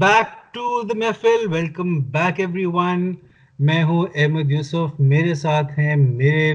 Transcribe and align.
Back 0.00 0.54
to 0.54 0.82
the 0.82 0.94
محفل 0.98 1.46
welcome 1.52 1.98
back 2.12 2.40
every 2.40 2.64
one 2.66 3.00
میں 3.58 3.82
ہوں 3.84 4.06
احمد 4.14 4.50
یوسف. 4.50 4.98
میرے 5.00 5.34
ساتھ 5.34 5.78
ہیں 5.78 5.94
میرے 5.96 6.52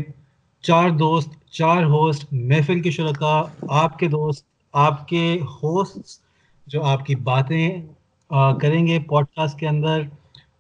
چار 0.64 0.90
دوست 0.90 1.30
چار 1.52 1.84
ہوسٹ 1.84 2.26
محفل 2.32 2.82
کے 2.82 2.92
شرکا 2.92 3.42
آپ 3.82 3.98
کے 4.00 4.08
دوست 4.08 4.46
آپ 4.74 5.08
کے 5.08 5.24
ہوسٹ 5.54 6.20
جو 6.68 6.84
آپ 6.84 7.06
کی 7.06 7.16
باتیں 7.30 7.66
کریں 8.62 8.86
گے 8.88 9.00
پوڈ 9.00 9.26
کاسٹ 9.36 9.60
کے 9.60 9.68
اندر. 9.68 10.02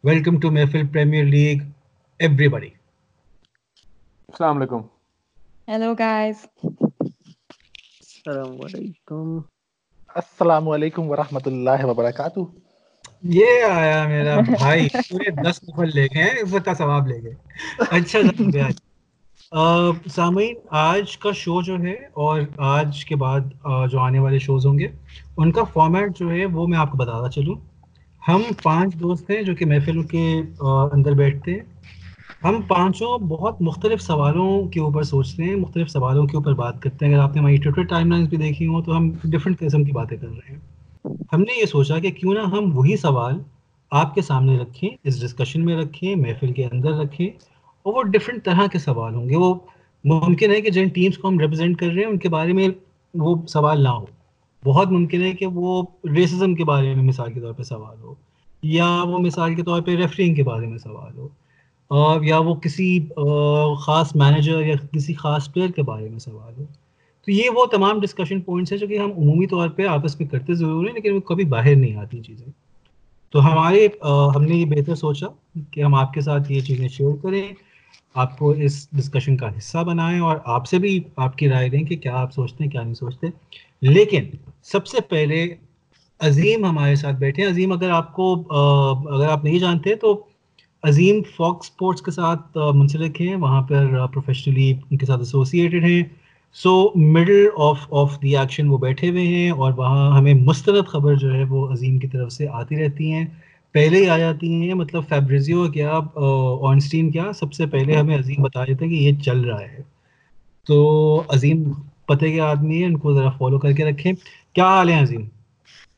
Welcome 0.03 0.39
to 0.39 0.51
Mehfil 0.51 0.87
premier 0.87 1.25
league 1.25 1.61
everybody 2.47 2.69
السلام 4.29 4.57
علیکم۔ 4.57 4.81
ہیلو 5.67 5.93
گائز 5.99 6.45
السلام 6.63 8.59
علیکم۔ 8.65 9.37
السلام 10.15 10.69
علیکم 10.69 11.09
ورحمۃ 11.09 11.45
اللہ 11.45 11.85
وبرکاتہ۔ 11.85 12.39
یہ 13.23 13.63
آیا 13.71 14.07
میرا 14.07 14.39
بھائی 14.39 14.87
پورے 15.09 15.31
دس 15.31 15.63
نفر 15.63 15.85
لے 15.85 16.05
گئے 16.05 16.23
ہیں 16.23 16.41
عزت 16.43 16.65
کا 16.65 16.73
ثواب 16.73 17.07
لے 17.07 17.23
گئے۔ 17.23 17.33
اچھا 17.89 18.19
سامعین 20.15 20.55
آج 20.69 21.17
کا 21.17 21.31
شو 21.35 21.61
جو 21.61 21.77
ہے 21.79 21.93
اور 22.13 22.41
آج 22.57 23.05
کے 23.05 23.15
بعد 23.15 23.39
جو 23.91 23.99
آنے 23.99 24.19
والے 24.19 24.39
شوز 24.39 24.65
ہوں 24.65 24.79
گے 24.79 24.87
ان 25.37 25.51
کا 25.51 25.63
فارمیٹ 25.63 26.19
جو 26.19 26.31
ہے 26.31 26.45
وہ 26.45 26.67
میں 26.67 26.77
آپ 26.77 26.91
کو 26.91 26.97
بتاتا 26.97 27.29
چلوں۔ 27.29 27.55
ہم 28.27 28.41
پانچ 28.63 28.93
دوست 28.93 29.29
ہیں 29.29 29.41
جو 29.41 29.55
کہ 29.55 29.65
محفل 29.65 30.03
کے 30.03 30.41
اندر 30.93 31.11
بیٹھتے 31.11 31.51
ہیں۔ 31.51 31.59
ہم 32.43 32.61
پانچوں 32.67 33.17
بہت 33.19 33.61
مختلف 33.61 34.01
سوالوں 34.01 34.67
کے 34.67 34.79
اوپر 34.79 35.03
سوچتے 35.03 35.43
ہیں 35.43 35.55
مختلف 35.55 35.89
سوالوں 35.89 36.25
کے 36.27 36.37
اوپر 36.37 36.53
بات 36.53 36.81
کرتے 36.81 37.05
ہیں۔ 37.05 37.13
اگر 37.13 37.23
آپ 37.23 37.35
نے 37.35 37.39
ہماری 37.39 37.57
ٹویٹر 37.57 37.83
ٹائم 37.83 38.11
لائنس 38.11 38.29
بھی 38.29 38.37
دیکھی 38.37 38.67
ہوں 38.67 38.81
تو 38.81 38.97
ہم 38.97 39.09
ڈفرینٹ 39.23 39.59
قسم 39.59 39.83
کی 39.83 39.91
باتیں 39.91 40.17
کر 40.17 40.27
رہے 40.27 40.51
ہیں۔ 40.51 40.70
ہم 41.05 41.41
نے 41.41 41.59
یہ 41.59 41.65
سوچا 41.65 41.97
کہ 41.99 42.11
کیوں 42.11 42.33
نہ 42.33 42.39
ہم 42.39 42.77
وہی 42.77 42.95
سوال 42.97 43.37
آپ 43.91 44.13
کے 44.15 44.21
سامنے 44.21 44.57
رکھیں، 44.57 44.89
اس 45.03 45.21
ڈسکشن 45.21 45.65
میں 45.65 45.75
رکھیں، 45.77 46.15
محفل 46.15 46.51
کے 46.53 46.65
اندر 46.65 46.91
رکھیں، 46.91 47.27
اور 47.85 47.93
وہ 47.93 48.03
ڈفرینٹ 48.03 48.43
طرح 48.45 48.67
کے 48.71 48.79
سوال 48.79 49.15
ہوں 49.15 49.29
گے۔ 49.29 49.35
وہ 49.35 49.53
ممکن 50.03 50.51
ہے 50.51 50.61
کہ 50.61 50.69
جن 50.69 50.87
ٹیمس 50.87 51.17
کو 51.17 51.27
ہم 51.27 51.39
ریپرزینٹ 51.39 51.77
کر 51.77 51.87
رہے 51.87 52.01
ہیں، 52.01 52.09
ان 52.09 52.17
کے 52.17 52.29
بارے 52.29 52.53
میں 52.53 52.67
وہ 53.13 53.35
سوال 53.47 53.83
نہ 53.83 53.89
ہو۔ 53.89 54.05
بہت 54.63 54.91
ممکن 54.91 55.21
ہے 55.21 55.31
کہ 55.31 55.45
وہ 55.45 55.81
ریسزم 56.15 56.55
کے 56.55 56.63
بارے 56.63 56.93
میں 56.95 57.03
مثال 57.03 57.33
کے 57.33 57.39
طور 57.39 57.53
پہ 57.53 57.63
سوال 57.63 57.99
ہو، 58.01 58.13
یا 58.63 58.89
وہ 59.07 59.19
مثال 59.19 59.55
کے 59.55 59.63
طور 59.63 59.81
پہ 59.81 59.95
ریفرنگ 59.95 60.35
کے 60.35 60.43
بارے 60.43 60.67
میں 60.67 60.77
سوال 60.77 61.17
ہو 61.17 61.27
یا 62.23 62.37
وہ 62.39 62.55
کسی 62.55 62.87
خاص 63.79 64.15
مینیجر 64.15 64.61
یا 64.61 64.75
کسی 64.93 65.13
خاص 65.13 65.51
پلیئر 65.53 65.71
کے 65.71 65.81
بارے 65.81 66.09
میں 66.09 66.19
سوال 66.19 66.53
ہو۔ 66.57 66.65
تو 67.25 67.31
یہ 67.31 67.49
وہ 67.55 67.65
تمام 67.65 67.99
ڈسکشن 67.99 68.41
پوائنٹس 68.41 68.71
ہیں 68.71 68.79
جو 68.79 68.87
کہ 68.87 68.97
ہم 68.97 69.11
عمومی 69.11 69.47
طور 69.47 69.69
پہ 69.69 69.85
آپس 69.85 70.19
میں 70.19 70.27
کرتے 70.27 70.53
ضرور 70.53 70.85
ہیں، 70.85 70.93
لیکن 70.93 71.13
وہ 71.13 71.19
کبھی 71.19 71.43
باہر 71.45 71.75
نہیں 71.75 71.95
آتی 71.95 72.21
چیزیں۔ 72.21 72.51
تو 73.31 73.45
ہمارے 73.45 73.87
ہم 74.35 74.43
نے 74.43 74.55
یہ 74.55 74.65
بہتر 74.65 74.95
سوچا 74.95 75.27
کہ 75.71 75.83
ہم 75.83 75.95
آپ 75.95 76.13
کے 76.13 76.21
ساتھ 76.21 76.51
یہ 76.51 76.61
چیزیں 76.61 76.87
شیئر 76.87 77.15
کریں، 77.23 77.43
آپ 78.15 78.37
کو 78.37 78.51
اس 78.51 78.89
ڈسکشن 78.91 79.37
کا 79.37 79.49
حصہ 79.57 79.77
بنائیں 79.77 80.19
اور 80.19 80.37
آپ 80.45 80.67
سے 80.67 80.79
بھی 80.79 80.99
آپ 81.15 81.37
کی 81.37 81.49
رائے 81.49 81.69
دیں 81.69 81.83
کہ 81.83 81.95
کیا 81.97 82.15
آپ 82.15 82.33
سوچتے 82.33 82.63
ہیں، 82.63 82.71
کیا 82.71 82.81
نہیں 82.81 82.93
سوچتے۔ 82.93 83.27
لیکن 83.81 84.23
سب 84.63 84.87
سے 84.87 85.01
پہلے 85.09 85.55
عظیم 86.19 86.65
ہمارے 86.65 86.95
ساتھ 86.95 87.15
بیٹھے۔ 87.15 87.45
عظیم 87.45 87.71
اگر 87.71 87.89
آپ 87.89 88.13
کو 88.13 88.33
اگر 89.13 89.27
آپ 89.29 89.43
نہیں 89.43 89.59
جانتے 89.59 89.95
تو 89.95 90.23
عظیم 90.83 91.21
فاکس 91.35 91.69
اسپورٹس 91.69 92.01
کے 92.01 92.11
ساتھ 92.11 92.57
منسلک 92.75 93.21
ہیں۔ 93.21 93.35
وہاں 93.35 93.61
پر 93.61 94.05
پروفیشنلی 94.07 94.73
ان 94.89 94.97
کے 94.97 95.05
ساتھ 95.05 95.21
ایسوسیٹیڈ 95.21 95.83
ہیں۔ 95.83 96.03
So 96.53 96.91
middle 96.95 97.45
of 97.57 97.87
of 97.91 98.21
the 98.21 98.37
action 98.37 98.67
وہ 98.67 98.77
بیٹھے 98.77 99.09
ہوئے 99.09 99.27
ہیں 99.27 99.49
اور 99.49 99.71
وہاں 99.77 100.17
ہمیں 100.17 100.33
مسترد 100.33 100.87
خبر 100.87 101.15
جو 101.15 101.33
ہے 101.33 101.43
وہ 101.43 101.71
عظیم 101.71 101.99
کی 101.99 102.07
طرف 102.07 102.31
سے 102.31 102.47
آتی 102.51 102.75
رہتی 102.75 103.11
ہیں۔ 103.11 103.25
پہلے 103.71 103.97
ہی 103.97 104.09
آ 104.09 104.17
جاتی 104.17 104.53
ہیں 104.53 104.73
مطلب 104.73 105.03
فیبریزیو 105.09 105.71
کیا 105.71 105.99
آنسٹین 106.61 107.11
کیا، 107.11 107.33
سب 107.33 107.53
سے 107.53 107.65
پہلے 107.65 107.95
ہمیں 107.95 108.17
عظیم 108.17 108.43
بتا 108.43 108.65
دیتے 108.65 108.85
ہیں 108.85 108.91
کہ 108.91 108.97
یہ 108.97 109.11
چل 109.25 109.41
رہا 109.41 109.61
ہے۔ 109.61 109.81
تو 110.67 111.23
عظیم 111.29 111.63
پتے 112.07 112.31
کے 112.31 112.41
آدمی 112.41 112.77
ہیں، 112.77 112.85
ان 112.85 112.97
کو 112.97 113.13
ذرا 113.13 113.29
فالو 113.29 113.59
کر 113.59 113.71
کے 113.71 113.85
رکھیں۔ 113.85 114.13
کیا 114.53 114.65
حال 114.65 114.89
ہیں 114.89 115.01
عظیم؟ 115.01 115.21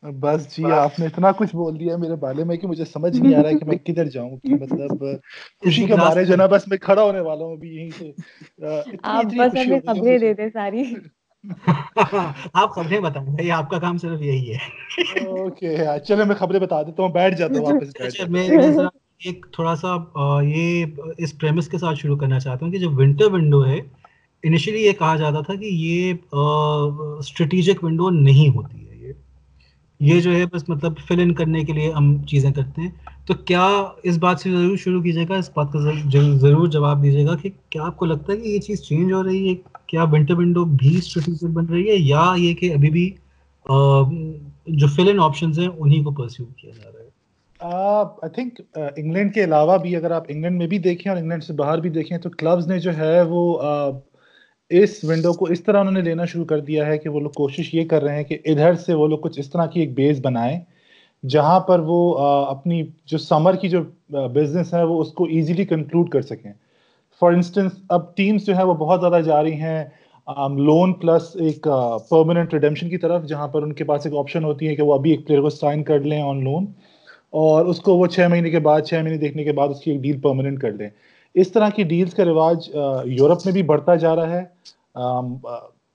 بس 0.04 0.56
جی 0.56 0.64
آپ 0.64 0.98
نے 1.00 1.06
اتنا 1.06 1.32
کچھ 1.32 1.56
بول 1.56 1.80
دیا 1.80 1.96
میرے 1.96 2.16
بارے 2.16 2.44
میں 2.44 2.56
کہ 2.56 2.66
مجھے 2.66 2.84
سمجھ 2.84 3.16
نہیں 3.16 3.34
آ 3.34 3.42
رہا 3.42 3.48
ہے 3.48 3.58
کہ 3.58 3.64
میں 3.64 3.76
کدھر 3.76 4.04
جاؤں 4.04 4.36
کہ 4.36 4.54
مطلب 4.60 5.04
خوشی 5.60 5.84
کے 5.84 5.94
بارے 5.94 6.24
جو 6.24 6.36
نا 6.36 6.46
بس 6.46 6.68
میں 6.68 6.78
کھڑا 6.78 7.02
ہونے 7.02 7.20
والا 7.20 7.44
ہوں 7.44 7.52
ابھی 7.52 7.74
یہیں 7.76 7.90
سے۔ 7.90 8.10
آپ 9.02 9.24
بس 9.24 9.56
ہمیں 9.56 9.80
خبریں 9.86 10.18
دے 10.18 10.34
دیں 10.34 10.48
ساری۔ 10.52 10.82
آپ 12.52 12.70
خبریں 12.70 13.00
بتائیں 13.00 13.28
بھائی 13.28 13.50
آپ 13.50 13.70
کا 13.70 13.78
کام 13.78 13.98
صرف 13.98 14.22
یہی 14.22 14.52
ہے۔ 14.52 14.58
اوکے 15.26 15.76
چلے 16.08 16.24
میں 16.24 16.34
خبریں 16.34 16.60
بتا 16.60 16.82
دیتا 16.82 17.02
ہوں 17.02 17.08
بیٹھ 17.08 17.38
جاتا 17.38 17.58
ہوں 17.58 17.66
واپس 17.66 18.28
میں 18.28 18.48
ایک 19.20 19.46
تھوڑا 19.52 19.76
سا 19.76 19.96
یہ 20.42 20.84
اس 21.18 21.38
پریمس 21.38 21.68
کے 21.68 21.78
ساتھ 21.78 21.98
شروع 21.98 22.16
کرنا 22.16 22.38
چاہتا 22.40 22.64
ہوں 22.66 22.72
کہ 22.72 22.78
جو 22.78 22.90
ونٹر 22.90 23.32
ونڈو 23.32 23.66
ہے 23.66 23.78
انیشلی 24.42 24.84
یہ 24.84 24.92
کہا 24.92 25.16
جاتا 25.16 25.40
تھا 25.40 25.54
کہ 25.54 25.64
یہ 25.64 26.12
اسٹریٹجک 27.18 27.84
ونڈو 27.84 28.10
نہیں 28.10 28.48
ہوتی۔ 28.48 28.78
ہے 28.78 28.83
یہ 30.00 30.20
جو 30.20 30.34
ہے 30.34 30.44
بس 30.46 30.68
مطلب 30.68 30.98
فل 31.08 31.20
ان 31.20 31.34
کرنے 31.34 31.62
کے 31.64 31.72
لیے 31.72 31.90
ہم 31.92 32.22
چیزیں 32.22 32.50
کرتے 32.52 32.80
ہیں۔ 32.80 32.90
تو 33.26 33.34
کیا 33.46 33.66
اس 34.02 34.18
بات 34.18 34.40
سے 34.40 34.50
ضرور 34.50 34.76
شروع 34.76 35.02
کیجیے 35.02 35.24
گا، 35.28 35.36
اس 35.36 35.50
بات 35.54 35.72
کا 35.72 35.78
ضرور 36.38 36.68
جواب 36.68 37.02
دیجیے 37.02 37.26
گا 37.26 37.34
کہ 37.36 37.50
کیا 37.70 37.82
آپ 37.82 37.96
کو 37.96 38.06
لگتا 38.06 38.32
ہے 38.32 38.36
کہ 38.36 38.48
یہ 38.48 38.58
چیز 38.58 38.82
چینج 38.82 39.12
ہو 39.12 39.22
رہی 39.22 39.48
ہے؟ 39.48 39.54
کیا 39.86 40.04
ونٹر 40.12 40.34
ونڈو 40.34 40.64
بھی 40.74 40.96
اسٹریٹجک 40.98 41.50
بن 41.52 41.66
رہی 41.66 41.88
ہے 41.88 41.94
یا 41.94 42.32
یہ 42.36 42.54
کہ 42.54 42.72
ابھی 42.74 42.90
بھی 42.90 43.10
جو 44.72 44.86
فل 44.86 45.08
ان 45.08 45.20
آپشنز 45.20 45.58
ہیں 45.58 45.68
انہیں 45.78 46.04
کو 46.04 46.10
پرسیو 46.10 46.46
کیا 46.56 46.70
جا 46.70 46.90
رہا 46.92 47.00
ہے؟ 47.00 47.08
آئی 47.60 48.30
تھنک 48.34 48.60
انگلینڈ 48.96 49.34
کے 49.34 49.44
علاوہ 49.44 49.76
بھی 49.78 49.96
اگر 49.96 50.10
آپ 50.10 50.24
انگلینڈ 50.28 50.58
میں 50.58 50.66
بھی 50.66 50.78
دیکھیں 50.78 51.12
اور 51.12 51.18
انگلینڈ 51.18 51.44
سے 51.44 51.52
باہر 51.52 51.78
بھی 51.78 51.90
دیکھیں 51.90 52.18
تو 52.18 52.30
کلبز 52.30 52.66
نے 52.66 52.78
جو 52.78 52.96
ہے 52.96 53.22
وہ 53.22 53.58
اس 54.70 54.98
ونڈو 55.02 55.32
کو 55.32 55.44
اس 55.44 55.62
طرح 55.64 55.80
انہوں 55.80 55.92
نے 55.92 56.00
لینا 56.00 56.24
شروع 56.24 56.44
کر 56.44 56.60
دیا 56.60 56.86
ہے 56.86 56.98
کہ 56.98 57.08
وہ 57.08 57.20
لوگ 57.20 57.30
کوشش 57.30 57.74
یہ 57.74 57.84
کر 57.88 58.02
رہے 58.02 58.16
ہیں 58.16 58.24
کہ 58.24 58.38
ادھر 58.44 58.74
سے 58.74 58.94
وہ 58.94 59.06
لوگ 59.08 59.18
کچھ 59.18 59.38
اس 59.40 59.50
طرح 59.50 59.66
کی 59.66 59.80
ایک 59.80 59.94
بیس 59.94 60.20
بنائیں، 60.22 60.58
جہاں 61.24 61.58
پر 61.60 61.80
وہ 61.86 61.98
اپنی 62.18 62.82
جو 63.06 63.18
سمر 63.18 63.56
کی 63.56 63.68
جو 63.68 63.82
بزنس 64.34 64.72
ہے، 64.74 64.82
وہ 64.82 65.00
اس 65.00 65.12
کو 65.12 65.24
ایزیلی 65.24 65.64
کنکلوڈ 65.64 66.08
کر 66.10 66.22
سکیں۔ 66.22 66.52
فار 67.22 67.32
انسٹنس 67.32 67.72
اب 67.88 68.14
ٹیمس 68.16 68.46
جو 68.46 68.56
ہے 68.56 68.62
وہ 68.64 68.74
بہت 68.74 69.00
زیادہ 69.00 69.20
جا 69.24 69.42
رہی 69.42 69.60
ہیں 69.60 69.84
لون 70.58 70.92
پلس 71.00 71.36
ایک 71.40 71.66
پرماننٹ 72.10 72.54
ریڈمشن 72.54 72.88
کی 72.90 72.96
طرف، 72.98 73.24
جہاں 73.26 73.48
پر 73.48 73.62
ان 73.62 73.72
کے 73.72 73.84
پاس 73.84 74.06
ایک 74.06 74.14
آپشن 74.18 74.44
ہوتی 74.44 74.68
ہے 74.68 74.74
کہ 74.76 74.82
وہ 74.82 74.94
ابھی 74.94 75.10
ایک 75.10 75.26
پلیئر 75.26 75.40
کو 75.40 75.50
سائن 75.50 75.82
کر 75.84 76.00
لیں 76.00 76.20
آن 76.22 76.42
لون 76.44 76.66
اور 77.30 77.66
اس 77.66 77.80
کو 77.80 77.96
وہ 77.96 78.06
چھ 78.06 78.28
مہینے 78.30 78.50
کے 78.50 78.58
بعد، 78.58 78.80
چھ 78.80 78.94
مہینے 78.94 79.16
دیکھنے 79.16 79.44
کے 79.44 79.52
بعد 79.52 79.68
اس 79.68 79.80
کی 79.80 79.90
ایک 79.90 80.00
ڈیل 80.00 80.20
پرماننٹ 80.20 80.60
کر 80.60 80.72
لیں۔ 80.72 80.88
اس 81.34 81.52
طرح 81.52 81.68
کی 81.68 81.82
ڈیلز 81.82 82.14
کا 82.14 82.24
رواج 82.24 82.68
یورپ 83.04 83.38
میں 83.44 83.52
بھی 83.52 83.62
بڑھتا 83.62 83.94
جا 83.94 84.16
رہا 84.16 84.40
ہے۔ 84.40 84.42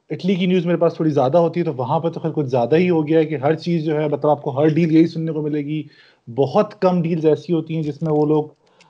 اٹلی 0.09 0.35
کی 0.35 0.45
نیوز 0.45 0.65
میرے 0.65 0.77
پاس 0.77 0.93
تھوڑی 0.93 1.09
زیادہ 1.09 1.37
ہوتی 1.37 1.59
ہے 1.59 1.65
تو 1.65 1.73
وہاں 1.73 1.99
پہ 1.99 2.09
تو 2.09 2.19
خیر 2.19 2.31
کچھ 2.31 2.47
زیادہ 2.47 2.75
ہی 2.75 2.89
ہو 2.89 3.07
گیا 3.07 3.19
ہے 3.19 3.25
کہ 3.25 3.35
ہر 3.35 3.55
چیز 3.55 3.83
جو 3.85 3.99
ہے 3.99 4.07
مطلب 4.07 4.31
آپ 4.31 4.41
کو 4.41 4.59
ہر 4.59 4.67
ڈیل 4.67 4.91
یہی 4.91 5.07
سننے 5.07 5.31
کو 5.31 5.41
ملے 5.41 5.59
گی۔ 5.59 5.81
بہت 6.27 6.81
کم 6.81 7.01
ڈیلز 7.01 7.25
ایسی 7.25 7.53
ہوتی 7.53 7.75
ہیں 7.75 7.83
جس 7.83 8.01
میں 8.01 8.11
وہ 8.11 8.25
لوگ 8.25 8.43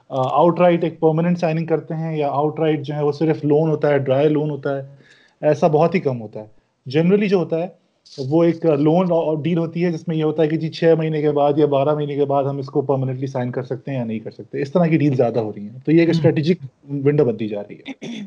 آؤٹ 0.09 0.59
رائٹ 0.59 0.83
ایک 0.83 0.99
پرماننٹ 0.99 1.39
سائننگ 1.39 1.65
کرتے 1.65 1.93
ہیں 1.93 2.17
یا 2.17 2.29
آؤٹ 2.29 2.59
رائٹ 2.59 2.81
جو 2.81 2.93
ہے 2.95 3.03
وہ 3.03 3.11
صرف 3.11 3.43
لون 3.45 3.69
ہوتا 3.69 3.89
ہے 3.89 3.97
ڈرائی 3.97 4.29
لون 4.29 4.49
ہوتا 4.49 4.75
ہے۔ 4.77 4.95
ایسا 5.41 5.67
بہت 5.67 5.95
ہی 5.95 5.99
کم 5.99 6.21
ہوتا 6.21 6.39
ہے۔ 6.39 6.45
جنرلی 6.85 7.27
جو 7.27 7.37
ہوتا 7.37 7.57
ہے 7.59 7.67
وہ 8.17 8.43
ایک 8.43 8.65
لون 8.79 9.07
ڈیل 9.41 9.57
ہوتی 9.57 9.85
ہے 9.85 9.91
جس 9.91 10.07
میں 10.07 10.15
یہ 10.15 10.23
ہوتا 10.23 10.43
ہے 10.43 10.47
کہ 10.47 10.57
جی 10.57 10.69
چھ 10.69 10.93
مہینے 10.97 11.21
کے 11.21 11.31
بعد 11.31 11.57
یا 11.57 11.65
بارہ 11.65 11.95
مہینے 11.95 12.15
کے 12.15 12.25
بعد 12.25 12.43
ہم 12.43 12.57
اس 12.57 12.65
کو 12.65 12.81
پرماننٹلی 12.81 13.27
سائن 13.27 13.51
کر 13.51 13.63
سکتے 13.63 13.91
ہیں 13.91 13.97
یا 13.97 14.03
نہیں 14.03 14.19
کر 14.19 14.31
سکتے 14.31 14.61
اس 14.61 14.71
طرح 14.71 14.85
کی 14.85 14.97
ڈیل 14.97 15.15
زیادہ 15.15 15.39
ہو 15.39 15.51
رہی 15.55 15.61
ہیں۔ 15.61 15.79
تو 15.85 15.91
یہ 15.91 15.99
ایک 15.99 16.09
اسٹریٹجک 16.09 16.63
ونڈو 17.05 17.25
بنتی 17.25 17.47
جا 17.47 17.61
رہی 17.61 17.75
ہے۔ 17.75 18.21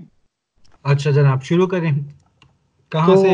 اچھا 0.84 1.10
جناب 1.10 1.42
شروع 1.42 1.66
کریں۔ 1.66 1.90
کہاں 2.92 3.16
سے 3.16 3.28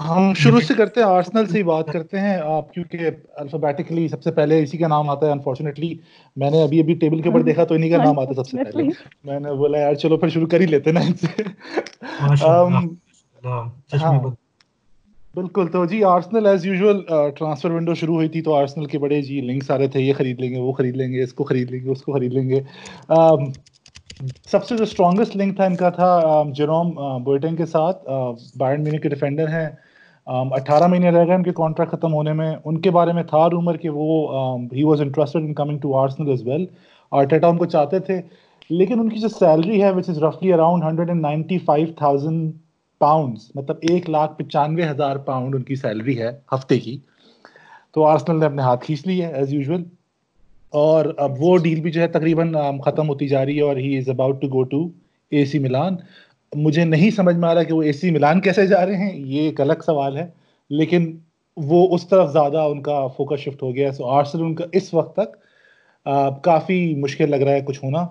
ہم 0.00 0.32
شروع 0.36 0.60
سے 0.60 0.74
کرتے 0.74 1.00
ہیں 1.00 1.06
آرسنل 1.06 1.46
سے 1.46 1.58
ہی 1.58 1.62
بات 1.62 1.86
کرتے 1.86 2.20
ہیں۔ 2.20 2.36
آپ 2.44 2.74
کیونکہ 2.74 2.98
الفابیٹکلی 3.34 4.08
سب 4.08 4.22
سے 4.22 4.30
پہلے 4.30 4.62
اسی 4.62 4.78
کا 4.78 4.88
نام 4.88 5.10
آتا 5.10 5.26
ہے 5.26 5.32
انفارچونیٹلی 5.32 5.94
میں 6.36 6.50
نے 6.50 6.62
ابھی 6.62 6.80
ابھی 6.80 6.94
ٹیبل 6.94 7.22
کے 7.22 7.28
اوپر 7.28 7.42
دیکھا 7.42 7.64
تو 7.64 7.74
انہیں 7.74 7.90
کا 7.90 8.04
نام 8.04 8.18
آتا 8.18 8.34
سب 8.34 8.46
سے 8.46 8.64
پہلے۔ 8.64 8.82
میں 9.24 9.40
نے 9.40 9.52
بولا 9.52 9.78
یار 9.78 9.94
چلو 9.94 10.16
پھر 10.16 10.28
شروع 10.28 10.46
کر 10.46 10.60
ہی 10.60 10.66
لیتے 10.66 10.92
نا 10.92 11.00
ان 11.00 11.12
سے۔ 11.14 11.42
بالکل، 15.34 15.66
تو 15.72 15.84
جی 15.86 16.02
Arsenal 16.04 16.46
as 16.46 16.64
usual 16.66 17.00
transfer 17.36 17.70
window 17.70 17.94
شروع 17.94 18.14
ہوئی 18.14 18.28
تھی 18.28 18.40
تو 18.42 18.54
آرسنل 18.54 18.86
کے 18.86 18.98
بڑے 18.98 19.20
جی 19.22 19.40
لنکس 19.40 19.70
آ 19.70 19.78
رہے 19.78 19.86
تھے، 19.88 20.00
یہ 20.00 20.12
خرید 20.18 20.40
لیں 20.40 20.50
گے، 20.50 20.58
وہ 20.60 20.72
خرید 20.72 20.96
لیں 20.96 21.12
گے، 21.12 21.22
اس 21.22 21.32
کو 21.34 21.44
خرید 21.44 21.70
لیں 21.70 21.80
گے، 21.84 21.90
اس 21.90 22.02
کو 22.02 22.12
خرید 22.12 22.32
لیں 22.34 22.48
گے۔ 22.48 22.60
سب 24.50 24.64
سے 24.64 24.76
جو 24.76 24.82
اسٹرانگسٹ 24.82 25.36
لنک 25.36 25.56
تھا 25.56 25.64
ان 25.64 25.76
کا 25.76 25.90
تھا 25.90 26.42
جروم 26.56 26.90
بوئٹنگ 27.24 27.56
کے 27.56 27.66
ساتھ۔ 27.66 28.04
بائرن 28.58 28.84
مینی 28.84 28.98
کے 28.98 29.08
ڈیفینڈر 29.08 29.48
ہیں۔ 29.48 29.68
اٹھارہ 30.56 30.86
مہینے 30.86 31.10
رہ 31.10 31.26
گئے 31.26 31.34
ان 31.34 31.42
کے 31.42 31.52
کانٹریکٹ 31.56 31.92
ختم 31.92 32.14
ہونے 32.14 32.32
میں۔ 32.32 32.54
ان 32.64 32.80
کے 32.80 32.90
بارے 32.90 33.12
میں 33.12 33.22
تھا 33.30 33.48
رومر 33.50 33.76
کہ 33.76 33.90
وہ 33.92 34.58
he 34.72 34.84
was 34.84 35.00
interested 35.00 35.44
in 35.44 35.54
coming 35.54 35.78
to 35.78 35.94
Arsenal 35.98 36.30
as 36.32 36.46
well 36.46 36.66
Arteta 37.12 37.48
ان 37.48 37.56
کو 37.58 37.64
چاہتے 37.66 37.98
تھے، 37.98 38.20
لیکن 38.70 39.00
ان 39.00 39.08
کی 39.08 39.20
جو 39.20 39.28
سیلری 39.28 39.82
ہے 39.82 39.90
which 39.92 40.08
is 40.08 40.22
رفلی 40.24 40.52
around 40.52 40.84
hundred 40.84 41.08
and 41.10 41.22
ninety 41.22 41.58
five 41.64 41.86
thousand 41.98 42.52
pounds 43.02 43.50
مطلب 43.54 43.76
ایک 43.82 44.10
لاکھ 44.10 44.38
پچانوے 44.38 44.88
ہزار 44.88 45.16
پاؤنڈ 45.26 45.54
ان 45.54 45.62
کی 45.62 45.74
سیلری 45.74 46.18
ہے 46.18 46.30
ہفتے 46.52 46.78
کی۔ 46.78 46.98
تو 47.94 48.04
آرسنل 48.04 48.38
نے 48.40 48.46
اپنے 48.46 48.62
ہاتھ 48.62 48.84
کھینچ 48.84 49.06
لی 49.06 49.22
ہے 49.22 49.32
ایز 49.32 49.52
یوزول 49.54 49.84
اور 50.72 51.04
اب 51.16 51.32
وہ 51.38 51.56
ڈیل 51.58 51.80
بھی 51.80 51.90
جو 51.90 52.00
ہے 52.00 52.06
تقریباً 52.08 52.52
ختم 52.84 53.08
ہوتی 53.08 53.28
جا 53.28 53.44
رہی 53.44 53.56
ہے 53.56 53.62
اور 53.62 53.76
he 53.76 53.96
is 53.98 54.08
about 54.08 54.40
to 54.42 54.48
go 54.48 54.62
to 54.64 54.86
A 55.32 55.44
C 55.44 55.58
Milan 55.58 55.96
مجھے 56.52 56.84
نہیں 56.84 57.10
سمجھ 57.10 57.36
میں 57.36 57.48
آ 57.48 57.54
رہا 57.54 57.62
کہ 57.62 57.74
وہ 57.74 57.82
اے 57.82 57.92
سی 57.92 58.10
ملان 58.10 58.40
کیسے 58.40 58.66
جا 58.66 58.86
رہے 58.86 58.96
ہیں 58.96 59.16
یہ 59.16 59.40
ایک 59.40 59.60
الگ 59.60 59.82
سوال 59.86 60.16
ہے۔ 60.16 60.26
لیکن 60.70 61.16
وہ 61.56 61.94
اس 61.94 62.08
طرف 62.08 62.32
زیادہ 62.32 62.58
ان 62.58 62.82
کا 62.82 63.06
فوکس 63.06 63.40
شفٹ 63.40 63.62
ہو 63.62 63.74
گیا 63.74 63.92
سو 63.92 64.06
آرسنل 64.08 64.42
ان 64.42 64.54
کا 64.54 64.64
اس 64.72 64.94
وقت 64.94 65.16
تک 65.16 65.36
کافی 66.44 66.94
مشکل 66.94 67.30
لگ 67.30 67.36
رہا 67.36 67.52
ہے 67.52 67.60
کچھ 67.60 67.84
ہونا۔ 67.84 68.06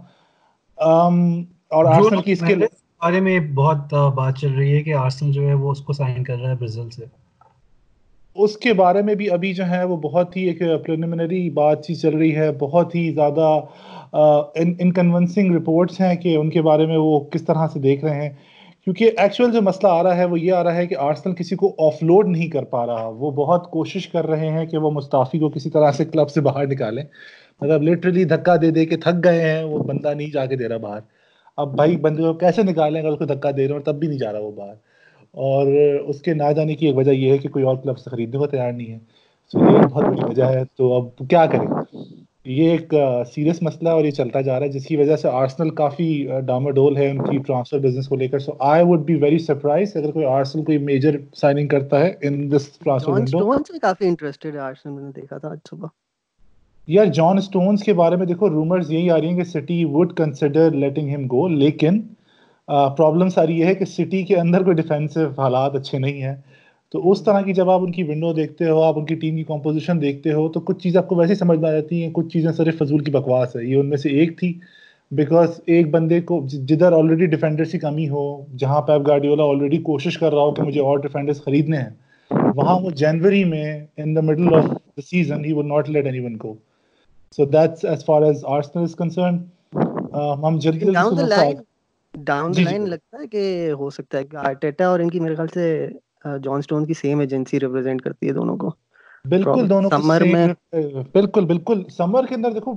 اور 1.71 1.85
آرسنل 1.85 2.21
کی 2.21 2.31
اس 2.31 2.43
کے 2.47 2.55
بارے 3.01 3.19
میں 3.19 3.39
بہت 3.39 3.94
بات 3.94 4.38
چل 4.38 4.51
رہی 4.53 4.75
ہے 4.77 4.81
کہ 4.83 4.94
آرسنل 4.94 5.31
جو 5.31 5.48
ہے 5.48 5.53
وہ 5.53 5.71
اس 5.71 5.80
کو 5.81 5.94
سائن 5.94 6.24
کر 6.24 6.38
رہا 6.42 6.50
ہے 6.50 6.56
برازیل 6.56 6.89
سے۔ 6.89 7.06
اس 8.36 8.57
کے 8.57 8.74
بارے 8.74 9.01
میں 9.01 9.15
بھی 9.15 9.30
ابھی 9.30 9.53
جو 9.53 9.63
ہے 9.69 9.83
وہ 9.83 9.98
بہت 9.98 10.38
ہی 10.38 10.42
ایک 10.44 10.59
پریلیمنری 10.86 11.50
بات 11.50 11.86
چیت 11.86 12.01
چل 12.01 12.18
رہی 12.18 12.36
ہے، 12.36 12.51
بہت 12.51 12.95
ہی 12.95 13.12
زیادہ 13.13 13.59
انکنونسنگ 14.80 15.56
رپورٹس 15.56 16.01
ہیں 16.01 16.15
کہ 16.15 16.36
ان 16.36 16.50
کے 16.50 16.62
بارے 16.62 16.86
میں 16.86 16.98
وہ 16.98 17.19
کس 17.19 17.45
طرح 17.45 17.68
سے 17.74 17.80
دیکھ 17.80 18.06
رہے 18.06 18.21
ہیں۔ 18.21 18.30
کیونکہ 18.83 19.12
ایکچوئل 19.18 19.51
جو 19.51 19.62
مسئلہ 19.62 19.92
آ 19.92 20.03
رہا 20.03 20.15
ہے 20.15 20.25
وہ 20.25 20.39
یہ 20.39 20.53
آ 20.53 20.63
رہا 20.63 20.75
ہے 20.75 20.88
کہ 20.88 20.95
آرسنل 20.98 21.36
کسی 21.36 21.56
کو 21.56 21.74
آف 21.80 22.03
لوڈ 22.03 22.27
نہیں 22.27 22.48
کر 22.48 22.63
پا 22.63 22.86
رہا۔ 22.86 23.07
وہ 23.07 23.31
بہت 23.31 23.69
کوشش 23.71 24.07
کر 24.07 24.27
رہے 24.27 24.50
ہیں 24.50 24.65
کہ 24.65 24.77
وہ 24.77 24.92
مستعفی 24.92 25.39
کو 25.39 25.50
کسی 25.50 25.69
طرح 25.69 25.92
سے 25.92 26.06
کلب 26.06 26.30
سے 26.30 26.42
باہر 26.42 26.68
نکالیں۔ 26.68 27.03
مطلب 27.62 27.83
لٹرلی 27.83 28.24
دھکا 28.24 28.56
دے 28.62 28.71
دے 28.71 28.86
کے 28.86 28.98
تھک 28.98 29.24
گئے 29.24 29.42
ہیں، 29.51 29.63
وہ 29.63 29.83
بندہ 29.83 30.13
نہیں 30.13 30.33
جا 30.33 30.45
کے 30.45 30.56
دے 30.56 30.68
رہا 30.68 30.77
باہر۔ 30.77 31.00
اب 31.62 31.75
بھائی 31.75 31.98
بندے 31.98 32.22
کو 32.24 32.34
کیسے 32.34 32.63
نکالیں 32.63 33.02
اگر 33.02 33.10
اس 33.10 33.19
کو 33.19 33.25
دھکا 33.25 33.52
دے 33.52 33.58
رہے 33.58 33.66
ہیں 33.66 33.74
اور 33.74 33.81
تب 33.81 33.96
بھی 33.96 34.08
نہیں 34.08 34.19
جا 34.19 34.31
رہا 34.31 34.40
وہ 34.40 34.52
باہر؟ 34.52 34.74
اور 35.34 35.68
اس 36.08 36.22
کے 36.22 36.34
نہ 36.34 36.52
جانے 36.56 36.75
کی 36.75 36.86
ایک 36.86 36.98
وجہ 36.98 37.12
یہ 37.12 37.31
ہے 37.31 37.38
کہ 37.38 37.50
کوئی 37.50 37.66
اور 37.66 37.75
کلب 37.75 37.98
سے 37.98 38.10
خریدنے 38.10 38.38
کو 38.38 38.48
تیار 38.48 38.72
نہیں 38.72 38.94
ہے۔ 38.94 39.00
سو 39.52 39.60
یہ 39.60 39.88
بہت 39.88 40.04
بڑی 40.04 40.22
وجہ 40.24 40.44
ہے۔ 40.44 40.63
تو 40.75 40.94
اب 40.94 41.28
کیا 41.30 41.46
کریں؟ 41.46 41.68
یہ 42.46 42.69
ایک 42.72 42.94
سیریس 43.34 43.62
مسئلہ 43.62 43.90
ہے 43.90 43.94
اور 43.94 44.06
یہ 44.06 44.12
چلتا 44.12 44.42
جا 44.42 44.60
رہا 44.60 44.66
ہے 44.66 44.72
جس 44.72 44.86
کی 44.86 44.98
وجہ 44.98 45.16
سے 45.16 45.28
آرسنل 45.28 45.69
کافی 45.69 46.28
ڈاماڈول 46.46 46.98
ہے 46.98 47.10
ان 47.10 47.18
کی 47.18 47.38
ٹرانسفر 47.38 47.80
بزنس 47.80 48.08
کو 48.08 48.16
لے 48.16 48.28
کر۔ 48.28 48.40
So 48.40 48.52
I 48.60 48.84
would 48.88 49.00
be 49.00 49.16
very 49.16 49.38
surprise 49.38 49.96
اگر 49.98 50.12
کوئی 50.12 50.25
آرسنل 50.25 50.63
کوئی 50.63 50.78
میجر 50.78 51.18
سائننگ 51.36 51.68
کرتا 51.68 52.00
ہے 52.00 52.13
ان 52.22 52.52
دس 52.52 52.69
ٹرانسفر 52.80 53.12
ونڈو 53.12 53.52
کافی 53.81 54.08
انٹرسٹڈ 54.08 54.56
ہے 54.56 54.60
آرسنل 54.60 54.94
میں 54.94 55.04
نے 55.04 55.12
دیکھا 55.16 55.38
تھا 55.38 55.50
آج 55.50 55.58
صبح۔ 55.69 55.88
یار 56.88 57.06
جان 57.06 57.39
سٹونز 57.42 57.83
کے 57.83 57.94
بارے 57.94 58.16
میں 58.16 58.25
دیکھو 58.25 58.50
رومرز 58.50 58.92
یہی 58.92 59.10
آ 59.12 59.19
رہی 59.19 59.28
ہیں 59.28 59.36
کہ 59.38 59.44
سٹی 59.44 59.83
وڈ 59.86 60.13
کنسیڈر 60.13 60.72
لیٹنگ 60.72 61.13
ہم 61.16 61.25
گو 61.25 61.48
لیکن 61.48 62.00
پرابلم 62.68 63.30
ساری 63.30 63.60
یہ 63.60 63.66
ہے 63.66 63.75
کہ 63.75 63.86
سٹی 63.86 64.24
کے 64.24 64.36
اندر 64.36 64.63
کوئی 64.63 64.75
ڈیفینسو 64.75 65.28
حالات 65.38 65.75
اچھے 65.75 66.00
نہیں 66.00 66.22
ہیں۔ 66.22 66.36
تو 66.94 67.12
اس 67.12 67.24
طرح 67.24 67.42
کی 67.42 67.54
جب 67.54 67.69
آپ 67.69 67.81
ان 67.81 67.92
کی 67.92 68.04
ونڈو 68.04 68.33
دیکھتے 68.33 68.69
ہو، 68.69 68.81
آپ 68.83 68.98
ان 69.00 69.06
کی 69.06 69.16
ٹیم 69.16 69.36
کی 69.36 69.44
کمپوزیشن 69.44 70.01
دیکھتے 70.01 70.33
ہو، 70.33 70.48
تو 70.50 70.60
کچھ 70.60 70.81
چیزیں 70.83 71.00
آپ 71.01 71.07
کو 71.07 71.16
ویسے 71.16 71.36
سمجھ 71.36 71.60
میں 71.60 71.69
آ 71.69 71.74
جاتی 71.74 72.04
ہیں، 72.04 72.10
کچھ 72.13 72.28
چیزیں 72.33 72.51
صرف 72.51 72.78
فضول 72.78 73.04
کی 73.04 73.12
بکواس 73.12 73.56
ہے۔ 73.56 73.63
یہ 73.66 73.75
ان 73.75 73.89
میں 73.89 73.98
سے 73.98 74.10
ایک 74.10 74.38
تھی 74.39 74.54
بیکاز 75.12 75.60
ایک 75.66 75.89
بندے 75.92 76.19
کو 76.22 76.42
جی، 76.48 76.57
جدھر 76.66 76.92
آلریڈی 76.94 77.25
ڈیفینڈرس 77.25 77.72
کی 77.72 77.80
کمی 77.80 78.10
ہو، 78.10 78.25
جہاں 78.57 78.81
پیپ 78.81 79.07
گارڈیولا 79.07 79.44
آلریڈی 79.44 79.77
کوشش 79.84 80.18
کر 80.18 80.34
رہا 80.34 80.42
ہو 80.42 80.51
کہ 80.51 80.63
مجھے 80.63 80.81
اور 80.81 80.98
ڈیفینڈرس 81.00 81.44
خریدنے 81.45 81.77
ہیں، 81.77 81.89
وہاں 82.56 82.80
وہ 82.80 82.89
جنوری 82.95 83.44
میں 83.44 83.80
in 83.98 84.16
the 84.16 84.22
middle 84.22 84.54
of 84.56 84.66
the 84.66 85.01
season 85.01 85.45
he 85.45 85.54
will 85.54 85.68
not 85.68 85.89
let 85.89 86.06
anyone 86.19 86.38
کو 86.38 86.54
so 87.38 87.45
that's 87.45 87.86
as 87.86 88.06
far 88.06 88.22
as 88.22 88.44
Arsenal 88.45 88.83
is 88.83 88.95
concern 88.95 89.38
ہم 90.44 90.57
جلدی 90.60 90.80
جلدی 90.80 91.54
ڈاؤن 92.13 92.56
دی 92.56 92.63
لائن 92.63 92.89
لگتا 92.89 93.19
ہے 93.22 93.28
کہ 93.28 93.72
ہو 93.80 93.89
سکتا 93.89 94.18
ہے 94.18 94.24
کہ 94.24 94.38
آرٹیٹا 94.38 94.88
اور 94.88 95.00
ان 95.00 95.10
کی 95.10 95.19
میرے 95.19 95.36
خیال 95.36 95.48
سے 95.48 95.88
جان 96.44 96.62
سٹون 96.62 96.86
کی 96.86 96.94
سیم 96.94 97.19
ایجنسی 97.19 97.60
ریپرزینٹ 97.60 98.01
کرتی 98.01 98.28
ہے 98.28 98.33
دونوں 98.33 98.57
کو 98.57 98.72
بالکل 99.25 99.69
دونوں 99.69 99.89
سمر 99.89 100.24
میں 100.24 100.48
بالکل 101.13 101.45
بالکل 101.45 101.83
سمر 101.98 102.25
کے 102.25 102.36
اندر 102.36 102.51
دیکھو 102.51 102.74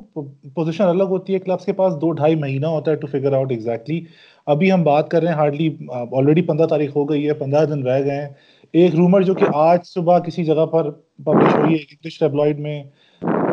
پوزیشن 0.55 0.85
الگ 0.85 1.03
ہوتی 1.09 1.35
ہے 1.35 1.39
کلبس 1.39 1.65
کے 1.65 1.73
پاس 1.73 1.95
دو 2.01 2.11
ڈھائی 2.13 2.35
مہینہ 2.35 2.67
ہوتا 2.67 2.91
ہے 2.91 2.97
ٹو 2.97 3.07
فگر 3.07 3.33
آؤٹ 3.33 3.51
ایگزیکٹلی 3.51 4.01
ابھی 4.47 4.73
ہم 4.73 4.83
بات 4.83 5.11
کر 5.11 5.23
رہے 5.23 5.29
ہیں 5.29 5.37
ہارڈلی 5.37 5.69
آلریڈی 5.89 6.43
پندرہ 6.43 6.67
تاریخ 6.67 6.97
ہو 6.97 7.09
گئی 7.09 7.27
ہے 7.29 7.35
پندرہ 7.35 7.65
دن 7.65 7.83
رہ 7.83 8.03
گئے 8.05 8.21
ہیں 8.21 8.29
ایک 8.75 8.95
رومر 8.95 9.23
جو 9.23 9.35
کہ 9.35 9.45
آج 9.55 9.87
صبح 9.87 10.19
کسی 10.19 10.45
جگہ 10.45 10.67
پر 10.67 10.91
پبلش 10.91 11.55
ہوئی 11.55 11.75
ہے 11.75 11.79
انگلش 11.81 12.19
ٹیبلائڈ 12.19 12.61
میں 12.61 12.83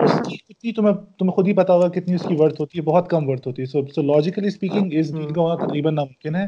اس 0.04 0.12
کی 0.28 0.38
کتنی 0.38 0.72
تمہیں 0.72 0.94
تمہیں 1.20 1.32
خود 1.32 1.48
ہی 1.48 1.54
پتا 1.54 1.74
ہوگا 1.74 1.88
کتنی 1.90 2.14
اس 2.14 2.24
کی 2.28 2.36
ورتھ 2.40 2.62
ہوتی 2.62 2.78
ہے 2.78 2.84
بہت 2.84 3.10
کم 3.10 3.30
ورتھ 3.30 3.48
ہوتی 3.48 3.62
ہے۔ 3.62 3.68
سو 3.68 3.82
سو 3.96 4.02
لاجیکلی 4.02 4.48
اسپیکنگ 4.48 4.90
اس 4.92 5.14
ڈیل 5.16 5.34
کا 5.34 5.42
ہونا 5.42 5.56
تقریباً 5.66 5.96
ناممکن 5.96 6.36
ہے۔ 6.36 6.46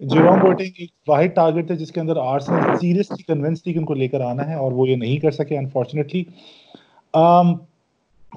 جیروم 0.00 0.38
بوٹنگ 0.40 0.70
ایک 0.76 0.90
واحد 1.08 1.34
ٹارگیٹ 1.34 1.66
تھا 1.66 1.74
جس 1.74 1.92
کے 1.92 2.00
اندر 2.00 2.16
آرسنل 2.16 2.76
سیریسلی 2.80 3.22
کنونس 3.22 3.62
تھی 3.62 3.72
کہ 3.72 3.78
ان 3.78 3.84
کو 3.84 3.94
لے 3.94 4.08
کر 4.08 4.20
آنا 4.20 4.48
ہے 4.48 4.54
اور 4.54 4.72
وہ 4.72 4.88
یہ 4.88 4.96
نہیں 4.96 5.16
کر 5.16 5.30
سکے 5.30 5.58
انفارچونیٹلی 5.58 6.22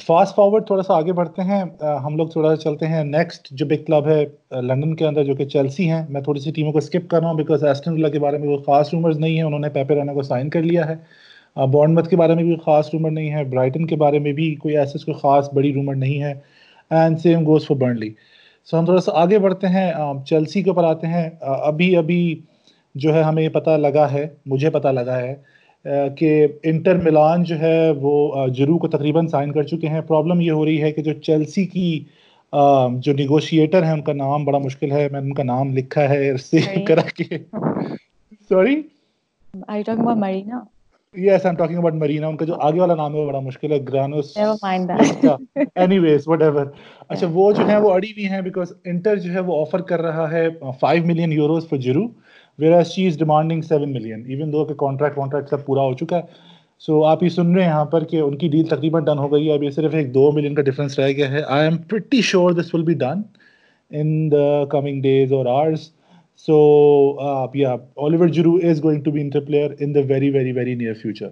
فاسٹ 0.05 0.35
فارورڈ 0.35 0.65
تھوڑا 0.67 0.83
سا 0.83 0.93
آگے 0.93 1.13
بڑھتے 1.13 1.41
ہیں۔ 1.41 1.63
ہم 2.03 2.15
لوگ 2.17 2.27
تھوڑا 2.27 2.49
سا 2.49 2.61
چلتے 2.61 2.87
ہیں۔ 2.87 3.03
نیکسٹ 3.03 3.47
جو 3.51 3.65
بگ 3.65 3.83
کلب 3.87 4.07
ہے 4.07 4.23
لنڈن 4.61 4.95
کے 4.95 5.05
اندر 5.07 5.23
جو 5.23 5.35
کہ 5.35 5.45
چیلسی 5.45 5.89
ہیں۔ 5.89 6.05
میں 6.09 6.21
تھوڑی 6.21 6.39
سی 6.39 6.51
ٹیموں 6.51 6.71
کو 6.71 6.77
اسکپ 6.77 7.09
کر 7.09 7.19
رہا 7.19 7.27
ہوں 7.27 7.35
بیکاز 7.35 7.63
ایسٹن 7.63 7.93
ولا 7.93 8.09
کے 8.09 8.19
بارے 8.19 8.37
میں 8.37 8.47
وہ 8.49 8.57
خاص 8.57 8.93
رومرز 8.93 9.19
نہیں 9.19 9.35
ہیں۔ 9.35 9.43
انہوں 9.43 9.59
نے 9.59 9.69
پیپے 9.69 9.95
رانا 9.95 10.13
کو 10.13 10.21
سائن 10.21 10.49
کر 10.49 10.63
لیا 10.63 10.87
ہے۔ 10.89 10.95
بورنمت 11.55 12.09
کے 12.09 12.15
بارے 12.15 12.35
میں 12.35 12.43
بھی 12.43 12.55
خاص 12.65 12.89
رومر 12.93 13.11
نہیں 13.11 13.31
ہے 13.31 13.43
برائٹن 13.43 13.85
کے 13.85 13.95
بارے 13.95 14.19
میں 14.19 14.31
بھی 14.31 14.55
کوئی 14.55 14.77
ایسے 14.77 14.99
کوئی 14.99 15.15
خاص 15.21 15.53
بڑی 15.53 15.73
رومر 15.73 15.95
نہیں 15.95 16.21
ہے 16.21 16.33
and 16.91 17.19
same 17.19 17.45
goes 17.45 17.67
for 17.67 17.75
Burnley 17.75 18.09
so 18.67 18.79
ہم 18.79 18.85
تھوڑا 18.85 19.01
سا 19.01 19.11
آگے 19.15 19.39
بڑھتے 19.39 19.67
ہیں 19.67 19.91
چیلسی 20.25 20.63
کے 20.63 20.69
اوپر 20.69 20.83
آتے 20.83 21.07
ہیں 21.07 21.29
ابھی 21.41 21.95
ابھی 21.97 22.19
جو 22.95 23.13
ہے 23.13 23.21
ہمیں 23.21 23.47
پتہ 23.49 23.69
لگا 23.77 24.11
ہے 24.11 24.27
مجھے 24.45 24.69
پتہ 24.69 24.87
لگا 24.87 25.17
ہے 25.21 25.35
کہ 26.17 26.29
انٹر 26.63 26.95
ملان 26.95 27.43
جو 27.43 27.59
ہے 27.59 27.91
وہ 28.01 28.15
جرو 28.47 28.77
کو 28.77 28.87
تقریباً 28.87 29.27
سائن 29.27 29.51
کر 29.51 29.63
چکے 29.63 29.87
ہیں۔ 29.87 30.01
پرابلم 30.01 30.41
یہ 30.41 30.51
ہو 30.51 30.65
رہی 30.65 30.81
ہے 30.81 30.91
کہ 30.91 31.01
جو 31.01 31.13
چیلسی 31.21 31.65
کی 31.65 32.03
جو 32.99 33.13
نیگوشیٹر 33.13 33.83
ہیں 33.83 33.91
ان 33.91 34.01
کا 34.01 34.13
نام 34.13 34.45
بڑا 34.45 34.57
مشکل 34.57 34.91
ہے 34.91 35.07
میں 35.11 35.21
نے 35.21 35.27
ان 35.27 35.33
کا 35.33 35.43
نام 35.43 35.73
لکھا 35.77 36.09
ہے 36.09 36.35
سیو 36.37 36.85
کرا 36.87 37.01
کے۔ 37.15 37.37
Sorry 38.49 38.81
Marina 40.13 40.59
yes 41.17 41.45
I 41.45 41.55
talking 41.55 41.77
about 41.77 41.93
Marina 41.93 42.27
ان 42.27 42.37
کا 42.37 42.45
جو 42.45 42.55
آگے 42.59 42.79
والا 42.79 42.95
نام 42.95 43.13
ہے 43.13 43.19
وہ 43.19 43.25
بڑا 43.27 43.39
مشکل 43.39 43.71
ہے. 43.71 43.79
گرانوس 43.89 44.37
اینی 45.75 45.99
ویز 45.99 46.27
وٹ 46.27 46.41
ایور 46.41 46.65
اچھا 47.09 47.27
وہ 47.33 47.51
جو 47.51 47.67
ہے 47.67 47.77
وہ 47.81 47.91
اڑی 47.93 48.11
ہوئی 48.11 48.27
ہیں 48.29 48.41
بیکاز 48.41 48.73
انٹر 48.85 49.15
جو 49.17 49.33
ہے 49.33 49.39
وہ 49.39 49.61
آفر 49.61 49.81
کر 49.89 50.01
رہا 50.01 50.29
ہے 50.31 50.47
five 50.79 51.05
million 51.05 51.31
euros 51.31 51.69
for 51.69 51.79
Giroud 51.79 52.07
whereas 52.73 52.91
she 52.91 53.05
is 53.07 53.17
demanding 53.19 53.61
seven 53.61 53.93
million 53.93 54.23
even 54.27 54.51
though 54.53 54.65
کہ 54.65 54.73
کانٹریکٹ 54.79 55.17
وانٹریکٹ 55.17 55.49
سب 55.49 55.65
پورا 55.65 55.81
ہو 55.81 55.93
چکا 55.93 56.17
ہے. 56.17 56.21
سو 56.81 57.03
آپ 57.05 57.23
یہ 57.23 57.29
سن 57.29 57.53
رہے 57.55 57.63
ہیں 57.63 57.69
یہاں 57.69 57.85
پر 57.91 58.03
کہ 58.03 58.19
ان 58.19 58.37
کی 58.37 58.47
ڈیل 58.47 58.65
تقریباً 58.67 59.03
ڈن 59.05 59.17
ہو 59.17 59.31
گئی 59.33 59.47
ہے. 59.47 59.53
اب 59.53 59.63
یہ 59.63 59.69
صرف 59.71 59.93
ایک 59.95 60.13
دو 60.13 60.31
ملین 60.31 60.55
کا 60.55 60.61
ڈفرینس 60.61 60.99
رہ 60.99 61.11
گیا 61.17 61.29
ہے. 61.31 61.41
I 61.47 61.67
am 61.67 61.77
pretty 61.89 62.21
sure 62.21 62.51
this 62.53 62.73
will 62.73 62.83
be 62.83 62.93
done 62.93 63.21
in 63.91 64.31
the 64.31 64.63
coming 64.71 65.01
days 65.01 65.33
or 65.33 65.45
hours 65.45 65.89
so 66.47 66.57
yeah 67.55 67.75
Olivier 67.97 68.27
Giroud 68.27 68.55
is 68.63 68.83
going 68.83 69.01
to 69.01 69.11
be 69.11 69.21
Inter 69.21 69.39
player 69.39 69.71
in 69.79 69.95
the 69.95 69.99
very 70.07 70.29
very 70.29 70.51
very 70.51 70.75
near 70.75 70.93
future 70.93 71.29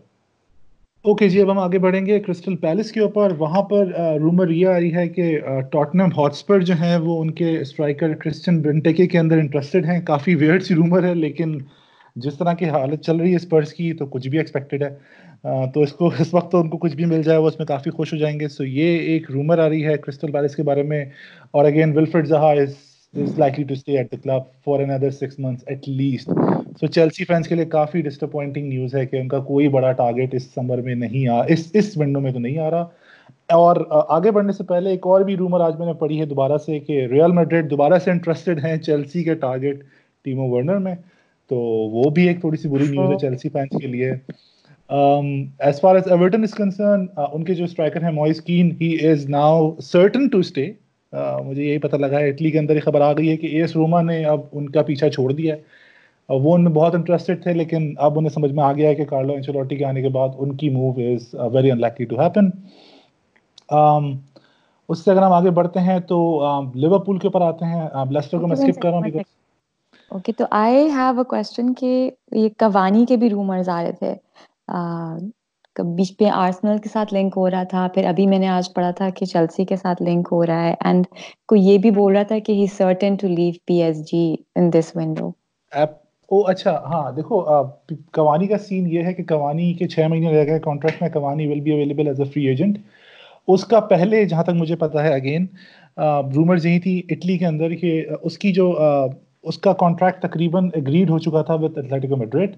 okay 1.06 1.28
جی 1.30 1.42
اب 1.42 1.52
ہم 1.52 1.58
آگے 1.60 1.80
بڑھیں 1.80 2.06
گے 2.06 2.20
crystal 2.20 2.56
palace 2.56 2.92
کے 2.92 3.00
اوپر 3.00 3.32
وہاں 3.38 3.62
پر 3.62 3.88
rumour 4.22 4.50
یہ 4.50 4.68
آ 4.68 4.80
رہی 4.80 4.94
ہے 4.94 5.08
کہ 5.08 5.40
ٹاٹنم 5.72 6.12
ہاٹسپر 6.18 6.60
جو 6.60 6.74
ہیں 6.80 6.98
وہ 6.98 7.20
ان 7.22 7.32
کے 7.32 7.58
اسٹرائکر 7.60 8.14
کرسچن 8.14 8.62
برنٹیکے 8.62 9.08
کے 9.08 9.20
اندر 9.20 9.38
انٹرسٹڈ 9.38 9.86
ہیں 9.86 10.00
کافی 10.02 10.36
ویئرڈ 10.36 10.64
سی 10.64 10.76
رومر 10.76 11.04
ہے 11.04 11.14
لیکن 11.16 11.58
جس 12.16 12.38
طرح 12.38 12.54
کی 12.54 12.70
حالت 12.70 13.02
چل 13.02 13.18
رہی 13.18 13.32
ہے 13.32 13.36
اسپرس 13.36 13.74
کی 13.74 13.92
تو 13.94 14.06
کچھ 14.06 14.28
بھی 14.28 14.38
ایکسپیکٹڈ 14.38 14.84
ہے 14.84 15.68
تو 15.74 15.82
اس 15.82 15.94
کو 15.94 16.12
اس 16.20 16.34
وقت 16.34 16.52
تو 16.52 16.62
ان 16.62 16.70
کو 16.70 16.78
کچھ 16.78 16.96
بھی 16.96 17.06
مل 17.06 17.24
جائے 17.24 17.40
وہ 17.40 17.48
اس 17.48 17.60
میں 17.60 17.66
کافی 17.66 17.90
خوش 17.90 18.14
ہو 18.14 18.18
جائیں 18.18 18.40
گے 18.40 18.48
سو 18.48 18.64
یہ 18.64 18.98
ایک 19.08 19.32
رومر 19.32 19.60
آ 19.60 19.70
رہی 19.70 19.86
ہے 19.86 19.98
کرسٹل 19.98 20.32
پیلس 20.32 20.56
کے 20.56 20.64
بارے 20.64 20.84
میں 20.84 21.04
اور 21.52 21.66
again 21.66 21.98
Wilfried 21.98 22.28
Zaha 22.28 22.52
is 22.52 22.76
is 23.14 23.38
likely 23.38 23.64
to 23.64 23.76
stay 23.76 23.98
at 23.98 24.10
the 24.10 24.18
club 24.18 24.46
for 24.64 24.82
another 24.82 25.12
six 25.12 25.38
months 25.38 25.64
at 25.68 25.88
least. 25.88 26.30
So 26.80 26.88
Chelsea 26.88 27.26
fans 27.26 27.48
کے 27.48 27.56
لیے 27.56 27.66
کافی 27.72 28.02
ڈسٹرپوائنٹنگ 28.02 28.68
نیوز 28.70 28.96
ہے 28.96 29.06
کہ 29.06 29.16
ان 29.16 29.28
کا 29.28 29.40
کوئی 29.48 29.68
بڑا 29.70 29.92
ٹارگیٹ 30.00 30.34
اس 30.36 30.50
سمر 30.54 30.82
میں 30.82 30.96
نہیں 30.96 31.28
آ 31.28 31.42
اس 31.48 31.70
اس 31.74 31.92
ونڈو 31.98 32.20
میں 32.22 32.32
تو 32.32 32.40
نہیں 32.40 32.58
آ 32.60 32.70
رہا. 32.72 32.88
اور 33.50 33.76
آگے 34.10 34.32
بڑھنے 34.32 34.54
سے 34.54 34.64
پہلے 34.64 34.90
ایک 34.90 35.08
اور 35.08 35.22
بھی 35.22 35.36
رومر 35.38 35.62
آج 35.62 35.78
میں 35.80 35.86
نے 35.86 35.94
پڑھی 36.00 36.20
ہے 36.20 36.26
دوبارہ 36.26 36.58
سے 36.66 36.80
کہ 36.80 37.06
ریئل 37.12 37.32
میڈرڈ 37.32 37.70
دوبارہ 37.72 38.00
سے 38.04 38.12
انٹرسٹڈ 38.12 38.66
ہیں 38.66 38.76
چیلسی 38.78 39.24
کے 39.24 39.34
ٹارگیٹ 39.42 39.84
ٹیمو 40.26 40.50
ورنر 40.50 40.78
میں. 40.78 40.96
تو 41.52 41.56
وہ 41.56 42.10
بھی 42.10 42.28
ایک 42.28 42.40
تھوڑی 42.42 42.58
سی 42.58 42.70
بری 42.70 42.88
نیوز 42.88 43.12
ہے 43.12 43.18
چیلسی 43.22 43.50
فینس 43.50 43.82
کے 43.82 43.88
لیے. 43.88 44.12
As 44.90 45.82
far 45.82 45.96
as 45.96 46.08
Everton 46.12 46.44
is 46.44 46.54
concerned 46.54 47.06
ان 47.32 47.44
کے 47.44 47.54
جو 47.56 47.64
اسٹرائکر 47.64 48.04
ہیں 48.04 48.12
Moise 48.12 48.42
Kean 48.42 48.72
he 48.82 48.96
is 49.08 49.30
now 49.30 49.76
certain 49.84 50.28
to 50.30 50.40
stay 50.40 50.72
مجھے 51.46 51.64
یہی 51.64 51.78
پتہ 51.80 51.96
لگا 51.96 52.20
ہے 52.20 52.30
اٹلی 52.30 52.52
کے 52.52 52.60
اندر 52.60 52.76
یہ 52.76 52.82
خبر 52.82 53.02
آ 53.02 53.12
گئی 53.14 53.30
ہے 53.30 53.38
کہ 53.38 53.48
ایس 53.58 53.76
روما 53.76 54.02
نے 54.02 54.24
اب 54.26 54.42
ان 54.52 54.70
کا 54.70 54.82
پیچھا 54.84 55.10
چھوڑ 55.10 55.32
دیا 55.34 55.56
ہے۔ 55.56 55.62
وہ 56.30 56.54
ان 56.54 56.64
میں 56.64 56.72
بہت 56.72 56.96
انٹرسٹڈ 56.96 57.42
تھے 57.44 57.54
لیکن 57.54 57.94
اب 58.00 58.18
انہیں 58.18 58.30
سمجھ 58.30 58.52
میں 58.52 58.64
آ 58.64 58.72
گیا 58.74 58.90
ہے 58.90 58.96
کہ 58.96 59.06
کارلو 59.06 59.34
انچلوٹی 59.34 59.76
کے 59.76 59.86
آنے 59.86 60.02
کے 60.02 60.10
بعد 60.10 60.30
ان 60.38 60.56
کی 60.58 60.70
move 60.70 60.92
is 61.06 61.24
very 61.54 61.72
unlikely 61.80 62.06
to 62.06 62.20
happen 62.20 62.50
اس 64.90 65.00
سے 65.00 65.12
اگر 65.12 65.22
ہم 65.22 65.32
آگے 65.34 65.50
بڑھتے 65.52 65.80
ہیں 65.80 66.00
تو 66.08 66.18
لیورپول 66.76 67.20
کے 67.20 67.28
اوپر 67.28 67.42
آتے 67.42 67.66
ہیں۔ 67.66 67.82
لیسٹر 68.12 68.40
کو 68.40 68.48
میں 68.48 68.58
اسکپ 68.58 68.82
کر 68.82 68.90
رہا 68.90 68.98
ہوں 68.98 69.20
اوکے 70.12 70.32
تو 70.34 70.46
آئی 70.54 70.76
ہیو 70.90 71.18
اے 71.18 71.24
کوسچن 71.26 71.74
کہ 71.74 71.90
یہ 72.34 72.50
کوانی 72.60 73.06
کے 73.06 73.18
بھی 73.18 73.30
رومرز 73.30 73.70
آ 73.70 73.82
رہے 73.84 73.92
تھے۔ 73.94 74.14
بیچ 75.76 76.18
پہ 76.18 76.26
آرسنل 76.26 76.78
کے 76.78 76.90
ساتھ 76.90 77.14
لنک 77.14 77.34
ہو 77.38 77.50
رہا 77.50 77.64
تھا، 77.64 77.88
پھر 77.94 78.06
ابھی 78.06 78.28
میں 78.28 78.40
نے 78.40 78.48
آج 78.48 78.74
پڑھا 78.74 78.92
تھا 78.92 79.10
کہ 79.10 79.26
چلسی 79.26 79.66
کے 79.66 79.76
ساتھ 79.76 80.02
لنک 80.04 80.28
ہو 80.32 80.46
رہا 80.46 80.64
ہے 80.64 80.74
اینڈ 80.80 81.06
کوئی 81.48 81.62
یہ 81.62 81.78
بھی 81.78 81.92
بول 81.92 82.14
رہا 82.14 82.24
تھا 82.24 82.40
کہ 82.40 82.52
he 82.52 82.66
certain 82.68 83.16
to 83.16 83.28
leave 83.28 83.54
P 83.66 83.82
S 83.84 84.04
G 84.12 84.36
in 84.56 84.74
this 84.74 84.96
window 84.96 85.32
او 86.30 86.42
اچھا 86.42 86.72
ہاں 86.86 87.12
دیکھو 87.12 87.42
کوانی 88.14 88.48
کا 88.48 88.58
سین 88.58 88.88
یہ 88.88 89.04
ہے 89.04 89.14
کہ 89.14 89.24
کوانی 89.24 89.74
کے 89.74 89.88
چھ 89.88 90.08
مہینے 90.10 90.32
رہ 90.32 90.46
گئے 90.46 90.60
کانٹریکٹ 90.60 91.02
میں 91.02 91.10
کوانی 91.10 91.48
will 91.48 91.60
be 91.60 91.72
available 91.72 92.08
as 92.08 92.20
a 92.20 92.26
free 92.26 92.48
agent 92.48 92.78
اس 93.48 93.66
کا 93.66 93.80
پہلے 93.80 94.24
جہاں 94.26 94.44
تک 94.44 94.56
مجھے 94.56 94.76
پتا 94.76 95.04
ہے 95.04 95.14
اگین 95.14 95.46
رومرز 96.36 96.66
یہی 96.66 96.80
تھی 96.80 97.02
اٹلی 97.10 97.38
کے 97.38 97.46
اندر 97.46 97.76
کہ 97.76 98.06
اس 98.22 98.38
کی 98.38 98.54
جو 98.54 98.74
اس 99.44 99.58
کا 99.58 99.74
کانٹریکٹ 99.74 100.22
تقریباً 100.22 100.70
اگریڈ 100.76 101.10
ہو 101.10 101.20
چکا 101.20 101.42
تھا 101.42 101.54
وتھ 101.54 101.78
ایتھلیٹیکو 101.78 102.16
میڈرڈ 102.16 102.56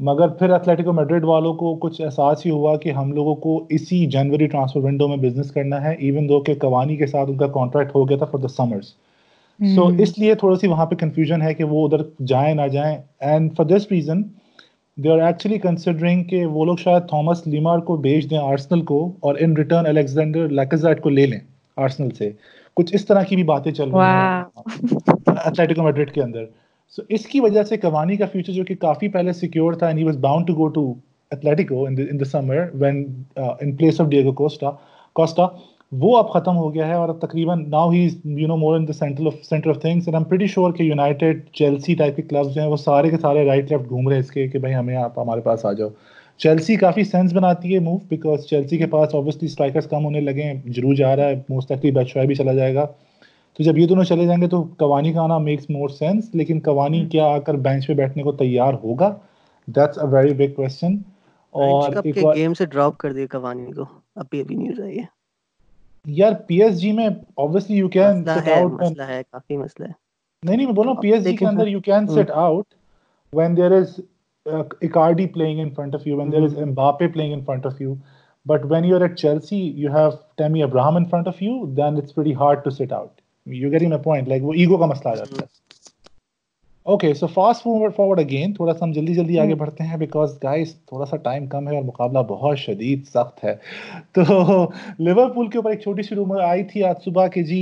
مگر 0.00 0.28
پھر 0.28 0.50
ایتھلیٹیکو 0.50 0.92
میڈرڈ 0.92 1.24
والوں 1.24 1.54
کو 1.54 1.74
کچھ 1.76 2.00
احساس 2.00 2.44
ہی 2.46 2.50
ہوا 2.50 2.76
کہ 2.76 2.90
ہم 2.90 3.12
لوگوں 3.12 3.34
کو 3.34 3.66
اسی 3.68 4.04
جنوری 4.06 4.46
ٹرانسفر 4.46 4.80
ونڈو 4.80 5.08
میں 5.08 5.16
بزنس 5.16 5.50
کرنا 5.50 5.82
ہے 5.82 5.94
ایون 5.94 6.28
دو 6.28 6.40
کہ 6.40 6.54
کوانی 6.54 6.96
کے 6.96 7.06
ساتھ 7.06 7.30
ان 7.30 7.36
کا 7.36 7.46
کانٹریکٹ 7.46 7.94
ہو 7.94 8.08
گیا 8.08 8.16
تھا 8.16 8.26
فار 8.26 8.40
دا 8.40 8.48
سمرس 8.48 8.92
سو 9.60 9.86
اس 9.98 10.18
لیے 10.18 10.34
تھوڑا 10.34 10.56
سی 10.56 10.66
وہاں 10.66 10.86
پہ 10.86 10.94
کنفیوژن 10.94 11.42
ہے 11.42 11.54
کہ 11.54 11.64
وہ 11.64 11.84
ادھر 11.86 12.02
جائیں 12.26 12.54
نہ 12.54 12.66
جائیں. 12.72 12.96
And 13.20 13.56
for 13.56 13.66
this 13.66 13.86
reason 13.90 14.22
they 14.98 15.08
are 15.10 15.18
actually 15.18 15.58
considering 15.58 16.22
کہ 16.24 16.44
وہ 16.46 16.64
لوگ 16.64 16.76
شاید 16.76 17.08
تھامس 17.08 17.46
لیمار 17.46 17.78
کو 17.78 17.96
بھیج 17.96 18.30
دیں 18.30 18.38
آرسنل 18.38 18.82
کو 18.84 19.00
اور 19.20 19.34
ان 19.40 19.56
ریٹرن 19.56 19.86
الیگزینڈر 19.86 20.48
لیکزائٹ 20.60 21.00
کو 21.00 21.08
لے 21.08 21.26
لیں 21.26 21.40
آرسنل 21.76 22.10
سے. 22.10 22.30
کچھ 22.76 22.94
اس 22.94 23.06
طرح 23.06 23.22
کی 23.22 23.36
بھی 23.36 23.44
باتیں 23.44 23.72
چل 23.72 23.90
رہی 23.90 24.00
ہیں 24.00 25.04
ایتھلیٹیکو 25.26 25.82
میڈرڈ 25.82 26.12
کے 26.12 26.22
اندر. 26.22 26.44
سو 26.98 27.02
اس 27.08 27.26
کی 27.26 27.40
وجہ 27.40 27.62
سے 27.62 27.76
کوانی 27.76 28.16
کا 28.16 28.26
فیوچر 28.32 28.52
جو 28.52 28.64
کہ 28.64 28.74
کافی 28.80 29.08
پہلے 29.08 29.32
سیکیور 29.32 29.72
تھا 29.72 29.86
and 29.86 29.98
he 29.98 30.04
was 30.04 30.16
bound 30.20 30.46
to 30.46 30.54
go 30.54 30.68
to 30.68 30.92
Atletico 31.32 31.84
in 31.86 32.20
the 32.20 32.24
summer 32.24 32.64
when 32.80 33.04
in 33.34 33.76
place 33.76 34.00
of 34.00 34.08
Diego 34.08 34.32
Costa 34.32 34.70
Costa 35.16 35.46
وہ 35.92 36.16
اب 36.18 36.30
ختم 36.30 36.56
ہو 36.56 36.72
گیا 36.74 36.86
ہے 36.86 36.94
اور 36.94 37.08
اب 37.08 37.20
تقریباً 37.20 37.64
now 37.70 37.90
he 37.90 38.02
you 38.24 38.46
know 38.48 38.56
more 38.56 38.76
in 38.76 38.88
the 38.88 38.92
centre 38.92 39.26
of 39.26 39.34
centre 39.44 39.70
of 39.70 39.80
things 39.82 40.08
and 40.08 40.14
am 40.14 40.24
pretty 40.24 40.46
sure 40.46 40.72
کہ 40.72 40.82
یونائٹیڈ 40.82 41.44
چیلسی 41.58 41.94
ٹائپ 41.94 42.16
کے 42.16 42.22
کلبز 42.22 42.54
جو 42.54 42.60
ہیں، 42.60 42.68
وہ 42.68 42.76
سارے 42.76 43.10
کے 43.10 43.16
سارے 43.22 43.44
رائٹ 43.46 43.72
لیفٹ 43.72 43.88
گھوم 43.90 44.08
رہے 44.08 44.16
ہیں 44.16 44.22
اس 44.22 44.30
کے 44.30 44.46
کہ 44.48 44.58
بھائی 44.58 44.74
ہمیں 44.74 44.96
آپ، 44.96 45.18
ہمارے 45.18 45.40
پاس 45.40 45.64
آ 45.66 45.72
جاؤ. 45.72 45.88
چیلسی 46.40 46.76
کافی 46.76 47.04
سینس 47.04 47.32
بناتی 47.34 47.74
ہے 47.74 47.78
موو 47.80 47.98
بیکاز 48.08 48.44
چیلسی 48.46 48.78
کے 48.78 48.86
پاس 48.86 49.14
اوبیسلی 49.14 49.46
اسٹرائکرس 49.46 49.86
کم 49.90 50.04
ہونے 50.04 50.20
لگے 50.20 50.42
ہیں 50.42 50.54
ضرور 50.76 50.94
جا 50.94 51.14
رہا 51.16 51.28
ہے 51.28 51.34
موسٹ 51.48 51.70
ایکٹلی 51.70 51.90
بیچوائے 51.90 52.26
بھی 52.26 52.34
چلا 52.34 52.52
جائے 52.54 52.74
گا. 52.74 52.86
تو 53.58 53.64
جب 53.64 53.78
یہ 53.78 53.86
دونوں 53.86 54.04
چلے 54.04 54.26
جائیں 54.26 54.40
گے 54.42 54.46
تو 54.48 54.62
کوانی 54.78 55.12
کا 55.12 55.22
آنا 55.22 55.38
میکس 55.38 55.70
مور 55.70 55.88
سینس 55.88 56.34
لیکن 56.34 56.60
کوانی 56.60 57.04
کیا 57.12 57.24
آ 57.26 57.38
کر 57.38 57.54
بینچ 57.54 57.86
پہ 57.86 57.94
بیٹھنے 57.94 58.22
کو 58.22 58.32
تیار 58.32 58.74
ہوگا؟ 58.74 59.16
That's 59.66 59.98
a 59.98 60.06
very 60.12 60.34
big 60.34 60.54
question 60.54 60.96
اور 61.50 61.92
گیم 62.34 62.54
سے 62.54 62.66
ڈراپ 62.66 62.98
کر 62.98 63.12
دیا 63.12 63.26
کوانی 63.26 63.72
کو؟ 63.72 63.84
ابھی 64.16 64.40
ابھی 64.40 64.56
نیوز 64.56 64.80
آئی 64.80 64.98
ہے 64.98 65.04
یار 66.06 66.32
پی 66.46 66.62
ایس 66.62 66.80
جی 66.80 66.92
میں 66.92 67.08
obviously 67.44 67.80
you 67.80 67.88
can 67.96 68.22
sit 68.28 68.48
out 68.58 68.70
مسئلہ 68.72 69.02
ہے 69.02 69.22
کافی 69.32 69.56
مسئلہ 69.56 69.86
ہے۔ 69.86 69.92
نہیں 70.42 70.56
نہیں 70.56 70.66
میں 70.66 70.74
بول 70.74 70.86
رہا 70.86 70.92
ہوں 70.92 71.02
پی 71.02 71.12
ایس 71.12 71.24
جی 71.24 71.36
کے 71.36 71.46
اندر 71.46 71.68
you 71.68 71.80
can 71.90 72.08
sit 72.14 72.30
out 72.46 72.74
when 73.32 73.54
there 73.54 73.72
is 73.80 74.00
uh, 74.46 74.62
Icardi 74.88 75.26
playing 75.32 75.58
in 75.58 75.70
front 75.78 75.94
of 75.94 76.06
you 76.06 76.16
when 76.16 76.30
there 76.30 76.44
is 76.44 76.54
Mbappe 76.54 77.06
playing 77.12 77.32
in 77.32 77.44
front 77.44 77.66
of 77.66 77.80
you. 77.80 77.96
But 78.46 78.68
when 78.72 78.84
you're 78.84 79.04
at 79.04 79.16
Chelsea 79.16 79.62
you 79.82 79.90
have 79.90 80.14
Tammy 80.36 80.62
Abraham 80.62 80.96
in 80.96 81.06
front 81.06 81.26
of 81.26 81.40
you 81.40 81.54
then 81.80 81.98
it's 81.98 82.12
pretty 82.12 82.32
hard 82.32 82.62
to 82.64 82.70
sit 82.70 82.92
out. 82.92 83.17
You're 83.48 83.70
getting 83.70 83.90
my 83.90 84.02
point. 84.04 84.28
Like 84.28 84.42
وہ 84.42 84.52
ego 84.52 84.76
کا 84.76 84.86
مسئلہ 84.86 85.12
آ 85.12 85.14
جاتا 85.14 85.36
ہے 85.36 85.56
okay 86.86 87.12
so 87.14 87.26
fast 87.26 87.62
forward 87.62 87.94
forward 87.96 88.20
again 88.20 88.52
تھوڑا 88.54 88.72
سا 88.74 88.84
ہم 88.84 88.92
جلدی 88.92 89.14
جلدی 89.14 89.38
آگے 89.38 89.54
بڑھتے 89.54 89.84
ہیں 89.84 89.96
بیکاز 89.96 90.36
گائز 90.42 90.74
تھوڑا 90.86 91.06
سا 91.06 91.16
ٹائم 91.16 91.46
کم 91.46 91.68
ہے 91.68 91.74
اور 91.76 91.84
مقابلہ 91.84 92.18
بہت 92.28 92.58
شدید 92.58 93.04
سخت 93.06 93.44
ہے 93.44 93.54
تو 94.12 94.22
لیورپول 94.98 95.48
کے 95.48 95.58
اوپر 95.58 95.70
ایک 95.70 95.80
چھوٹی 95.80 96.02
سی 96.02 96.14
رومر 96.14 96.40
آئی 96.40 96.62
تھی 96.64 96.84
آج 96.84 97.04
صبح 97.04 97.26
کہ 97.26 97.42
جی 97.42 97.60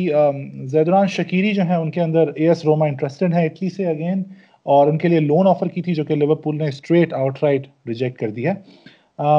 زیدران 0.64 1.06
شکیری 1.06 1.52
جو 1.54 1.62
ہیں 1.62 1.76
ان 1.76 1.90
کے 1.90 2.00
اندر 2.00 2.28
اے 2.28 2.48
ایس 2.48 2.64
روما 2.64 2.86
انٹرسٹڈ 2.86 3.34
ہیں 3.34 3.44
اٹلی 3.44 3.70
سے 3.70 3.86
اگین 3.86 4.22
اور 4.66 4.88
ان 4.88 4.98
کے 4.98 5.08
لیے 5.08 5.20
لون 5.20 5.48
آفر 5.48 5.68
کی 5.68 5.82
تھی 5.82 5.94
جو 5.94 6.04
کہ 6.04 6.14
لیورپول 6.14 6.58
نے 6.58 6.68
اسٹریٹ 6.68 7.12
آؤٹ 7.14 7.42
رائٹ 7.42 7.66
ریجیکٹ 7.88 8.18
کر 8.20 8.30
دیا 8.30 8.54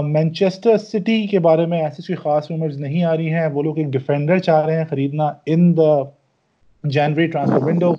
مینچیسٹر 0.02 0.78
سٹی 0.78 1.26
کے 1.28 1.40
بارے 1.40 1.66
میں 1.66 1.82
ایسی 1.82 2.04
کوئی 2.04 2.16
خاص 2.16 2.52
رومرز 2.52 2.78
نہیں 2.78 3.04
آ 3.04 3.16
رہی 3.18 3.34
ہیں. 3.34 3.48
وہ 3.48 3.64
لوگ 3.64 3.78
ایک 3.78 3.88
ڈیفینڈر 3.88 4.40
چاہ 4.40 4.66
رہے 4.66 4.78
ہیں 4.78 4.86
خریدنا 4.90 5.32
ان 5.46 5.76
دا 5.78 5.92
جنوری 6.84 7.28
ٹرانسفر 7.28 7.64
ونڈو 7.64 7.94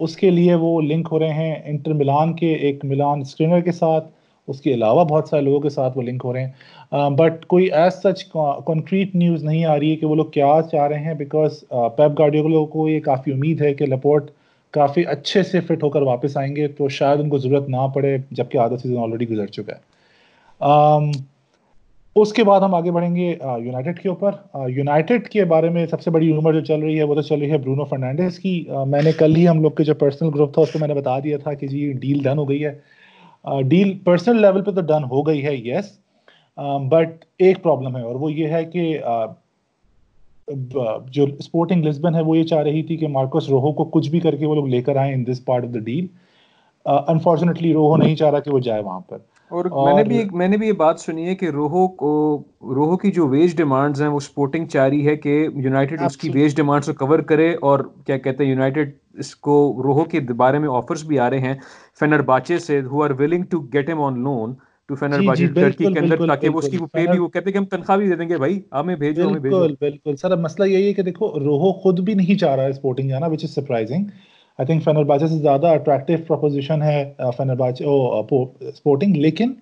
اس 0.00 0.16
کے 0.16 0.30
لیے 0.30 0.54
وہ 0.54 0.80
لنک 0.82 1.08
ہو 1.12 1.18
رہے 1.18 1.32
ہیں 1.34 1.54
انٹر 1.64 1.92
ملان 1.94 2.32
کے 2.36 2.52
ایک 2.54 2.84
ملان 2.84 3.20
اسکرینر 3.20 3.60
کے 3.60 3.72
ساتھ. 3.72 4.06
اس 4.48 4.60
کے 4.60 4.72
علاوہ 4.74 5.04
بہت 5.04 5.28
سارے 5.28 5.42
لوگوں 5.42 5.60
کے 5.60 5.68
ساتھ 5.70 5.96
وہ 5.98 6.02
لنک 6.02 6.22
ہو 6.24 6.32
رہے 6.32 6.44
ہیں. 6.44 7.10
بٹ 7.18 7.44
کوئی 7.46 7.66
ایز 7.72 7.94
سچ 8.02 8.24
کنکریٹ 8.66 9.14
نیوز 9.14 9.44
نہیں 9.44 9.64
آ 9.64 9.78
رہی 9.78 9.90
ہے 9.90 9.96
کہ 9.96 10.06
وہ 10.06 10.14
لوگ 10.14 10.26
کیا 10.30 10.52
چاہ 10.72 10.86
رہے 10.88 10.98
ہیں 11.04 11.14
بیکاز 11.14 11.60
پیپ 11.96 12.18
گارڈیو 12.18 12.64
کو 12.66 12.88
یہ 12.88 13.00
کافی 13.00 13.32
امید 13.32 13.60
ہے 13.62 13.72
کہ 13.74 13.86
لپورٹ 13.86 14.30
کافی 14.74 15.06
اچھے 15.06 15.42
سے 15.42 15.60
فٹ 15.60 15.82
ہو 15.82 15.88
کر 15.90 16.02
واپس 16.02 16.36
آئیں 16.36 16.54
گے 16.56 16.66
تو 16.68 16.88
شاید 16.88 17.20
ان 17.20 17.28
کو 17.28 17.38
ضرورت 17.38 17.68
نہ 17.68 17.86
پڑے 17.94 18.16
جبکہ 18.30 18.58
آدھا 18.58 18.76
سیزن 18.76 18.98
آلریڈی 18.98 19.28
گزر 19.28 19.46
چکا 19.46 19.72
ہے. 19.72 19.80
اس 22.16 22.32
کے 22.32 22.44
بعد 22.44 22.60
ہم 22.60 22.74
آگے 22.74 22.90
بڑھیں 22.90 23.14
گے 23.16 23.28
یونائٹیڈ 23.64 23.98
کے 23.98 24.08
اوپر۔ 24.08 24.32
یونائٹیڈ 24.70 25.28
کے 25.28 25.44
بارے 25.52 25.68
میں 25.70 25.86
سب 25.86 26.00
سے 26.02 26.10
بڑی 26.10 26.30
عمر 26.32 26.52
جو 26.52 26.60
چل 26.64 26.80
رہی 26.80 26.98
ہے، 26.98 27.04
وہ 27.04 27.14
تو 27.14 27.22
چل 27.22 27.38
رہی 27.40 27.50
ہے 27.50 27.58
برونو 27.58 27.84
فرنانڈیز 27.84 28.38
کی۔ 28.38 28.64
میں 28.88 29.02
نے 29.02 29.12
کل 29.18 29.36
ہی 29.36 29.46
ہم 29.48 29.62
لوگ 29.62 29.70
کے 29.76 29.84
جو 29.84 29.94
پرسنل 29.94 30.30
گروپ 30.34 30.52
تھا، 30.54 30.62
اس 30.62 30.72
کو 30.72 30.78
میں 30.78 30.88
نے 30.88 30.94
بتا 30.94 31.18
دیا 31.18 31.38
تھا 31.38 31.54
کہ 31.54 31.66
جی 31.66 31.92
ڈیل 32.02 32.22
ڈن 32.24 32.38
ہو 32.38 32.48
گئی 32.48 32.64
ہے۔ 32.64 33.62
ڈیل 33.68 33.98
پرسنل 34.04 34.40
لیول 34.42 34.62
پہ 34.64 34.70
تو 34.70 34.80
ڈن 34.80 35.04
ہو 35.10 35.26
گئی 35.26 35.44
ہے 35.44 35.54
یس 35.56 35.90
بٹ 36.90 37.24
ایک 37.38 37.62
پرابلم 37.62 37.96
ہے 37.96 38.02
اور 38.02 38.14
وہ 38.14 38.32
یہ 38.32 38.48
ہے 38.48 38.64
کہ 38.64 38.96
جو 40.48 41.24
اسپورٹنگ 41.38 41.84
لسبن 41.84 42.14
ہے، 42.14 42.20
وہ 42.20 42.36
یہ 42.38 42.44
چاہ 42.44 42.62
رہی 42.62 42.82
تھی 42.82 42.96
کہ 42.96 43.08
مارکوس 43.08 43.48
روہو 43.48 43.72
کو 43.72 43.84
کچھ 43.92 44.08
بھی 44.10 44.20
کر 44.20 44.36
کے 44.36 44.46
وہ 44.46 44.54
لوگ 44.54 44.68
لے 44.68 44.82
کر 44.82 44.96
آئیں 44.96 45.12
in 45.14 45.26
this 45.26 45.44
part 45.44 45.64
of 45.64 45.74
the 45.74 45.80
deal 45.80 46.06
unfortunately 46.86 47.72
روہو 47.72 47.96
نہیں 47.96 48.16
چاہ 48.16 48.30
رہا 48.30 48.40
کہ 48.40 48.50
وہ 48.50 48.58
جائے 48.60 48.82
وہاں 48.82 49.00
پر۔ 49.00 49.18
اور 49.52 49.64
میں 49.76 49.92
نے 49.94 50.04
بھی 50.04 50.16
ایک 50.18 50.32
میں 50.32 50.48
نے 50.48 50.56
بھی 50.56 50.66
یہ 50.66 50.72
بات 50.72 51.00
سنی 51.00 51.26
ہے 51.26 51.34
کہ 51.34 51.48
روہو 51.50 51.86
کو 51.94 52.10
روہو 52.74 52.96
کی 52.96 53.10
جو 53.12 53.26
ویج 53.28 53.56
ڈیمانڈز 53.56 54.02
ہیں 54.02 54.08
وہ 54.08 54.20
سپورٹنگ 54.20 54.66
چاہ 54.66 54.88
رہی 54.88 55.06
ہے 55.06 55.16
کہ 55.16 55.34
یونائٹیڈ 55.56 56.02
اس 56.02 56.16
کی 56.16 56.30
ویج 56.30 56.56
ڈیمانڈز 56.56 56.86
کو 56.88 57.06
کور 57.06 57.18
کرے 57.26 57.52
اور 57.62 57.78
کیا 58.06 58.16
کہتے 58.18 58.44
ہیں 58.44 58.50
یونائٹیڈ 58.50 58.90
اس 59.14 59.34
کو 59.36 59.54
روہو 59.84 60.04
کے 60.04 60.20
بارے 60.36 60.58
میں 60.58 60.68
آفرز 60.72 61.04
بھی 61.04 61.18
آ 61.18 61.30
رہے 61.30 61.38
ہیں۔ 61.38 61.54
فینر 62.00 62.22
باچے 62.22 62.58
سے 62.58 62.80
who 62.82 63.02
are 63.02 63.10
willing 63.18 63.42
to 63.50 63.60
get 63.74 63.90
him 63.90 64.02
on 64.02 64.20
loan 64.20 64.54
to 64.88 64.94
Fenerbahce 65.26 65.46
Turkey 65.54 65.84
کے 65.84 65.98
اندر 65.98 66.26
تاکہ 66.26 66.48
وہ 66.48 66.58
اس 66.58 66.68
کی 66.68 66.78
پے 66.92 67.06
بھی 67.06 67.18
وہ 67.18 67.28
کہتے 67.28 67.44
ہیں 67.46 67.52
کہ 67.52 67.58
ہم 67.58 67.64
تنخواہ 67.66 67.96
بھی 67.96 68.08
دے 68.08 68.16
دیں 68.16 68.28
گے۔ 68.28 68.36
بھائی 68.36 68.60
ہمیں 68.72 68.96
بھیجو 68.96 69.28
ہمیں 69.28 69.40
بھیجو۔ 69.40 69.58
بالکل 69.58 69.74
بالکل۔ 69.80 70.16
سر 70.16 70.30
اب 70.30 70.38
مسئلہ 70.38 70.68
یہی 70.68 70.86
ہے 70.86 70.92
کہ 70.92 71.02
دیکھو 71.02 71.28
روہو 71.40 71.72
خود 71.72 72.00
بھی 72.00 72.14
نہیں 72.14 72.38
چاہ 72.38 72.54
رہا 72.56 72.64
ہے 72.64 72.72
سپورٹنگ 72.72 73.08
جانا 73.08 73.26
which 73.26 73.44
is 73.44 73.54
surprising 73.54 74.04
I 74.62 74.66
think 74.66 74.82
Fenerbahce 75.04 75.26
سے 75.26 75.34
زیادہ 75.34 75.66
اٹریکٹیو 75.66 76.18
پروپوزیشن 76.26 76.82
ہے 76.82 77.12
فینر 77.36 77.54
باچے 77.54 77.84
سپورٹنگ 78.76 79.16
لیکن 79.16 79.52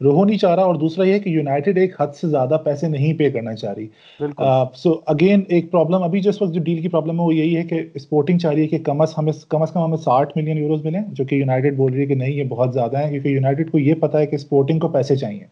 روہو 0.00 0.24
نہیں 0.24 0.38
چاہ 0.38 0.54
رہا 0.54 0.62
اور 0.62 0.74
دوسرا 0.74 1.04
یہ 1.06 1.18
کہ 1.18 1.28
یونائٹیڈ 1.28 1.78
ایک 1.78 2.00
حد 2.00 2.14
سے 2.14 2.28
زیادہ 2.28 2.56
پیسے 2.64 2.88
نہیں 2.88 3.14
پے 3.18 3.30
کرنا 3.30 3.54
چاہ 3.54 3.72
رہی۔ 3.72 3.86
سو 4.76 4.94
اگین 5.06 5.42
ایک 5.48 5.70
پرابلم 5.70 6.02
ابھی 6.02 6.20
جو 6.20 6.30
اس 6.30 6.42
وقت 6.42 6.52
جو 6.54 6.60
ڈیل 6.60 6.82
کی 6.82 6.88
پرابلم 6.88 7.20
ہے 7.20 7.24
وہ 7.24 7.34
یہی 7.34 7.56
ہے 7.56 7.62
کہ 7.62 7.82
اسپورٹنگ 7.94 8.38
چاہ 8.38 8.52
رہی 8.52 8.62
ہے 8.62 8.66
کہ 8.66 8.78
کم 8.78 9.00
از 9.00 9.14
ہمیں 9.18 9.32
کم 9.48 9.62
از 9.62 9.72
کم 9.72 9.84
ہمیں 9.84 9.96
ساٹھ 9.96 10.36
ملین 10.36 10.58
یوروز 10.58 10.84
ملیں 10.84 11.02
جو 11.08 11.24
کہ 11.24 11.34
یونائٹیڈ 11.34 11.76
بول 11.76 11.92
رہی 11.92 12.00
ہے 12.00 12.06
کہ 12.06 12.14
نہیں 12.14 12.32
یہ 12.32 12.44
بہت 12.44 12.74
زیادہ 12.74 12.98
ہے 12.98 13.10
کیونکہ 13.10 13.28
یونائٹیڈ 13.28 13.70
کو 13.70 13.78
یہ 13.78 13.94
پتا 13.94 14.18
ہے 14.18 14.26
کہ 14.26 14.34
اسپورٹنگ 14.34 14.78
کو 14.78 14.88
پیسے 14.88 15.16
چاہیے۔ 15.16 15.44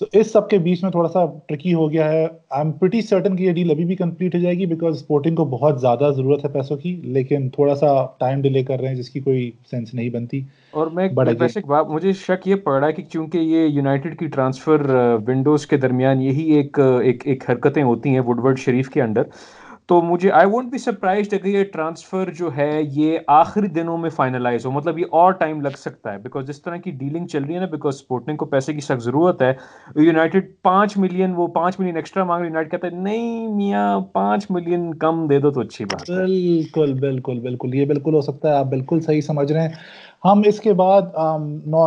سو 0.00 0.04
اس 0.12 0.30
سب 0.32 0.48
کے 0.50 0.58
بیچ 0.58 0.82
میں 0.82 0.90
تھوڑا 0.90 1.08
سا 1.08 1.24
ٹرکی 1.48 1.72
ہو 1.74 1.90
گیا 1.92 2.10
ہے۔ 2.12 2.24
آئی 2.50 2.62
ایم 2.62 2.72
پریٹی 2.72 3.00
سرٹن 3.00 3.36
کہ 3.36 3.42
یہ 3.42 3.52
ڈیل 3.52 3.70
ابھی 3.70 3.84
بھی 3.84 3.96
کمپلیٹ 3.96 4.34
ہو 4.34 4.40
جائے 4.40 4.54
گی 4.58 4.66
بیکاز 4.66 4.96
اسپورٹنگ 4.96 5.36
کو 5.36 5.44
بہت 5.44 5.80
زیادہ 5.80 6.10
ضرورت 6.16 6.44
ہے 6.44 6.50
پیسوں 6.50 6.76
کی 6.76 6.94
لیکن 7.04 7.48
تھوڑا 7.50 7.74
سا 7.74 7.86
ٹائم 8.18 8.42
ڈیلے 8.42 8.62
کر 8.64 8.80
رہے 8.80 8.88
ہیں 8.88 8.94
جس 8.94 9.10
کی 9.10 9.20
کوئی 9.20 9.50
سینس 9.70 9.94
نہیں 9.94 10.10
بنتی۔ 10.10 10.40
اور 10.70 10.86
میں 10.86 11.08
ویسے 11.40 11.60
مجھے 11.88 12.12
شک 12.12 12.48
یہ 12.48 12.54
پڑ 12.54 12.78
رہا 12.80 12.86
ہے 12.86 12.92
کہ 12.92 13.02
چونکہ 13.02 13.38
یہ 13.38 13.68
یونائٹیڈ 13.68 14.18
کی 14.18 14.26
ٹرانسفر 14.26 14.86
ونڈوز 15.28 15.66
کے 15.66 15.76
درمیان 15.76 16.22
یہی 16.22 16.50
ایک 16.52 16.78
ایک 17.24 17.50
حرکتیں 17.50 17.82
ہوتی 17.82 18.10
ہیں 18.10 18.20
وڈ 18.20 18.38
ورڈ 18.38 18.58
شریف 18.58 18.90
کے 18.90 19.02
اندر 19.02 19.22
تو 19.88 20.00
مجھے 20.02 20.30
آئی 20.30 20.46
وونٹ 20.46 20.70
بی 20.70 20.78
سرپرائزڈ 20.78 21.34
اگر 21.34 21.46
یہ 21.46 21.64
ٹرانسفر 21.64 22.30
جو 22.30 22.50
ہے 22.56 22.70
یہ 22.82 23.18
آخری 23.26 23.68
دنوں 23.68 23.98
میں 23.98 24.10
فائنلائز 24.10 24.66
ہو. 24.66 24.70
مطلب 24.70 24.98
یہ 24.98 25.04
اور 25.10 25.32
ٹائم 25.32 25.60
لگ 25.60 25.76
سکتا 25.78 26.12
ہے. 26.12 26.18
بیکاز 26.18 26.46
جس 26.46 26.62
طرح 26.62 26.76
کی 26.76 26.90
ڈیلنگ 26.90 27.26
چل 27.26 27.44
رہی 27.44 27.54
ہے 27.54 27.60
نا 27.60 27.66
بیکاز 27.66 27.94
اسپورٹنگ 27.94 28.36
کو 28.36 28.46
پیسے 28.46 28.72
کی 28.72 28.80
سخت 28.80 29.02
ضرورت 29.02 29.42
ہے. 29.42 29.52
یونائٹیڈ 29.96 30.50
پانچ 30.62 30.96
ملین 30.96 31.32
وہ 31.36 31.46
پانچ 31.46 31.80
ملین 31.80 31.96
ایکسٹرا 31.96 32.24
مانگ 32.24 32.44
یونائٹیڈ 32.44 32.70
کہتا 32.70 32.86
ہے، 32.86 33.02
نہیں 33.02 33.48
میاں، 33.48 34.00
پانچ 34.12 34.50
ملین 34.50 34.94
کم 34.94 35.26
دے 35.26 35.38
دو 35.38 35.50
تو 35.50 35.60
اچھی 35.60 35.84
بات 35.84 36.10
بالکل 36.10 36.92
بالکل 36.92 37.40
بالکل. 37.40 37.74
یہ 37.74 37.84
بالکل 37.84 38.14
ہو 38.14 38.20
سکتا 38.20 38.48
ہے. 38.48 38.54
آپ 38.54 38.66
بالکل 38.66 39.00
صحیح 39.00 39.20
سمجھ 39.20 39.52
رہے 39.52 39.60
ہیں. 39.60 39.74
ہم 40.24 40.42
اس 40.46 40.58
کے 40.60 40.72
بعد 40.74 41.02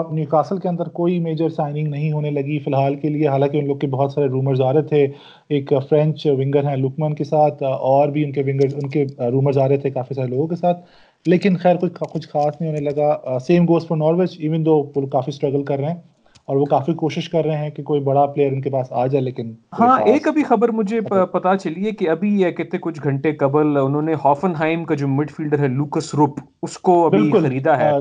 نیو 0.09 0.25
کاسل 0.29 0.57
کے 0.59 0.67
اندر 0.67 0.87
کوئی 0.93 1.19
میجر 1.19 1.49
سائننگ 1.49 1.87
نہیں 1.87 2.11
ہونے 2.11 2.31
لگی 2.31 2.57
فی 2.59 2.71
الحال 2.71 2.95
کے 2.95 3.09
لیے۔ 3.09 3.27
حالانکہ 3.27 3.57
ان 3.57 3.67
لوگ 3.67 3.77
کے 3.77 3.87
بہت 3.87 4.11
سارے 4.11 4.27
رومرز 4.29 4.61
آ 4.61 4.71
رہے 4.73 4.81
تھے۔ 4.83 5.05
ایک 5.49 5.71
فرینچ 5.89 6.25
ونگر 6.29 6.67
ہیں 6.69 6.75
لکمن 6.77 7.13
کے 7.15 7.23
ساتھ 7.25 7.63
اور 7.63 8.07
بھی 8.09 8.23
ان 8.25 8.31
کے 8.31 8.41
ونگر 8.41 8.75
ان 8.75 8.89
کے 8.89 9.03
رومرز 9.31 9.57
آ 9.57 9.67
رہے 9.67 9.77
تھے 9.77 9.89
کافی 9.91 10.13
سارے 10.13 10.27
لوگوں 10.27 10.47
کے 10.47 10.55
ساتھ۔ 10.55 10.83
لیکن 11.25 11.55
خیر 11.57 11.75
کوئی 11.75 11.91
کچھ 12.09 12.27
خاص 12.29 12.59
نہیں 12.59 12.69
ہونے 12.69 12.81
لگا۔ 12.81 13.09
Same 13.39 13.65
goes 13.65 13.87
for 13.87 13.97
Norwich 13.97 14.35
even 14.39 14.65
though 14.65 14.75
وہ 14.95 15.05
کافی 15.07 15.29
اسٹرگل 15.29 15.63
کر 15.63 15.79
رہے 15.79 15.87
ہیں 15.87 15.99
اور 16.47 16.57
وہ 16.57 16.65
کافی 16.65 16.93
کوشش 16.95 17.29
کر 17.29 17.45
رہے 17.45 17.57
ہیں 17.57 17.69
کہ 17.69 17.83
کوئی 17.83 18.01
بڑا 18.01 18.25
پلیئر 18.25 18.51
ان 18.51 18.61
کے 18.61 18.69
پاس 18.69 18.91
آ 18.93 19.05
جائے 19.07 19.23
لیکن 19.23 19.53
ہاں 19.73 19.97
ایک 20.03 20.27
ابھی 20.27 20.43
خبر 20.43 20.69
مجھے 20.71 20.99
پتا 21.31 21.55
چلی 21.57 21.85
ہے 21.85 21.91
کہ 21.91 22.09
ابھی 22.09 22.29
یہ 22.41 22.51
کہتے 22.51 22.77
کچھ 22.77 23.01
گھنٹے 23.03 23.31
قبل 23.35 23.77
انہوں 23.77 24.01
نے 24.01 24.13
ہافن 24.25 24.55
ہائم 24.55 24.83
کا 24.85 24.95
جو 24.95 25.07
مڈ 25.09 25.31
فیلڈر 25.31 25.59
ہے 25.59 25.67
لوکس 25.69 26.13
روپ 26.15 26.39
اس 26.63 26.77
کو 26.79 27.05
ابھی 27.05 27.31
خریدا 27.33 27.77
ہے۔ 27.77 27.91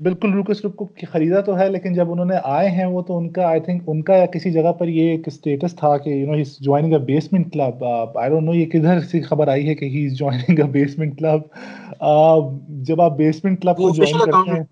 بالکل 0.00 0.32
روکس 0.32 0.60
روپ 0.64 0.76
کو 0.76 0.86
خریدا 1.12 1.40
تو 1.40 1.58
ہے 1.58 1.68
لیکن 1.68 1.92
جب 1.92 2.10
انہوں 2.12 2.24
نے 2.24 2.34
آئے 2.44 2.68
ہیں 2.70 2.84
وہ 2.86 3.02
تو 3.02 3.16
ان 3.18 3.28
کا 3.28 3.46
آئی 3.46 3.60
تھنک 3.60 3.82
ان 3.86 4.02
کا 4.02 4.16
یا 4.16 4.26
کسی 4.26 4.50
جگہ 4.50 4.72
پر 4.72 4.88
یہ 4.88 5.10
ایک 5.10 5.26
اسٹیٹس 5.26 5.74
تھا 5.76 5.96
کہ 5.96 6.10
you 6.10 6.26
know 6.26 6.32
he 6.32 6.42
joining 6.60 6.92
a 6.92 6.98
basement 6.98 7.52
club 7.52 7.84
I 7.84 8.30
don't 8.30 8.46
know 8.46 8.54
یہ 8.54 8.66
کدھر 8.66 9.00
سے 9.00 9.20
خبر 9.20 9.48
آئی 9.48 9.68
ہے 9.68 9.74
کہ 9.74 9.84
he 9.84 10.04
is 10.06 10.18
joining 10.18 10.58
a 10.58 10.70
basement 10.70 11.18
club 11.18 11.40
جب 12.86 13.00
آپ 13.00 13.16
بیسمنٹ 13.16 13.62
کلب 13.62 13.76
کو 13.76 13.90
جوائن 13.90 14.18
کرتے 14.18 14.50
ہیں۔ 14.50 14.62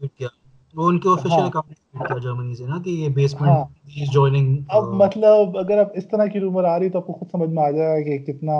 وہ 0.76 0.88
ان 0.88 0.98
کے 0.98 1.08
آفیشیل 1.08 1.44
اکاؤنٹ 1.44 2.06
تھا 2.06 2.18
جرمنی 2.18 2.54
سے 2.54 2.64
نا 2.66 2.82
کہ 2.84 2.90
یہ 2.90 3.08
بیسمنٹ 3.08 3.50
از 3.50 4.12
جوائننگ 4.12 4.56
اب 4.68 4.84
مطلب 4.84 5.58
اگر 5.58 5.78
اب 5.78 5.86
اس 5.94 6.08
طرح 6.08 6.26
کی 6.26 6.40
رومر 6.40 6.64
آ 6.64 6.78
رہی 6.78 6.88
تو 6.88 6.98
آپ 6.98 7.06
کو 7.06 7.12
خود 7.12 7.28
سمجھ 7.30 7.50
میں 7.50 7.64
آ 7.64 7.70
جائے 7.70 8.00
گا 8.00 8.04
کہ 8.04 8.32
کتنا 8.32 8.52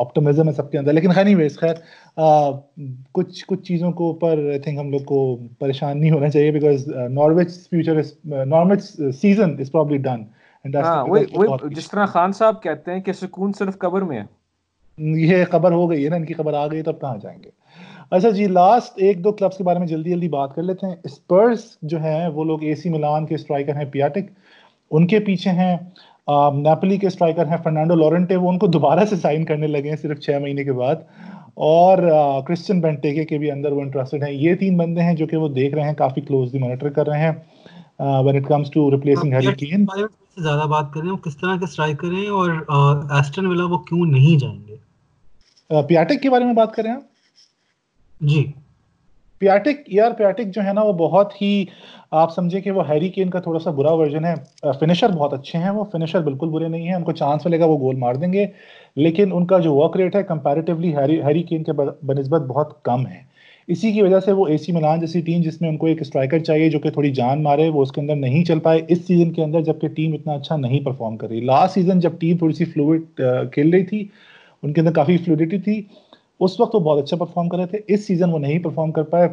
آپٹمزم 0.00 0.48
ہے 0.48 0.52
سب 0.52 0.70
کے 0.70 0.78
اندر۔ 0.78 0.92
لیکن 0.92 1.12
خیر 1.12 1.36
ویز 1.36 1.58
خیر 1.58 1.74
کچھ 3.12 3.44
کچھ 3.46 3.62
چیزوں 3.62 3.92
کو 3.92 4.06
اوپر 4.06 4.48
آئی 4.50 4.58
تھنک 4.58 4.78
ہم 4.78 4.90
لوگ 4.90 5.00
کو 5.00 5.38
پریشان 5.58 6.00
نہیں 6.00 6.10
ہونا 6.10 6.28
چاہیے 6.28 6.50
because 6.50 6.88
Norwich 6.88 7.48
future 7.70 7.96
is 7.96 8.12
Norwich 8.24 8.80
season 9.14 9.56
is 9.58 9.72
probably 9.72 9.98
done 9.98 10.24
جس 11.74 11.88
طرح 11.88 12.06
خان 12.06 12.32
صاحب 12.32 12.62
کہتے 12.62 12.92
ہیں 12.92 13.00
کہ 13.00 13.12
سکون 13.12 13.52
صرف 13.52 13.78
قبر 13.78 14.02
میں 14.02 14.20
ہے۔ 14.20 14.42
یہ 14.98 15.44
خبر 15.50 15.72
ہو 15.72 15.90
گئی 15.90 16.04
ہے 16.04 16.10
نا 16.10 16.16
ان 16.16 16.24
کی 16.24 16.34
خبر 16.34 16.54
آ 16.54 16.66
گئی 16.66 16.82
تب 16.82 17.00
کہاں 17.00 17.16
جائیں 17.22 17.38
گے؟ 17.42 17.50
اچھا 18.12 18.30
جی 18.30 18.46
لاسٹ 18.46 18.92
ایک 18.96 19.22
دو 19.24 19.32
کلبس 19.32 19.56
کے 19.56 19.64
بارے 19.64 19.78
میں 19.78 19.86
جلدی 19.86 20.10
جلدی 20.10 20.28
بات 20.28 20.54
کر 20.54 20.62
لیتے 20.62 20.86
ہیں۔ 20.86 20.94
اسپرس 21.04 21.60
جو 21.82 22.00
ہیں 22.02 22.28
وہ 22.28 22.44
لوگ 22.44 22.62
اے 22.62 22.74
سی 22.74 22.88
ملان 22.88 23.26
کے 23.26 23.34
اسٹرائکر 23.34 23.76
ہیں 23.76 23.84
پیاٹک 23.84 24.30
ان 24.90 25.06
کے 25.06 25.18
پیچھے 25.18 25.50
ہیں 25.50 25.76
نیپلی 26.54 26.96
کے 26.96 27.06
اسٹرائکر 27.06 27.46
ہیں 27.46 27.56
فرنانڈو 27.62 27.94
لورنٹے 27.94 28.36
وہ 28.36 28.48
ان 28.48 28.58
کو 28.58 28.66
دوبارہ 28.66 29.04
سے 29.04 29.16
سائن 29.16 29.44
کرنے 29.44 29.66
لگے 29.66 29.88
ہیں 29.88 29.96
صرف 29.96 30.20
چھ 30.20 30.38
مہینے 30.42 30.64
کے 30.64 30.72
بعد۔ 30.72 30.96
اور 31.54 31.98
کرسچن 32.46 32.80
بینٹیکے 32.80 33.24
کے 33.24 33.38
بھی 33.38 33.50
اندر 33.50 33.72
وہ 33.72 33.80
انٹرسٹڈ 33.80 34.22
ہیں۔ 34.22 34.32
یہ 34.32 34.54
تین 34.54 34.76
بندے 34.76 35.02
ہیں 35.02 35.14
جو 35.14 35.26
کہ 35.26 35.36
وہ 35.36 35.48
دیکھ 35.48 35.74
رہے 35.74 35.82
ہیں 35.82 35.94
کافی 35.94 36.20
کلوزلی 36.20 36.60
مانیٹر 36.60 36.88
کر 36.88 37.06
رہے 37.06 37.18
ہیں۔ 37.18 37.32
When 38.24 38.36
it 38.36 38.48
comes 38.48 38.70
to 38.70 38.90
replacing 38.90 39.32
Harry 39.32 39.54
Kane 39.54 39.84
زیادہ 40.36 40.66
بات 40.68 40.92
کریں 40.94 41.10
وہ 41.10 41.16
کس 41.16 41.36
طرح 41.36 41.56
کے 41.56 41.64
اسٹرائکر 41.64 42.12
ہیں 42.12 42.28
اور 42.28 42.50
ایسٹن 43.10 43.46
ولا 43.46 43.64
وہ 43.64 43.78
کیوں 43.78 44.06
نہیں 44.06 44.38
جائیں 44.38 44.58
گے؟ 44.68 44.76
پیاٹک 45.88 46.22
کے 46.22 46.30
بارے 46.30 46.44
میں 46.44 46.54
بات 46.54 46.74
کریں 46.74 46.90
آپ؟ 46.90 47.11
جی۔ 48.22 48.44
پیاٹک، 49.38 49.76
یار 49.86 50.10
پیاٹک 50.10 50.54
جو 50.54 50.62
ہے 50.64 50.72
نا، 50.72 50.82
وہ 50.82 50.92
بہت 50.92 51.42
ہی، 51.42 51.64
آپ 52.10 52.34
سمجھے 52.34 52.60
کہ 52.60 52.70
وہ 52.70 52.88
ہیری 52.88 53.08
کین 53.08 53.30
کا 53.30 53.40
تھوڑا 53.40 53.58
سا 53.58 53.70
برا 53.70 53.92
ورژن 53.92 54.24
ہے۔ 54.24 54.34
فنشر 54.80 55.08
بہت 55.08 55.32
اچھے 55.32 55.58
ہیں، 55.58 55.70
وہ 55.70 55.84
فنشر 55.92 56.20
بالکل 56.20 56.48
برے 56.48 56.68
نہیں 56.68 56.86
ہیں۔ 56.86 56.94
ان 56.94 57.04
کو 57.04 57.12
چانس 57.12 57.46
ملے 57.46 57.58
گا، 57.60 57.64
وہ 57.64 57.78
گول 57.78 57.96
مار 57.96 58.14
دیں 58.14 58.32
گے۔ 58.32 58.46
لیکن 58.96 59.28
ان 59.32 59.46
کا 59.46 59.58
جو 59.58 59.74
ورک 59.74 59.96
ریٹ 59.96 60.16
ہے 60.16 60.22
کمپیریٹیولی 60.22 60.96
ہیری 60.96 61.42
کین 61.42 61.62
کے 61.62 61.72
بنسبت 62.02 62.40
بہت 62.40 62.82
کم 62.82 63.06
ہے۔ 63.06 63.20
اسی 63.68 63.92
کی 63.92 64.02
وجہ 64.02 64.20
سے 64.20 64.32
وہ 64.32 64.46
اے 64.46 64.58
سی 64.58 64.72
ملان 64.72 65.00
جیسی 65.00 65.20
ٹیم 65.20 65.42
جس 65.42 65.60
میں 65.60 65.68
ان 65.68 65.76
کو 65.76 65.86
ایک 65.86 66.00
اسٹرائکر 66.00 66.38
چاہیے 66.38 66.70
جو 66.70 66.78
کہ 66.78 66.90
تھوڑی 66.90 67.10
جان 67.10 67.42
مارے، 67.42 67.68
وہ 67.68 67.82
اس 67.82 67.92
کے 67.92 68.00
اندر 68.00 68.16
نہیں 68.16 68.44
چل 68.44 68.58
پائے۔ 68.58 68.80
اس 68.88 68.98
سیزن 69.06 69.32
کے 69.32 69.44
اندر 69.44 69.60
جبکہ 69.60 69.88
ٹیم 69.88 70.12
اتنا 70.12 70.32
اچھا 70.32 70.56
نہیں 70.56 70.80
پرفارم 70.80 71.16
کر 71.16 71.28
رہی۔ 71.28 71.40
لاسٹ 71.40 71.74
سیزن 71.74 72.00
جب 72.00 72.18
ٹیم 72.20 72.36
تھوڑی 72.36 72.54
سی 72.54 72.64
فلوئڈ 72.64 73.20
کھیل 73.52 73.70
رہی 73.70 73.84
تھی، 73.84 74.06
ان 74.62 74.72
کے 74.72 74.80
اندر 74.80 74.92
کافی 74.92 75.16
فلوڈیٹی 75.16 75.58
تھی۔ 75.58 75.82
اس 76.44 76.58
وقت 76.60 76.74
وہ 76.74 76.80
بہت 76.80 77.02
اچھا 77.02 77.16
پرفارم 77.16 77.48
کر 77.48 77.58
رہے 77.58 77.66
تھے۔ 77.66 77.78
اس 77.88 78.06
سیزن 78.06 78.32
وہ 78.32 78.38
نہیں 78.38 78.58
پرفارم 78.58 78.92
کر 78.92 79.02
پائے 79.02 79.28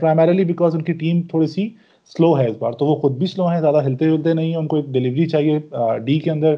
پرائمریلی 0.00 0.44
بیکاز 0.44 0.74
ان 0.74 0.82
کی 0.82 0.92
ٹیم 0.92 1.20
تھوڑی 1.22 1.46
سی 1.46 1.68
سلو 2.16 2.38
ہے 2.38 2.46
اس 2.46 2.56
بار۔ 2.58 2.72
تو 2.72 2.86
وہ 2.86 2.94
خود 2.96 3.16
بھی 3.18 3.26
سلو 3.26 3.46
ہیں، 3.48 3.60
زیادہ 3.60 3.84
ہلتے 3.86 4.04
ہلتے 4.04 4.34
نہیں 4.34 4.48
ہیں۔ 4.48 4.56
ان 4.56 4.66
کو 4.66 4.76
ایک 4.76 4.86
ڈلیوری 4.86 5.26
چاہیے 5.26 5.58
ڈی 6.04 6.18
کے 6.18 6.30
اندر۔ 6.30 6.54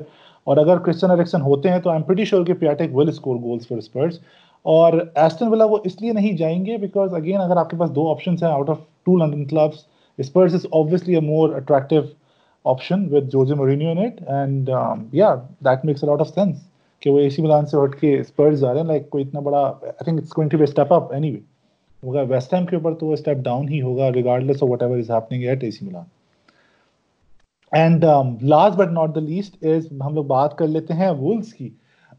اور 0.46 0.56
اگر 0.56 0.78
کرسچن 0.78 1.10
الیکشن 1.10 1.42
ہوتے 1.42 1.68
ہیں 1.68 1.78
تو 1.78 1.90
آئی 1.90 1.96
ایم 1.96 2.02
پریٹی 2.02 2.24
شیور 2.24 2.44
کہ 2.44 2.54
Piatek 2.54 2.94
will 2.96 3.08
score 3.08 3.36
goals 3.36 3.68
for 3.68 3.78
Spurs 3.78 4.18
اور 4.62 4.92
ایسٹن 5.14 5.48
ولا 5.48 5.64
وہ 5.64 5.78
اس 5.84 6.00
لیے 6.02 6.12
نہیں 6.12 6.32
جائیں 6.32 6.66
گے 6.66 6.76
بیکاز 6.76 7.14
اگین 7.14 7.36
اگر 7.36 7.56
آپ 7.56 7.70
کے 7.70 7.76
پاس 7.76 7.94
دو 7.94 8.10
آپشنس 8.10 8.42
ہیں 8.42 8.50
out 8.50 8.70
of 8.70 8.78
two 9.04 9.16
London 9.16 9.44
clubs 9.44 9.84
Spurs 10.18 10.54
is 10.54 10.66
obviously 10.72 11.14
a 11.14 11.20
more 11.20 11.54
attractive 11.54 12.02
option 12.64 13.14
with 13.14 13.30
Jose 13.32 13.54
Mourinho 13.54 13.90
in 13.90 13.98
it 13.98 14.22
and 14.26 14.70
yeah 15.12 15.34
that 15.64 15.84
makes 15.84 16.04
a 16.04 16.10
lot 16.10 16.20
of 16.20 16.28
sense 16.28 16.67
کہ 17.02 17.10
وہ 17.10 17.18
اے 17.18 17.30
سی 17.30 17.42
ملان 17.42 17.66
سے 17.66 17.76
ہٹ 17.84 17.94
کے 18.00 18.18
اسپرز 18.20 18.60
جا 18.60 18.72
رہے 18.72 18.80
ہیں. 18.80 18.86
لائک 18.86 19.08
کوئی 19.10 19.24
اتنا 19.24 19.40
بڑا 19.40 19.60
I 19.60 20.04
think 20.04 20.18
it's 20.18 20.36
going 20.36 20.50
to 20.50 20.58
be 20.58 20.64
step 20.64 20.92
up 20.92 21.12
anyway 21.30 21.40
ہوگا 22.02 22.22
ویسٹ 22.28 22.54
ہیم 22.54 22.66
کے 22.66 22.76
اوپر 22.76 22.94
تو 22.94 23.06
وہ 23.06 23.12
اسٹیپ 23.12 23.38
ڈاؤن 23.44 23.68
ہی 23.68 23.80
ہوگا 23.82 24.12
regardless 24.12 24.62
of 24.62 24.68
whatever 24.82 24.98
is 24.98 25.10
happening 25.10 25.42
at 25.42 25.64
A 25.64 25.70
C 25.70 25.86
Milan 25.86 26.04
and 27.72 28.04
last 28.42 28.76
but 28.76 28.92
not 28.92 29.14
the 29.14 29.20
least 29.20 29.64
is 29.64 29.92
ہم 30.02 30.14
لوگ 30.14 30.24
بات 30.24 30.56
کر 30.58 30.66
لیتے 30.66 30.94
ہیں 30.94 31.10
وولز 31.10 31.52
کی. 31.54 31.68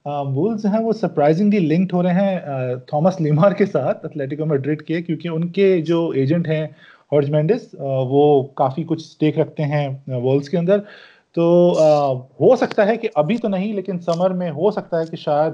Um, 0.08 0.28
وولز 0.36 0.66
ہیں 0.66 0.80
وہ 0.84 0.92
سرپرائزنگلی 0.94 1.60
لنکڈ 1.60 1.94
ہو 1.94 2.04
رہے 2.04 2.14
ہیں 2.14 2.40
uh, 2.40 2.76
تھامس 2.88 3.20
لیمار 3.22 3.52
کے 3.52 3.66
ساتھ 3.66 4.06
اتلیٹیکو 4.06 4.46
میڈرڈ 4.46 4.82
کے، 4.82 5.02
کیونکہ 5.02 5.28
ان 5.28 5.48
کے 5.48 5.82
جو 5.82 6.08
ایجنٹ 6.10 6.48
ہیں 6.48 6.64
ہارج 7.12 7.30
مینڈس 7.30 7.76
uh, 7.76 8.06
وہ 8.10 8.44
کافی 8.56 8.84
کچھ 8.84 9.04
اسٹیک 9.04 9.40
رکھتے 9.40 9.64
ہیں 9.64 9.88
وولز 10.08 10.50
کے 10.50 10.58
اندر. 10.58 10.80
تو 11.40 11.46
ہو 12.40 12.56
سکتا 12.56 12.88
ہے 12.88 12.98
کہ 12.98 13.10
ابھی 13.16 13.38
تو 13.38 13.48
نہیں 13.48 13.74
لیکن 13.74 14.00
سمر 14.00 14.32
میں 14.34 14.50
ہو 14.52 14.72
سکتا 14.72 15.00
ہے 15.00 15.06
کہ 15.06 15.18
شاید 15.18 15.54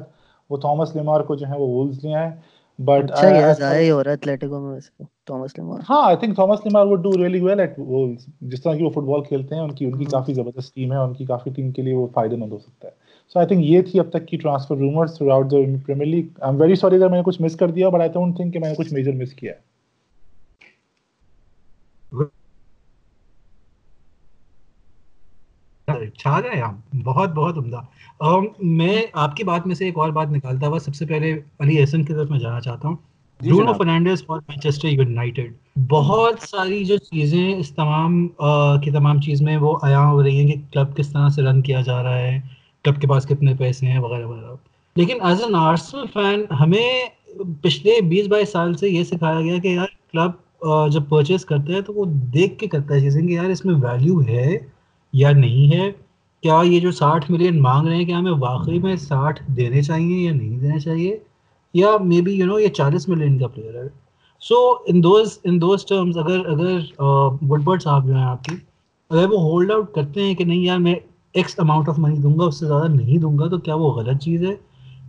وہ 0.49 0.57
تھامس 0.57 0.95
لیمار 0.95 1.21
کو 1.21 1.35
جو 1.35 1.47
ہے 1.47 1.57
وہ 1.57 1.67
وولز 1.67 2.03
لے 2.05 2.13
آئیں۔ 2.13 2.31
بٹ 2.79 3.11
اچھا 3.11 3.27
یہ 3.27 3.51
ضائع 3.53 3.81
ہی 3.81 3.91
ہو 3.91 4.03
رہا 4.03 4.11
ہے 4.11 4.15
ایتلیٹیکو 4.15 4.59
میں 4.59 4.79
تھامس 5.25 5.57
لیمار۔ 5.57 5.79
ہاں 5.89 6.01
I 6.05 6.17
think 6.17 6.35
Thomas 6.35 6.65
Lemar 6.65 6.85
would 6.85 7.03
do 7.03 7.11
really 7.17 7.39
well 7.41 7.59
at 7.59 7.79
Wolves 7.79 8.25
جس 8.41 8.63
طرح 8.63 8.75
کی 8.75 8.83
وہ 8.83 8.89
فٹ 8.89 9.03
بال 9.03 9.23
کھیلتے 9.23 9.55
ہیں 9.55 9.61
ان 9.61 9.71
کی 9.71 9.85
ان 9.85 9.97
کی 9.97 10.05
کافی 10.05 10.33
زبردست 10.33 10.75
ٹیم 10.75 10.91
ہے 10.91 10.97
ان 10.97 11.13
کی 11.13 11.25
کافی 11.25 11.49
ٹیم 11.49 11.71
کے 11.71 11.81
لیے 11.81 11.93
وہ 11.93 12.07
فائدہ 12.13 12.35
مند 12.35 12.51
ہو 12.51 12.57
سکتا 12.57 12.87
ہے۔ 12.87 12.93
سو 13.35 13.39
آئی 13.39 13.47
تھنک 13.47 13.65
یہ 13.65 13.81
تھی 13.81 13.99
اب 13.99 14.09
تک 14.09 14.27
کی 14.27 14.37
transfer 14.37 14.77
rumours 14.77 15.17
throughout 15.31 15.51
the 15.51 15.57
Premier 15.85 16.07
League 16.07 16.25
I 16.41 16.51
am 16.51 16.61
very 16.61 16.75
sorry 16.75 16.95
اگر 16.95 17.09
میں 17.09 17.17
نے 17.17 17.23
کچھ 17.25 17.41
مس 17.41 17.55
کر 17.55 17.71
دیا 17.71 17.89
بٹ 17.89 18.01
آئی 18.01 18.09
ڈونٹ 18.09 18.35
تھنک 18.35 18.53
کہ 18.53 18.59
میں 18.59 18.69
نے 18.69 18.75
کچھ 18.75 18.93
میجر 18.93 19.13
مس 19.13 19.33
کیا 19.33 19.51
ہے۔ 19.51 19.59
چھا 26.17 26.39
گئے 26.39 26.61
ہم 26.61 26.99
بہت 27.03 27.33
بہت 27.33 27.57
عمدہ۔ 27.57 27.79
میں 28.59 29.01
آپ 29.13 29.35
کی 29.35 29.43
بات 29.43 29.67
میں 29.67 29.75
سے 29.75 29.85
ایک 29.85 29.97
اور 29.97 30.09
بات 30.09 30.27
نکالتا 30.31 30.67
ہوا 30.67 30.79
سب 30.79 30.95
سے 30.95 31.05
پہلے 31.05 31.39
علی 31.59 31.79
احسن 31.79 32.03
کی 32.03 32.13
طرف 32.13 32.29
میں 32.29 32.39
جانا 32.39 32.59
چاہتا 32.59 32.87
ہوں۔ 32.87 32.95
برونو 33.41 33.73
فرنانڈیز 33.73 34.23
اور 34.25 34.39
مانچسٹر 34.47 34.87
یونائٹیڈ 34.87 35.53
بہت 35.89 36.35
ساری 36.39 36.85
جو 36.85 36.97
چیزیں 36.97 37.55
اس 37.55 37.71
تمام 37.71 38.27
کی 38.83 38.91
تمام 38.91 39.21
چیز 39.21 39.41
میں 39.41 39.57
وہ 39.57 39.77
آیا 39.81 40.09
ہو 40.09 40.23
رہی 40.23 40.39
ہیں 40.39 40.47
کہ 40.47 40.55
کلب 40.73 40.97
کس 40.97 41.11
طرح 41.13 41.29
سے 41.29 41.41
رن 41.41 41.61
کیا 41.61 41.81
جا 41.81 42.03
رہا 42.03 42.17
ہے 42.19 42.41
کلب 42.83 43.01
کے 43.01 43.07
پاس 43.07 43.25
کتنے 43.25 43.53
پیسے 43.59 43.85
ہیں 43.85 43.99
وغیرہ 43.99 44.25
وغیرہ۔ 44.25 44.55
لیکن 44.95 45.17
ایز 45.21 45.41
این 45.41 45.55
آرسنل 45.55 46.03
فین 46.13 46.53
ہمیں 46.59 47.05
پچھلے 47.61 48.01
بیس 48.01 48.27
بائیس 48.27 48.51
سال 48.51 48.73
سے 48.73 48.89
یہ 48.89 49.03
سکھایا 49.03 49.41
گیا 49.41 49.57
کہ 49.57 49.67
یار 49.67 49.87
کلب 50.11 50.31
جب 50.91 51.01
پرچیز 51.09 51.45
کرتا 51.45 51.73
ہے 51.73 51.81
تو 51.81 51.93
وہ 51.93 52.05
دیکھ 52.05 52.59
کے 52.59 52.67
کرتا 52.67 52.93
ہے 52.95 52.99
چیزیں 52.99 53.27
کہ 53.27 53.33
یار 53.33 53.45
اس 53.45 53.65
میں 53.65 53.75
ویلیو 53.75 54.21
ہے۔ 54.21 54.57
یا 55.19 55.31
نہیں 55.31 55.75
ہے؟ 55.75 55.91
کیا 56.43 56.61
یہ 56.65 56.79
جو 56.79 56.91
ساٹھ 56.91 57.29
ملین 57.31 57.61
مانگ 57.61 57.87
رہے 57.87 57.95
ہیں، 57.95 58.05
کیا 58.05 58.19
ہمیں 58.19 58.31
واقعی 58.39 58.79
میں 58.79 58.95
ساٹھ 58.95 59.41
دینے 59.57 59.81
چاہیے 59.81 60.17
یا 60.25 60.33
نہیں 60.33 60.57
دینے 60.59 60.79
چاہیے؟ 60.79 61.17
یا 61.73 61.89
مے 62.03 62.21
بی 62.21 62.31
یو 62.31 62.45
نو 62.45 62.59
یہ 62.59 62.67
چالیس 62.67 63.07
ملین 63.09 63.37
کا 63.39 63.47
پلیئر 63.47 63.75
ہے۔ 63.75 63.87
So 64.41 64.55
in 64.87 65.03
those 65.03 65.39
in 65.43 65.61
those 65.61 65.85
terms 65.85 66.17
اگر 66.17 66.45
اگر 66.45 66.79
وڈ 67.49 67.61
برڈ 67.63 67.81
صاحب 67.81 68.07
جو 68.07 68.15
ہیں 68.15 68.23
آپ 68.23 68.43
کی، 68.43 68.55
اگر 69.09 69.27
وہ 69.31 69.39
ہولڈ 69.41 69.71
آؤٹ 69.71 69.93
کرتے 69.93 70.23
ہیں 70.23 70.33
کہ 70.35 70.43
نہیں 70.43 70.59
یار، 70.59 70.77
میں 70.77 70.95
ایکس 71.33 71.55
اماؤنٹ 71.57 71.89
آف 71.89 71.99
منی 71.99 72.17
دوں 72.17 72.37
گا، 72.39 72.43
اس 72.43 72.59
سے 72.59 72.65
زیادہ 72.65 72.87
نہیں 72.87 73.17
دوں 73.17 73.37
گا، 73.39 73.47
تو 73.47 73.57
کیا 73.57 73.75
وہ 73.75 73.91
غلط 73.91 74.21
چیز 74.21 74.43
ہے؟ 74.43 74.55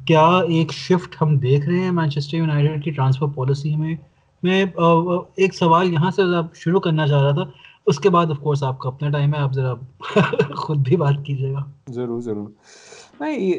کیا 0.07 0.27
ایک 0.49 0.73
شفٹ 0.73 1.17
ہم 1.21 1.37
دیکھ 1.37 1.69
رہے 1.69 1.81
ہیں 1.81 1.91
مانچسٹر 1.91 2.37
یونائٹیڈ 2.37 2.85
کی 2.85 2.91
ٹرانسفر 2.91 3.27
پالیسی 3.27 3.77
میں؟ 3.77 3.95
میں 4.43 4.65
ایک 5.37 5.55
سوال 5.55 5.93
یہاں 5.93 6.11
سے 6.11 6.23
شروع 6.55 6.81
کرنا 6.81 7.07
چاہ 7.07 7.23
رہا 7.23 7.31
تھا۔ 7.31 7.45
اس 7.87 7.99
کے 7.99 8.11
بعد 8.11 8.27
آف 8.27 8.39
کورس 8.39 8.63
آپ 8.63 8.79
کا 8.79 8.89
اپنا 8.89 9.11
ٹائم 9.11 9.35
ہے، 9.35 9.39
آپ 9.39 9.53
ذرا 9.53 9.75
خود 10.55 10.79
بھی 10.79 10.97
بات 10.97 11.15
کیجیے 11.25 11.53
گا۔ 11.53 11.65
ضرور 11.89 12.21
ضرور۔ 12.21 12.49
نہیں 13.21 13.53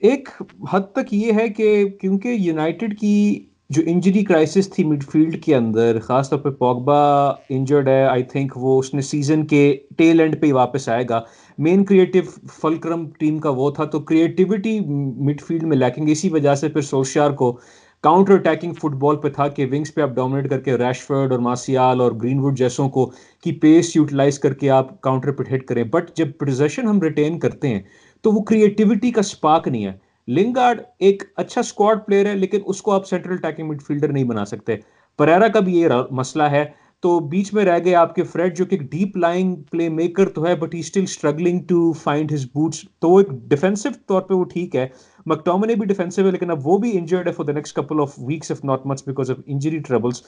ایک 0.00 0.28
حد 0.72 0.80
تک 0.92 1.14
یہ 1.14 1.32
ہے 1.32 1.48
کہ 1.48 1.88
کیونکہ 2.00 2.28
یونائٹیڈ 2.28 2.98
کی 3.00 3.46
جو 3.70 3.82
انجری 3.86 4.24
کرائسس 4.24 4.70
تھی 4.70 4.84
مڈ 4.84 5.04
فیلڈ 5.04 5.44
کے 5.44 5.56
اندر، 5.56 5.98
خاص 6.02 6.30
طور 6.30 6.38
پہ 6.38 6.50
پوگبا 6.50 7.28
انجرڈ 7.28 7.88
ہے 7.88 8.04
آئی 8.04 8.22
تھنک 8.22 8.52
وہ 8.56 8.78
اس 8.78 8.94
نے 8.94 9.00
سیزن 9.00 9.46
کے 9.46 9.76
ٹیل 9.96 10.20
اینڈ 10.20 10.40
پہ 10.40 10.46
ہی 10.46 10.52
واپس 10.52 10.88
آئے 10.88 11.04
گا۔ 11.08 11.20
مین 11.58 11.84
کریٹو 11.84 12.18
فلکرم 12.60 13.10
ٹیم 13.18 13.38
کا 13.38 13.50
وہ 13.50 13.70
تھا، 13.70 13.84
تو 13.84 14.00
کریٹیوٹی 14.00 14.80
مڈ 15.24 15.40
فیلڈ 15.40 15.62
میں 15.62 15.76
لیکنگ 15.76 16.08
اسی 16.08 16.28
وجہ 16.28 16.54
سے 16.54 16.68
پھر 16.68 16.80
سوشیار 16.80 17.30
کو 17.30 17.58
کاؤنٹر 18.04 18.32
اٹیکنگ 18.32 18.72
فٹ 18.72 18.94
بال 18.94 19.16
پہ 19.16 19.28
تھا 19.28 19.48
کہ 19.48 19.66
ونگس 19.66 19.94
پہ 19.94 20.00
آپ 20.00 20.08
ڈومنیٹ 20.08 20.50
کر 20.50 20.60
کے 20.60 20.76
ریشفرڈ 20.78 21.32
اور 21.32 21.38
ماسیال 21.38 22.00
اور 22.00 22.12
گرین 22.12 22.40
وڈ 22.40 22.58
جیسوں 22.58 22.88
کو 22.88 23.06
کی 23.40 23.52
پیس 23.52 23.96
یوٹیلائز 23.96 24.38
کر 24.38 24.54
کے 24.54 24.70
آپ 24.70 25.00
کاؤنٹر 25.00 25.32
پہ 25.32 25.54
ہٹ 25.54 25.64
کریں۔ 25.64 25.84
بٹ 25.84 26.16
جب 26.16 26.28
پوزیشن 26.38 26.88
ہم 26.88 27.00
ریٹین 27.00 27.38
کرتے 27.38 27.68
ہیں 27.68 27.82
تو 28.24 28.32
وہ 28.32 28.42
کریٹیوٹی 28.42 29.10
کا 29.10 29.22
سپاک 29.22 29.68
نہیں 29.68 29.84
ہے۔ 29.84 29.92
لنگارڈ 30.28 30.80
ایک 30.98 31.22
اچھا 31.36 31.60
اسکواڈ 31.60 31.98
پلیئر 32.06 32.26
ہے 32.26 32.34
لیکن 32.34 32.58
اس 32.66 32.82
کو 32.82 32.92
آپ 32.92 33.06
سینٹرل 33.06 33.36
اٹیکنگ 33.42 33.68
مڈ 33.68 33.82
فیلڈر 33.82 34.08
نہیں 34.08 34.24
بنا 34.24 34.44
سکتے۔ 34.44 34.76
پریرا 35.18 35.48
کا 35.48 35.60
بھی 35.60 35.80
یہ 35.80 35.88
مسئلہ 36.10 36.42
ہے۔ 36.42 36.64
تو 37.02 37.18
بیچ 37.20 37.54
میں 37.54 37.64
رہ 37.64 37.78
گئے 37.84 37.94
آپ 37.94 38.14
کے 38.14 38.22
فریڈ 38.22 38.56
جو 38.56 38.64
کہ 38.64 38.74
ایک 38.74 38.90
ڈیپ 38.90 39.16
لائن 39.16 39.54
پلے 39.62 39.88
میکر 39.88 40.28
تو 40.28 40.46
ہے 40.46 40.54
but 40.56 40.74
he 40.74 40.80
still 40.80 41.02
struggling 41.02 41.60
to 41.68 41.92
find 41.92 42.32
his 42.32 42.44
boots 42.44 42.84
تو 42.98 43.10
وہ 43.10 43.20
ایک 43.20 43.30
ڈیفینسو 43.48 43.88
طور 44.06 44.22
پہ 44.22 44.34
وہ 44.34 44.44
ٹھیک 44.44 44.76
ہے۔ 44.76 44.86
مکٹومنے 45.26 45.74
بھی 45.74 45.86
ڈیفینسو 45.86 46.26
ہے 46.26 46.30
لیکن 46.30 46.50
اب 46.50 46.66
وہ 46.66 46.78
بھی 46.78 46.96
انجرڈ 46.98 47.26
ہے 47.26 47.32
for 47.32 47.44
the 47.44 47.52
next 47.52 47.76
couple 47.76 48.00
of 48.00 48.12
weeks 48.18 48.50
if 48.50 48.64
not 48.64 48.86
much 48.86 49.04
because 49.06 49.30
of 49.30 49.36
injury 49.46 49.78
troubles 49.78 50.22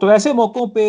تو 0.00 0.08
ایسے 0.08 0.32
موقعوں 0.32 0.66
پہ 0.66 0.88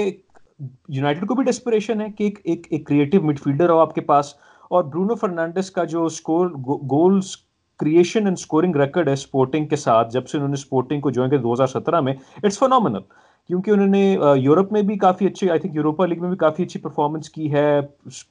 یونائٹیڈ 0.90 1.28
کو 1.28 1.36
بھی 1.36 1.44
ڈیسپریشن 1.44 2.02
ہے 2.02 2.08
کہ 2.10 2.24
ایک 2.24 2.40
ایک 2.44 2.68
ایک 2.70 2.86
کریٹو 2.88 3.22
مڈ 3.22 3.40
فیلڈر 3.40 3.70
ہو 3.70 3.78
آپ 3.80 3.94
کے 3.96 4.02
پاس 4.02 4.34
اور 4.72 4.84
برونو 4.84 5.16
فرنانڈس 5.16 5.72
کا 5.72 5.84
جو 5.84 6.06
score 6.06 6.50
goals 6.92 7.36
creation 7.80 8.26
and 8.26 8.38
scoring 8.38 8.76
record 8.76 9.08
ہے 9.08 9.14
اسپورٹنگ 9.14 9.68
کے 9.68 9.76
ساتھ، 9.76 10.12
جب 10.14 10.28
سے 10.28 10.38
انہوں 10.38 10.50
نے 10.50 10.54
اسپورٹنگ 10.54 11.02
کو 11.02 11.10
جوائن 11.10 11.30
کیا 11.30 11.40
دو 11.44 11.54
ہزار 11.54 11.68
سترہ 11.68 12.00
میں 12.02 12.14
اٹس 12.44 12.60
فنامنل 12.60 13.02
کیونکہ 13.50 13.72
انہوں 13.72 13.88
نے 13.88 14.02
یورپ 14.38 14.72
میں 14.72 14.82
بھی 14.82 14.98
کافی 14.98 15.26
اچھی 15.26 15.50
آئی 15.50 15.60
تھنک 15.60 15.76
یوروپا 15.76 16.06
لیگ 16.06 16.22
میں 16.22 16.30
بھی 16.30 16.38
کافی 16.38 16.64
اچھی 16.64 16.80
پرفارمنس 16.80 17.30
کی 17.30 17.52
ہے 17.54 17.80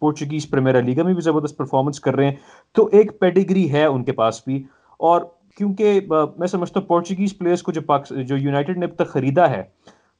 پورچوگیز 0.00 0.48
پریمیرا 0.50 0.80
لیگا 0.80 1.02
میں 1.02 1.14
بھی 1.14 1.22
زبردست 1.22 1.56
پرفارمنس 1.56 2.00
کر 2.00 2.16
رہے 2.16 2.24
ہیں۔ 2.24 2.36
تو 2.74 2.88
ایک 2.92 3.18
پیڈیگری 3.20 3.70
ہے 3.72 3.84
ان 3.84 4.04
کے 4.04 4.12
پاس 4.12 4.42
بھی۔ 4.46 4.62
اور 5.00 5.20
کیونکہ 5.58 6.00
میں 6.38 6.46
سمجھتا 6.46 6.80
ہوں 6.80 6.86
پورچوگیز 6.86 7.36
پلیئرس 7.38 7.62
کو 7.62 7.72
جو 7.72 7.80
جو 8.22 8.36
یونائٹیڈ 8.36 8.78
نے 8.78 8.86
اب 8.86 8.94
تک 8.96 9.08
خریدا 9.12 9.48
ہے، 9.50 9.62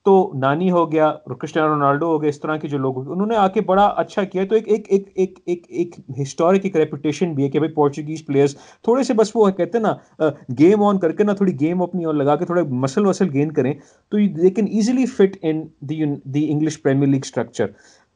تو 0.07 0.13
نانی 0.41 0.71
ہو 0.71 0.91
گیا، 0.93 1.11
کرسٹیانو 1.41 1.69
رونالڈو 1.69 2.07
ہو 2.07 2.21
گیا 2.23 2.29
اس 2.29 2.41
طرح 2.41 2.57
کے 2.57 2.69
جو 2.69 2.79
لوگ 2.79 2.99
انہوں 3.11 3.27
نے 3.27 3.37
آ 3.37 3.47
کے 3.55 3.61
بڑا 3.67 3.85
اچھا 4.03 4.25
کیا۔ 4.25 4.45
تو 4.45 4.55
ایک 4.55 4.69
ایک 4.69 4.89
ایک 4.91 5.09
ایک 5.15 5.39
ایک 5.47 5.67
ایک 5.69 5.95
ہسٹورک 6.21 6.65
ایک 6.65 6.77
ریپوٹیشن 6.77 7.35
بھی 7.35 7.45
ہے 7.45 7.49
کہ 7.51 7.59
بھائی 7.59 7.73
پورچوگیز 7.75 8.25
پلیئرس 8.27 8.57
تھوڑے 8.85 9.03
سے 9.03 9.15
بس 9.15 9.31
وہ 9.35 9.51
کہتے 9.51 9.79
ہیں 9.79 9.83
نا 9.83 10.29
گیم 10.59 10.83
آن 10.83 10.99
کر 10.99 11.13
کے 11.13 11.25
نا 11.25 11.33
تھوڑی 11.33 11.59
گیم 11.61 11.83
اپنی 11.83 12.05
اور 12.05 12.15
لگا 12.15 12.37
کے 12.37 12.45
تھوڑا 12.45 12.63
مسل 12.85 13.07
وسل 13.07 13.31
گین 13.35 13.53
کریں، 13.53 13.73
تو 14.13 14.19
they 14.37 14.51
can 14.51 14.67
easily 14.71 15.07
fit 15.07 15.37
in 15.43 15.67
the 15.83 16.51
English 16.51 16.81
Premier 16.83 17.09
League 17.09 17.21
structure 17.25 17.67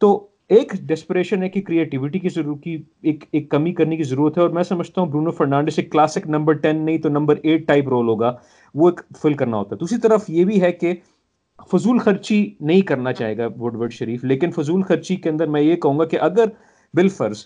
تو 0.00 0.18
ایک 0.52 0.72
ڈیسپریشن 0.86 1.42
ہے 1.42 1.48
کہ 1.48 1.60
کریٹیوٹی 1.60 2.18
کی 2.18 2.28
ضرورت 2.28 2.62
کی 2.62 2.76
ایک 3.02 3.24
ایک 3.32 3.48
کمی 3.50 3.72
کرنے 3.74 3.96
کی 3.96 4.02
ضرورت 4.02 4.36
ہے 4.38 4.42
اور 4.42 4.50
میں 4.50 4.62
سمجھتا 4.62 5.00
ہوں 5.00 5.08
برونو 5.08 5.30
فرنانڈس 5.30 5.78
ایک 5.78 5.90
کلاسک 5.92 6.26
نمبر 6.26 6.52
ٹین 6.54 6.84
نہیں 6.84 6.98
تو 6.98 7.08
نمبر 7.08 7.36
ایٹ 7.42 7.66
ٹائپ 7.66 7.88
رول 7.88 8.08
ہوگا، 8.08 8.32
وہ 8.74 8.88
ایک 8.88 9.00
فل 9.22 9.34
کرنا 9.34 9.56
ہوتا 9.56 9.74
ہے۔ 9.74 9.78
دوسری 9.80 9.98
طرف 10.00 10.28
یہ 10.30 10.44
بھی 10.44 10.60
ہے 10.62 10.72
کہ 10.72 10.94
فضول 11.72 11.98
خرچی 11.98 12.44
نہیں 12.60 12.80
کرنا 12.80 13.12
چاہے 13.12 13.36
گا 13.38 13.46
وڈ 13.58 13.76
ورڈ 13.76 13.92
شریف، 13.92 14.24
لیکن 14.24 14.50
فضول 14.50 14.82
خرچی 14.82 15.16
کے 15.16 15.30
اندر 15.30 15.46
میں 15.46 15.60
یہ 15.62 15.76
کہوں 15.76 15.98
گا 15.98 16.04
کہ 16.04 16.18
اگر 16.20 16.44
بالفرض 16.94 17.44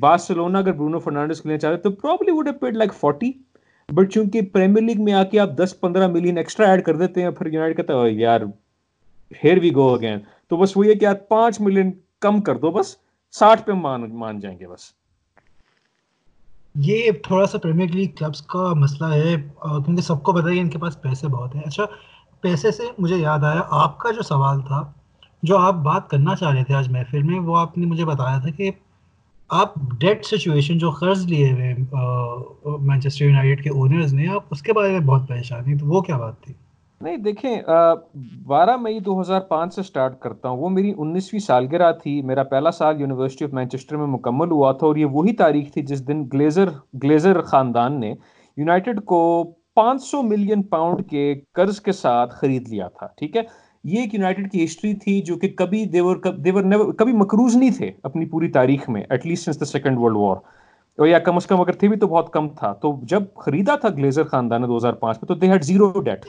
بارسلونا 0.00 0.58
اگر 0.58 0.72
برونو 0.72 0.98
فرنانڈس 0.98 1.40
کے 1.40 1.48
لیے 1.48 1.58
چاہتے 1.58 1.82
تو 1.82 1.90
probably 1.92 2.32
would 2.32 2.48
paid 2.60 2.76
like 2.76 2.94
forty 2.94 3.30
but 3.88 4.12
چونکہ 4.12 4.40
پریمیئر 4.52 4.82
لیگ 4.82 5.02
میں 5.04 5.12
آ 5.12 5.22
کے 5.24 5.38
آپ 5.40 5.56
دس 5.56 5.74
پندرہ 5.80 6.06
ملین 6.08 6.38
ایکسٹرا 6.38 6.70
ایڈ 6.70 6.84
کر 6.84 6.96
دیتے 6.96 7.22
ہیں، 7.22 7.30
پھر 7.30 7.52
یونائٹ 7.52 7.76
کہتا 7.76 7.94
ہے 7.94 8.10
یار 8.12 8.40
ہیئر 9.44 9.58
وی 9.62 9.74
گو 9.74 9.92
اگین 9.94 10.18
تو 10.50 10.56
بس 10.56 10.76
وہ 10.76 10.86
یہ 10.86 10.94
کہ 10.94 11.04
آپ 11.06 11.28
پانچ 11.28 11.60
ملین 11.60 11.90
کم 12.20 12.40
کر 12.40 12.56
دو، 12.56 12.70
بس 12.70 12.96
ساٹھ 13.32 13.62
پہ 13.62 13.72
مان 13.72 14.18
مان 14.18 14.38
جائیں 14.40 14.58
گے 14.58 14.66
بس۔ 14.66 14.92
یہ 16.74 17.10
تھوڑا 17.24 17.46
سا 17.46 17.58
پریمیئر 17.58 17.90
لیگ 17.90 18.10
کلبس 18.16 18.42
کا 18.42 18.72
مسئلہ 18.74 19.12
ہے 19.14 19.34
کیونکہ 19.60 20.02
سب 20.02 20.22
کو 20.22 20.32
پتا 20.32 20.48
ہے 20.48 20.60
ان 20.60 20.68
کے 20.70 20.78
پاس 20.78 21.00
پیسے 21.02 21.28
بہت 21.28 21.54
ہیں۔ 21.54 21.62
اچھا 21.66 21.84
پیسے 22.40 22.70
سے 22.70 22.82
مجھے 22.98 23.16
یاد 23.16 23.44
آیا، 23.44 23.60
آپ 23.70 23.98
کا 23.98 24.10
جو 24.10 24.22
سوال 24.22 24.60
تھا، 24.60 24.80
جو 25.42 25.58
آپ 25.58 25.74
بات 25.84 26.08
کرنا 26.10 26.34
چاہ 26.36 26.52
رہے 26.54 26.64
تھے 26.64 26.74
آج 26.74 26.90
محفل 26.92 27.22
میں، 27.22 27.38
وہ 27.40 27.58
آپ 27.58 27.78
نے 27.78 27.86
مجھے 27.86 28.04
بتایا 28.04 28.38
تھا 28.38 28.50
کہ 28.50 28.70
آپ 29.48 29.74
ڈیٹ 29.98 30.24
سچویشن 30.24 30.78
جو 30.78 30.90
قرض 30.90 31.26
لیے 31.26 31.52
ہوئے 31.52 31.74
مانچسٹر 32.78 33.24
یونائٹیڈ 33.24 33.62
کے 33.64 33.70
اونرز 33.70 34.14
نے، 34.14 34.28
آپ 34.28 34.44
اس 34.50 34.62
کے 34.62 34.72
بارے 34.72 34.92
میں 34.92 35.00
بہت 35.00 35.28
پریشان 35.28 35.66
ہیں۔ 35.66 35.78
تو 35.78 35.86
وہ 35.86 36.00
کیا 36.00 36.16
بات 36.16 36.40
تھی؟ 36.40 36.54
نہیں، 37.00 37.16
دیکھیں 37.16 37.60
بارہ 38.46 38.76
مئی 38.76 38.98
دو 39.00 39.20
ہزار 39.20 39.40
پانچ 39.48 39.74
سے 39.74 39.82
سٹارٹ 39.82 40.18
کرتا 40.20 40.48
ہوں، 40.48 40.58
وہ 40.58 40.68
میری 40.68 40.92
انیسویں 40.98 41.40
سالگرہ 41.40 41.90
تھی، 41.92 42.20
میرا 42.22 42.42
پہلا 42.42 42.70
سال 42.70 43.00
یونیورسٹی 43.00 43.44
آف 43.44 43.52
مینچسٹر 43.54 43.96
میں 43.96 44.06
مکمل 44.06 44.50
ہوا 44.50 44.72
تھا 44.72 44.86
اور 44.86 44.96
یہ 44.96 45.06
وہی 45.12 45.32
تاریخ 45.36 45.72
تھی 45.72 45.82
جس 45.82 46.06
دن 46.08 46.24
گلیزر 46.32 46.68
گلیزر 47.02 47.40
خاندان 47.42 48.00
نے 48.00 48.14
یونائٹیڈ 48.56 49.04
کو 49.04 49.20
پانچ 49.74 50.02
سو 50.02 50.22
ملین 50.22 50.62
پاؤنڈ 50.62 51.08
کے 51.10 51.34
قرض 51.54 51.80
کے 51.80 51.92
ساتھ 51.92 52.34
خرید 52.34 52.68
لیا 52.68 52.88
تھا، 52.88 53.06
ٹھیک 53.16 53.36
ہے؟ 53.36 53.42
یہ 53.84 54.00
ایک 54.00 54.14
یونائٹیڈ 54.14 54.50
کی 54.52 54.64
ہسٹری 54.64 54.94
تھی 54.94 55.20
جو 55.22 55.36
کہ 55.36 55.48
کبھی 55.58 55.84
دیور 55.86 56.16
دیور 56.44 56.92
کبھی 56.98 57.12
مقروض 57.12 57.56
نہیں 57.56 57.70
تھے 57.76 57.90
اپنی 58.02 58.26
پوری 58.30 58.48
تاریخ 58.52 58.88
میں 58.90 59.02
at 59.08 59.26
least 59.26 59.44
since 59.44 59.60
the 59.60 59.64
Second 59.64 59.98
World 59.98 60.16
War 60.16 60.36
اور 60.98 61.06
یا 61.06 61.18
کم 61.18 61.36
از 61.36 61.46
کم 61.46 61.60
اگر 61.60 61.72
تھے 61.72 61.88
بھی 61.88 61.96
تو 61.96 62.06
بہت 62.06 62.32
کم 62.32 62.48
تھا۔ 62.48 62.72
تو 62.72 62.94
جب 63.02 63.22
خریدا 63.36 63.76
تھا 63.76 63.88
گلیزر 63.96 64.24
خاندان 64.24 64.60
نے 64.60 64.66
دو 64.66 64.76
ہزار 64.76 64.92
پانچ 64.94 65.18
میں، 65.18 65.28
تو 65.28 65.34
دے 65.34 65.50
ہیڈ 65.50 65.64
زیرو 65.64 65.90
ڈیٹ 66.00 66.24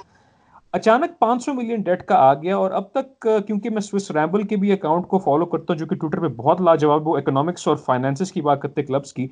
اچانک 0.73 1.17
پانچ 1.19 1.43
سو 1.45 1.53
ملین 1.53 1.81
ڈیٹ 1.81 2.03
کا 2.05 2.15
آ 2.19 2.33
گیا 2.33 2.55
اور 2.57 2.71
اب 2.71 2.89
تک 2.91 3.27
کیونکہ 3.47 3.69
میں 3.69 3.81
سوئس 3.81 4.09
ریمبل 4.11 4.43
کے 4.47 4.55
بھی 4.55 4.71
اکاؤنٹ 4.71 5.07
کو 5.07 5.19
فالو 5.19 5.45
کرتا 5.45 5.73
ہوں، 5.73 5.77
جو 5.79 5.85
کہ 5.85 5.95
ٹویٹر 5.95 6.19
پہ 6.21 6.27
بہت 6.35 6.61
لاجواب 6.61 7.07
وہ 7.07 7.17
اکنامکس 7.17 7.67
اور 7.67 7.77
فائنانسز 7.85 8.31
کی 8.31 8.41
بات 8.41 8.61
کرتے 8.61 8.83
کلبس 8.83 9.13
کی، 9.13 9.27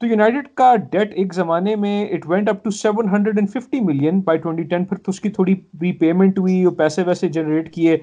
تو 0.00 0.06
یونائٹیڈ 0.06 0.48
کا 0.54 0.74
ڈیٹ 0.92 1.12
ایک 1.16 1.34
زمانے 1.34 1.76
میں 1.76 2.04
it 2.06 2.28
went 2.28 2.48
up 2.48 2.64
to 2.64 2.70
seven 2.70 3.08
hundred 3.08 3.38
and 3.38 3.50
fifty 3.50 3.80
million 3.80 4.20
by 4.20 4.38
twenty 4.38 4.62
ten 4.62 4.84
پھر 4.84 4.96
تو 4.96 5.10
اس 5.10 5.20
کی 5.20 5.28
تھوڑی 5.30 5.54
ری 5.82 5.92
پیمنٹ 5.98 6.38
ہوئی 6.38 6.62
اور 6.64 6.72
پیسے 6.76 7.02
ویسے 7.06 7.28
جنریٹ 7.28 7.72
کیے۔ 7.74 7.96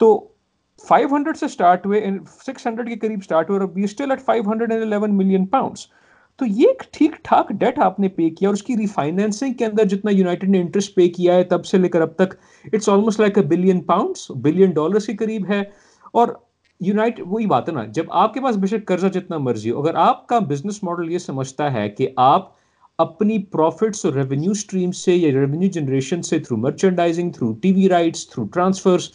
تو 0.00 0.16
فائیو 0.84 1.08
ہنڈریڈ 1.12 1.36
سے 1.36 1.46
اسٹارٹ 1.46 1.86
ہوئے 1.86 2.00
سکس 2.46 2.66
ہنڈریڈ 2.66 2.88
کے 2.88 2.96
قریب 2.98 3.18
اسٹارٹ 3.22 3.50
ہوئے 3.50 3.60
اور 3.60 3.68
be 3.68 3.84
still 3.84 4.10
at 4.10 4.20
five 4.20 4.50
hundred 4.50 4.72
and 4.72 4.84
eleven 4.84 5.16
million 5.16 5.46
pounds 5.46 5.86
تو 6.38 6.46
یہ 6.46 6.66
ایک 6.68 6.82
ٹھیک 6.92 7.12
ٹھاک 7.24 7.48
ڈیٹ 7.60 7.78
آپ 7.78 7.98
نے 8.00 8.08
پے 8.08 8.28
کیا 8.30 8.48
اور 8.48 8.54
اس 8.54 8.62
کی 8.62 8.76
ریفائنینسنگ 8.76 9.54
کے 9.54 9.64
اندر 9.64 9.84
جتنا 9.84 10.10
یونائٹیڈ 10.10 10.50
نے 10.50 10.60
انٹرسٹ 10.60 10.94
پے 10.94 11.08
کیا 11.08 11.34
ہے 11.34 11.44
تب 11.44 11.64
سے 11.66 11.78
لے 11.78 11.88
کر 11.88 12.00
اب 12.00 12.14
تک 12.16 12.34
it's 12.64 12.88
almost 12.88 13.20
like 13.20 13.38
a 13.38 13.44
billion 13.46 13.80
pounds 13.84 14.30
billion 14.42 14.70
dollars 14.70 15.06
کے 15.06 15.16
قریب 15.16 15.48
ہے 15.48 15.60
اور 16.14 16.28
یونائٹ 16.80 17.20
وہی 17.26 17.46
بات 17.46 17.68
ہے 17.68 17.74
نا، 17.74 17.84
جب 17.94 18.12
آپ 18.22 18.34
کے 18.34 18.40
پاس 18.40 18.56
بے 18.56 18.66
شک 18.66 18.86
قرضہ 18.88 19.06
جتنا 19.14 19.38
مرضی 19.38 19.70
ہو، 19.70 19.80
اگر 19.80 19.94
آپ 19.98 20.26
کا 20.26 20.38
بزنس 20.48 20.82
ماڈل 20.82 21.10
یہ 21.12 21.18
سمجھتا 21.18 21.72
ہے 21.72 21.88
کہ 21.88 22.08
آپ 22.16 22.46
اپنی 22.98 23.38
پروفٹس 23.52 24.04
اور 24.04 24.14
ریونیو 24.14 24.50
اسٹریم 24.50 24.92
سے 24.92 25.14
یا 25.16 25.30
ریونیو 25.30 25.70
جنریشن 25.72 26.22
سے 26.22 26.38
through 26.38 26.56
merchandising 26.56 27.30
through 27.32 27.52
T 27.62 27.72
V 27.72 27.88
rights 27.88 28.28
through 28.28 28.44
transfers 28.44 29.10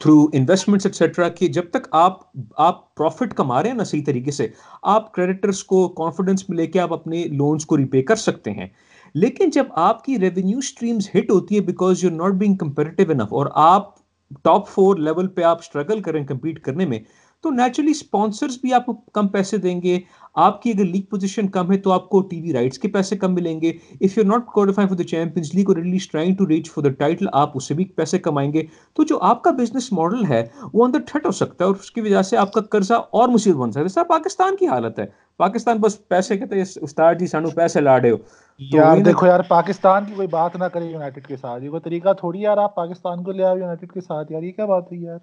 through 0.00 0.26
investments 0.32 0.86
etcetera 0.86 1.28
کہ 1.28 1.48
جب 1.48 1.70
تک 1.70 1.86
آپ 1.92 2.18
آپ 2.56 2.94
پروفٹ 2.94 3.34
کما 3.34 3.62
رہے 3.62 3.70
ہیں 3.70 3.76
نا 3.76 3.84
صحیح 3.84 4.04
طریقے 4.06 4.30
سے، 4.30 4.48
آپ 4.82 5.12
کریڈیٹرس 5.12 5.64
کو 5.64 5.88
کانفیڈنس 5.88 6.48
میں 6.48 6.56
لے 6.56 6.66
کے 6.66 6.80
آپ 6.80 6.92
اپنے 6.92 7.24
لونس 7.24 7.66
کو 7.66 7.76
ریپے 7.76 8.02
کر 8.02 8.16
سکتے 8.16 8.50
ہیں۔ 8.50 8.66
لیکن 9.14 9.50
جب 9.50 9.64
آپ 9.76 10.04
کی 10.04 10.18
ریونیو 10.18 10.58
اسٹریمز 10.58 11.08
ہٹ 11.16 11.30
ہوتی 11.30 11.56
ہے 11.56 11.60
because 11.60 12.04
you 12.04 12.10
not 12.10 12.32
being 12.32 12.56
comparative 12.56 13.10
enough 13.10 13.32
اور 13.32 13.46
آپ 13.54 13.94
ٹاپ 14.42 14.68
فور 14.68 14.96
لیول 14.96 15.28
پہ 15.28 15.42
آپ 15.42 15.58
اسٹرگل 15.58 16.02
کریں 16.02 16.26
کمپیٹ 16.26 16.60
کرنے 16.60 16.86
میں 16.86 16.98
تو 17.42 17.50
نیچرلی 17.50 17.90
اسپانسرس 17.90 18.58
بھی 18.60 18.72
آپ 18.72 18.86
کو 18.86 18.92
کم 18.92 19.28
پیسے 19.28 19.56
دیں 19.56 19.82
گے۔ 19.82 20.00
آپ 20.34 20.62
کی 20.62 20.70
اگر 20.70 20.84
لیگ 20.84 21.02
پوزیشن 21.02 21.48
کم 21.48 21.72
ہے 21.72 21.78
تو 21.78 21.92
آپ 21.92 22.08
کو 22.08 22.20
ٹی 22.20 22.40
وی 22.40 22.52
رائٹس 22.52 22.78
کے 22.78 22.88
پیسے 22.88 23.16
کم 23.16 23.34
ملیں 23.34 23.60
گے۔ 23.60 23.72
If 24.00 24.18
you 24.18 24.24
not 24.24 24.46
qualify 24.46 24.88
for 24.88 24.96
the 24.96 25.04
Champions 25.04 25.54
League 25.54 25.64
اور 25.68 25.76
trying 26.12 26.34
to 26.34 26.48
reach 26.48 26.70
for 26.70 26.84
the 26.84 26.90
title 26.90 27.26
آپ 27.32 27.50
اس 27.54 27.68
سے 27.68 27.74
بھی 27.74 27.84
پیسے 27.84 28.18
کمائیں 28.18 28.52
گے۔ 28.52 28.62
تو 28.94 29.02
جو 29.02 29.18
آپ 29.18 29.42
کا 29.42 29.50
بزنس 29.50 29.92
ماڈل 29.92 30.24
ہے 30.28 30.46
وہ 30.72 30.84
اندر 30.84 30.98
ٹھٹ 30.98 31.26
ہو 31.26 31.30
سکتا 31.30 31.64
ہے 31.64 31.68
اور 31.68 31.76
اس 31.80 31.90
کی 31.90 32.00
وجہ 32.00 32.22
سے 32.22 32.36
آپ 32.36 32.52
کا 32.52 32.60
قرضہ 32.60 32.94
اور 32.94 33.28
مصیبت 33.28 33.56
بن 33.56 33.70
سکتا 33.70 33.80
ہے۔ 33.80 33.88
سر 33.88 34.04
پاکستان 34.04 34.56
کی 34.56 34.66
حالت 34.66 34.98
ہے۔ 34.98 35.06
پاکستان 35.38 35.76
بس 35.76 36.08
پیسے 36.08 36.36
کہتے 36.38 36.56
ہیں 36.56 36.64
استاد 36.82 37.14
جی 37.18 37.26
سانو 37.26 37.50
پیسے 37.50 37.80
لاڑے 37.80 38.10
ہو۔ 38.10 38.16
یار 38.58 38.96
دیکھو 38.98 39.26
یار 39.26 39.40
پاکستان 39.48 40.04
کی 40.04 40.12
کوئی 40.14 40.28
بات 40.28 40.56
نہ 40.56 40.64
کرے 40.64 40.84
یونائٹڈ 40.84 41.26
کے 41.26 41.36
ساتھ۔ 41.36 41.64
یہ 41.64 41.70
کوئی 41.70 41.80
طریقہ 41.80 42.12
تھوڑی 42.12 42.40
یار 42.40 42.56
آپ 42.56 42.74
پاکستان 42.74 43.22
کو 43.24 43.32
لے 43.32 43.44
آؤ 43.44 43.58
یونائٹڈ 43.58 43.92
کے 43.92 44.00
ساتھ۔ 44.00 44.32
یار 44.32 44.42
یہ 44.42 44.52
کیا 44.52 44.66
بات 44.66 44.84
ہوئی 44.84 45.02
یار؟ 45.02 45.18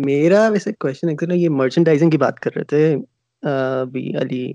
میرا 0.00 0.48
ویسے 0.48 0.72
کوشچن 0.72 1.08
ایکچولی 1.08 1.42
یہ 1.42 1.48
مرچنڈائزنگ 1.48 2.10
کی 2.10 2.18
بات 2.18 2.40
کر 2.40 2.50
رہے 2.56 2.64
تھے 2.64 2.96
ابھی 3.42 4.16
علی 4.16 4.52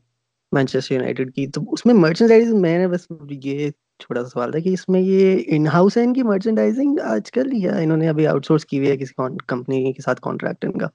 مانچسٹر 0.52 0.94
یونائٹڈ 0.96 1.34
کی۔ 1.34 1.48
تو 1.48 1.62
اس 1.72 1.86
میں 1.86 1.94
مرچنڈائزنگ 1.94 2.62
میں 2.62 2.78
نے 2.78 2.88
بس 2.88 3.08
یہ 3.44 3.70
چھوٹا 4.00 4.24
سا 4.24 4.30
سوال 4.30 4.52
تھا 4.52 4.60
کہ 4.60 4.70
اس 4.70 4.89
میں 4.89 5.02
یہ 5.02 5.41
ان 5.48 5.68
ہاؤس 5.68 5.98
ہے 5.98 6.04
ان 6.04 6.13
کی 6.13 6.24
مرچنڈائزنگ 6.24 7.00
آج 7.04 7.32
کل 7.32 7.50
یا 7.54 7.76
انہوں 7.76 7.98
نے 7.98 8.10
ابھی 8.10 8.28
آؤٹ 8.28 8.46
سورس 8.46 8.65
کی 8.65 8.78
ہوئی 8.78 8.89
ہے 8.89 8.98
کسی 8.98 9.13
کمپنی 9.48 9.94
کے 9.94 10.02
ساتھ 10.02 10.22
کانٹریکٹ 10.22 10.65
ان 10.65 10.78
کا؟ 10.78 10.88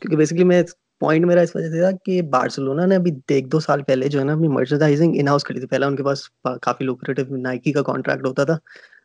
کیونکہ 0.00 0.16
بیسکلی 0.16 0.44
میں 0.44 0.62
پوائنٹ 1.00 1.26
میرا 1.26 1.40
اس 1.40 1.56
وجہ 1.56 1.70
سے 1.70 1.80
تھا 1.80 1.90
کہ 2.04 2.22
بارسلونا 2.22 2.86
نے 2.86 2.96
ابھی 2.96 3.12
ایک 3.28 3.52
دو 3.52 3.60
سال 3.60 3.82
پہلے 3.82 4.08
جو 4.08 4.18
ہے 4.18 4.24
نا 4.24 4.32
اپنی 4.32 4.48
مرچنڈائزنگ 4.48 5.14
ان 5.16 5.28
ہاؤس 5.28 5.44
کری 5.44 5.58
تھی 5.58 5.66
پہلے 5.66 5.86
ان 5.86 5.96
کے 5.96 6.02
پاس 6.02 6.28
کافی 6.62 6.84
لوکریٹو 6.84 7.36
نائکی 7.36 7.72
کا 7.72 7.82
کانٹریکٹ 7.82 8.26
ہوتا 8.26 8.44
تھا۔ 8.44 8.58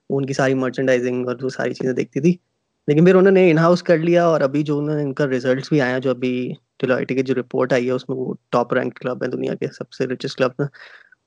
ان 0.10 0.26
کی 0.26 0.34
ساری 0.34 0.54
مرچنڈائزنگ 0.54 1.28
اور 1.28 1.36
جو 1.36 1.50
ساری 1.50 1.74
چیزیں 1.74 1.94
دیکھتی 1.94 2.20
تھی۔ 2.20 2.34
لیکن 2.88 3.06
پھر 3.06 3.16
انہوں 3.16 3.32
نے 3.32 3.52
ان 3.52 3.58
ہاؤس 3.58 3.84
کر 3.84 3.98
لیا 3.98 4.26
اور 4.26 4.42
ابھی 4.42 4.64
جو 4.64 4.78
انہوں 4.80 4.96
نے 4.96 5.04
ان 5.04 5.14
کا 5.14 5.28
ریزلٹس 5.28 5.70
بھی 5.70 5.82
آیا 5.82 5.98
جو 5.98 6.10
ابھی 6.10 6.32
ڈیلائٹی 6.80 7.16
کی 7.16 7.22
جو 7.22 7.36
رپورٹ 7.36 7.74
آئی 7.74 7.86
ہے، 7.86 7.92
اس 7.92 8.10
میں 8.10 8.18
وہ 8.18 8.34
ٹاپ 8.50 8.74
رینک 8.74 8.96
کلب 8.96 9.24
ہے 9.24 9.28
دنیا 9.28 9.56
کے 9.56 9.68
سب 9.68 9.92
سے 9.92 10.08
رچسٹ 10.08 10.38
کلب 10.38 10.52
میں 10.60 10.68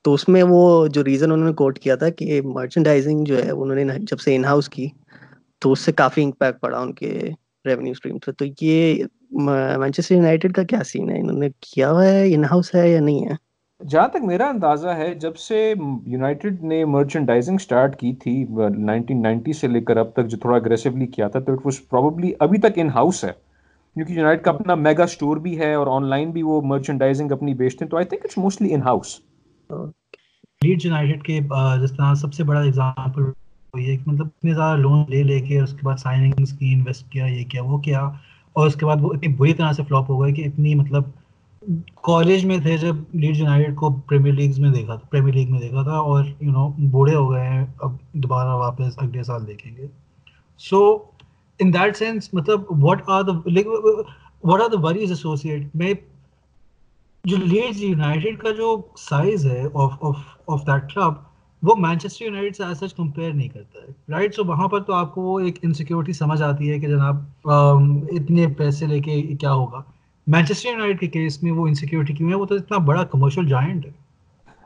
تو 0.05 0.13
اس 0.13 0.27
میں 0.29 0.43
وہ 0.49 0.87
جو 0.87 1.03
ریزن 1.03 1.31
انہوں 1.31 1.47
نے 1.47 1.53
کوٹ 1.53 1.79
کیا 1.79 1.95
تھا 1.95 2.09
کہ 2.09 2.41
مرچنڈائزنگ 2.45 3.23
جو 3.25 3.43
ہے، 3.43 3.49
انہوں 3.51 3.75
نے 3.75 3.85
جب 3.99 4.19
سے 4.19 4.35
ان 4.35 4.45
ہاؤس 4.45 4.69
کی 4.69 4.87
تو 5.59 5.71
اس 5.71 5.79
سے 5.79 5.91
کافی 5.91 6.23
امپیکٹ 6.23 6.61
پڑا 6.61 6.79
ان 6.79 6.93
کے 6.93 7.29
ریونیو 7.65 7.91
اسٹریم 7.91 8.17
سے۔ 8.25 8.31
تو 8.31 8.45
یہ 8.61 9.03
مانچسٹر 9.33 10.15
یونائٹیڈ 10.15 10.53
کا 10.53 10.63
کیا 10.63 10.83
سین 10.83 11.09
ہے؟ 11.09 11.19
انہوں 11.19 11.39
نے 11.39 11.49
کیا 11.59 11.91
ہوا 11.91 12.05
ہے؟ 12.05 12.33
ان 12.33 12.43
ہاؤس 12.43 12.75
ہے 12.75 12.89
یا 12.89 12.99
نہیں 12.99 13.25
ہے؟ 13.25 13.35
جہاں 13.87 14.07
تک 14.07 14.23
میرا 14.23 14.47
اندازہ 14.47 14.87
ہے 14.87 15.15
جب 15.15 15.35
سے 15.35 15.73
یونائٹڈ 16.05 16.63
نے 16.63 16.85
مرچنڈائزنگ 16.85 17.57
سٹارٹ 17.57 17.95
کی 17.95 18.13
تھی 18.13 18.45
نائنٹین 18.77 19.21
نائنٹی 19.21 19.53
سے 19.53 19.67
لے 19.67 19.81
کر 19.81 19.97
اب 19.97 20.13
تک 20.13 20.27
جو 20.27 20.37
تھوڑا 20.37 20.57
اگریسولی 20.57 21.07
کیا 21.07 21.27
تھا 21.27 21.39
تو 21.39 21.53
اٹ 21.53 21.59
واز 21.65 21.89
پروبلی 21.89 22.31
ابھی 22.39 22.57
تک 22.57 22.71
ان 22.75 22.89
ہاؤس 22.89 23.23
ہے۔ 23.23 23.31
کیونکہ 23.95 24.13
یونائٹ 24.13 24.43
کا 24.43 24.51
اپنا 24.51 24.75
میگا 24.75 25.03
اسٹور 25.03 25.37
بھی 25.37 25.59
ہے 25.59 25.73
اور 25.73 25.87
آن 25.87 26.05
لائن 26.05 26.31
بھی 26.31 26.41
وہ 26.41 26.61
مرچنڈائزنگ 26.61 27.31
اپنی 27.31 27.53
بیچتے 27.53 27.85
ہیں 27.85 27.89
تو 27.89 27.97
I 27.97 28.05
think 28.05 28.21
it's 28.23 28.37
mostly 28.37 28.73
in 28.73 28.81
house 28.81 29.19
Leeds 30.61 30.85
United 30.85 31.23
کے 31.23 31.39
جس 31.81 31.91
طرح 31.91 32.13
سب 32.13 32.33
سے 32.33 32.43
بڑا 32.43 32.59
اگزامپل 32.59 33.23
یہ 33.79 33.97
کہ 33.97 34.11
مطلب 34.11 34.27
اتنے 34.27 34.53
زیادہ 34.53 34.79
لون 34.79 35.03
لے 35.09 35.23
لے 35.23 35.39
کے 35.39 35.59
اس 35.59 35.71
کے 35.71 35.79
بعد 35.83 35.97
سائننگس 35.97 36.51
کی 36.53 36.73
انویسٹ 36.73 37.09
کیا 37.09 37.25
یہ 37.25 37.43
کیا 37.43 37.63
وہ 37.63 37.77
کیا؟ 37.77 38.09
اور 38.53 38.67
اس 38.67 38.75
کے 38.75 38.85
بعد 38.85 38.97
وہ 39.01 39.13
اتنی 39.13 39.33
بری 39.33 39.53
طرح 39.53 39.71
سے 39.71 39.83
فلاپ 39.83 40.09
ہو 40.09 40.21
گئے 40.21 40.33
کہ 40.33 40.41
اتنی 40.41 40.75
مطلب 40.75 41.03
کالج 42.01 42.45
میں 42.45 42.57
تھے 42.57 42.77
جب 42.77 42.95
لیڈ 43.13 43.37
یونائٹڈ 43.37 43.75
کو 43.75 43.89
پریمیئر 44.09 44.35
لیگز 44.35 44.59
میں 44.59 44.71
دیکھا 44.71 44.95
تھا 44.95 45.07
پریمیئر 45.09 45.35
لیگ 45.35 45.51
میں 45.51 45.59
دیکھا 45.59 45.83
تھا 45.83 45.97
اور 45.97 46.23
یو 46.41 46.51
نو 46.51 46.67
بوڑھے 46.91 47.15
ہو 47.15 47.31
گئے 47.31 47.47
ہیں، 47.47 47.65
اب 47.79 47.91
دوبارہ 48.13 48.55
واپس 48.55 48.97
اگلے 48.97 49.23
سال 49.23 49.47
دیکھیں 49.47 49.75
گے۔ 49.77 49.87
سو 50.59 50.81
ان 51.59 51.73
دیٹ 51.73 51.97
سینس 51.97 52.33
مطلب 52.33 52.83
what 52.83 53.01
are 53.07 53.23
the 53.23 53.31
what 54.43 54.61
are 54.61 54.69
the 54.69 54.79
worries 54.79 55.11
associate 55.11 55.75
میں 55.75 55.93
جو 57.23 57.37
لیڈز 57.37 57.83
یونائٹیڈ 57.83 58.37
کا 58.39 58.51
جو 58.51 58.75
سائز 58.97 59.45
ہے 59.45 59.63
آف 59.73 60.67
دیٹ 60.67 60.93
کلب 60.93 61.13
وہ 61.63 61.75
مانچسٹر 61.79 62.25
یونائٹیڈ 62.25 62.55
سے 62.55 62.63
ایز 62.63 62.79
سچ 62.79 62.93
کمپیئر 62.93 63.33
نہیں 63.33 63.47
کرتا 63.47 63.79
ہے. 63.79 63.91
رائٹ 64.09 64.35
سو 64.35 64.43
وہاں 64.45 64.67
پر 64.67 64.81
تو 64.83 64.93
آپ 64.93 65.13
کو 65.13 65.21
وہ 65.21 65.39
ایک 65.39 65.59
انسیکیورٹی 65.63 66.13
سمجھ 66.13 66.41
آتی 66.43 66.71
ہے 66.71 66.79
کہ 66.79 66.87
جناب 66.87 67.49
اتنے 67.49 68.47
پیسے 68.57 68.87
لے 68.87 68.99
کے 68.99 69.21
کیا 69.21 69.53
ہوگا؟ 69.53 69.81
مانچسٹر 70.27 70.69
یونائٹیڈ 70.69 70.99
کے 70.99 71.07
کیس 71.09 71.41
میں 71.43 71.51
وہ 71.51 71.67
انسیکیورٹی 71.67 72.13
کیوں 72.13 72.29
ہے؟ 72.29 72.35
وہ 72.35 72.45
تو 72.45 72.55
اتنا 72.55 72.77
بڑا 72.85 73.03
کمرشل 73.03 73.47
جائنٹ 73.47 73.85
ہے۔ 73.85 73.91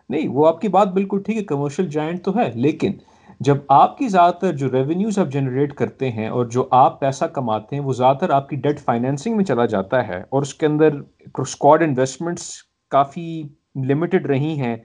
نہیں، 0.09 0.27
وہ 0.27 0.47
آپ 0.47 0.61
کی 0.61 0.67
بات 0.67 0.93
بالکل 0.93 1.21
ٹھیک 1.25 1.37
ہے 1.37 1.43
کمرشل 1.43 1.87
جائنٹ 1.89 2.23
تو 2.23 2.35
ہے، 2.37 2.49
لیکن 2.55 2.91
جب 3.39 3.57
آپ 3.69 3.97
کی 3.97 4.07
زیادہ 4.07 4.33
تر 4.33 4.53
جو 4.53 4.71
ریونیوز 4.71 5.17
آپ 5.19 5.27
جنریٹ 5.27 5.73
کرتے 5.73 6.11
ہیں 6.11 6.27
اور 6.27 6.45
جو 6.45 6.67
آپ 6.71 6.99
پیسہ 6.99 7.25
کماتے 7.25 7.75
ہیں، 7.75 7.83
وہ 7.83 7.93
زیادہ 7.93 8.17
تر 8.17 8.29
آپ 8.29 8.49
کی 8.49 8.55
ڈیٹ 8.55 8.79
فائنینسنگ 8.79 9.35
میں 9.37 9.45
چلا 9.45 9.65
جاتا 9.65 10.07
ہے 10.07 10.21
اور 10.29 10.41
اس 10.41 10.53
کے 10.53 10.65
اندر 10.65 10.99
اسکواڈ 11.35 11.83
انویسٹمنٹس 11.83 12.51
کافی 12.91 13.41
لمیٹڈ 13.87 14.25
رہی 14.25 14.59
ہیں۔ 14.59 14.75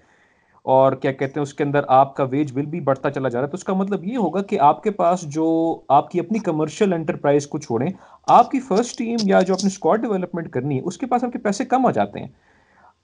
اور 0.63 0.93
کیا 0.93 1.13
کہتے 1.13 1.33
ہیں، 1.37 1.43
اس 1.43 1.55
کے 1.55 1.65
اندر 1.65 1.81
آپ 1.89 2.17
کا 2.17 2.25
ویج 2.25 2.53
بل 2.53 2.67
بھی 2.67 2.81
بڑھتا 2.81 3.11
چلا 3.11 3.29
جا 3.29 3.39
رہا 3.39 3.47
ہے۔ 3.47 3.51
تو 3.51 3.55
اس 3.55 3.65
کا 3.65 3.73
مطلب 3.73 4.05
یہ 4.05 4.17
ہوگا 4.17 4.43
کہ 4.43 4.61
آپ 4.61 4.83
کے 4.83 4.91
پاس 4.91 5.21
جو 5.21 5.79
آپ 5.89 6.11
کی 6.11 6.21
اپنی 6.21 6.39
کمرشل 6.39 6.93
انٹرپرائز 6.93 7.47
کو 7.47 7.59
چھوڑیں، 7.59 7.89
آپ 8.27 8.51
کی 8.51 8.61
فرسٹ 8.61 8.99
ٹیم 8.99 9.17
یا 9.23 9.41
جو 9.41 9.55
اپنی 9.55 9.67
اسکواڈ 9.67 10.01
ڈیولپمنٹ 10.01 10.51
کرنی 10.51 10.77
ہے، 10.77 10.83
اس 10.85 10.99
کے 10.99 11.07
پاس 11.07 11.25
آپ 11.25 11.33
کے 11.33 11.39
پیسے 11.39 11.65
کم 11.65 11.87
آ 11.87 11.91
جاتے 11.91 12.21
ہیں۔ 12.21 12.29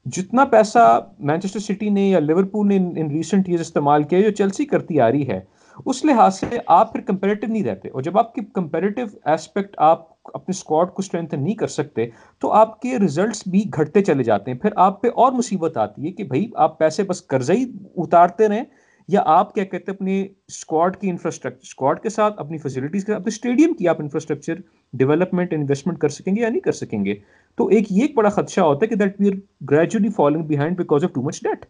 جتنا 0.07 0.45
پیسہ 0.45 1.01
مینچسٹر 1.19 1.61
سٹی 1.61 1.89
نے 1.89 2.09
یا 2.09 2.19
لیورپول 2.19 2.69
نے 2.69 2.77
ان 2.77 3.11
ریسنٹ 3.11 3.49
ایئر 3.49 3.61
استعمال 3.61 4.03
کیا 4.03 4.21
جو 4.21 4.31
چلسی 4.31 4.67
کرتی 4.67 5.01
آ 5.01 5.11
رہی 5.11 5.29
ہے، 5.29 5.41
اس 5.87 6.05
لحاظ 6.05 6.39
سے 6.39 6.59
آپ 6.67 6.93
پھر 6.93 7.01
کمپیریٹو 7.01 7.47
نہیں 7.47 7.65
رہتے۔ 7.65 7.89
اور 7.89 8.03
جب 8.03 8.19
آپ 8.19 8.35
کی 8.35 8.41
کمپیریٹو 8.53 9.01
ایسپیکٹ 9.25 9.75
آپ 9.77 10.18
اپنے 10.35 10.57
اسکواڈ 10.57 10.89
کو 10.89 11.03
اسٹرینتھن 11.03 11.43
نہیں 11.43 11.55
کر 11.55 11.67
سکتے، 11.67 12.07
تو 12.43 12.53
آپ 12.53 12.81
کے 12.81 12.99
ریزلٹس 12.99 13.43
بھی 13.47 13.65
گھٹتے 13.75 14.03
چلے 14.03 14.23
جاتے 14.23 14.51
ہیں۔ 14.51 14.59
پھر 14.59 14.71
آپ 14.77 15.01
پہ 15.03 15.09
اور 15.15 15.33
مصیبت 15.33 15.77
آتی 15.77 16.07
ہے 16.07 16.13
کہ 16.13 16.25
بھائی، 16.25 16.51
آپ 16.57 16.79
پیسے 16.79 17.03
بس 17.03 17.27
قرضہ 17.27 17.53
ہی 17.53 17.65
اتارتے 17.97 18.49
رہیں 18.49 18.65
یا 19.09 19.23
آپ 19.27 19.55
کیا 19.55 19.65
کہتے 19.65 19.91
ہیں، 19.91 19.95
اپنے 19.95 20.23
اسکواڈ 20.49 20.97
کی 20.97 21.11
انفراسٹرکچر 21.11 21.61
اسکواڈ 21.63 22.01
کے 22.01 22.09
ساتھ 22.09 22.41
اپنی 22.41 22.59
فیسلٹیز 22.59 23.05
کے 23.05 23.13
ساتھ، 23.13 23.21
اپنے 23.21 23.35
اسٹیڈیم 23.35 23.73
کی 23.75 23.89
آپ 23.89 24.01
انفراسٹرکچر 24.01 24.55
ڈیولپمنٹ 24.95 25.53
انویسٹمنٹ 25.53 25.99
کر 25.99 26.09
سکیں 26.09 26.35
گے 26.37 26.41
یا 26.41 26.49
نہیں 26.49 26.61
کر 26.61 26.73
سکیں 26.73 27.05
گے۔ 27.05 27.15
تو 27.59 27.67
ایک 27.67 27.93
یہ 27.93 28.03
ایک 28.03 28.17
بڑا 28.17 28.29
خدشہ 28.29 28.61
ہوتا 28.61 28.85
ہے 28.85 28.89
کہ 28.89 28.97
that 28.97 29.21
we 29.21 29.29
are 29.29 29.37
gradually 29.71 30.09
falling 30.09 30.47
behind 30.47 30.77
because 30.77 31.05
of 31.05 31.13
too 31.13 31.23
much 31.23 31.43
debt 31.43 31.65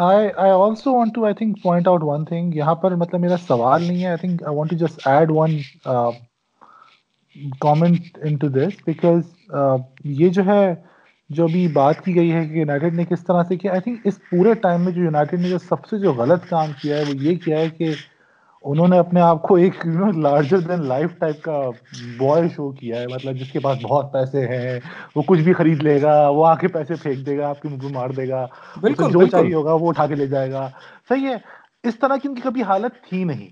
I 0.00 0.28
I 0.36 0.50
also 0.50 0.92
want 0.92 1.14
to 1.14 1.24
I 1.24 1.34
think 1.34 1.62
point 1.62 1.88
out 1.88 2.02
one 2.04 2.24
thing 2.24 2.54
یہاں 2.54 2.74
پر 2.74 2.94
مطلب 2.96 3.20
میرا 3.20 3.36
سوال 3.46 3.82
نہیں 3.82 4.02
ہے۔ 4.02 4.08
I 4.08 4.16
think 4.20 4.42
I 4.42 4.56
want 4.56 4.70
to 4.70 4.76
just 4.76 5.06
add 5.08 5.30
one 5.30 5.50
comment 7.60 8.18
into 8.36 8.48
this 8.48 8.80
because 8.86 9.22
یہ 10.04 10.28
جو 10.28 10.44
ہے 10.46 10.74
جو 11.30 11.44
ابھی 11.44 11.68
بات 11.68 12.00
کی 12.04 12.14
گئی 12.14 12.32
ہے 12.32 12.44
کہ 12.46 12.58
یونائٹیڈ 12.58 12.94
نے 12.94 13.04
کس 13.04 13.24
طرح 13.24 13.42
سے 13.42 13.56
کیا 13.56 13.72
آئی 13.72 13.80
تھنک 13.80 14.00
اس 14.04 14.18
پورے 14.30 14.54
ٹائم 14.54 14.84
میں 14.84 14.92
جو 14.92 15.02
یونائٹیڈ 15.02 15.40
نے 15.40 15.48
جو 15.48 15.58
سب 15.58 15.84
سے 15.86 15.98
جو 15.98 16.12
غلط 16.12 16.48
کام 16.48 16.72
کیا 16.72 16.96
ہے 16.96 17.02
وہ 17.02 17.16
یہ 17.16 17.36
کیا 17.36 17.58
ہے 17.58 17.70
کہ 17.70 17.94
انہوں 18.64 18.88
نے 18.88 18.98
اپنے 18.98 19.20
آپ 19.20 19.42
کو 19.42 19.54
ایک 19.54 19.86
لارجر 20.16 20.58
دین 20.58 20.86
لائف 20.86 21.18
ٹائپ 21.18 21.42
کا 21.42 21.58
بوائے 22.16 22.48
شو 22.48 22.70
کیا 22.72 23.00
ہے 23.00 23.06
مطلب 23.06 23.38
جس 23.40 23.50
کے 23.52 23.60
پاس 23.60 23.78
بہت 23.82 24.12
پیسے 24.12 24.46
ہیں 24.46 24.78
وہ 25.16 25.22
کچھ 25.26 25.40
بھی 25.40 25.52
خرید 25.52 25.82
لے 25.82 26.02
گا 26.02 26.28
وہ 26.28 26.46
آ 26.46 26.54
کے 26.54 26.68
پیسے 26.68 26.96
پھینک 26.96 27.26
دے 27.26 27.38
گا 27.38 27.48
آپ 27.48 27.62
کے 27.62 27.68
منہ 27.68 27.88
مار 27.88 28.10
دے 28.10 28.28
گا 28.28 28.46
بالکل 28.82 29.08
جو 29.10 29.26
چاہیے 29.26 29.54
ہوگا 29.54 29.72
وہ 29.72 29.88
اٹھا 29.88 30.06
کے 30.06 30.14
لے 30.14 30.26
جائے 30.26 30.52
گا۔ 30.52 30.68
صحیح 31.08 31.28
ہے 31.28 31.36
اس 31.84 31.98
طرح 31.98 32.16
کی 32.16 32.28
ان 32.28 32.34
کی 32.34 32.40
کبھی 32.40 32.62
حالت 32.62 33.02
تھی 33.08 33.24
نہیں 33.24 33.48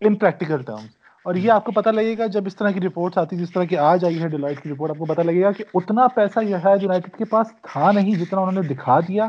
ان 0.00 0.14
پریکٹیکل 0.14 0.62
ٹرمس 0.62 1.03
اور 1.24 1.34
یہ 1.34 1.50
آپ 1.50 1.64
کو 1.64 1.72
پتہ 1.72 1.88
لگے 1.88 2.16
گا 2.18 2.26
جب 2.26 2.46
اس 2.46 2.56
طرح 2.56 2.70
کی 2.70 2.80
رپورٹس 2.80 3.18
آتی 3.18 3.36
جس 3.36 3.50
طرح 3.50 3.64
کی 3.64 3.76
آج 3.78 4.04
آئی 4.04 4.22
ہے 4.22 4.28
ڈیلائٹ 4.28 4.62
کی 4.62 4.70
رپورٹ 4.70 4.90
آپ 4.90 4.98
کو 4.98 5.04
پتہ 5.04 5.20
لگے 5.20 5.42
گا 5.42 5.50
کہ 5.52 5.64
اتنا 5.74 6.06
پیسہ 6.14 6.40
یہ 6.44 6.56
ہے 6.64 6.74
یونائٹیڈ 6.82 7.16
کے 7.16 7.24
پاس 7.24 7.52
تھا 7.62 7.90
نہیں 7.92 8.14
جتنا 8.14 8.40
انہوں 8.40 8.62
نے 8.62 8.68
دکھا 8.68 8.98
دیا۔ 9.00 9.28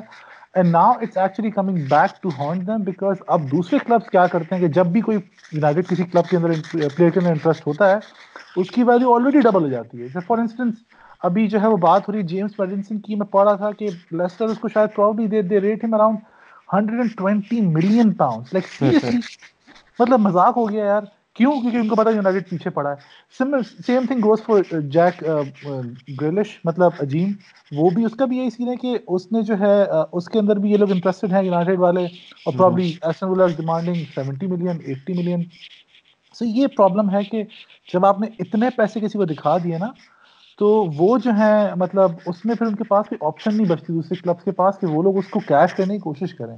And 0.53 0.71
now 0.71 0.91
it's 1.01 1.17
actually 1.17 1.49
coming 1.51 1.77
back 1.89 2.21
to 2.21 2.29
haunt 2.37 2.67
them 2.67 2.83
because 2.83 3.21
اب 3.27 3.51
دوسرے 3.51 3.79
کلبس 3.79 4.09
کیا 4.09 4.25
کرتے 4.27 4.55
ہیں 4.55 4.61
کہ 4.61 4.67
جب 4.73 4.87
بھی 4.87 5.01
کوئی 5.01 5.17
یونائٹیڈ 5.51 5.87
کسی 5.87 6.03
کلب 6.03 6.29
کے 6.29 6.37
اندر 6.37 6.51
پلیئر 6.71 7.09
کے 7.09 7.19
اندر 7.19 7.31
انٹرسٹ 7.31 7.67
ہوتا 7.67 7.89
ہے 7.91 7.97
اس 8.55 8.69
کی 8.71 8.83
ویلیو 8.83 9.13
آلریڈی 9.15 9.39
ڈبل 9.39 9.63
ہو 9.63 9.69
جاتی 9.69 10.01
ہے۔ 10.01 10.19
فار 10.19 10.37
انسٹنس 10.37 10.75
ابھی 11.23 11.47
جو 11.47 11.61
ہے 11.61 11.67
وہ 11.67 11.77
بات 11.77 12.07
ہو 12.07 12.13
رہی 12.13 12.19
ہے 12.19 12.27
جیمس 12.27 12.55
پیڈنسن 12.57 12.99
کی 12.99 13.15
میں 13.15 13.25
پڑھا 13.27 13.53
تھا 13.55 13.71
کہ 13.71 13.89
لیسٹر 14.11 14.45
اس 14.45 14.59
کو 14.59 14.67
شاید 14.67 14.95
proudly 14.95 15.27
they 15.27 15.41
they 15.41 15.59
rate 15.61 15.83
him 15.83 15.93
around 15.93 16.17
hundred 16.73 16.99
and 16.99 17.15
twenty 17.17 17.61
million 17.67 18.13
pound 18.13 18.53
like 18.53 18.67
seriously 18.69 19.17
مطلب 19.99 20.19
مذاق 20.19 20.57
ہو 20.57 20.69
گیا 20.69 20.85
یار۔ 20.85 21.03
کیوں؟ 21.35 21.51
کیونکہ 21.61 21.77
ان 21.77 21.87
کو 21.87 21.95
پتا 21.95 22.09
یونائٹیڈ 22.09 22.49
پیچھے 22.49 22.69
پڑا 22.69 22.89
ہے۔ 22.89 22.95
Same 23.85 24.05
thing 24.07 24.19
goes 24.23 24.43
for 24.45 24.79
Jack 24.89 25.23
Grealish 26.21 26.59
مطلب 26.65 26.91
عجیم 26.99 27.31
وہ 27.71 27.89
بھی 27.89 28.05
اس 28.05 28.15
کا 28.15 28.25
بھی 28.25 28.37
یہی 28.37 28.49
سین 28.49 28.67
ہے 28.67 28.75
کہ 28.75 28.97
اس 29.07 29.31
نے 29.31 29.41
جو 29.41 29.59
ہے 29.59 29.75
اس 30.11 30.29
کے 30.29 30.39
اندر 30.39 30.55
بھی 30.55 30.71
یہ 30.71 30.77
لوگ 30.77 30.91
انٹرسٹڈ 30.91 31.33
ہیں 31.33 31.43
یونائٹیڈ 31.43 31.79
والے 31.79 32.05
اور 32.45 32.53
probably 32.53 32.91
Aston 33.01 33.29
will 33.29 33.51
demanding 33.51 34.03
seventy 34.15 34.47
million 34.47 34.77
eighty 34.85 35.13
million 35.13 35.43
so 36.35 36.45
یہ 36.45 36.67
پرابلم 36.67 37.09
ہے 37.09 37.23
کہ 37.23 37.43
جب 37.93 38.05
آپ 38.05 38.19
نے 38.19 38.27
اتنے 38.39 38.69
پیسے 38.75 38.99
کسی 38.99 39.17
کو 39.17 39.25
دکھا 39.25 39.57
دیے 39.57 39.77
نا 39.77 39.87
تو 40.59 40.67
وہ 40.95 41.17
جو 41.17 41.31
ہے 41.37 41.75
مطلب 41.75 42.11
اس 42.25 42.45
میں 42.45 42.55
پھر 42.55 42.65
ان 42.65 42.75
کے 42.75 42.83
پاس 42.83 43.05
کوئی 43.09 43.25
آپشن 43.27 43.57
نہیں 43.57 43.67
بچتی 43.67 43.93
دوسرے 43.93 44.21
کلب 44.23 44.43
کے 44.43 44.51
پاس 44.51 44.79
کہ 44.79 44.87
وہ 44.87 45.03
لوگ 45.03 45.17
اس 45.17 45.27
کو 45.27 45.39
کیش 45.39 45.73
کرنے 45.73 45.93
کی 45.93 45.99
کوشش 45.99 46.33
کریں۔ 46.33 46.57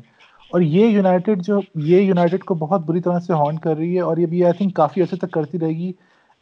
اور 0.51 0.61
یہ 0.61 0.85
یونائٹیڈ 0.85 1.41
جو 1.41 1.59
یہ 1.75 2.01
یونائٹیڈ 2.01 2.43
کو 2.43 2.55
بہت 2.55 2.81
بری 2.81 3.01
طرح 3.01 3.19
سے 3.19 3.33
ہانٹ 3.33 3.59
کر 3.59 3.75
رہی 3.77 3.95
ہے 3.95 4.01
اور 4.01 4.17
یہ 4.17 4.25
بھی 4.25 4.43
آئی 4.43 4.53
تھنک 4.53 4.75
کافی 4.75 5.01
عرصے 5.01 5.15
تک 5.15 5.31
کرتی 5.31 5.59
رہے 5.59 5.69
گی۔ 5.69 5.91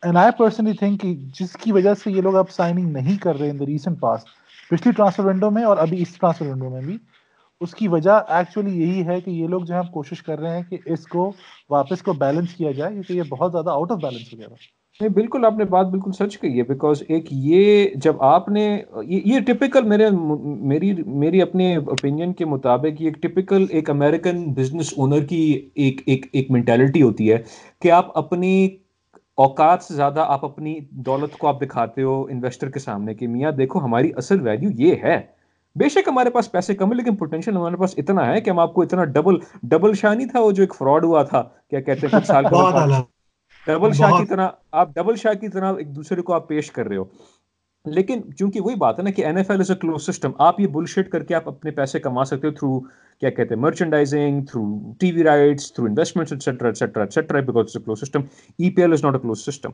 اینڈ 0.04 0.18
آئی 0.18 0.32
پرسنلی 0.38 0.74
تھنک 0.74 1.06
جس 1.39 1.54
کی 1.54 1.72
وجہ 1.72 1.94
سے 1.94 2.12
یہ 2.12 2.22
لوگ 2.22 2.36
اب 2.36 2.50
سائننگ 2.50 2.91
نہیں 2.91 3.18
کر 3.18 3.39
رہے 3.39 3.50
ان 3.50 3.60
دا 3.60 3.65
ریسنٹ 3.65 4.00
پاس 4.00 4.26
پچھلی 4.70 4.91
ٹرانسفر 4.91 5.26
ونڈو 5.26 5.52
میں 5.52 5.63
اور 5.63 5.78
ابھی 5.78 6.02
اس 6.02 6.18
ٹرانسفر 6.18 6.48
ونڈو 6.48 6.70
میں 6.70 6.82
بھی۔ 6.82 6.98
اس 7.62 7.76
کی 7.76 7.88
وجہ 7.88 8.20
ایکچولی 8.28 8.82
یہی 8.82 9.08
ہے 9.08 9.22
کہ 9.22 9.30
یہ 9.30 9.48
لوگ 9.48 9.62
جو 9.62 9.76
ہے 9.76 9.80
کوشش 9.94 10.24
کر 10.24 10.39
رہے 10.39 10.56
ہیں 10.56 10.63
کہ 10.63 10.78
اس 10.86 11.08
کو 11.08 11.32
واپس 11.70 12.02
کو 12.02 12.13
بیلنس 12.13 12.54
کیا 12.54 12.72
جائے، 12.72 12.91
کیونکہ 12.94 13.13
یہ 13.13 13.24
بہت 13.30 13.52
زیادہ 13.52 13.70
آؤٹ 13.70 13.91
آف 13.91 13.98
بیلنس 13.98 14.34
ہو 14.34 14.38
گیا 14.39 14.48
تھا۔ 14.48 14.85
نہیں 15.00 15.10
بالکل 15.12 15.46
آپ 15.46 15.54
نے 15.54 15.64
بات 15.66 15.86
بالکل 15.88 16.12
سچ 16.14 16.38
کہی 16.40 16.58
ہے 16.58 16.64
بیکاز 16.66 17.02
ایک 17.10 17.26
یہ 17.32 17.64
جب 17.98 18.22
آپ 18.24 18.48
نے 18.50 18.62
یہ 19.04 19.40
ٹپکل 19.48 19.84
میرے 19.86 20.10
میری 20.66 20.92
میری 21.16 21.42
اپنے 21.42 21.76
اوپینین 21.78 22.34
کے 22.34 22.46
مطابق 22.48 23.02
یہ 23.02 23.08
ایک 23.08 23.22
ٹپکل 23.24 23.66
ایک 23.70 23.90
امریکن 23.90 24.44
بزنس 24.54 24.94
اونر 24.98 25.26
کی 25.26 25.42
ایک 25.76 26.02
ایک 26.06 26.26
ایک 26.32 26.52
مینٹیلٹی 26.52 27.02
ہوتی 27.02 27.32
ہے 27.32 27.42
کہ 27.82 27.92
آپ 27.92 28.18
اپنی 28.18 28.56
اوقات 29.38 29.84
سے 29.84 29.94
زیادہ 29.94 30.26
آپ 30.30 30.46
اپنی 30.46 30.76
دولت 31.06 31.38
کو 31.38 31.48
آپ 31.48 31.62
دکھاتے 31.62 32.04
ہو 32.04 32.22
انویسٹر 32.26 32.70
کے 32.70 32.80
سامنے 32.80 33.14
کہ 33.16 33.28
میاں 33.28 33.52
دیکھو 33.54 33.80
ہماری 33.80 34.12
اصل 34.18 34.42
ویلیو 34.42 34.70
یہ 34.78 34.96
ہے۔ 35.04 35.20
بے 35.76 35.90
شک 35.90 36.08
ہمارے 36.08 36.30
پاس 36.30 36.52
پیسے 36.52 36.76
کم 36.76 36.92
ہے 36.92 36.98
لیکن 36.98 37.16
پوٹینشیل 37.16 37.56
ہمارے 37.56 37.76
پاس 37.76 37.94
اتنا 37.98 38.28
ہے 38.28 38.40
کہ 38.42 38.50
ہم 38.50 38.60
آپ 38.60 38.74
کو 38.74 38.82
اتنا 38.82 39.04
ڈبل 39.12 39.38
ڈبل 39.66 39.94
شانی 39.94 40.26
تھا 40.26 40.40
وہ 40.40 40.52
جو 40.52 40.64
ایک 40.64 40.76
فراڈ 40.76 41.06
ہوا 41.06 41.24
تھا 41.24 41.42
کیا 41.70 41.80
کہتے 41.82 42.08
ہیں 42.08 42.14
کچھ 42.14 42.28
سال 42.28 42.46
ڈبل 43.67 43.93
شاہ 43.93 44.12
کی 44.17 44.25
طرح 44.25 44.49
آپ 44.71 44.89
ڈبل 44.95 45.15
شاہ 45.15 45.34
کی 45.34 45.47
طرح 45.47 45.73
ایک 45.78 45.95
دوسرے 45.95 46.21
کو 46.21 46.34
آپ 46.34 46.47
پیش 46.47 46.71
کر 46.71 46.88
رہے 46.88 46.97
ہو۔ 46.97 47.04
لیکن 47.86 48.21
چونکہ 48.38 48.62
وہی 48.62 48.75
بات 48.75 48.99
ہے 48.99 49.04
نا 49.04 49.10
کہ 49.10 49.25
N 49.25 49.38
F 49.38 49.51
L 49.51 49.60
is 49.60 49.71
a 49.71 49.75
close 49.75 50.06
system 50.06 50.32
آپ 50.38 50.60
یہ 50.60 50.67
بل 50.67 50.86
شیٹ 50.86 51.10
کر 51.10 51.23
کے 51.23 51.36
آپ 51.36 51.47
اپنے 51.47 51.71
پیسے 51.71 51.99
کما 51.99 52.25
سکتے 52.25 52.47
ہو 52.47 52.51
تھرو 52.51 52.80
کیا 53.19 53.30
کہتے 53.30 53.56
ہیں 53.56 53.62
merchandising 53.62 54.43
through 54.45 54.93
T 54.99 55.12
V 55.12 55.23
rights 55.23 55.73
through 55.73 55.86
investment 55.86 56.32
etcetera 56.32 56.67
etcetera 56.67 57.04
etcetera 57.04 57.39
because 57.39 57.73
close 57.73 57.99
system 57.99 58.21
E 58.60 58.69
P 58.69 58.82
L 58.82 58.93
is 58.93 59.04
not 59.04 59.13
a 59.13 59.19
close 59.19 59.45
system 59.45 59.69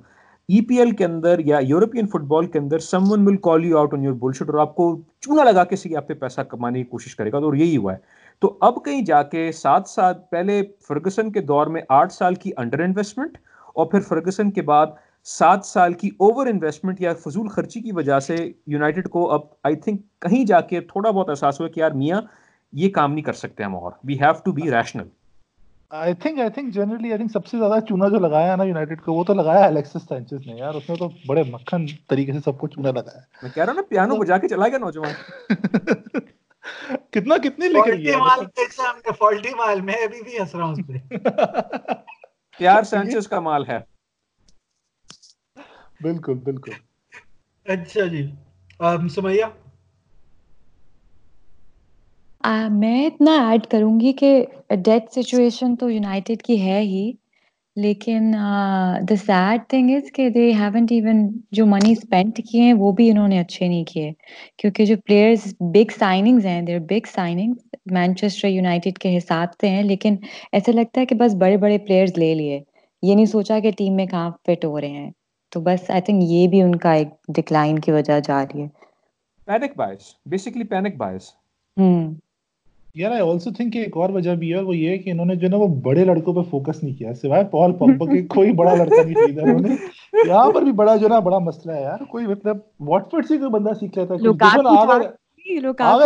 E 0.49 0.61
P 0.65 0.75
L 0.75 0.91
کے 0.91 1.05
اندر 1.05 1.39
یا 1.39 1.57
یورپین 1.61 2.07
فٹ 2.07 2.21
بال 2.21 2.45
کے 2.45 2.59
اندر 2.59 2.79
someone 3.11 3.27
will 3.27 3.37
call 3.37 3.65
you 3.65 3.77
out 3.77 3.93
on 3.93 4.03
your 4.03 4.13
bill 4.13 4.31
sheet 4.31 4.49
اور 4.49 4.59
آپ 4.59 4.75
کو 4.75 5.01
چونا 5.19 5.43
لگا 5.43 5.63
کے 5.63 5.75
سی 5.75 5.95
آپ 5.95 6.07
پہ 6.07 6.13
پیسہ 6.13 6.41
کمانے 6.41 6.79
کی 6.79 6.89
کوشش 6.89 7.15
کرے 7.15 7.31
گا۔ 7.31 7.39
تو 7.39 7.55
یہی 7.55 7.77
ہوا 7.77 7.93
ہے۔ 7.93 7.97
تو 8.39 8.57
اب 8.61 8.85
کہیں 8.85 9.01
جا 9.01 9.23
کے 9.23 9.51
ساتھ 9.51 9.89
ساتھ 9.89 10.31
پہلے 10.31 10.61
فرگسن 10.87 11.31
کے 11.31 11.41
دور 11.41 11.67
میں 11.67 11.81
آٹھ 11.89 12.13
سال 12.13 12.35
کی 12.35 12.51
انڈر 12.57 12.79
انویسٹمنٹ 12.79 13.37
اور 13.75 13.85
پھر 13.85 13.99
فرگسن 13.99 14.51
کے 14.51 14.61
بعد 14.61 14.87
سات 15.23 15.65
سال 15.65 15.93
کی 15.93 16.07
اوور 16.19 16.47
انویسٹمنٹ 16.47 17.01
یا 17.01 17.13
فضول 17.13 17.47
خرچی 17.47 17.81
کی 17.81 17.91
وجہ 17.91 18.19
سے 18.19 18.35
یونائٹیڈ 18.67 19.09
کو 19.09 19.31
اب 19.31 19.41
آئی 19.63 19.75
تھنک 19.75 20.01
کہیں 20.19 20.45
جا 20.45 20.61
کے 20.61 20.81
تھوڑا 20.81 21.11
بہت 21.11 21.29
احساس 21.29 21.59
ہوا 21.61 21.67
کہ 21.67 21.79
یار 21.79 21.91
میاں 21.91 22.21
یہ 22.73 22.89
کام 22.89 23.13
نہیں 23.13 23.23
کر 23.23 23.33
سکتے 23.33 23.63
ہم 23.63 23.75
اور۔ 23.75 23.91
We 24.03 24.19
have 24.19 24.31
to 24.45 24.51
be 24.51 24.71
rational 24.71 25.07
I 25.91 26.13
think 26.13 26.39
I 26.39 26.49
think 26.49 26.73
generally 26.73 27.09
I 27.09 27.17
think 27.17 27.31
سب 27.31 27.45
سے 27.45 27.57
زیادہ 27.57 27.79
چونا 27.89 28.07
جو 28.07 28.19
لگایا 28.19 28.51
ہے 28.51 28.57
نا 28.57 28.63
یونائٹیڈ 28.63 29.01
کو 29.01 29.13
وہ 29.13 29.23
تو 29.23 29.33
لگایا 29.33 29.65
الیکسس 29.65 30.03
سینچز 30.07 30.47
نے۔ 30.47 30.53
یار 30.57 30.73
اس 30.73 30.89
نے 30.89 30.95
تو 30.95 31.09
بڑے 31.27 31.43
مکھن 31.43 31.85
طریقے 32.07 32.33
سے 32.33 32.39
سب 32.45 32.57
کو 32.57 32.67
چونا 32.67 32.91
لگایا۔ 32.91 33.19
میں 33.43 33.49
کہہ 33.55 33.63
رہا 33.63 33.71
ہوں 33.71 33.75
نا 33.75 33.81
پیانو 33.89 34.15
بجا 34.15 34.37
کے 34.37 34.47
چلا 34.47 34.67
گیا 34.67 34.77
نوجوان۔ 34.77 35.49
کتنا 37.11 37.37
کتنے 37.37 37.67
لکھ 37.67 37.89
رہی 37.89 38.07
ہے 38.07 39.11
فالٹی 39.19 39.55
مال 39.55 39.81
میں 39.81 39.93
ابھی 39.93 40.21
بھی 40.23 40.39
ہنس 40.39 40.55
رہا 40.55 40.63
ہوں 40.63 40.71
اس 40.71 40.87
پہ۔ 40.87 41.17
پیار 42.59 42.83
سینچز 42.83 43.27
کا 43.27 43.39
مال 43.39 43.65
ہے۔ 43.67 43.79
بالکل 46.01 46.33
بالکل۔ 46.43 46.71
اچھا 47.65 48.05
جی۔ 48.05 48.23
سمیہ 49.09 49.45
میں 52.71 53.05
اتنا 53.05 53.31
ایڈ 53.47 53.65
کروں 53.67 53.99
گی 53.99 54.13
کہ 54.13 54.29
ڈیتھ 54.85 55.19
سچویشن 55.19 55.75
تو 55.75 55.89
یونائٹیڈ 55.89 56.43
کی 56.43 56.61
ہے 56.61 56.79
ہی۔ 56.81 57.11
لیکن 57.77 58.31
دا 59.09 59.15
سیڈ 59.25 59.61
تھنگ 59.69 59.89
از 59.95 60.11
کہ 60.11 60.29
دے 60.29 60.51
ہیونٹ 60.53 60.91
ایون 60.91 61.17
جو 61.51 61.65
منی 61.65 61.91
اسپینڈ 61.91 62.39
کیے 62.49 62.61
ہیں 62.61 62.73
وہ 62.73 62.91
بھی 62.91 63.09
انہوں 63.11 63.27
نے 63.27 63.39
اچھے 63.39 63.67
نہیں 63.67 63.83
کیے۔ 63.85 64.11
کیونکہ 64.57 64.85
جو 64.85 64.95
پلیئرز 65.05 65.45
بگ 65.73 65.91
سائننگز 65.99 66.45
ہیں 66.45 66.61
there 66.61 66.79
big 66.79 67.07
signing 67.13 67.53
Manchester 67.93 68.47
United 68.47 68.97
کے 68.97 69.17
حساب 69.17 69.47
سے 69.61 69.69
ہیں 69.69 69.83
لیکن 69.83 70.15
ایسا 70.51 70.71
لگتا 70.71 71.01
ہے 71.01 71.05
کہ 71.05 71.15
بس 71.15 71.35
بڑے 71.35 71.57
بڑے 71.57 71.77
پلیئرز 71.77 72.17
لے 72.17 72.33
لیے۔ 72.35 72.59
یہ 73.03 73.15
نہیں 73.15 73.25
سوچا 73.25 73.59
کہ 73.59 73.71
ٹیم 73.77 73.95
میں 73.95 74.05
کہاں 74.05 74.29
فٹ 74.45 74.65
ہو 74.65 74.79
رہے 74.81 74.89
ہیں۔ 74.89 75.11
تو 75.51 75.59
بس 75.61 75.89
آئی 75.89 76.01
تھنک 76.01 76.23
یہ 76.23 76.47
بھی 76.47 76.61
ان 76.61 76.75
کا 76.75 76.91
ایک 76.93 77.07
ڈکلائن 77.35 77.79
کی 77.79 77.91
وجہ 77.91 78.19
جا 78.19 78.43
رہی 78.43 78.61
ہے۔ 78.61 78.67
Panic 79.47 79.71
buys 79.77 80.13
basically 80.25 80.63
panic 80.63 80.95
buys 80.97 81.31
ہوں۔ 81.77 82.13
یار 82.95 83.11
آئی 83.11 83.21
آلسو 83.21 83.51
تھنک 83.51 83.75
ایک 83.75 83.97
اور 83.97 84.09
وجہ 84.09 84.33
بھی 84.35 84.53
ہے 84.53 84.59
وہ 84.59 84.75
یہ 84.77 84.97
کہ 84.97 85.09
انہوں 85.09 85.25
نے 85.25 85.35
جو 85.35 85.47
نا 85.47 85.57
وہ 85.57 85.67
بڑے 85.83 86.03
لڑکوں 86.05 86.33
پہ 86.33 86.41
فوکس 86.49 86.83
نہیں 86.83 86.95
کیا 86.95 87.13
سوائے 87.13 87.43
پال 87.51 87.73
پمپا 87.73 88.05
کے 88.05 88.21
کوئی 88.27 88.51
بڑا 88.51 88.73
لڑکا 88.75 89.01
نہیں 89.03 89.15
خریدا 89.15 89.41
انہوں 89.41 89.67
نے 89.67 89.75
یہاں 90.27 90.49
پر 90.51 90.61
بھی 90.61 90.71
بڑا 90.71 90.95
جو 90.95 91.07
نا 91.07 91.19
بڑا 91.19 91.37
مسئلہ 91.39 91.71
ہے 91.71 91.81
یار 91.81 92.03
کوئی 92.09 92.27
مطلب 92.27 92.57
واٹ 92.87 93.11
فورڈ 93.11 93.27
سے 93.27 93.37
کوئی 93.37 93.49
بندہ 93.49 93.73
سیکھ 93.79 93.97
لیتا 93.97 94.13
ہے 94.13 94.19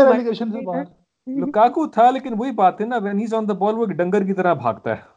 ریلیگیشن 0.04 0.52
سے 0.52 0.66
باہر 0.66 0.84
لوکاکو 1.28 1.88
تھا 1.88 2.10
لیکن 2.12 2.34
وہی 2.38 2.52
بات 2.54 2.82
ہے 2.82 2.86
نا 2.86 2.98
وین 3.04 3.20
ہیز 3.20 3.34
آن 3.34 3.48
دا 3.50 3.54
بال 3.56 3.76
وہ 3.76 3.86
ڈنگر 3.94 4.26
کی 4.26 4.34
طرح 4.34 4.54
بھاگتا 4.56 4.92
ہے 4.92 5.14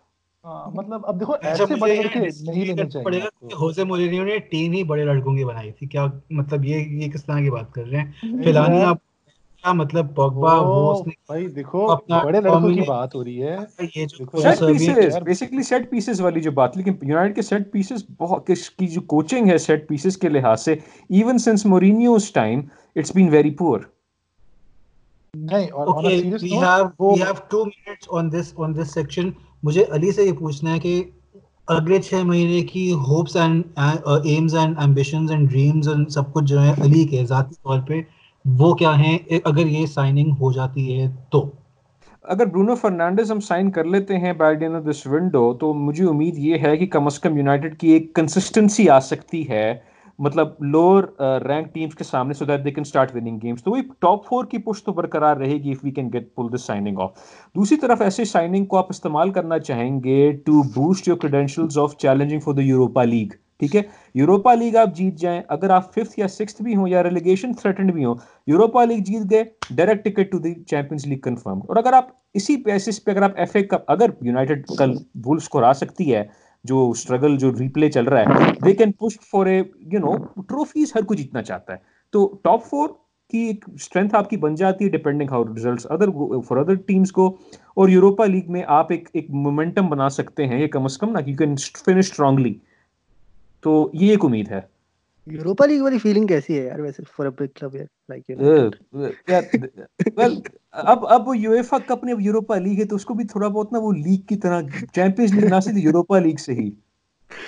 مطلب 0.74 1.06
اب 1.06 1.18
دیکھو 1.20 1.34
ایسے 1.42 1.74
بڑے 1.74 1.94
لڑکے 1.96 2.20
نہیں 2.20 2.64
لینے 2.64 2.88
چاہیے 2.90 3.20
ہوزے 3.54 3.84
مورینیو 3.84 4.24
نے 4.24 4.38
ٹیم 4.50 4.72
ہی 4.72 4.82
بڑے 4.84 5.04
لڑکوں 5.04 5.34
کی 5.36 5.44
بنائی 5.44 5.72
تھی 5.72 5.86
کیا 5.86 6.06
مطلب 6.30 6.64
یہ 6.64 7.02
یہ 7.02 7.10
کس 7.10 7.24
طرح 7.24 7.40
کی 7.40 7.50
بات 7.50 7.72
کر 7.72 7.86
رہے 7.86 7.98
ہیں 7.98 8.42
فلانی 8.44 8.82
آپ 8.82 9.07
کیا 9.64 9.72
مطلب 9.72 10.14
پوگبا 10.16 10.54
وہ 10.56 11.02
بھائی 11.04 11.46
دیکھو 11.48 11.86
بڑے 12.08 12.40
لڑکوں 12.40 12.70
کی 12.70 12.80
بات 12.80 13.14
ہو 13.14 13.24
رہی 13.24 13.42
ہے۔ 13.42 13.56
یہ 13.96 14.06
جو 14.06 14.40
set 14.42 14.58
pieces 14.58 15.16
basically 15.24 15.62
set 15.62 15.90
pieces 15.90 16.20
والی 16.20 16.40
جو 16.40 16.50
بات 16.50 16.76
لیکن 16.76 16.94
یونائٹڈ 17.02 17.34
کے 17.34 17.42
سیٹ 17.42 17.70
پیسز 17.72 18.04
بہت 18.18 18.50
کی 18.78 18.86
جو 18.86 19.00
کوچنگ 19.06 19.50
ہے 19.50 19.58
سیٹ 19.58 19.88
پیسز 19.88 20.16
کے 20.16 20.28
لحاظ 20.28 20.60
سے 20.60 20.72
even 21.10 21.38
since 21.38 21.66
Mourinho's 21.66 22.32
time 22.32 22.60
it's 22.96 23.14
been 23.14 23.28
very 23.28 23.50
poor 23.54 23.80
نہیں 25.34 25.70
اور 25.70 26.04
we 26.04 26.16
have 26.52 26.84
we 27.00 27.20
have 27.22 27.34
2 27.56 27.64
minutes 27.64 28.08
on 28.10 28.32
this 28.32 28.52
on 28.56 28.76
this 28.76 28.94
section 28.94 29.30
مجھے 29.62 29.84
علی 29.90 30.12
سے 30.12 30.24
یہ 30.24 30.32
پوچھنا 30.32 30.74
ہے 30.74 30.78
کہ 30.78 31.02
اگلے 31.68 32.00
چھ 32.02 32.22
مہینے 32.24 32.60
کی 32.62 32.92
hopes 33.08 33.36
and 33.36 33.78
aims 34.24 34.54
and 34.54 34.78
ambitions 34.78 35.30
and 35.30 35.50
dreams 35.50 35.88
and 35.88 36.10
سب 36.10 36.32
کچھ 36.32 36.44
جو 36.44 36.62
ہے 36.62 36.72
علی 36.82 37.04
کے 37.04 37.24
ذاتی 37.26 37.54
طور 37.54 37.80
پہ 37.88 38.00
وہ 38.56 38.74
کیا 38.74 38.98
ہیں؟ 38.98 39.18
اگر 39.44 39.66
یہ 39.66 39.86
سائننگ 39.86 40.30
ہو 40.40 40.52
جاتی 40.52 41.00
ہے 41.00 41.06
تو۔ 41.30 41.50
اگر 42.22 42.46
برونو 42.46 42.74
فرنانڈز 42.74 43.32
ہم 43.32 43.40
سائن 43.40 43.70
کر 43.70 43.84
لیتے 43.84 44.18
ہیں 44.18 44.32
by 44.32 44.56
the end 44.56 44.74
of 44.74 44.82
this 44.90 45.06
window 45.06 45.52
تو 45.54 45.74
مجھے 45.74 46.04
امید 46.04 46.38
یہ 46.38 46.56
ہے 46.62 46.76
کہ 46.76 46.86
کم 46.86 47.06
از 47.06 47.18
کم 47.18 47.36
یونائٹیڈ 47.36 47.78
کی 47.78 47.88
ایک 47.88 48.14
کنسسٹنسی 48.14 48.88
آ 48.90 49.00
سکتی 49.00 49.48
ہے۔ 49.48 49.74
مطلب 50.18 50.48
لوور 50.60 51.04
رینک 51.44 51.74
ٹیمز 51.74 51.94
کے 51.94 52.04
سامنے 52.04 52.34
so 52.34 52.44
that 52.44 52.64
they 52.64 52.70
can 52.70 52.84
start 52.86 53.14
winning 53.14 53.38
games 53.42 53.62
تو 53.64 53.70
وہی 53.70 53.82
ٹاپ 53.98 54.26
فور 54.26 54.44
کی 54.44 54.58
پشت 54.58 54.86
تو 54.86 54.92
برقرار 54.92 55.36
رہے 55.36 55.54
گی 55.54 55.70
if 55.70 55.84
we 55.84 55.90
can 55.90 56.10
get 56.12 56.34
pull 56.34 56.54
this 56.54 56.62
signing 56.62 56.98
off 56.98 57.10
دوسری 57.54 57.76
طرف 57.76 58.00
ایسے 58.00 58.24
سائننگ 58.24 58.64
کو 58.64 58.76
آپ 58.76 58.86
استعمال 58.90 59.30
کرنا 59.30 59.58
چاہیں 59.58 60.04
گے 60.04 60.32
to 60.32 60.62
boost 60.62 61.08
your 61.08 61.16
credentials 61.16 61.78
of 61.78 61.96
challenging 61.96 62.40
for 62.40 62.54
the 62.54 62.62
Europa 62.62 63.04
League 63.04 63.28
ٹھیک 63.60 63.74
ہے؟ 63.76 63.82
یوروپا 64.14 64.54
لیگ 64.54 64.76
آپ 64.76 64.94
جیت 64.96 65.14
جائیں، 65.18 65.40
اگر 65.48 65.70
آپ 65.70 65.92
ففتھ 65.94 66.18
یا 66.18 66.28
سکس 66.28 66.60
بھی 66.60 66.76
ہوں 66.76 66.88
یا 66.88 67.02
ریلیگیشن 67.02 67.52
تھریٹنڈ 67.52 67.92
بھی 67.92 68.04
ہوں، 68.04 68.14
یوروپا 68.46 68.84
لیگ 68.84 69.02
جیت 69.06 69.30
گئے 69.30 69.42
direct 69.70 70.04
ticket 70.04 70.30
to 70.32 70.38
the 70.38 70.54
Champions 70.62 71.06
League 71.06 71.18
confirm 71.18 71.58
اور 71.58 71.76
اگر 71.76 71.92
آپ 71.92 72.10
اسی 72.34 72.56
بیسس 72.56 73.04
پہ 73.04 73.10
اگر 73.10 73.22
آپ 73.22 73.32
ایف 73.36 73.56
اے 73.56 73.62
کپ 73.62 73.90
اگر 73.92 74.10
یونائٹیڈ 74.20 74.66
کل 74.78 74.94
بولس 75.24 75.48
کو 75.48 75.58
ہرا 75.58 75.72
سکتی 75.76 76.14
ہے، 76.14 76.24
جو 76.64 76.88
اسٹرگل 76.90 77.36
جو 77.38 77.50
ریپلے 77.58 77.90
چل 77.90 78.04
رہا 78.04 78.20
ہے 78.20 78.52
they 78.64 78.72
can 78.74 78.92
push 78.92 79.18
for 79.30 79.46
a 79.46 79.58
you 79.92 80.00
know 80.00 80.16
trophies 80.42 80.92
ہر 80.94 81.02
کوئی 81.02 81.22
جیتنا 81.22 81.42
چاہتا 81.42 81.72
ہے۔ 81.72 81.78
تو 82.14 82.26
ٹاپ 82.44 82.64
فور 82.64 82.88
کی 83.32 83.38
ایک 83.38 83.64
اسٹرینتھ 83.74 84.14
آپ 84.14 84.30
کی 84.30 84.36
بن 84.36 84.54
جاتی 84.54 84.84
ہے 84.84 84.90
depending 84.90 85.30
how 85.30 85.44
results 85.44 85.86
other 85.90 86.10
for 86.48 86.56
other 86.56 86.74
teams 86.86 87.12
کو۔ 87.12 87.26
اور 87.76 87.88
یوروپا 87.88 88.26
لیگ 88.26 88.50
میں 88.52 88.62
آپ 88.66 88.92
ایک 88.92 89.08
ایک 89.12 89.30
مومنٹم 89.30 89.88
بنا 89.88 90.08
سکتے 90.08 90.46
ہیں، 90.46 90.60
یہ 90.60 90.66
کم 90.66 90.84
از 90.84 90.98
کم 90.98 91.10
نا 91.12 91.20
یو 91.26 91.36
کین 91.36 91.54
فنش 91.84 92.10
اسٹرانگلی 92.10 92.54
تو 93.62 93.70
یہ 93.94 94.10
ایک 94.10 94.24
امید 94.24 94.50
ہے۔ 94.50 94.60
یوروپا 95.26 95.66
لیگ 95.66 95.82
والی 95.82 95.98
فیلنگ 95.98 96.26
کیسی 96.26 96.58
ہے 96.58 96.64
یار 96.64 96.78
ویسے 96.78 97.02
for 97.16 97.26
a 97.26 97.30
big 97.30 97.46
club 97.54 97.74
like 98.08 98.30
well 100.16 100.34
اب 100.84 101.06
اب 101.08 101.28
وہ 101.28 101.36
یویفا 101.38 101.78
کپ 101.86 102.04
نے 102.04 102.12
یوروپا 102.20 102.56
لیگ 102.58 102.78
ہے 102.78 102.84
تو 102.84 102.96
اس 102.96 103.04
کو 103.04 103.14
بھی 103.14 103.24
تھوڑا 103.24 103.48
بہت 103.48 103.72
نا 103.72 103.78
وہ 103.78 103.92
لیگ 103.94 104.20
کی 104.26 104.36
طرح 104.36 104.60
چیمپئنز 104.92 105.34
لیگ 105.34 105.48
نہ 105.48 105.60
صرف 105.60 105.76
یوروپا 105.76 106.18
لیگ 106.18 106.36
سے 106.38 106.52
ہی۔ 106.54 106.70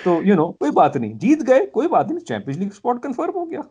تو 0.05 0.21
یو 0.23 0.35
نو 0.35 0.51
کوئی 0.53 0.71
بات 0.71 0.95
نہیں۔ 0.95 1.13
جیت 1.15 1.47
گئے 1.47 1.65
کوئی 1.67 1.87
بات 1.87 2.11
نہیں۔ 2.11 2.25
چیمپئنز 2.25 2.57
لیگ 2.57 2.67
اسپاٹ 2.67 3.01
کنفرم 3.03 3.35
ہو 3.35 3.49
گیا۔ 3.51 3.61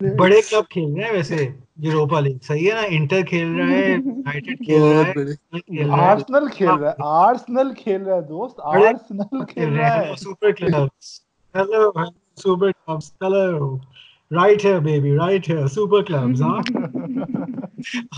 بڑے 0.00 0.40
کلب 0.42 0.68
کھیل 0.70 0.94
رہے 0.94 1.04
ہیں 1.04 1.12
ویسے۔ 1.12 1.48
Europa 1.78 2.20
League. 2.20 2.36
صحیح 2.42 2.68
ہے 2.68 2.74
نا؟ 2.74 2.80
انٹر 2.90 3.22
کھیل 3.24 3.48
رہا 3.54 3.66
ہے 3.68 3.90
یونائیٹڈ 3.90 4.64
کھیل 4.66 4.82
رہا 4.82 5.02
ہے 5.02 5.84
آرسنل 6.00 6.48
کھیل 6.48 6.68
رہا 6.70 6.88
ہے 6.88 6.94
آرسنل 7.18 7.72
کھیل 7.74 8.02
رہا 8.02 8.16
ہے 8.16 8.20
دوست 8.28 8.60
آرسنل 8.64 9.44
کھیل 9.44 9.72
رہا 9.72 9.94
ہے۔ 9.96 10.14
Super 10.16 10.50
clubs 10.52 11.10
hello 11.54 11.90
super 12.36 12.70
clubs 12.70 13.10
hello 13.22 13.76
right 14.30 14.64
ہے 14.64 14.78
بیبی 14.80 15.16
رائٹ 15.16 15.48
ہے 15.50 15.66
سپر 15.66 16.02
کلبز 16.02 16.42
ہاں۔ 16.42 16.58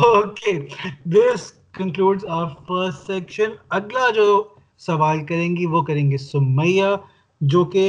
Okay 0.05 0.53
this 1.07 1.41
concludes 1.73 2.25
our 2.29 2.49
first 2.69 3.07
section 3.07 3.51
اگلا 3.71 4.11
جو 4.15 4.27
سوال 4.79 5.25
کریں 5.27 5.57
گی 5.57 5.67
وہ 5.67 5.83
کریں 5.83 6.11
گے 6.11 6.17
سمیہ 6.23 6.95
جو 7.41 7.65
کہ 7.65 7.87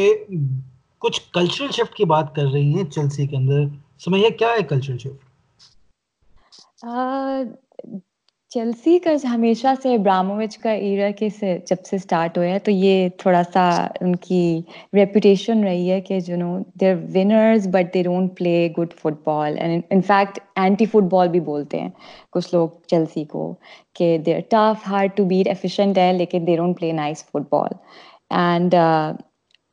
کچھ 1.01 1.21
کلچرل 1.34 1.71
شفٹ 1.71 1.95
کی 1.95 2.05
بات 2.05 2.36
کر 2.36 2.45
رہی 2.53 2.73
ہیں 2.75 2.84
چلسی 2.86 3.27
کے 3.27 3.36
اندر۔ 3.38 3.63
سمیہ 3.99 4.29
کیا 4.29 4.47
ہے 4.49 4.63
کلچرل 4.63 4.97
شفٹ 4.97 5.29
چلسی 8.51 8.97
کا 8.99 9.11
ہمیشہ 9.23 9.67
سے 9.83 9.93
ابراموچ 9.95 10.57
کا 10.57 10.71
ایرا 10.85 11.09
کے 11.17 11.29
سے 11.29 11.57
جب 11.67 11.83
سے 11.85 11.95
اسٹارٹ 11.95 12.37
ہوا 12.37 12.45
ہے 12.45 12.57
تو 12.59 12.71
یہ 12.71 13.07
تھوڑا 13.17 13.41
سا 13.53 13.69
ان 14.01 14.15
کی 14.15 14.61
ریپوٹیشن 14.93 15.63
رہی 15.63 15.89
ہے 15.91 15.99
کہ 16.01 16.19
جو 16.19 16.38
no 16.38 16.57
they're 16.82 16.95
winners 17.15 17.67
but 17.67 17.93
they 17.93 18.03
don't 18.03 18.38
play 18.38 18.67
good 18.77 18.93
football 19.23 19.57
and 19.57 19.84
in 19.89 20.01
fact 20.01 20.39
anti 20.55 20.86
football 21.11 21.27
بھی 21.27 21.39
بولتے 21.39 21.79
ہیں 21.79 21.89
کچھ 22.32 22.53
لوگ 22.55 22.69
چلسی 22.88 23.23
کو 23.25 23.53
کہ 23.93 24.17
they 24.25 24.39
tough 24.49 24.88
hard 24.88 25.17
to 25.17 25.25
beat 25.25 25.47
efficient 25.47 25.97
ہے 25.97 26.11
لیکن 26.13 26.47
they 26.47 26.55
don't 26.55 26.79
play 26.79 26.91
nice 26.91 27.23
football 27.51 27.77
and 28.29 28.75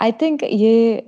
I 0.01 0.13
think 0.19 0.43
یہ 0.43 1.01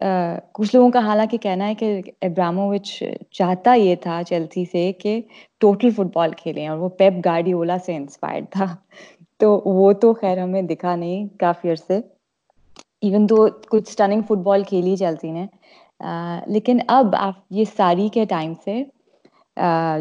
کچھ 0.52 0.74
لوگوں 0.74 0.90
کا 0.90 0.98
حالانکہ 1.06 1.36
کہنا 1.42 1.66
ہے 1.68 1.74
کہ 1.74 2.00
ابراموچ 2.22 2.92
چاہتا 3.38 3.74
یہ 3.74 3.94
تھا 4.02 4.20
چیلسی 4.28 4.64
سے 4.72 4.90
کہ 5.00 5.20
ٹوٹل 5.60 5.90
فٹ 5.96 6.12
بال 6.14 6.32
کھیلیں 6.38 6.66
اور 6.68 6.78
وہ 6.78 6.88
پیپ 6.98 7.24
گاڑی 7.24 7.52
اولا 7.52 7.76
سے 7.86 7.96
انسپائرڈ 7.96 8.44
تھا۔ 8.52 8.66
تو 9.40 9.50
وہ 9.66 9.92
تو 10.00 10.12
خیر 10.14 10.42
ہمیں 10.42 10.62
دکھا 10.62 10.94
نہیں 10.96 11.26
کافی 11.40 11.70
عرصے۔ 11.70 11.98
ایون 13.02 13.26
تو 13.26 13.36
کچھ 13.70 13.88
اسٹننگ 13.88 14.22
فٹ 14.28 14.42
بال 14.44 14.62
کھیلی 14.68 14.96
چیلسی 14.96 15.30
نے 15.32 15.46
لیکن 16.52 16.78
اب 16.88 17.14
آپ 17.18 17.34
یہ 17.50 17.64
ساری 17.76 18.08
کے 18.14 18.24
ٹائم 18.28 18.52
سے 18.64 18.82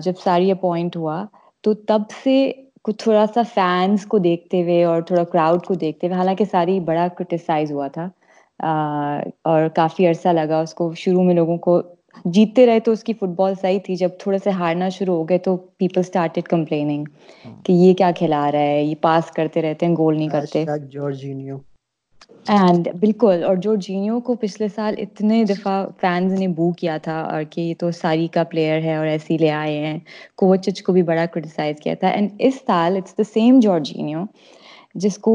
جب 0.03 0.17
ساری 0.23 0.51
اپوائنٹ 0.51 0.95
ہوا 0.97 1.23
تو 1.63 1.73
تب 1.87 2.01
سے 2.23 2.35
کچھ 2.83 2.97
تھوڑا 3.03 3.25
سا 3.33 3.41
فینس 3.53 4.05
کو 4.05 4.17
دیکھتے 4.17 4.61
ہوئے 4.61 4.83
اور 4.83 5.01
تھوڑا 5.01 5.23
کراؤڈ 5.23 5.65
کو 5.65 5.73
دیکھتے 5.75 6.07
ہوئے، 6.07 6.17
حالانکہ 6.17 6.45
ساری 6.51 6.79
بڑا 6.89 7.07
کرٹیسائز 7.17 7.71
ہوا 7.71 7.87
تھا۔ 7.87 8.07
اور 8.59 9.67
کافی 9.75 10.07
عرصہ 10.07 10.29
لگا 10.31 10.59
اس 10.59 10.73
کو۔ 10.73 10.91
شروع 10.97 11.23
میں 11.23 11.33
لوگوں 11.35 11.57
کو 11.59 11.81
جیتتے 12.27 12.65
رہے 12.65 12.79
تو 12.79 12.91
اس 12.91 13.03
کی 13.03 13.13
فٹ 13.13 13.35
بال 13.35 13.53
صحیح 13.55 13.79
تھی۔ 13.79 13.95
جب 13.95 14.09
تھوڑے 14.19 14.37
سے 14.37 14.49
ہارنا 14.51 14.89
شروع 14.89 15.15
ہو 15.15 15.27
گئے 15.29 15.37
تو 15.39 15.55
پیپل 15.77 15.99
اسٹارٹیڈ 16.01 16.43
کمپلیننگ 16.45 17.03
کہ 17.63 17.73
یہ 17.73 17.93
کیا 17.93 18.11
کھلا 18.15 18.51
رہا 18.51 18.67
ہے 18.67 18.83
یہ 18.83 18.95
پاس 19.01 19.31
کرتے 19.31 19.61
رہتے 19.61 19.85
ہیں 19.85 19.95
گول 19.95 20.17
نہیں 20.17 20.29
کرتے۔ 20.29 20.65
اینڈ 22.49 22.87
بالکل 22.99 23.43
اور 23.43 23.55
جو 23.57 23.75
جینیو 23.77 24.19
کو 24.21 24.35
پچھلے 24.35 24.67
سال 24.67 24.95
اتنے 24.99 25.43
دفعہ 25.45 25.71
فینز 25.99 26.33
نے 26.33 26.47
بو 26.55 26.71
کیا 26.77 26.97
تھا 27.03 27.19
اور 27.23 27.43
کہ 27.49 27.61
یہ 27.61 27.73
تو 27.77 27.91
ساری 27.93 28.27
کا 28.29 28.43
پلیئر 28.45 28.81
ہے 28.81 28.95
اور 28.95 29.07
ایسے 29.07 29.33
ہی 29.33 29.37
لے 29.37 29.49
آئے 29.53 29.77
ہیں۔ 29.77 29.97
کوچ 30.37 30.81
کو 30.83 30.93
بھی 30.93 31.01
بڑا 31.03 31.25
کرٹیسائز 31.25 31.79
کیا 31.79 31.93
تھا۔ 31.95 32.07
اینڈ 32.09 32.29
اس 32.39 32.55
سال 32.61 32.97
اٹس 32.97 33.17
دا 33.17 33.23
سیم 33.25 33.59
جارجینیو 33.59 34.23
جس 34.95 35.17
کو 35.17 35.33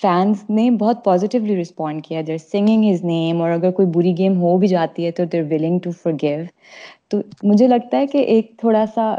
فینس 0.00 0.44
نے 0.50 0.70
بہت 0.70 1.04
پازیٹیولی 1.04 1.60
رسپونڈ 1.60 2.04
کیا۔ 2.04 2.20
دیر 2.26 2.36
سنگنگ 2.38 2.90
ہز 2.90 3.04
نیم 3.04 3.40
اور 3.42 3.50
اگر 3.50 3.70
کوئی 3.70 3.88
بری 3.94 4.16
گیم 4.18 4.40
ہو 4.42 4.56
بھی 4.58 4.68
جاتی 4.68 5.04
ہے 5.06 5.10
تو 5.12 5.24
they're 5.32 5.42
willing 5.50 5.78
to 5.84 5.90
for 6.02 6.12
give 6.22 6.40
تو 7.08 7.20
مجھے 7.42 7.66
لگتا 7.68 7.98
ہے 7.98 8.06
کہ 8.06 8.18
ایک 8.34 8.52
تھوڑا 8.58 8.84
سا، 8.94 9.14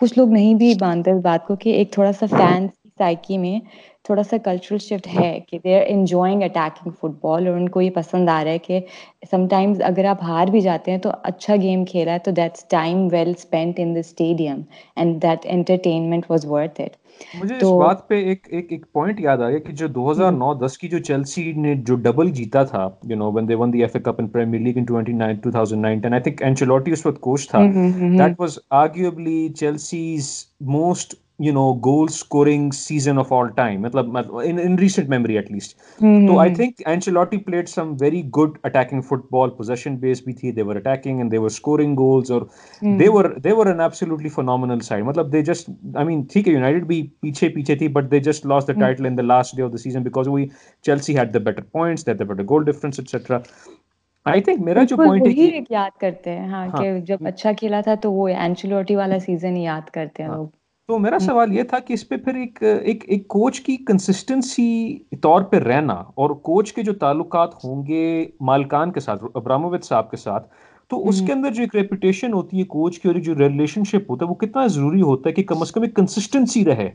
کچھ 0.00 0.18
لوگ 0.18 0.32
نہیں 0.32 0.54
بھی 0.54 0.72
مانتے 0.80 1.10
اس 1.10 1.20
بات 1.22 1.46
کو 1.46 1.56
کہ 1.56 1.70
ایک 1.76 1.92
تھوڑا 1.92 2.12
سا 2.12 2.26
فینس 2.30 2.70
کی 2.72 2.88
سائیکی 2.98 3.38
میں 3.38 3.58
تھوڑا 4.04 4.22
سا 4.22 4.36
کلچرل 4.44 4.78
شفٹ 4.78 5.06
ہے 5.20 5.38
کہ 5.48 5.58
they 5.64 5.76
are 5.76 5.84
enjoying 5.88 6.42
attacking 6.42 6.90
football 7.20 7.46
اور 7.48 7.56
ان 7.56 7.68
کو 7.68 7.80
یہ 7.80 7.90
پسند 7.94 8.28
آ 8.28 8.42
رہا 8.44 8.50
ہے 8.50 8.58
کہ 8.58 8.80
سم 9.30 9.46
ٹائمز 9.48 9.80
اگر 9.84 10.04
آپ 10.04 10.22
ہار 10.22 10.46
بھی 10.50 10.60
جاتے 10.60 10.90
ہیں 10.90 10.98
تو 10.98 11.10
اچھا 11.22 11.56
گیم 11.62 11.84
کھیلا 11.84 12.12
ہے 12.12 12.18
تو 12.18 12.30
that's 12.30 12.64
time 12.68 13.06
well 13.12 13.30
spend 13.30 13.74
in 13.76 13.94
the 13.94 14.00
stadium 14.00 14.60
and 14.96 15.22
that 15.22 15.46
entertainment 15.48 16.30
was 16.30 16.46
worth 16.46 16.80
it 16.80 16.96
مجھے 17.34 17.56
اس 17.56 17.62
بات 17.78 18.06
پہ 18.08 18.14
ایک 18.24 18.46
ایک 18.50 18.72
ایک 18.72 18.84
پوائنٹ 18.92 19.20
یاد 19.20 19.38
آ 19.38 19.48
گیا 19.50 19.58
کہ 19.58 19.72
جو 19.72 19.86
دو 19.86 20.10
ہزار 20.10 20.32
نو 20.32 20.52
دس 20.54 20.78
کی 20.78 20.88
جو 20.88 20.98
چیلسی 20.98 21.52
نے 21.52 21.74
جو 21.86 21.96
ڈبل 21.96 22.30
جیتا 22.30 22.62
تھا 22.62 22.88
you 23.02 23.16
know 23.16 23.30
won 23.32 23.48
they 23.48 23.54
won 23.54 23.72
the 23.72 23.82
F 23.82 23.96
A 23.96 24.02
cup 24.02 24.14
in 24.18 24.28
premier 24.28 24.62
league 24.62 24.78
in 24.78 24.84
twenty 24.84 25.12
nine 25.12 25.36
two 25.36 25.50
thousand 25.50 25.82
nineteen 25.82 26.12
I 26.12 26.22
think 26.22 26.42
Ancelotti 26.42 26.92
اس 26.92 27.06
وقت 27.06 27.20
کوچ 27.20 27.48
تھا۔ 27.48 27.62
That 28.18 28.40
was 28.40 28.58
arguably 28.70 29.48
Chelsea's 29.60 30.30
most 30.60 31.14
you 31.38 31.52
know 31.52 31.72
goal 31.84 32.06
scoring 32.10 32.70
season 32.70 33.18
of 33.18 33.32
all 33.32 33.48
time 33.56 33.80
مطلب 33.82 34.16
in 34.44 34.78
recent 34.78 35.08
memory 35.08 35.36
at 35.36 35.50
least 35.52 35.76
تو 35.98 36.38
I 36.38 36.54
think 36.54 36.80
Ancelotti 36.86 37.36
played 37.38 37.68
some 37.68 37.92
very 38.00 38.22
good 38.36 38.56
attacking 38.62 39.00
football 39.30 39.50
possession 39.50 39.96
base 39.96 40.22
بھی 40.22 40.32
تھی 40.32 40.52
they were 40.52 40.76
attacking 40.76 41.18
and 41.18 41.32
they were 41.32 41.46
scoring 41.46 41.96
goals 41.96 42.30
اور 42.30 42.42
they were 42.98 43.30
they were 43.44 43.66
an 43.66 43.80
absolutely 43.80 44.28
phenomenal 44.28 44.80
side 44.80 45.04
مطلب 45.04 45.32
they 45.32 45.42
just 45.42 45.70
I 45.94 46.06
مین 46.06 46.22
ٹھیک 46.32 46.48
ہے 46.48 46.52
United 46.52 46.86
بھی 46.86 47.06
پیچھے 47.20 47.48
پیچھے 47.48 47.74
تھی 47.74 47.88
but 47.88 48.10
they 48.10 48.20
just 48.20 48.46
lost 48.46 48.68
the 48.68 48.80
title 48.80 49.06
in 49.06 49.18
the 49.18 49.22
last 49.22 49.56
day 49.56 49.62
of 49.62 49.72
the 49.72 49.78
season 49.78 50.02
because 50.02 50.28
we 50.28 50.46
Chelsea 50.84 51.18
had 51.18 51.34
the 51.34 51.38
better 51.40 51.62
points 51.62 52.06
that 52.06 52.18
the 52.18 52.24
better 52.24 52.42
goal 52.42 52.64
difference 52.64 53.00
etcetera 53.00 53.38
I 54.26 54.40
think 54.40 54.60
میرا 54.60 54.82
جو 54.82 54.96
point 54.96 55.38
ہے 55.38 55.58
یاد 55.70 55.98
کرتے 56.00 56.38
ہیں 56.38 56.48
ہاں 56.48 56.66
کہ 56.68 56.98
جب 57.00 57.26
اچھا 57.26 57.52
کھیلا 57.52 57.80
تھا 57.80 57.94
تو 57.94 58.12
وہ 58.12 58.28
اینچلوٹی 58.28 58.96
والا 58.96 59.18
سیزن 59.18 59.56
یاد 59.56 59.90
کرتے 59.90 60.22
ہیں 60.22 60.30
لوگ 60.30 60.46
تو 60.88 60.98
میرا 60.98 61.18
سوال 61.18 61.52
یہ 61.52 61.62
تھا 61.62 61.78
کہ 61.78 61.92
اس 61.92 62.08
پہ 62.08 62.16
پھر 62.16 62.34
ایک 62.34 62.62
ایک 62.62 63.04
ایک 63.06 63.26
کوچ 63.28 63.60
کی 63.60 63.76
کنسسٹنسی 63.86 65.16
طور 65.22 65.42
پہ 65.42 65.56
رہنا 65.56 65.92
اور 65.92 66.30
کوچ 66.42 66.72
کے 66.72 66.82
جو 66.82 66.92
تعلقات 66.94 67.54
ہوں 67.64 67.84
گے 67.86 68.04
مالکان 68.40 68.92
کے 68.92 69.00
ساتھ 69.00 69.24
ابراموت 69.34 69.84
صاحب 69.84 70.10
کے 70.10 70.16
ساتھ 70.16 70.46
تو 70.90 71.08
اس 71.08 71.20
کے 71.26 71.32
اندر 71.32 71.52
جو 71.52 71.62
ایک 71.62 71.74
ریپوٹیشن 71.76 72.32
ہوتی 72.32 72.58
ہے 72.58 72.64
کوچ 72.66 72.98
کی 73.00 73.08
اور 73.08 73.16
جو 73.20 73.34
ریلیشن 73.34 73.84
شپ 73.84 74.10
ہوتا 74.10 74.24
ہے 74.24 74.30
وہ 74.30 74.34
کتنا 74.36 74.66
ضروری 74.66 75.02
ہوتا 75.02 75.28
ہے 75.28 75.34
کہ 75.34 75.42
کم 75.44 75.62
از 75.62 75.72
کم 75.72 75.82
ایک 75.82 75.94
کنسسٹنسی 75.96 76.64
رہے 76.64 76.88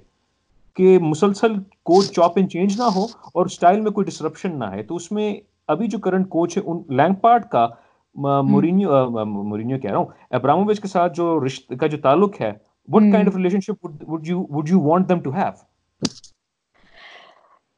کہ 0.78 0.98
مسلسل 1.02 1.60
کوچ 1.84 2.12
چاپ 2.12 2.38
اینڈ 2.38 2.50
چینج 2.50 2.80
نہ 2.80 2.90
ہو 2.96 3.06
اور 3.34 3.46
اسٹائل 3.46 3.82
میں 3.82 3.92
کوئی 3.92 4.06
ڈسرپشن 4.06 4.58
نہ 4.60 4.72
ہے 4.72 4.84
تو 4.84 4.96
اس 4.96 5.12
میں 5.12 5.34
ابھی 5.68 5.88
جو 5.88 6.00
کرنٹ 6.00 6.30
کوچ 6.30 6.58
ہے 6.58 6.64
ان 6.66 6.82
لینگ 6.98 7.22
پارٹ 7.22 7.50
کا 7.50 7.68
مورینیو 8.16 9.26
مورینیو 9.26 9.80
کہہ 9.80 9.92
رہا 9.92 9.98
ہوں 9.98 10.06
ابراموچ 10.32 10.80
کے 10.80 10.88
ساتھ 10.88 11.14
جو 11.14 11.40
رشتے 11.46 11.76
کا 11.76 11.88
جو 11.88 11.98
تعلق 11.98 12.42
ہے 12.42 12.52
what 12.88 13.04
mm. 13.04 13.12
kind 13.12 13.28
of 13.28 13.36
relationship 13.36 13.78
would, 13.82 14.04
would 14.04 14.28
you 14.28 14.40
would 14.50 14.70
you 14.70 14.80
want 14.80 15.08
them 15.08 15.22
to 15.22 15.32
have 15.34 15.68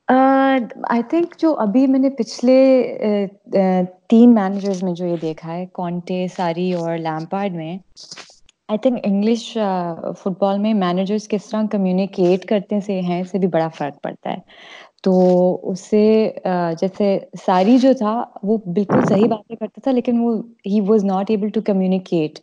I 0.08 1.04
think 1.10 1.36
جو 1.39 1.54
ابھی 1.60 1.86
میں 1.88 1.99
نے 1.99 2.10
پچھلے 2.10 2.56
تین 4.10 4.34
مینیجرز 4.36 4.84
میں 4.84 4.93
جو 4.93 5.06
یہ 5.06 5.16
دیکھا 5.22 5.54
ہے 5.54 5.66
کونٹے 5.74 6.26
ساری 6.36 6.72
اور 6.74 6.97
لیمپارڈ 6.97 7.54
میں 7.54 7.78
آئی 8.68 8.78
تھنک 8.78 8.99
انگلش 9.04 9.45
فٹ 10.22 10.39
بال 10.39 10.60
میں 10.60 10.74
مینیجرس 10.74 11.28
کس 11.28 11.49
طرح 11.49 11.64
کمیونیکیٹ 11.72 12.45
کرتے 12.45 12.80
سے 12.80 12.99
ہیں 13.01 13.24
سے 13.24 13.39
بھی 13.39 13.47
بڑا 13.47 13.68
فرق 13.68 14.01
پڑتا 14.04 14.32
ہے 14.32 14.38
تو 15.04 15.14
اس 15.72 15.80
سے 15.80 16.04
جیسے 16.82 17.18
ساری 17.45 17.78
جو 17.78 17.93
تھا 17.93 18.24
وہ 18.43 18.58
بالکل 18.66 19.06
صحیح 19.10 19.28
باتیں 19.28 19.56
کرتا 19.56 19.82
تھا 19.84 19.91
لیکن 19.91 20.20
وہ 20.20 20.38
he 20.66 20.82
was 20.82 21.06
not 21.06 21.30
able 21.30 21.49
to 21.49 21.62
communicate 21.62 22.39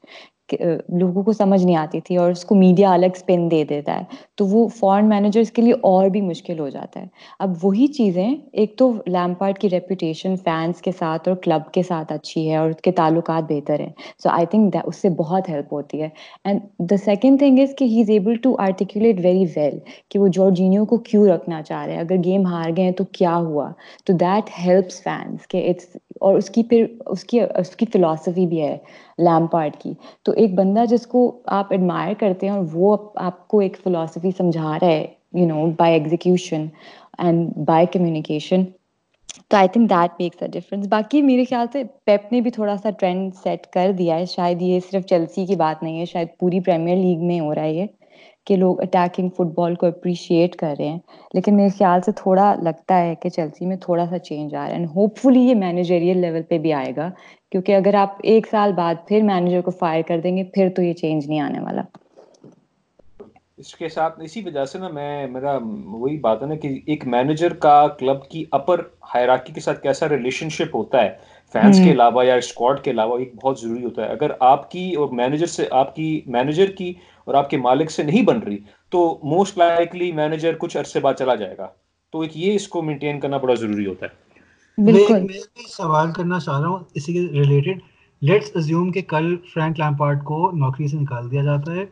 لوگوں 0.98 1.22
کو 1.22 1.32
سمجھ 1.32 1.64
نہیں 1.64 1.76
آتی 1.76 2.01
تھی 2.01 2.16
اور 2.16 2.30
اس 2.30 2.44
کو 2.44 2.55
میڈیا 2.55 2.92
الگ 2.92 3.16
اسپن 3.16 3.51
دے 3.51 3.64
دیتا 3.64 3.98
ہے، 3.98 4.05
تو 4.34 4.46
وہ 4.46 4.68
فورن 4.68 5.09
مینیجرس 5.09 5.51
کے 5.51 5.62
لیے 5.62 5.72
اور 5.82 6.09
بھی 6.09 6.20
مشکل 6.20 6.59
ہو 6.59 6.68
جاتا 6.68 7.01
ہے۔ 7.01 7.07
اب 7.38 7.53
وہی 7.62 7.86
چیزیں، 7.86 8.28
ایک 8.53 8.76
تو 8.78 8.92
لیمپارڈ 9.07 9.59
کی 9.59 9.70
ریپوٹیشن 9.70 10.36
فینس 10.36 10.80
کے 10.82 10.92
ساتھ 10.98 11.28
اور 11.28 11.36
کلب 11.36 11.70
کے 11.72 11.82
ساتھ 11.82 12.12
اچھی 12.12 12.51
ہے 12.51 12.57
اور 12.57 12.70
اس 12.70 12.80
کے 12.82 12.92
تعلقات 12.92 13.44
بہتر 13.48 13.80
ہیں۔ 13.80 13.92
سو 14.22 14.28
آئی 14.28 14.46
تھنک 14.46 14.76
اس 14.84 14.96
سے 14.96 15.09
بہت 15.09 15.48
ہیلپ 15.48 15.72
ہوتی 15.72 16.03
ہے۔ 16.03 16.09
And 16.44 16.61
the 16.90 16.96
second 16.96 17.38
thing 17.38 17.59
is 17.59 17.74
کہ 17.78 17.84
he 17.84 18.01
is 18.01 18.11
able 18.11 18.34
to 18.34 18.55
articulate 18.59 19.20
very 19.24 19.44
well 19.57 19.78
کہ 20.09 20.18
وہ 20.18 20.28
جارجینیو 20.28 20.84
کو 20.84 20.96
کیوں 20.96 21.26
رکھنا 21.28 21.62
چاہ 21.62 21.84
رہے 21.86 21.92
ہیں۔ 21.92 22.01
اگر 22.01 22.16
گیم 22.24 22.46
ہار 22.46 22.70
گئے 22.76 22.84
ہیں 22.84 22.92
تو 22.92 23.05
کیا 23.12 23.36
ہوا؟ 23.36 23.70
تو 24.07 24.12
دیٹ 24.12 24.51
ہیلپس 24.66 25.03
فینس 25.03 25.46
کہ 25.48 25.68
اٹس 25.68 25.96
اور 26.21 26.37
اس 26.37 26.51
کی 26.51 26.62
پھر 26.62 26.87
اس 27.07 27.25
کی 27.25 27.41
اس 27.41 27.75
کی 27.77 27.87
فلاسفی 27.93 28.47
بھی 28.47 28.61
ہے 28.62 28.77
لیمپارڈ 29.18 29.77
کی. 29.77 29.93
تو 30.23 30.33
ایک 30.33 30.55
بندہ 30.55 30.85
جس 30.91 31.07
کو 31.07 31.21
آپ 31.59 31.73
ایڈمائر 31.73 32.12
کرتے 32.18 32.47
ہیں 32.47 32.55
اور 32.55 32.64
وہ 32.73 32.97
آپ 33.16 33.47
کو 33.49 33.61
ایک 33.61 33.77
فلاسفی 33.85 34.31
سمجھا 34.39 34.77
رہا 34.81 34.87
ہے 34.87 35.07
you 35.35 35.47
know 35.47 35.66
by 35.79 35.95
execution 35.95 36.66
and 37.18 37.57
by 37.66 37.87
communication 37.93 38.64
تو 39.49 39.57
I 39.57 39.68
think 39.68 39.91
that 39.91 40.21
makes 40.21 40.43
a 40.43 40.49
difference 40.53 40.87
باقی 40.89 41.23
میرے 41.23 41.45
خیال 41.45 41.66
سے 41.73 41.83
پیپ 42.05 42.33
نے 42.33 42.41
بھی 42.41 42.51
تھوڑا 42.51 42.77
سا 42.83 42.91
ٹرینڈ 42.91 43.35
سیٹ 43.43 43.66
کر 43.73 43.93
دیا 43.99 44.18
ہے. 44.18 44.27
شاید 44.27 44.62
یہ 44.62 44.81
صرف 44.91 45.07
چلسی 45.07 45.47
کی 45.47 45.57
بات 45.57 45.83
نہیں 45.83 45.99
ہے، 46.01 46.05
شاید 46.05 46.29
پوری 46.41 46.61
پریمیئر 46.61 46.97
لیگ 46.97 47.25
میں 47.27 47.41
ہو 47.41 47.55
رہا 47.55 47.62
ہے 47.62 47.73
یہ. 47.73 47.87
کہ 48.47 48.57
لوگ 48.57 48.81
اٹیکنگ 48.81 49.29
فٹ 49.29 49.55
بال 49.55 49.75
کو 49.75 49.87
اپریشیٹ 49.87 50.57
کر 50.57 50.75
رہے 50.79 50.89
ہیں۔ 50.89 50.99
لیکن 51.35 51.57
میرے 51.57 51.68
خیال 51.68 52.01
سے 52.03 52.12
تھوڑا 52.12 52.55
لگتا 52.62 53.01
ہے 53.01 53.14
کہ 53.14 53.29
چلسی 53.29 53.66
میں 53.66 53.77
تھوڑا 53.77 54.07
سا 54.11 54.18
چینج 54.18 54.55
آ 54.55 54.59
رہا 54.59 54.66
ہے 54.66 54.73
اینڈ 54.73 54.87
ہوپ 54.97 55.18
فلی 55.18 55.41
یہ 55.41 55.55
مینیجریل 55.55 56.18
لیول 56.18 56.43
پہ 56.43 56.59
بھی 56.59 56.73
آئے 56.73 56.93
گا۔ 56.97 57.11
کیونکہ 57.53 57.77
اگر 57.77 57.95
آپ 57.95 58.16
ایک 58.23 58.47
سال 58.51 58.73
بعد 58.73 58.95
پھر 59.09 59.23
مینیجر 59.23 59.61
کو 59.61 59.71
فائر 59.71 60.03
کر 60.09 60.21
دیں 60.21 60.37
گے 60.37 60.45
پھر 60.45 60.68
تو 60.77 60.83
یہ 60.83 60.93
چینج 60.93 61.27
نہیں 61.29 61.41
آنے 61.41 61.61
والا۔ 61.61 61.83
اس 63.57 63.75
کے 63.75 63.89
ساتھ 63.89 64.21
اسی 64.21 64.41
وجہ 64.45 64.64
سے 64.64 64.79
نا 64.79 64.89
میں 64.89 65.27
میرا 65.27 65.59
وہی 65.85 66.16
بات 66.16 66.43
ہے 66.43 66.47
نا 66.47 66.55
کہ 66.55 66.79
ایک 66.87 67.07
مینیجر 67.07 67.55
کا 67.55 67.89
کلب 67.99 68.29
کی 68.29 68.45
اپر 68.51 68.81
ہائراکی 69.14 69.53
کے 69.53 69.61
ساتھ 69.61 69.83
کیسا 69.83 70.09
ریلیشن 70.09 70.49
شپ 70.49 70.77
ہوتا 70.77 71.03
ہے 71.03 71.11
فینس 71.53 71.81
کے 71.85 71.93
علاوہ 71.93 72.25
یا 72.25 72.35
اسکواڈ 72.35 72.81
کے 72.81 72.91
علاوہ 72.91 73.18
ایک 73.18 73.33
بہت 73.43 73.61
ضروری 73.61 73.85
ہوتا 73.85 74.05
ہے۔ 74.05 74.09
اگر 74.09 74.31
آپ 74.41 74.71
کی 74.71 74.93
اور 74.93 75.09
مینیجر 75.09 75.47
سے 75.47 75.66
آپ 75.71 75.97
کی 75.97 76.21
مینیجر 76.27 76.71
کی 76.71 76.93
اور 77.31 77.39
آپ 77.39 77.51
کے 77.51 77.57
مالک 77.57 77.91
سے 77.91 78.03
نہیں 78.03 78.22
بن 78.22 78.39
رہی 78.39 78.57
تو 78.91 79.18
موسٹ 79.22 79.59
لائکلی 79.59 80.12
مینیجر 80.12 80.55
کچھ 80.59 80.76
عرصے 80.76 81.01
بعد 81.01 81.14
چلا 81.18 81.35
جائے 81.35 81.55
گا۔ 81.59 81.66
تو 82.12 82.20
ایک 82.20 82.37
یہ 82.37 82.55
اس 82.55 82.68
کو 82.68 82.83
مینٹین 82.83 83.20
کرنا 83.20 83.37
بڑا 83.37 83.55
ضروری 83.55 83.87
ہوتا 83.87 84.07
ہے۔ 84.07 84.31
میں 84.83 85.18
بھی 85.28 85.68
سوال 85.68 86.12
کرنا 86.12 86.41
چاہ 86.41 86.61
رہا 86.61 86.68
ہوں 86.68 86.78
اسی 86.95 87.12
کے 87.12 87.20
ریلیٹڈ 87.20 87.81
لیٹس 88.22 88.51
ازیوم 88.55 88.93
کہ 88.93 89.03
کل 89.03 89.37
فرینک 89.55 89.81
لیمپارڈ 89.81 90.24
کو 90.24 90.51
نوکری 90.51 90.89
سے 90.89 90.97
نکال 90.97 91.31
دیا 91.31 91.43
جاتا 91.43 91.72
ہے 91.72 91.85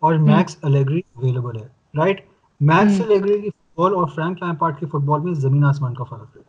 اور 0.00 0.14
میکس 0.14 0.56
الیگری 0.62 1.00
اویلیبل 1.14 1.56
ہے 1.56 1.66
رائٹ 1.98 2.20
میکس 2.60 3.00
الیگری 3.00 3.40
کی 3.40 3.50
فٹ 3.50 3.78
بال 3.78 3.94
اور 3.94 4.06
فرینک 4.14 4.42
لیمپارڈ 4.42 4.80
کی 4.80 4.86
فٹ 4.86 4.94
بال 4.94 5.20
میں 5.20 5.34
زمین 5.34 5.64
آسمان 5.64 5.94
کا 5.94 6.04
فرق 6.04 6.36
ہے۔ 6.36 6.42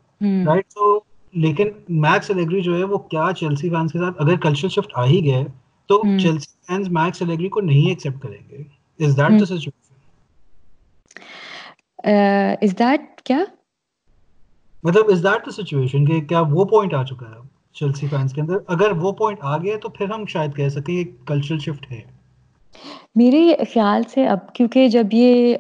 رائٹ 0.45 0.67
تو 0.67 0.99
لیکن 1.33 1.67
میکس 1.89 2.31
الیگری 2.31 2.61
جو 2.61 2.77
ہے 2.77 2.83
وہ 2.83 2.97
کیا 2.97 3.29
چیلسی 3.37 3.69
فینس 3.69 3.91
کے 3.91 3.99
ساتھ 3.99 4.21
اگر 4.21 4.35
کلچرل 4.35 4.69
شفٹ 4.69 4.91
آ 4.93 5.05
ہی 5.05 5.23
گیا 5.23 5.39
تو 5.87 6.01
چیلسی 6.19 6.93
الیگری 7.23 7.49
کو 7.49 7.61
نہیں 7.61 7.89
ایکسیپٹ 7.89 8.21
کریں 8.23 8.49
گے۔ 8.49 8.57
Is 8.99 9.17
that 9.17 9.43
situation 9.43 9.69
is 12.61 12.79
that 12.79 13.21
کیا؟ 13.21 13.39
مطلب 14.83 15.05
از 15.09 15.23
دیٹ 15.23 15.49
سچویشن 15.53 16.05
کہ 16.05 16.21
کیا 16.21 16.41
وہ 16.49 16.65
پوائنٹ 16.65 16.93
آ 16.93 17.03
چکا 17.03 17.25
ہے 17.29 17.47
چیلسی 17.73 18.07
فینس 18.07 18.33
کے 18.33 18.41
اندر؟ 18.41 18.57
اگر 18.67 18.91
وہ 18.91 19.11
پوائنٹ 19.11 19.39
آ 19.41 19.57
گیا 19.57 19.77
تو 19.77 19.89
پھر 19.89 20.09
ہم 20.09 20.25
شاید 20.25 20.55
کہہ 20.55 20.69
سکیں 20.69 21.27
کلچرل 21.27 21.59
شفٹ 21.59 21.91
ہے۔ 21.91 22.01
میرے 23.15 23.55
خیال 23.73 24.03
سے 24.03 24.27
اب 24.27 24.53
کیونکہ 24.53 24.87
جب 24.87 25.07
یہ 25.11 25.55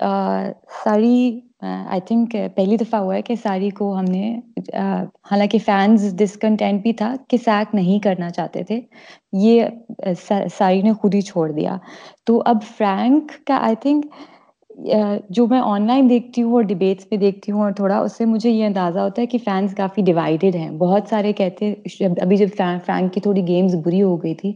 ساری 0.83 1.39
آئی 1.61 2.01
تھنک 2.01 2.35
uh, 2.35 2.47
پہلی 2.55 2.77
دفعہ 2.77 2.99
ہوا 2.99 3.15
ہے 3.15 3.21
کہ 3.21 3.35
ساری 3.35 3.69
کو 3.69 3.95
ہم 3.97 4.05
نے 4.05 4.39
حالانکہ 5.31 5.57
فینس 5.65 6.13
ڈسکنٹینٹ 6.17 6.81
بھی 6.81 6.93
تھا 6.93 7.13
کہ 7.27 7.37
سیک 7.37 7.75
نہیں 7.75 7.99
کرنا 7.99 8.29
چاہتے 8.29 8.63
تھے، 8.63 8.79
یہ 9.33 9.65
ساری 10.57 10.81
نے 10.81 10.93
خود 10.93 11.15
ہی 11.15 11.21
چھوڑ 11.21 11.51
دیا۔ 11.51 11.77
تو 12.25 12.41
اب 12.45 12.57
فرینک 12.77 13.31
کا 13.47 13.57
آئی 13.57 13.75
تھنک 13.75 14.05
جو 14.77 15.45
میں 15.47 15.59
آن 15.59 15.85
لائن 15.87 16.09
دیکھتی 16.09 16.41
ہوں 16.41 16.53
اور 16.53 16.63
ڈبیٹس 16.63 17.09
پہ 17.09 17.15
دیکھتی 17.17 17.51
ہوں 17.51 17.61
اور 17.61 17.71
تھوڑا 17.75 17.97
اس 17.99 18.17
سے 18.17 18.25
مجھے 18.25 18.49
یہ 18.49 18.65
اندازہ 18.65 18.99
ہوتا 18.99 19.21
ہے 19.21 19.27
کہ 19.27 19.37
فینس 19.45 19.73
کافی 19.75 20.01
ڈیوائڈیڈ 20.05 20.55
ہیں۔ 20.55 20.69
بہت 20.77 21.07
سارے 21.09 21.31
کہتے 21.33 21.71
ابھی 22.21 22.37
جب 22.37 22.47
فرینک 22.85 23.13
کی 23.13 23.19
تھوڑی 23.21 23.47
گیمز 23.47 23.75
بری 23.85 24.01
ہو 24.01 24.15
گئی 24.23 24.33
تھی 24.35 24.51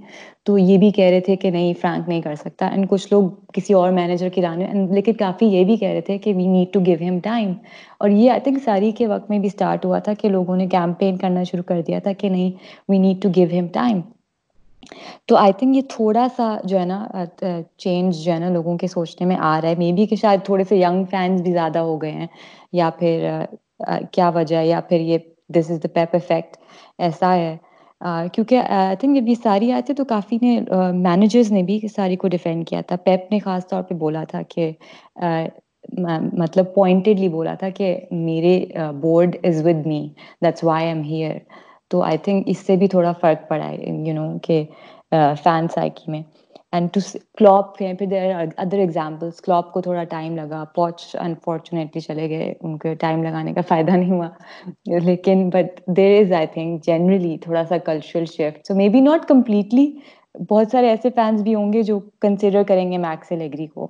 تو 0.46 0.58
یہ 0.58 0.78
بھی 0.78 0.90
کہہ 0.92 1.10
رہے 1.10 1.20
تھے 1.22 1.36
کہ 1.36 1.52
نہیں 1.52 1.74
فرینک 1.82 2.10
نہیں 2.10 2.22
کر 2.22 2.36
سکتا۔ 2.36 2.68
اینڈ 2.68 2.90
کچھ 2.90 3.08
لوگ 3.12 3.30
کسی 3.54 3.74
اور 3.74 3.92
مینیجر 3.92 4.30
کی 4.30 4.42
رانے 4.42 4.68
لیکن 4.94 5.14
کافی 5.14 5.46
یہ 5.48 5.64
بھی 5.66 5.78
کہہ 5.78 5.90
رہے 5.90 6.02
تھے 6.02 6.18
کہ 6.18 6.34
we 6.36 6.48
need 6.48 6.74
to 6.74 6.80
give 6.86 6.98
him 7.02 7.20
time 7.24 7.52
اور 8.00 8.10
یہ 8.10 8.32
آئی 8.32 8.40
تھنک 8.40 8.64
ساری 8.64 8.92
کے 8.92 9.08
وقت 9.08 9.30
میں 9.30 9.40
بھی 9.40 9.48
اسٹارٹ 9.48 9.86
ہوا 9.86 10.00
تھا 10.00 10.14
کہ 10.14 10.30
لوگوں 10.30 10.58
نے 10.58 10.68
کیمپین 10.68 11.18
کرنا 11.18 11.44
شروع 11.44 11.64
کر 11.64 11.82
دیا 11.88 12.00
تھا 12.00 12.14
کہ 12.14 12.30
نہیں 12.30 12.52
we 12.90 12.98
need 12.98 13.22
to 13.24 13.30
give 13.36 13.48
him 13.60 13.68
time 13.74 14.02
تو 15.28 15.36
آئی 15.38 15.54
تھنک 15.58 15.76
یہ 15.76 15.82
تھوڑا 15.90 16.28
سا 16.38 16.56
جو 16.64 16.80
ہے 16.80 16.86
نا 16.86 17.06
چینج 17.78 18.24
جو 18.24 18.32
ہے 18.34 18.38
نا 18.40 18.50
لوگوں 18.50 18.78
کے 18.78 18.88
سوچنے 18.88 19.28
میں 19.28 19.36
آ 19.40 19.60
رہا 19.62 19.70
ہے. 19.70 19.76
مے 19.76 19.92
بی 19.94 20.06
کہ 20.06 20.16
شاید 20.16 20.46
تھوڑے 20.46 20.64
سے 20.70 20.78
ینگ 20.78 21.04
فینس 21.12 21.42
بھی 21.42 21.52
زیادہ 21.52 21.80
ہو 21.80 22.02
گئے 22.02 22.12
ہیں، 22.12 22.28
یا 22.74 22.90
پھر 23.00 23.30
کیا 24.12 24.30
وجہ 24.36 24.64
یا 24.64 24.80
پھر 24.90 25.00
یہ 25.00 25.18
دس 25.56 25.72
از 25.72 25.84
دا 25.84 25.88
پیپ 25.94 26.16
افیکٹ 26.16 26.58
ایسا 27.00 27.34
ہے. 27.36 27.56
کیونکہ 28.34 28.62
آئی 28.70 28.96
تھنک 29.00 29.16
جب 29.16 29.28
یہ 29.30 29.36
ساری 29.44 29.72
آئی 29.72 29.82
تھی 29.86 29.94
تو 29.94 30.06
کافی 30.06 30.38
نے 30.42 30.60
مینیجرز 30.94 31.52
نے 31.52 31.64
بھی 31.64 31.80
ساری 31.96 32.16
کو 32.16 32.28
ڈیفینڈ 32.28 32.68
کیا 32.68 32.82
تھا. 32.88 32.96
پیپ 32.96 33.32
نے 33.32 33.40
خاص 33.40 33.68
طور 33.70 33.84
پہ 33.90 33.96
بولا 33.96 34.24
تھا 34.30 34.42
کہ 34.50 34.72
مطلب 36.40 36.74
پوائنٹڈلی 36.74 37.28
بولا 37.30 37.54
تھا 37.60 37.70
کہ 37.78 37.96
میرے 38.12 38.60
board 39.02 39.36
is 39.44 39.66
with 39.66 39.86
me 39.88 40.08
that's 40.44 40.64
why 40.64 40.88
I'm 40.88 41.02
here 41.04 41.38
تو 41.92 42.02
آئی 42.04 42.18
تھنک 42.26 42.44
اس 42.48 42.66
سے 42.66 42.76
بھی 42.76 42.88
تھوڑا 42.88 43.12
فرق 43.22 43.48
پڑا 43.50 43.68
ہے 43.70 43.76
یو 44.08 44.14
نو 44.14 44.28
کہ 44.44 44.64
فین 45.44 45.68
سائیکی 45.74 46.12
میں. 46.12 46.22
اینڈ 46.74 46.90
ٹو 46.94 47.00
کلاپ 47.38 47.78
پھر 47.78 48.06
دیر 48.10 48.34
ادر 48.58 48.78
ایگزامپلس 48.80 49.42
کلاپ 49.42 49.72
کو 49.74 49.82
تھوڑا 49.82 50.04
ٹائم 50.10 50.36
لگا 50.36 50.64
پوچ 50.76 51.16
انفارچونیٹلی 51.20 52.02
چلے 52.02 52.30
گئے. 52.30 52.54
ان 52.62 52.78
کے 52.78 52.94
ٹائم 53.02 53.24
لگانے 53.24 53.54
کا 53.54 53.62
فائدہ 53.68 53.92
نہیں 53.92 54.12
ہوا. 54.12 54.30
لیکن 55.06 55.50
but 55.54 55.82
there 55.98 56.20
is 56.20 56.32
I 56.34 56.48
think 56.54 56.86
generally 56.86 57.38
تھوڑا 57.42 57.64
سا 57.70 57.78
cultural 57.86 58.26
shift 58.26 58.68
so 58.68 58.76
maybe 58.90 59.00
not 59.02 59.28
completely 59.28 59.92
بہت 60.50 60.72
سارے 60.72 60.90
ایسے 60.90 61.10
فینس 61.16 61.42
بھی 61.44 61.56
ہوں 61.56 61.74
گے 61.74 61.82
جو 61.84 62.00
کنسیڈر 62.22 62.64
کریں 62.68 62.92
گے 62.92 62.98
میکس 62.98 63.32
ایگری 63.32 63.68
کو. 63.68 63.88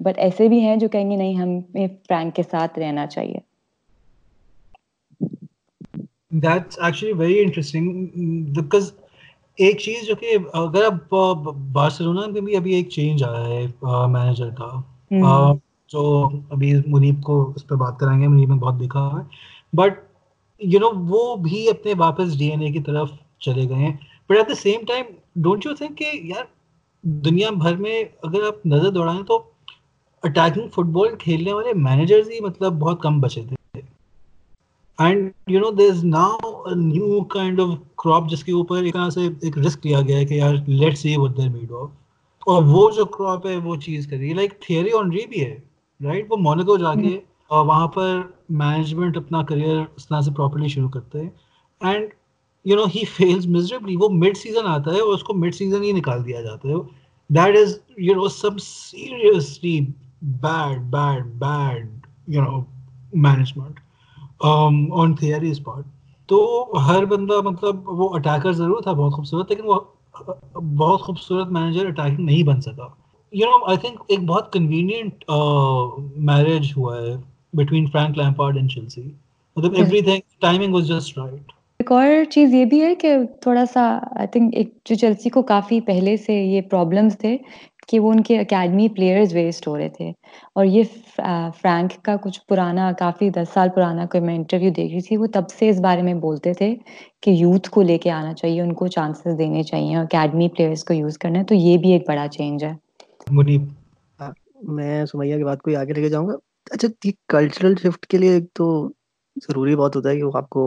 بٹ 0.00 0.18
ایسے 0.18 0.48
بھی 0.48 0.60
ہیں 0.60 0.76
جو 0.76 0.88
کہیں 0.88 1.10
گے 1.10 1.16
نہیں، 1.16 1.34
ہمیں 1.34 1.86
فرینک 2.08 2.34
کے 2.36 2.42
ساتھ 2.50 2.78
رہنا 2.78 3.06
چاہیے. 3.06 3.38
That's 6.32 6.78
actually 6.78 7.12
very 7.12 7.38
interesting 7.40 8.06
because 8.54 8.90
ایک 9.58 9.78
چیز 9.80 10.06
جو 10.06 10.14
کہ 10.14 10.36
اگر 10.54 10.84
اب 10.84 11.14
بارسلونا 11.72 12.26
میں 12.32 12.40
بھی 12.40 12.56
ابھی 12.56 12.74
ایک 12.74 12.88
چینج 12.90 13.22
آیا 13.24 13.46
ہے 13.46 13.66
مینیجر 14.08 14.50
کا 14.58 15.52
جو 15.90 16.02
ابھی 16.50 16.74
منیب 16.86 17.22
کو 17.22 17.40
اس 17.56 17.66
پہ 17.68 17.74
بات 17.74 17.98
کرائیں 17.98 18.20
گے 18.22 18.26
منیب 18.28 18.52
نے 18.54 18.58
بہت 18.60 18.80
دیکھا 18.80 19.06
ہے۔ 19.12 19.22
بٹ 19.72 19.98
یو 20.60 20.80
نو 20.80 20.90
وہ 21.08 21.34
بھی 21.42 21.68
اپنے 21.68 21.92
واپس 21.98 22.38
ڈی 22.38 22.48
این 22.50 22.62
اے 22.62 22.70
کی 22.72 22.80
طرف 22.82 23.10
چلے 23.40 23.68
گئے 23.68 23.76
ہیں۔ 23.76 23.92
But 24.30 24.36
at 24.36 24.48
the 24.48 24.54
same 24.54 24.84
time 24.88 25.06
don't 25.42 25.66
you 25.66 25.74
think 25.74 25.98
کہ 25.98 26.10
یار 26.24 26.44
دنیا 27.24 27.50
بھر 27.56 27.76
میں 27.76 28.02
اگر 28.22 28.46
آپ 28.46 28.66
نظر 28.66 28.90
دوڑائیں 28.90 29.22
تو 29.22 29.42
اٹیکنگ 30.22 30.68
فٹ 30.68 30.92
بال 30.92 31.14
کھیلنے 31.18 31.52
والے 31.52 31.72
مینیجرز 31.78 32.30
ہی 32.30 32.40
مطلب 32.40 32.78
بہت 32.80 33.02
کم 33.02 33.20
بچے 33.20 33.42
تھے۔ 33.48 33.56
And 34.98 35.50
you 35.50 35.60
know 35.60 35.70
there 35.70 35.90
is 35.90 36.04
now 36.04 36.74
new 36.74 37.20
kind 37.32 37.60
of 37.60 37.68
crop 37.98 38.28
جس 38.30 38.42
کے 38.44 38.52
اوپر 38.52 38.82
ایک 38.82 38.94
طرح 38.94 39.10
سے 39.10 39.26
ایک 39.42 39.58
رسک 39.58 39.86
لیا 39.86 40.00
گیا 40.00 40.16
ہے 40.18 40.24
کہ 40.26 40.34
یار 40.34 40.54
let 40.66 40.98
see 40.98 41.16
what 41.16 41.36
they're 41.36 41.48
made 41.48 41.72
of 41.72 41.90
اور 42.46 42.62
وہ 42.66 42.90
جو 42.96 43.04
کراپ 43.16 43.46
ہے 43.46 43.56
وہ 43.56 43.76
چیز 43.76 44.06
کر 44.06 44.16
رہی 44.16 44.28
ہے. 44.28 44.34
لائک 44.34 44.60
تھیئری 44.62 44.92
آن 44.98 45.10
ری 45.12 45.26
بھی 45.26 45.44
ہے 45.44 45.58
رائٹ 46.00 46.26
وہ 46.30 46.36
مونیکو 46.36 46.76
جا 46.76 46.94
کے 46.94 47.18
وہاں 47.50 47.86
پر 47.88 48.20
مینجمنٹ 48.62 49.16
اپنا 49.16 49.42
کریئر 49.42 49.80
اس 49.96 50.08
طرح 50.08 50.20
سے 50.20 50.30
پراپرلی 50.36 50.68
شروع 50.68 50.88
کرتے 50.88 51.22
ہیں. 51.22 51.30
And 51.80 52.08
you 52.64 52.76
know 52.76 52.84
he 52.94 53.04
feels 53.16 53.46
miserably 53.46 53.96
وہ 53.96 54.08
مڈ 54.12 54.36
سیزن 54.36 54.66
آتا 54.66 54.94
ہے 54.94 55.00
اور 55.00 55.14
اس 55.14 55.22
کو 55.24 55.34
مڈ 55.34 55.54
سیزن 55.54 55.82
ہی 55.82 55.92
نکال 55.92 56.24
دیا 56.26 56.42
جاتا 56.42 56.68
ہے. 56.68 56.74
That 57.30 57.56
is 57.56 57.78
you 57.98 58.14
know 58.14 58.28
some 58.28 58.58
seriously 58.58 59.80
bad 60.42 60.80
bad 60.92 61.26
bad 61.40 62.06
you 62.26 62.42
know 62.42 62.60
management 63.26 63.80
on 64.40 65.14
theories 65.14 65.62
part 65.64 65.84
تو 66.28 66.38
ہر 66.88 67.04
بندہ 67.04 67.40
مطلب 67.40 67.88
وہ 67.90 68.08
اٹیکر 68.14 68.52
ضرور 68.52 68.82
تھا 68.82 68.92
بہت 68.92 69.12
خوبصورت 69.12 69.50
لیکن 69.50 69.62
وہ 69.64 69.80
بہت 70.54 71.00
خوبصورت 71.00 71.48
مینیجر 71.48 71.86
اٹیکنگ 71.86 72.24
نہیں 72.24 72.42
بن 72.42 72.60
سکا۔ 72.60 72.86
یو 73.32 73.46
نو 73.46 73.64
آئی 73.64 73.76
تھنک 73.76 74.00
ایک 74.08 74.20
بہت 74.20 74.52
کنوینئنٹ 74.52 75.24
میرج 76.16 76.72
ہوا 76.76 76.96
ہے 76.96 77.14
between 77.54 77.86
Frank 77.86 78.18
Lampard 78.18 78.56
and 78.56 78.70
Chelsea 78.70 79.02
مطلب 79.56 79.74
everything 80.00 80.20
timing 80.40 80.74
was 80.74 80.88
just 80.88 81.18
right 81.18 81.52
ایک 81.80 81.92
اور 81.92 82.24
چیز 82.30 82.54
یہ 82.54 82.64
بھی 82.64 82.82
ہے 82.82 82.94
کہ 82.94 83.14
تھوڑا 83.42 83.64
سا 83.72 83.82
آئی 84.10 84.26
تھنک 84.26 84.54
ایک 84.56 84.72
جو 84.84 84.94
چیلسی 84.94 85.30
کو 85.30 85.42
کافی 85.42 85.80
پہلے 85.80 86.16
سے 86.16 86.34
یہ 86.34 86.60
پرابلمس 86.60 87.18
تھے 87.18 87.36
کہ 87.88 88.00
وہ 88.00 88.10
ان 88.12 88.22
کے 88.22 88.38
اکیڈمی 88.38 88.88
پلیئرز 88.88 89.34
ویسٹ 89.34 89.66
ہو 89.68 89.76
رہے 89.78 89.88
تھے۔ 89.88 90.10
اور 90.54 90.64
یہ 90.64 90.82
فرینک 91.60 92.02
کا 92.02 92.16
کچھ 92.22 92.40
پرانا 92.48 92.90
کافی 92.98 93.30
دس 93.30 93.52
سال 93.54 93.68
پرانا 93.74 94.06
کوئی 94.06 94.22
میں 94.24 94.34
انٹرویو 94.34 94.70
دیکھ 94.70 94.92
رہی 94.92 95.00
تھی 95.00 95.16
وہ 95.16 95.26
تب 95.32 95.48
سے 95.50 95.68
اس 95.68 95.80
بارے 95.80 96.02
میں 96.02 96.14
بولتے 96.20 96.52
تھے 96.52 96.74
کہ 97.22 97.30
یوتھ 97.30 97.70
کو 97.70 97.82
لے 97.82 97.98
کے 97.98 98.10
آنا 98.10 98.32
چاہیے 98.34 98.60
ان 98.60 98.72
کو 98.72 98.86
چانسز 98.86 99.38
دینے 99.38 99.62
چاہیے 99.62 99.96
اکیڈمی 99.96 100.48
پلیئرز 100.48 100.84
کو 100.84 100.94
یوز 100.94 101.18
کرنا 101.18 101.38
ہے 101.38 101.44
تو 101.44 101.54
یہ 101.54 101.78
بھی 101.78 101.92
ایک 101.92 102.08
بڑا 102.08 102.26
چینج 102.28 102.64
ہے۔ 102.64 102.72
میں 104.74 105.04
سمیہ 105.06 105.36
کی 105.36 105.44
بات 105.44 105.62
کو 105.62 105.76
آگے 105.78 105.92
لے 105.92 106.02
کے 106.02 106.08
جاؤں 106.08 106.26
گا۔ 106.28 106.34
اچھا 106.70 106.88
کلچرل 107.28 107.74
شفٹ 107.82 108.06
کے 108.06 108.18
لیے 108.18 108.32
ایک 108.32 108.44
تو 108.54 108.66
ضروری 109.48 109.76
بہت 109.76 109.96
ہوتا 109.96 110.10
ہے 110.10 110.16
کہ 110.16 110.22
وہ 110.22 110.30
آپ 110.34 110.48
کو 110.50 110.64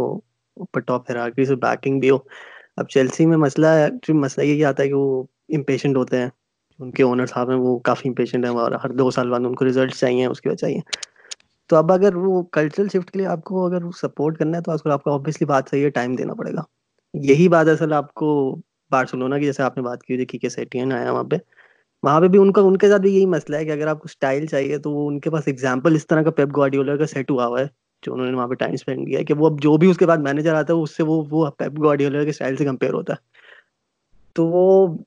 اوپر 0.57 0.79
ٹاپ 0.79 1.09
ہیرارکی 1.09 1.45
سے 1.45 1.55
بیکنگ 1.57 1.99
بھی 1.99 2.09
ہو۔ 2.09 2.17
اب 2.77 2.87
چیلسی 2.89 3.25
میں 3.25 3.37
مسئلہ 3.37 3.67
ہے 3.67 3.87
مسئلہ 4.13 4.45
یہ 4.45 4.65
آتا 4.65 4.83
ہے 4.83 4.87
کہ 4.87 4.93
وہ 4.93 5.23
امپیشنٹ 5.49 5.97
ہوتے 5.97 6.17
ہیں۔ 6.17 6.29
ان 6.81 6.91
کے 6.91 7.03
اونر 7.03 7.25
صاحب 7.25 7.49
ہیں، 7.49 7.57
وہ 7.57 7.79
کافی 7.79 8.09
امپیشنٹ 8.09 8.45
ہیں 8.45 8.53
اور 8.53 8.71
ہر 8.71 8.89
دو 8.89 9.11
سال 9.11 9.29
بعد 9.29 9.39
ان 9.39 9.55
کو 9.55 9.65
ریزلٹ 9.65 9.95
چاہیے، 9.95 10.25
اس 10.25 10.41
کی 10.41 10.49
وجہ 10.49 10.57
چاہیے۔ 10.57 10.79
تو 11.67 11.75
اب 11.75 11.91
اگر 11.91 12.15
وہ 12.15 12.43
کلچرل 12.43 12.87
شفٹ 12.87 13.11
کے 13.11 13.19
لیے 13.19 13.27
آپ 13.27 13.43
کو 13.43 13.65
اگر 13.65 13.77
سپورٹ 13.97 14.37
کرنا 14.37 14.57
ہے، 14.57 14.63
تو 14.63 14.71
آج 14.71 14.83
کل 14.83 14.91
آپ 14.91 15.03
کو 15.03 15.13
آبویسلی 15.13 15.45
بات 15.45 15.63
صحیح 15.69 15.83
ہے 15.83 15.89
ٹائم 15.89 16.15
دینا 16.15 16.33
پڑے 16.33 16.53
گا۔ 16.53 16.61
یہی 17.13 17.47
بات 17.47 17.67
اصل 17.67 17.93
آپ 17.93 18.13
کو 18.13 18.55
بارسلونا 18.91 19.39
کی، 19.39 19.45
جیسے 19.45 19.63
آپ 19.63 19.77
نے 19.77 19.83
بات 19.83 20.03
کی 20.03 20.17
تھی 20.17 20.25
کیکے 20.25 20.49
سیٹین 20.49 20.93
آیا 20.93 21.11
وہاں 21.11 21.23
پہ۔ 21.23 21.35
وہاں 22.03 22.21
پہ 22.21 22.27
بھی 22.27 22.39
ان 22.39 22.51
کا، 22.51 22.61
ان 22.61 22.77
کے 22.77 22.89
ساتھ 22.89 23.01
بھی 23.01 23.15
یہی 23.15 23.25
مسئلہ 23.25 23.57
ہے 23.57 23.65
کہ 23.65 23.71
اگر 23.71 23.87
آپ 23.87 23.99
کو 23.99 24.05
اسٹائل 24.05 24.45
چاہیے، 24.45 24.77
تو 24.77 24.91
وہ 24.91 25.07
ان 25.07 25.19
کے 25.19 25.29
پاس 25.29 25.43
ایگزامپل 25.45 25.95
اس 25.95 26.07
طرح 26.07 26.21
کا 26.21 26.31
پیپ 26.31 26.47
گواڈیولر 26.55 26.97
کا 26.97 27.07
سیٹ 27.07 27.31
ہوا 27.31 27.45
ہوا 27.45 27.59
ہے، 27.59 27.65
جو 28.01 28.13
انہوں 28.13 28.27
نے 28.27 28.33
وہاں 28.33 28.47
پہ 28.47 28.53
ٹائم 28.53 28.73
اسپینڈ 28.73 29.07
کیا 29.07 29.19
ہے، 29.19 29.23
کہ 29.23 29.33
وہ 29.33 29.47
اب 29.47 29.61
جو 29.61 29.77
بھی 29.77 29.91
اس 29.91 29.97
کے 29.97 30.05
بعد 30.05 30.17
مینیجر 30.17 30.53
آتا 30.53 30.73
ہے 30.73 30.79
اس 30.79 30.97
سے 30.97 31.03
وہ 31.03 31.23
وہ 31.31 31.51
پیپ 31.51 31.79
گواڈیولر 31.79 32.23
کے 32.23 32.29
اسٹائل 32.29 32.55
سے 32.55 32.65
کمپیئر 32.65 32.93
ہوتا 32.93 33.13
ہے۔ 33.13 33.29
تو 34.33 34.47
وہ 34.47 34.97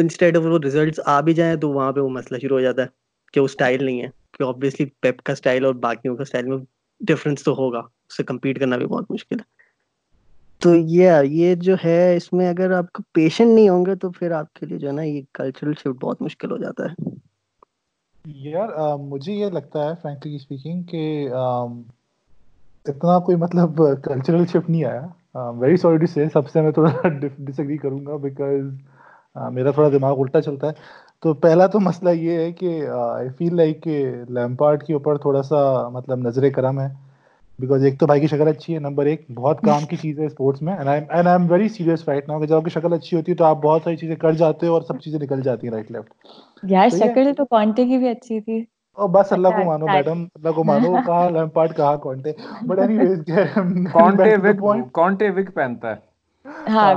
انسٹیڈ 0.00 0.36
آف 0.36 0.42
وہ 0.44 0.58
ریزلٹس 0.64 1.00
آ 1.06 1.20
بھی 1.20 1.34
جائیں 1.34 1.56
تو 1.56 1.70
وہاں 1.70 1.92
پہ 1.92 2.00
وہ 2.00 2.08
مسئلہ 2.08 2.38
شروع 2.38 2.56
ہو 2.56 2.60
جاتا 2.60 2.82
ہے 2.82 2.86
کہ 3.32 3.40
وہ 3.40 3.44
اسٹائل 3.44 3.84
نہیں 3.84 4.02
ہے 4.02 4.08
کہ 4.32 4.42
آبویسلی 4.42 4.86
پیپ 5.00 5.22
کا 5.22 5.32
اسٹائل 5.32 5.64
اور 5.64 5.74
باقیوں 5.74 6.16
کا 6.16 6.22
اسٹائل 6.22 6.46
میں 6.46 6.58
ڈفرینس 7.00 7.44
تو 7.44 7.52
ہوگا 7.52 7.78
اس 7.78 8.16
سے 8.16 8.22
کمپیٹ 8.22 8.60
کرنا 8.60 8.76
بھی 8.76 8.86
بہت 8.86 9.10
مشکل 9.10 9.36
ہے۔ 9.36 9.56
تو 10.60 10.74
یہ 10.74 11.12
یہ 11.24 11.54
جو 11.54 11.74
ہے 11.84 12.16
اس 12.16 12.32
میں 12.32 12.48
اگر 12.48 12.70
آپ 12.70 12.92
کو 12.92 13.02
پیشنٹ 13.12 13.54
نہیں 13.54 13.68
ہوں 13.68 13.86
گے 13.86 13.94
تو 13.94 14.10
پھر 14.10 14.30
آپ 14.30 14.52
کے 14.52 14.66
لیے 14.66 14.78
جو 14.78 14.88
ہے 14.88 14.92
نا 14.92 15.02
یہ 15.02 15.22
کلچرل 15.32 15.72
شفٹ 15.72 16.02
بہت 16.02 16.22
مشکل 16.22 16.50
ہو 16.50 16.56
جاتا 16.56 16.84
ہے۔ 16.84 16.94
یار 18.24 18.68
مجھے 18.96 19.32
یہ 19.32 19.50
لگتا 19.50 19.84
ہے 19.84 19.92
فرینکلی 20.02 20.34
اسپیکنگ 20.36 20.82
کہ 20.82 21.28
اتنا 22.86 23.18
کوئی 23.18 23.36
مطلب 23.36 23.82
کلچرل 24.04 24.46
شفٹ 24.46 24.70
نہیں 24.70 24.84
آیا۔ 24.84 25.06
ویری 25.50 25.76
سوری 25.76 25.96
ٹو 25.96 26.06
سے 26.06 26.28
سب 26.32 26.48
سے 26.50 26.60
میں 26.60 26.70
تھوڑا 26.72 26.90
ڈس 27.18 27.60
ایگری 27.60 27.76
کروں 27.76 28.06
گا 28.06 28.16
بیکاز 28.16 28.64
میرا 29.52 29.70
تھوڑا 29.70 29.88
دماغ 29.88 30.20
الٹا 30.20 30.40
چلتا 30.40 30.66
ہے۔ 30.66 30.72
تو 31.22 31.34
پہلا 31.34 31.66
تو 31.66 31.80
مسئلہ 31.80 32.10
یہ 32.10 32.30
ہے 32.30 32.52
کہ 32.52 32.88
آئی 32.88 33.28
فیل 33.38 33.56
لائک 33.56 33.82
کہ 33.82 34.12
لیمپارڈ 34.28 34.82
کے 34.82 34.92
اوپر 34.92 35.16
تھوڑا 35.16 35.42
سا 35.42 35.88
مطلب 35.88 36.18
نظر 36.18 36.48
کرم 36.48 36.80
ہے۔ 36.80 36.88
بیکاز 37.58 37.84
ایک 37.84 38.00
تو 38.00 38.06
بھائی 38.06 38.20
کی 38.20 38.26
شکل 38.26 38.48
اچھی 38.48 38.74
ہے 38.74 38.78
نمبر 38.78 39.06
ایک 39.06 39.24
بہت 39.34 39.60
کام 39.60 39.86
کی 39.86 39.96
چیز 39.96 40.18
ہے 40.20 40.26
اسپورٹس 40.26 40.62
میں۔ 40.62 40.76
And 40.76 40.88
I'm 41.26 41.52
very 41.52 41.68
serious 41.68 42.08
right 42.08 42.28
now 42.28 42.40
کہ 42.40 42.46
جب 42.46 42.56
آپ 42.56 42.64
کی 42.64 42.70
شکل 42.70 42.92
اچھی 42.92 43.16
ہوتی 43.16 43.32
ہے 43.32 43.36
تو 43.36 43.44
آپ 43.44 43.62
بہت 43.62 43.80
ساری 43.84 43.96
چیزیں 43.96 44.16
کر 44.16 44.32
جاتے 44.32 44.66
ہو 44.66 44.72
اور 44.72 44.82
سب 44.82 45.00
چیزیں 45.00 45.18
نکل 45.18 45.40
جاتی 45.40 45.66
ہیں 45.66 45.74
رائٹ 45.74 45.90
لیفٹ 45.90 46.12
یار 46.62 46.88
شکل 46.88 47.32
تو 47.36 47.44
کانٹے 47.44 47.84
کی 47.84 47.98
بھی 47.98 48.08
اچھی 48.08 48.40
تھی۔ 48.40 48.64
اور 48.96 49.08
بس 49.08 49.32
اللہ 49.32 49.48
کو 49.48 49.64
مانو 49.64 49.86
میڈم 49.86 50.22
اللہ 50.34 50.50
کو 50.50 50.64
مانو 50.64 50.96
کہا 51.06 51.28
لیمپارڈ 51.30 51.76
کہا 51.76 51.96
کانٹے؟ 51.96 52.32
بٹ 52.66 52.78
اینی 52.78 52.98
ویز 52.98 53.22
کانٹے 53.92 54.36
وگ 54.36 54.82
کانٹے 54.92 55.30
وگ 55.30 55.50
پہنتا 55.54 55.90
ہے۔ 55.90 56.07
ہاں، 56.68 56.94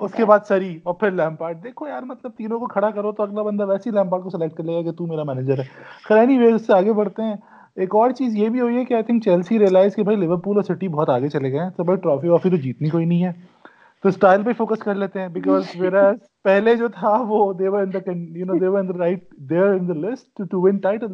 اس 0.00 0.12
کے 0.12 0.24
بعد 0.24 0.38
سری 0.48 0.78
اور 0.82 0.94
پھر 0.94 1.10
لیمپارڈ۔ 1.10 1.62
دیکھو 1.64 1.88
یار 1.88 2.02
مطلب 2.02 2.32
تینوں 2.38 2.58
کو 2.58 2.66
کھڑا 2.66 2.90
کرو 2.90 3.12
تو 3.12 3.22
اگلا 3.22 3.42
بندہ 3.42 3.66
ویسے 3.66 3.90
ہی 3.90 3.94
لیمپارڈ 3.94 4.22
کو 4.22 4.30
سلیکٹ 4.30 4.56
کر 4.56 4.64
لے 4.64 4.74
گا 4.74 4.82
کہ 4.82 4.92
تو 4.92 5.06
میرا 5.06 5.22
مینیجر 5.22 5.58
ہے۔ 5.58 5.64
خیر 6.04 6.18
اینی 6.18 6.38
ویز 6.38 6.66
سے 6.66 6.72
آگے 6.72 6.92
بڑھتے 6.92 7.22
ہیں۔ 7.22 7.36
ایک 7.76 7.94
اور 7.94 8.10
چیز 8.10 8.36
یہ 8.36 8.48
بھی 8.48 8.60
ہوئی 8.60 8.76
ہے 8.76 8.84
کہ 8.84 8.94
آئی 8.94 9.02
تھنک 9.02 9.24
چیلسی 9.24 9.58
ریئلائز 9.58 9.94
کہ 9.94 10.02
بھائی 10.02 10.18
لیورپول 10.18 10.56
اور 10.56 10.62
سٹی 10.62 10.88
بہت 10.88 11.08
آگے 11.08 11.28
چلے 11.28 11.52
گئے 11.52 11.60
ہیں۔ 11.60 11.70
تو 11.70 11.84
بھائی 11.84 11.98
ٹرافی 11.98 12.28
وافی 12.28 12.50
تو 12.50 12.56
جیتنی 12.56 12.88
کوئی 12.88 13.04
نہیں 13.04 13.24
ہے۔ 13.24 13.32
تو 14.02 14.08
اسٹائل 14.08 14.42
پہ 14.42 14.52
فوکس 14.52 14.78
کر 14.78 14.94
لیتے 14.94 15.20
ہیں 15.20 15.28
بیکاز 15.28 15.64
میرا 15.74 16.10
پہلے 16.42 16.76
جو 16.76 16.88
تھا 16.88 17.16
وہ 17.28 17.52
they were 17.52 17.82
in 17.82 17.92
the 17.92 17.98
you 18.38 18.44
know 18.46 18.58
they were 18.58 18.78
in 18.78 18.88
the 18.88 18.98
right 18.98 19.24
they were 19.50 19.68
in 19.68 19.88
the 19.88 19.92
list 19.92 20.42
to 20.50 20.60
win 20.60 20.76
titles 20.78 21.10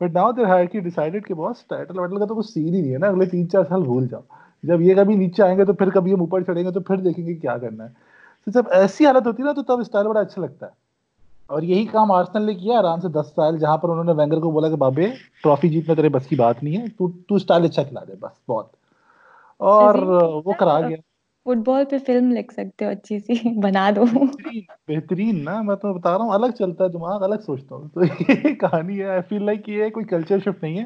but 0.00 0.10
now 0.14 0.32
their 0.32 0.44
hierarchy 0.64 0.80
decided 0.80 1.26
کہ 1.26 1.34
باس 1.34 1.66
ٹائٹل 1.66 1.98
وائٹل 1.98 2.18
کا 2.18 2.24
تو 2.24 2.34
کچھ 2.34 2.46
سین 2.46 2.74
ہی 2.74 2.80
نہیں 2.80 2.92
ہے 2.92 2.98
نا۔ 2.98 3.06
اگلے 3.06 3.26
تین 3.26 3.48
چار 3.48 3.62
سال 3.68 3.82
بھول 3.82 4.06
جاؤ۔ 4.08 4.20
جب 4.62 4.80
یہ 4.80 4.94
کبھی 4.94 5.14
نیچے 5.14 5.42
آئیں 5.42 5.58
گے 5.58 5.64
تو 5.64 5.72
پھر 5.72 5.90
کبھی 5.90 6.14
ہم 6.14 6.20
اوپر 6.20 6.42
چڑھیں 6.42 6.64
گے 6.64 6.70
تو 6.70 6.80
پھر 6.80 6.96
دیکھیں 6.96 7.26
گے 7.26 7.34
کیا 7.34 7.58
کرنا 7.58 7.84
ہے۔ 7.84 7.88
تو 8.46 8.50
جب 8.50 8.62
ایسی 8.70 9.06
حالت 9.06 9.26
ہوتی 9.26 9.42
ہے 9.42 9.46
نا 9.46 9.52
تو 9.52 9.62
تب 9.62 9.80
اسٹائل 9.80 10.06
بڑا 10.06 10.20
اچھا 10.20 10.42
لگتا 10.42 10.66
ہے۔ 10.66 10.70
اور 11.46 11.62
یہی 11.62 11.86
کام 11.86 12.12
آرسنل 12.12 12.42
نے 12.42 12.54
کیا 12.54 12.78
آرام 12.78 13.00
سے 13.00 13.08
دس 13.08 13.32
سال 13.34 13.58
جہاں 13.58 13.76
پر 13.76 13.88
انہوں 13.88 14.04
نے 14.04 14.12
وینگر 14.12 14.40
کو 14.40 14.50
بولا 14.50 14.68
کہ 14.68 14.76
بابے 14.76 15.06
ٹرافی 15.44 15.68
جیتنا 15.68 15.94
تیرے 15.94 16.08
بس 16.08 16.26
کی 16.26 16.36
بات 16.36 16.62
نہیں 16.62 16.76
ہے 16.76 16.86
تو 16.88 17.10
تو 17.28 17.34
اسٹائل 17.34 17.64
اچھا 17.64 17.82
کھلا 17.82 18.00
دے 18.08 18.12
بس 18.20 18.32
بہت۔ 18.48 18.66
اور 19.60 19.94
وہ 20.44 20.52
کرا 20.52 20.80
گیا۔ 20.80 20.96
فٹ 21.48 21.56
بال 21.66 21.84
پہ 21.84 21.98
فلم 22.06 22.30
لکھ 22.30 22.52
سکتے 22.52 22.84
ہو 22.84 22.90
اچھی 22.90 23.18
سی 23.18 23.60
بنا 23.60 23.90
دو۔ 23.96 24.04
بہترین 24.88 25.44
نا 25.44 25.60
میں 25.62 25.76
تو 25.76 25.92
بتا 25.94 26.10
رہا 26.10 26.24
ہوں 26.24 26.32
الگ 26.32 26.46
چلتا 26.58 26.84
ہے 26.84 26.88
دماغ 26.88 27.22
الگ 27.24 27.40
سوچتا 27.46 27.74
ہوں۔ 27.74 27.88
تو 27.88 28.04
یہ 28.04 28.54
کہانی 28.54 28.98
ہے 28.98 29.04
آئی 29.04 29.20
فیل 29.28 29.44
لائک 29.44 29.68
یہ 29.68 29.88
کوئی 29.88 30.06
کلچر 30.06 30.38
شفٹ 30.38 30.62
نہیں 30.62 30.78
ہے۔ 30.78 30.84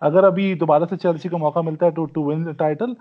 اگر 0.00 0.24
ابھی 0.24 0.54
دوبارہ 0.54 0.84
سے 0.90 0.96
چیلسی 0.96 1.28
کو 1.28 1.38
موقع 1.38 1.60
ملتا 1.60 1.86
ہے 1.86 1.90
to 1.90 2.04
to 2.04 2.22
win 2.22 2.52
title 2.52 2.92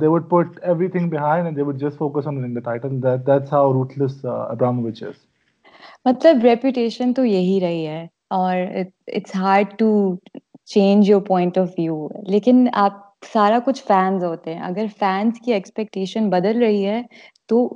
they 0.00 0.06
would 0.06 0.28
put 0.30 0.58
everything 0.88 1.10
behind 1.10 1.44
and 1.44 1.56
they 1.56 1.62
would 1.62 1.76
just 1.76 1.98
focus 1.98 2.26
on 2.26 2.36
winning 2.36 2.54
the 2.54 2.60
title 2.60 3.02
that's 3.02 3.52
how 3.52 3.72
ruthless 3.72 4.24
Abramovich 4.24 5.02
is 5.02 5.14
مطلب 6.06 6.44
ریپوٹیشن 6.44 7.12
تو 7.12 7.24
یہی 7.24 7.60
رہی 7.60 7.86
ہے 7.86 8.06
اور 8.30 8.56
it's 9.14 9.36
hard 9.36 9.78
to 9.78 10.16
change 10.64 11.10
your 11.10 11.20
point 11.20 11.58
of 11.58 11.68
view 11.78 12.08
لیکن 12.26 12.66
آپ 12.72 13.11
سارا 13.22 13.58
کچھ 13.64 13.82
فینس 13.84 14.22
ہوتے 14.24 14.54
ہیں۔ 14.54 14.60
اگر 14.62 14.86
فینس 14.98 15.38
کی 15.44 15.52
ایکسپیکٹیشن 15.52 16.28
بدل 16.30 16.62
رہی 16.62 16.84
ہے 16.86 17.00
تو 17.48 17.66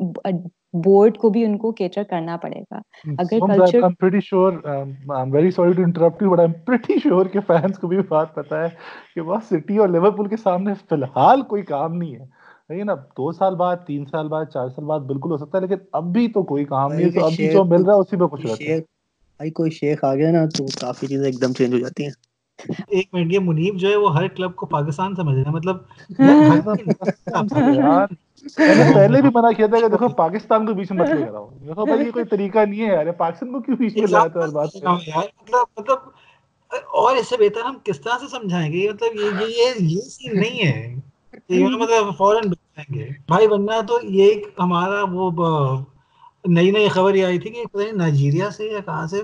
بورڈ 0.84 1.16
کو 1.18 1.28
بھی 1.30 1.44
ان 1.44 1.56
کو 1.58 1.72
کیٹر 1.72 2.02
کرنا 2.10 2.36
پڑے 2.36 2.60
گا۔ 2.62 2.80
اگر 3.18 3.40
culture 3.46 3.80
sure 4.22 4.52
very 5.32 5.50
sorry 5.50 5.72
to 5.72 5.82
interrupt 5.82 6.22
you 6.22 6.30
but 6.30 6.40
I'm 6.48 6.60
pretty 6.66 6.98
sure 7.02 7.26
کہ 7.26 7.40
فینس 7.46 7.78
کو 7.78 7.88
بھی 7.88 7.98
بات 8.08 8.34
پتہ 8.34 8.54
ہے 8.54 8.68
کہ 9.14 9.20
وہ 9.20 9.36
سٹی 9.44 9.76
اور 9.76 9.88
لیورپول 9.88 10.28
کے 10.28 10.36
سامنے 10.36 10.74
فی 10.80 10.94
الحال 10.94 11.42
کوئی 11.48 11.62
کام 11.64 11.94
نہیں 11.94 12.14
ہے۔ 12.14 12.24
اب 12.90 13.00
دو 13.18 13.30
سال 13.32 13.54
بعد 13.56 13.76
تین 13.86 14.04
سال 14.06 14.28
بعد 14.28 14.44
چار 14.54 14.68
سال 14.68 14.84
بعد 14.84 15.00
بالکل 15.08 15.30
ہو 15.30 15.36
سکتا 15.36 15.58
ہے 15.58 15.62
لیکن 15.62 15.84
اب 15.92 16.12
بھی 16.12 16.26
تو 16.28 16.42
کوئی 16.44 16.64
کام 16.66 16.92
نہیں 16.92 17.06
ہے۔ 17.06 17.12
تو 17.12 17.22
ابھی 17.22 17.48
جو 17.48 17.64
مل 17.66 17.82
رہا 17.82 17.94
ہے 17.94 18.00
اسی 18.00 18.16
پہ 18.16 18.26
کچھ 18.32 18.46
رہتا 18.46 18.70
ہے 18.70 18.78
بھائی 19.40 19.50
کوئی 19.52 19.70
شیخ 19.72 20.04
آ 20.04 20.14
گیا 20.14 20.30
نا 20.32 20.44
تو 20.52 20.66
کافی 20.78 21.06
چیزیں 21.06 21.26
ایک 21.26 21.40
دم 21.40 21.52
چینج 21.54 21.74
ہو 21.74 21.78
جاتی 21.78 22.04
ہیں۔ 22.04 22.12
ایک 22.88 23.08
منٹ 23.12 23.32
یہ 23.32 23.38
منیب 23.38 23.76
جو 23.76 23.88
ہے 23.88 23.96
وہ 23.96 24.16
ہر 24.16 24.28
کلب 24.28 24.56
کو 24.56 24.66
پاکستان 24.66 25.14
سمجھ 25.14 25.36
رہا 25.36 25.46
ہے۔ 25.46 25.50
مطلب 25.50 25.76
پہلے 28.94 29.22
بھی 29.22 29.30
منع 29.34 29.50
کیا 29.56 29.66
تھا 29.66 29.80
کہ 29.80 29.88
دیکھو 29.88 30.08
پاکستان 30.08 30.66
کو 30.66 30.74
بیچ 30.74 30.92
میں 30.92 31.02
مت 31.02 31.14
لے 31.14 31.26
کر 31.26 31.34
آؤ۔ 31.34 31.48
دیکھو 31.66 31.84
بھائی 31.84 32.06
یہ 32.06 32.10
کوئی 32.10 32.24
طریقہ 32.24 32.58
نہیں 32.58 32.80
ہے۔ 32.80 32.86
یار 32.86 33.12
پاکستان 33.12 33.52
کو 33.52 33.60
کیوں 33.60 33.76
بیچ 33.76 33.96
میں 33.96 34.06
لاتا 34.10 34.40
ہے 34.40 34.46
بات 34.46 34.76
مطلب 34.76 35.64
مطلب 35.76 35.98
اور 36.92 37.16
اس 37.16 37.28
سے 37.28 37.36
بہتر 37.38 37.60
ہم 37.60 37.76
کس 37.84 38.00
طرح 38.00 38.12
سے 38.20 38.28
سمجھائیں 38.28 38.72
گے؟ 38.72 38.92
مطلب 38.92 39.20
یہ 39.20 39.48
یہ 39.48 39.72
یہ 39.80 40.00
سین 40.00 40.40
نہیں 40.40 40.66
ہے۔ 40.66 40.94
مطلب 41.50 42.18
فوراً 42.18 42.42
گے۔ 42.94 43.08
بھائی 43.26 43.48
بننا 43.48 43.80
تو 43.80 43.98
یہ 44.02 44.24
ایک 44.24 44.48
ہمارا 44.58 45.04
وہ 45.12 45.30
نئی 46.44 46.70
نئی 46.70 46.88
خبر 46.88 47.14
یہ 47.14 47.24
آئی 47.24 47.38
تھی 47.38 47.50
کہ 47.50 47.92
نائجیریا 47.92 48.50
سے 48.50 48.64
یا 48.64 48.78
کہاں 48.84 49.06
سے 49.06 49.22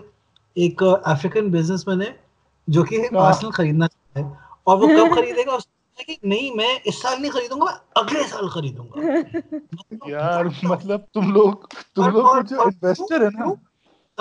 ایک 0.56 0.82
افریقن 1.04 1.48
بزنس 1.48 1.88
مین 1.88 2.02
ہے۔ 2.02 2.21
جو 2.66 2.84
کہ 2.84 3.08
آرسنل 3.18 3.50
خریدنا 3.50 3.88
چاہتا 3.88 4.20
ہے۔ 4.20 4.24
اور 4.64 4.78
وہ 4.78 4.86
کب 4.86 5.14
خریدے 5.14 5.46
گا؟ 5.46 5.56
کہ 6.06 6.16
نہیں 6.22 6.56
میں 6.56 6.78
اس 6.84 7.02
سال 7.02 7.22
نہیں 7.22 7.30
خریدوں 7.30 7.60
گا 7.60 7.78
اگلے 7.94 8.22
سال 8.28 8.48
خریدوں 8.48 8.84
گا۔ 8.84 8.98
یار 10.06 10.44
مطلب 10.62 11.00
تم 11.14 11.32
لوگ 11.32 11.52
تم 11.96 12.08
لوگ 12.08 12.42
جو 12.42 12.60
انویسٹر 12.60 13.20
ہے 13.20 13.38
نا؟ 13.38 13.44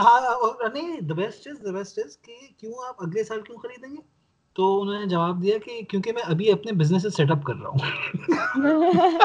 ہاں 0.02 0.22
نہیں 0.74 1.02
بیسٹ 1.02 1.48
از 1.48 1.72
بیسٹ 1.72 2.00
از 2.06 2.18
کہ 2.18 2.36
کیوں 2.58 2.74
آپ 2.88 2.96
اگلے 3.00 3.24
سال 3.24 3.42
کیوں 3.42 3.58
خریدیں 3.58 3.90
گے؟ 3.90 3.98
تو 4.54 4.82
انہوں 4.82 5.00
نے 5.00 5.06
جواب 5.06 5.44
دیا 5.44 5.58
کہ 5.58 5.82
کیونکہ 5.82 6.14
میں 6.14 6.22
ابھی 6.22 6.52
اپنے 6.52 6.72
بزنس 6.72 7.06
سیٹ 7.18 7.32
اپ 7.32 7.44
کر 7.44 7.56
رہا 7.56 7.70
ہوں۔ 7.70 8.56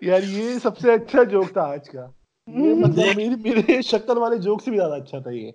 یار 0.00 0.22
یہ 0.22 0.54
سب 0.62 0.78
سے 0.78 0.92
اچھا 0.92 1.22
جوک 1.22 1.52
تھا 1.52 1.62
آج 1.62 1.90
کا۔ 1.90 2.06
میرے 2.54 3.82
شکل 3.82 4.18
والے 4.18 4.38
جوک 4.38 4.62
سے 4.62 4.70
بھی 4.70 4.78
زیادہ 4.78 4.92
اچھا 4.92 5.18
تھا 5.18 5.30
یہ۔ 5.30 5.50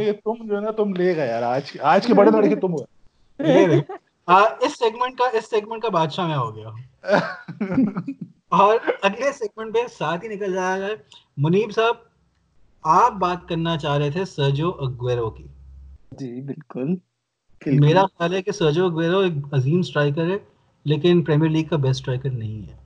یہ 0.00 0.12
تم 0.12 0.46
جو 0.46 0.56
ہے 0.56 0.60
نا 0.60 0.70
تم 0.70 0.94
لے 0.94 1.16
گئے 1.16 1.28
یار۔ 1.28 1.42
آج 1.42 1.62
آج 1.80 2.06
کے 2.06 2.14
بڑے 2.14 2.30
لڑکے 2.30 2.56
تم 2.56 2.72
ہوئے 2.72 3.80
اس 4.60 4.78
سیگمنٹ 4.78 5.18
کا 5.18 5.24
اس 5.38 5.50
سیگمنٹ 5.50 5.82
کا 5.82 5.88
بادشاہ 5.88 6.26
میں 6.26 6.36
ہو 6.36 6.56
گیا۔ 6.56 6.68
اور 8.48 8.76
اگلے 9.02 9.32
سیگمنٹ 9.32 9.74
پہ 9.74 9.78
ساتھ 9.98 10.24
ہی 10.24 10.28
نکل 10.28 10.52
جائے 10.52 10.80
گا 10.80 10.86
منیب 11.36 11.72
صاحب 11.72 11.94
آپ 12.82 13.12
بات 13.12 13.48
کرنا 13.48 13.76
چاہ 13.78 13.98
رہے 13.98 14.10
تھے 14.10 14.24
سرجو 14.24 14.70
اگویرو 14.70 15.30
کی۔ 15.30 15.44
جی 16.12 16.40
بالکل۔ 16.40 16.94
میرا 17.66 18.06
خیال 18.06 18.34
ہے 18.34 18.42
کہ 18.42 18.52
سرجو 18.52 18.86
اگویرو 18.86 19.18
ایک 19.18 19.32
عظیم 19.52 19.82
سٹرائکر 19.82 20.26
ہے 20.30 20.36
لیکن 20.84 21.22
پریمیئر 21.22 21.50
لیگ 21.50 21.64
کا 21.64 21.76
بیسٹ 21.76 22.02
سٹرائکر 22.02 22.30
نہیں 22.30 22.68
ہے۔ 22.68 22.81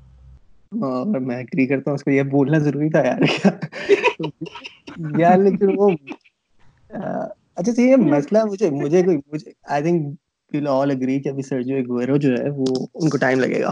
اور 0.82 1.20
میں 1.20 1.36
ایگری 1.36 1.66
کرتا 1.66 1.90
ہوں 1.90 1.94
اس 1.94 2.04
کو 2.04 2.10
یہ 2.10 2.22
بولنا 2.30 2.58
ضروری 2.58 2.88
تھا 2.90 3.00
یار 3.00 3.22
یار 5.18 5.38
لیکن 5.38 5.68
وہ 5.74 5.90
اچھا 6.90 7.72
تو 7.72 7.80
یہ 7.80 7.96
مسئلہ 7.96 8.44
مجھے 8.44 8.70
مجھے 8.70 9.02
کوئی 9.02 9.16
مجھے 9.32 9.50
I 9.68 9.82
think 9.82 10.14
we'll 10.52 10.68
all 10.68 10.90
agree 10.90 11.20
کہ 11.20 11.28
ابھی 11.28 11.74
اگویرو 11.74 12.16
جو 12.16 12.34
ہے 12.36 12.50
وہ 12.50 12.86
ان 12.94 13.10
کو 13.10 13.16
ٹائم 13.16 13.40
لگے 13.40 13.60
گا 13.62 13.70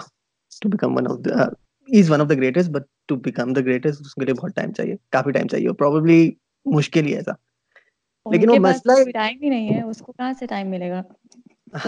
to 0.62 0.68
become 0.68 0.96
one 0.96 1.06
of 1.10 1.18
the 1.24 1.44
is 1.88 2.10
one 2.10 2.20
of 2.20 2.28
the 2.28 2.34
greatest 2.34 2.70
but 2.70 2.82
to 3.08 3.16
become 3.16 3.52
the 3.52 3.60
greatest 3.60 4.00
اس 4.00 4.14
کے 4.14 4.24
لیے 4.24 4.34
بہت 4.34 4.54
ٹائم 4.56 4.72
چاہیے 4.72 4.96
کافی 5.10 5.32
ٹائم 5.32 5.46
چاہیے 5.46 5.72
پروبیبلی 5.72 6.30
مشکل 6.66 7.06
ہی 7.06 7.14
ایسا۔ 7.14 7.32
لیکن 8.26 8.50
وہ 8.50 8.58
مسئلہ 8.58 8.92
ٹائم 9.12 9.42
ہی 9.42 9.48
نہیں 9.48 9.74
ہے 9.74 9.82
اس 9.82 9.98
کو 9.98 10.12
کہاں 10.12 10.32
سے 10.38 10.46
ٹائم 10.46 10.70
ملے 10.70 10.90
گا؟ 10.90 11.02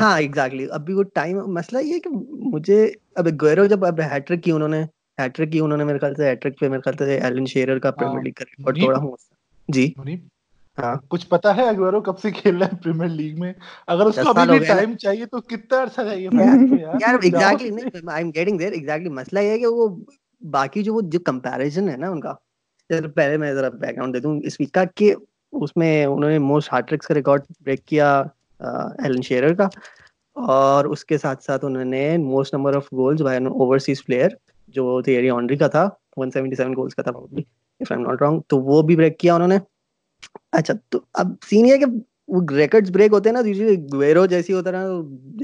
ہاں 0.01 0.19
ایگزیکٹلی 0.21 0.67
ابھی 0.71 0.95
وہ 0.95 1.03
ٹائم 1.15 1.39
مسئلہ 1.53 1.83
یہ 1.83 1.99
کہ 1.99 2.11
مجھے 2.53 2.85
اب 3.15 3.27
گویرو 3.43 3.67
جب 3.67 3.85
اب 3.85 4.01
ہیٹرک 4.13 4.43
کی 4.43 4.51
انہوں 4.53 4.69
نے 4.69 4.85
ہیٹرک 5.19 5.53
کی 5.53 5.61
انہوں 5.61 5.79
نے 5.79 5.85
میرے 5.85 5.99
خیال 5.99 6.15
سے 6.15 6.29
ہیٹرک 6.29 6.59
پہ 6.61 6.69
میرے 6.69 6.81
خیال 6.81 6.97
سے 6.99 7.19
ایلن 7.19 7.47
شیرر 7.47 7.79
کا 7.79 7.91
پریمیئر 7.91 8.23
لیگ 8.23 8.33
کا 8.33 8.45
ریکارڈ 8.45 8.81
توڑا 8.81 8.99
ہوں 8.99 9.17
جی۔ 9.69 9.93
ہاں۔ 10.79 10.95
کچھ 11.09 11.27
پتا 11.29 11.55
ہے 11.57 11.69
اگویرو 11.69 12.01
کب 12.01 12.19
سے 12.19 12.31
کھیل 12.31 12.57
رہا 12.57 12.67
ہے 12.67 12.77
پریمیئر 12.83 13.09
لیگ 13.11 13.39
میں؟ 13.41 13.53
اگر 13.87 14.07
اس 14.07 14.19
کو 14.25 14.31
ابھی 14.31 14.59
بھی 14.59 14.67
ٹائم 14.67 14.97
چاہیے 14.97 15.27
تو 15.27 15.41
کتنا 15.41 15.83
عرصہ 15.83 16.01
چاہیے 16.01 16.29
یار 16.83 17.15
ایگزیکٹلی 17.23 17.71
نہیں 17.71 18.09
I 18.09 18.25
am 18.25 18.31
getting 18.35 18.59
there 18.59 18.73
exactly 18.73 19.11
مسئلہ 19.11 19.41
یہ 19.41 19.51
ہے 19.51 19.59
کہ 19.59 19.67
وہ 19.67 19.89
باقی 20.43 20.83
جو 20.83 20.95
وہ 20.95 21.01
جو 21.05 21.21
کمپیریزن 21.21 21.89
ہے 21.89 21.97
نا 21.97 22.09
ان 22.09 22.21
کا 22.21 22.35
پہلے 23.15 23.37
میں 23.37 23.55
ذرا 23.55 23.69
بیک 23.69 23.97
گراؤنڈ 23.97 24.15
دے 24.15 24.21
دوں۔ 24.21 24.41
اس 24.45 24.61
ویک 24.61 24.73
کا 24.73 24.85
کہ 24.95 25.15
اس 25.53 25.77
میں 25.77 26.05
انہوں 26.05 26.31
نے 26.31 26.39
موسٹ 26.39 26.73
ہارٹ 26.73 26.89
ٹرکس 26.89 27.07
کا 27.07 27.15
ریکارڈ 27.15 27.43
بریک 27.61 27.85
کیا 27.85 28.11
ایلن 28.61 29.23
شیرر 29.23 29.55
کا۔ 29.55 29.69
اور 30.37 30.85
اس 30.85 31.05
کے 31.05 31.19
ساتھ 31.19 31.43
ساتھ 31.45 31.65
انہوں 31.65 31.85
نے 31.85 32.17
most 32.19 32.55
number 32.55 32.77
of 32.77 32.87
goals 32.93 33.23
by 33.23 33.37
an 33.37 33.47
overseas 33.47 34.05
player 34.05 34.29
جو 34.69 35.03
تھیری 35.03 35.31
آنڈری 35.31 35.57
کا 35.57 35.67
تھا 35.67 35.89
177 36.17 36.77
گولز 36.77 36.95
کا 36.95 37.03
تھا 37.03 37.11
if 37.11 37.93
I 37.93 38.01
am 38.01 38.01
not 38.01 38.23
wrong 38.23 38.41
تو 38.47 38.59
وہ 38.59 38.83
بھی 38.83 38.97
بریک 38.97 39.19
کیا 39.19 39.35
انہوں 39.35 39.49
نے۔ 39.49 39.59
اچھا 40.53 40.75
تو 40.89 41.01
اب 41.15 41.27
سین 41.51 41.67
یہ 41.67 41.77
کہ 41.77 41.85
وہ 42.29 42.41
ریکڈز 42.51 42.91
بریک 42.91 43.13
ہوتے 43.13 43.29
ہیں 43.29 43.35
نا 43.35 43.49
یوزلی 43.49 43.77
گویرو 43.93 44.27
جیسی 44.27 44.53
ہوتا 44.53 44.71
ہے 44.71 44.75
نا 44.75 44.85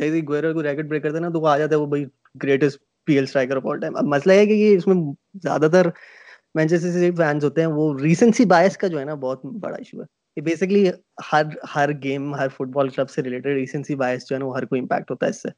جیسے 0.00 0.20
گویرو 0.28 0.52
کو 0.54 0.62
ریکڈ 0.62 0.88
بریک 0.88 1.02
کرتے 1.02 1.14
ہیں 1.14 1.22
نا، 1.22 1.28
تو 1.28 1.40
وہ 1.40 1.48
آ 1.48 1.58
جاتا 1.58 1.74
ہے، 1.74 1.80
وہ 1.80 1.86
بھائی 1.86 2.04
greatest 2.42 2.78
P 3.04 3.14
L 3.14 3.22
striker 3.22 3.56
of 3.56 3.66
all 3.66 3.80
time 3.80 3.96
اب 3.96 4.04
مسئلہ 4.04 4.32
ہے 4.32 4.46
کہ 4.46 4.52
یہ 4.52 4.76
اس 4.76 4.86
میں 4.86 4.96
زیادہ 5.42 5.68
تر 5.72 5.86
مینچسٹر 6.54 6.90
سٹی 6.90 7.10
فینس 7.10 7.44
ہوتے 7.44 7.60
ہیں، 7.60 7.68
وہ 7.68 7.98
ریسنسی 7.98 8.44
بایس 8.44 8.76
کا 8.76 8.86
جو 8.86 9.00
ہے 9.00 9.04
نا، 9.04 9.14
بہت 9.14 9.46
بڑا 9.46 9.76
ایشو 9.76 10.00
ہے۔ 10.00 10.06
یہ 10.36 10.42
بیسکلی 10.42 10.90
ہر 11.32 11.42
ہر 11.74 11.90
گیم 12.02 12.34
ہر 12.34 12.48
فٹ 12.48 12.68
بال 12.68 12.88
کلب 12.88 13.10
سے 13.10 13.22
ریلیٹڈ 13.22 13.46
ریسنسی 13.46 13.94
بایس 13.94 14.28
جو 14.28 14.36
ہے 14.36 14.38
نا، 14.38 14.46
وہ 14.46 14.56
ہر 14.56 14.64
کوئی 14.64 14.80
امپیکٹ 14.80 15.10
ہوتا 15.10 15.26
ہے 15.26 15.30
اس 15.30 15.42
سے۔ 15.42 15.48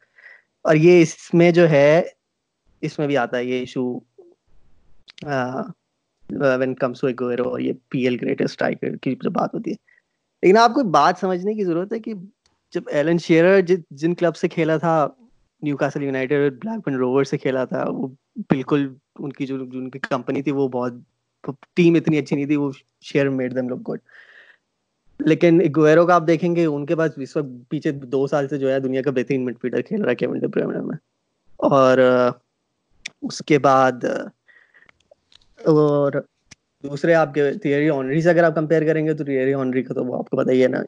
اور 0.64 0.74
یہ 0.74 1.02
اس 1.02 1.34
میں 1.34 1.50
جو 1.50 1.70
ہے 1.70 2.02
اس 2.84 2.98
میں 2.98 3.06
بھی 3.06 3.16
آتا 3.16 3.36
ہے 3.36 3.44
یہ 3.44 3.58
issue 3.58 3.98
when 6.30 6.74
comes 6.74 7.00
to 7.00 7.08
Aguero 7.20 7.48
اور 7.48 7.60
یہ 7.60 7.72
پی 7.88 8.04
ایل 8.04 8.16
گریٹسٹ 8.22 8.44
اسٹرائکر 8.44 8.96
کی 8.96 9.14
جو 9.14 9.30
بات 9.30 9.54
ہوتی 9.54 9.70
ہے۔ 9.70 9.76
لیکن 10.42 10.56
آپ 10.56 10.74
کو 10.74 10.82
بات 10.82 11.14
سمجھنے 11.20 11.54
کی 11.54 11.64
ضرورت 11.64 11.92
ہے 11.92 11.98
کہ 11.98 12.14
جب 12.72 12.82
ایلن 12.86 13.18
شیئر 13.18 13.60
جن 13.90 14.14
کلب 14.14 14.36
سے 14.36 14.48
کھیلا 14.48 14.76
تھا 14.76 15.08
نیو 15.62 15.76
کاسل 15.76 16.02
یونائٹیڈ 16.02 16.40
اور 16.40 16.50
بلیک 16.50 16.84
پن 16.84 16.94
روور 16.94 17.24
سے 17.24 17.38
کھیلا 17.38 17.64
تھا 17.64 17.84
وہ 17.88 18.08
بالکل 18.36 18.94
ان 19.18 19.32
کی 19.32 19.46
جو 19.46 19.56
ان 19.56 19.90
کی 19.90 19.98
کمپنی 19.98 20.42
تھی 20.42 20.52
وہ 20.52 20.68
بہت 20.68 20.92
ٹیم 21.74 21.94
اتنی 21.94 22.18
اچھی 22.18 22.36
نہیں 22.36 22.46
تھی 22.46 22.56
وہ 22.56 22.70
شیئر 23.00 23.28
میڈ 23.28 23.56
دم 23.56 23.68
لوگ 23.68 23.78
گڈ 23.78 23.98
لیکن 25.20 25.60
گویرو 25.76 26.06
کا 26.06 26.14
آپ 26.14 26.22
دیکھیں 26.26 26.56
گے 26.56 26.64
ان 26.66 26.86
کے 26.86 26.96
پاس 26.96 27.10
اس 27.16 27.36
وقت 27.36 27.68
پیچھے 27.68 27.90
دو 27.90 28.26
سال 28.26 28.48
سے 28.48 28.58
جو 28.58 28.72
ہے 28.72 28.80
دنیا 28.80 29.02
کا 29.02 29.10
بہترین 29.10 29.44
مڈ 29.44 29.54
فیلڈر 29.62 29.80
کھیل 29.80 30.02
رہا 30.02 30.10
ہے 30.10 30.16
کیون 30.16 30.38
ڈے 30.38 30.66
میں۔ 30.66 30.96
اور 31.56 31.98
uh, 31.98 32.30
اس 33.22 33.38
کے 33.46 33.58
بعد، 33.58 34.04
اور 35.64 36.12
دوسرے 36.84 37.14
آپ 37.14 37.34
کے 37.34 37.50
تھیئری 37.62 37.88
آنری 37.90 38.20
سے 38.20 38.30
اگر 38.30 38.44
آپ 38.44 38.54
کمپیئر 38.54 38.86
کریں 38.86 39.04
گے 39.06 39.14
تو 39.14 39.24
تھیئری 39.24 39.54
آنری 39.54 39.82
کا 39.82 39.94
تو 39.94 40.04
وہ 40.04 40.18
آپ 40.18 40.28
کو 40.30 40.36
بتائیے 40.36 40.68
نا 40.68 40.82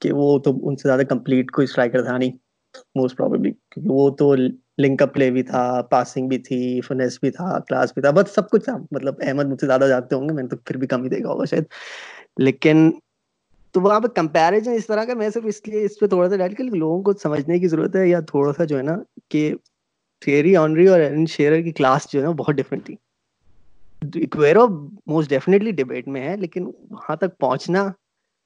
کہ 0.00 0.12
وہ 0.12 0.38
تو 0.38 0.52
ان 0.68 0.76
سے 0.76 0.88
زیادہ 0.88 1.02
کمپلیٹ 1.08 1.50
کوئی 1.50 1.64
اسٹرائکر 1.64 2.02
تھا 2.04 2.16
نہیں 2.16 2.36
موسٹ 2.94 3.16
پرابیبلی 3.16 3.50
کیونکہ 3.50 3.90
وہ 3.92 4.08
تو 4.10 4.34
لنک 4.34 5.02
اپ 5.02 5.14
پلے 5.14 5.30
بھی 5.30 5.42
تھا 5.42 5.80
پاسنگ 5.90 6.28
بھی 6.28 6.38
تھی 6.38 6.80
فنیس 6.80 7.18
بھی 7.22 7.30
تھا 7.30 7.58
کلاس 7.68 7.92
بھی 7.94 8.02
تھا، 8.02 8.10
بس 8.10 8.34
سب 8.34 8.48
کچھ 8.50 8.64
تھا۔ 8.64 8.76
مطلب 8.90 9.14
احمد 9.22 9.46
مجھ 9.46 9.60
سے 9.60 9.66
زیادہ 9.66 9.86
جانتے 9.88 10.16
ہوں 10.16 10.28
گے، 10.28 10.34
میں 10.34 10.42
نے 10.42 10.48
تو 10.48 10.56
پھر 10.56 10.76
بھی 10.76 10.86
کم 10.86 11.02
ہی 11.02 11.08
دیکھا 11.08 11.28
ہوگا 11.28 11.44
شاید۔ 11.50 11.64
لیکن 12.38 12.90
تو 13.74 13.80
وہاں 13.80 14.00
پہ 14.00 14.06
کمپیریزن 14.14 14.72
اس 14.72 14.86
طرح 14.86 15.04
کا، 15.04 15.14
میں 15.14 15.28
صرف 15.30 15.44
اس 15.46 15.66
لیے 15.68 15.84
اس 15.84 15.98
پہ 16.00 16.06
تھوڑا 16.06 16.28
سا 16.30 16.36
ڈال 16.36 16.54
کے 16.54 16.62
لوگوں 16.62 17.02
کو 17.02 17.12
سمجھنے 17.22 17.58
کی 17.58 17.68
ضرورت 17.68 17.96
ہے 17.96 18.06
یا 18.08 18.20
تھوڑا 18.30 18.52
سا 18.56 18.64
جو 18.64 18.78
ہے 18.78 18.82
نا 18.82 18.96
کہ 19.30 19.52
تھیری 20.20 20.56
آنری 20.56 20.86
اور 20.86 21.00
ایلن 21.00 21.26
شیرر 21.26 21.60
کی 21.60 21.72
کلاس 21.72 22.12
جو 22.12 22.20
ہے 22.20 22.24
نا 22.24 22.30
بہت 22.30 22.54
ڈفرینٹ 22.54 22.86
تھی۔ 22.86 22.96
اکویرو 24.22 24.68
موسٹ 25.06 25.30
ڈیفینیٹلی 25.30 25.70
ڈبیٹ 25.70 26.08
میں 26.08 26.28
ہے 26.28 26.36
لیکن 26.36 26.66
وہاں 26.90 27.16
تک 27.16 27.38
پہنچنا 27.38 27.86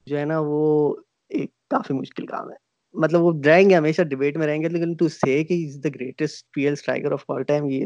جو 0.05 0.19
ہے 0.19 0.25
نا 0.25 0.39
وہ 0.39 0.95
ایک 1.29 1.51
کافی 1.69 1.93
مشکل 1.93 2.25
کام 2.25 2.49
ہے۔ 2.49 2.55
مطلب 2.93 3.21
وہ 3.21 3.33
رہیں 3.45 3.69
گے 3.69 3.75
ہمیشہ 3.75 4.01
ڈبیٹ 4.01 4.37
میں 4.37 4.47
رہیں 4.47 4.61
گے 4.61 4.69
لیکن 4.69 4.93
ٹو 4.93 5.07
سے 5.07 5.43
کہ 5.43 5.65
is 5.67 5.83
the 5.83 5.89
greatest 5.95 6.51
P 6.51 6.63
L 6.63 6.73
striker 6.73 7.11
of 7.11 7.23
all 7.27 7.43
time 7.43 7.69
یہ 7.69 7.85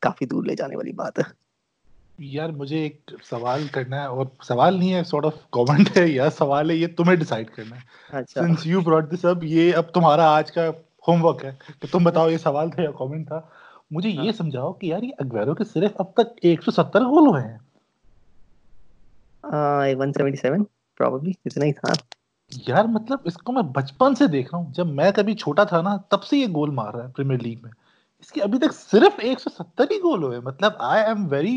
کافی 0.00 0.26
دور 0.26 0.44
لے 0.44 0.54
جانے 0.54 0.76
والی 0.76 0.92
بات 0.92 1.18
ہے۔ 1.18 1.24
یار 2.18 2.48
مجھے 2.50 2.78
ایک 2.78 3.10
سوال 3.22 3.66
کرنا 3.72 4.02
ہے 4.02 4.06
اور 4.06 4.26
سوال 4.42 4.78
نہیں 4.78 4.94
ہے 4.94 5.04
سارٹ 5.04 5.24
آف 5.24 5.50
کامنٹ 5.50 5.96
ہے۔ 5.96 6.08
یا 6.08 6.30
سوال 6.30 6.70
ہے 6.70 6.74
یہ 6.74 6.86
تمہیں 6.96 7.16
ڈیسائیڈ 7.16 7.50
کرنا 7.50 7.76
ہے۔ 7.76 8.22
سنس 8.34 8.66
یو 8.66 8.80
براٹ 8.80 9.12
دس 9.12 9.24
اب 9.24 9.44
یہ 9.44 9.74
اب 9.74 9.94
تمہارا 9.94 10.30
آج 10.30 10.52
کا 10.52 10.70
ہوم 11.08 11.24
ورک 11.24 11.44
ہے 11.44 11.52
کہ 11.80 11.92
تم 11.92 12.04
بتاؤ 12.04 12.28
یہ 12.28 12.36
سوال 12.36 12.70
تھا 12.70 12.82
یا 12.82 12.90
کامنٹ 12.90 13.26
تھا 13.28 13.40
مجھے 13.90 14.10
یہ 14.10 14.32
سمجھاؤ 14.32 14.72
کہ 14.72 14.86
یار 14.86 15.02
یہ 15.02 15.12
اگویرو 15.18 15.54
کے 15.54 15.64
صرف 15.64 15.90
اب 15.94 16.12
تک 16.12 16.38
ایک 16.42 16.62
سو 16.62 16.70
ستر 16.70 17.00
گول 17.00 17.26
ہوئے 17.28 17.42
ہیں 17.42 17.56
یار 22.66 22.84
مطلب 22.84 23.18
اس 23.24 23.36
کو 23.36 23.52
میں 23.52 23.62
بچپن 23.62 24.14
سے 24.14 24.26
دیکھ 24.26 24.54
رہا 24.54 24.58
ہوں 24.58 24.72
جب 24.72 24.86
میں 24.86 25.10
کبھی 25.16 25.34
چھوٹا 25.34 25.64
تھا 25.64 25.80
نا 25.82 25.96
تب 26.08 26.24
سے 26.24 26.36
یہ 26.36 26.46
گول 26.46 26.70
مار 26.70 26.94
رہا 26.94 27.04
ہے 27.04 27.12
پریمیئر 27.12 27.40
لیگ 27.40 27.56
میں 27.62 27.70
اس 28.20 28.32
کے 28.32 28.42
ابھی 28.42 28.58
تک 28.58 28.74
صرف 28.74 29.18
ایک 29.18 29.40
سو 29.40 29.50
ستر 29.50 29.84
ہی 29.90 29.98
گول 29.98 30.22
ہوئے 30.22 30.38
مطلب 30.40 30.72
I'm 31.04 31.26
very 31.30 31.56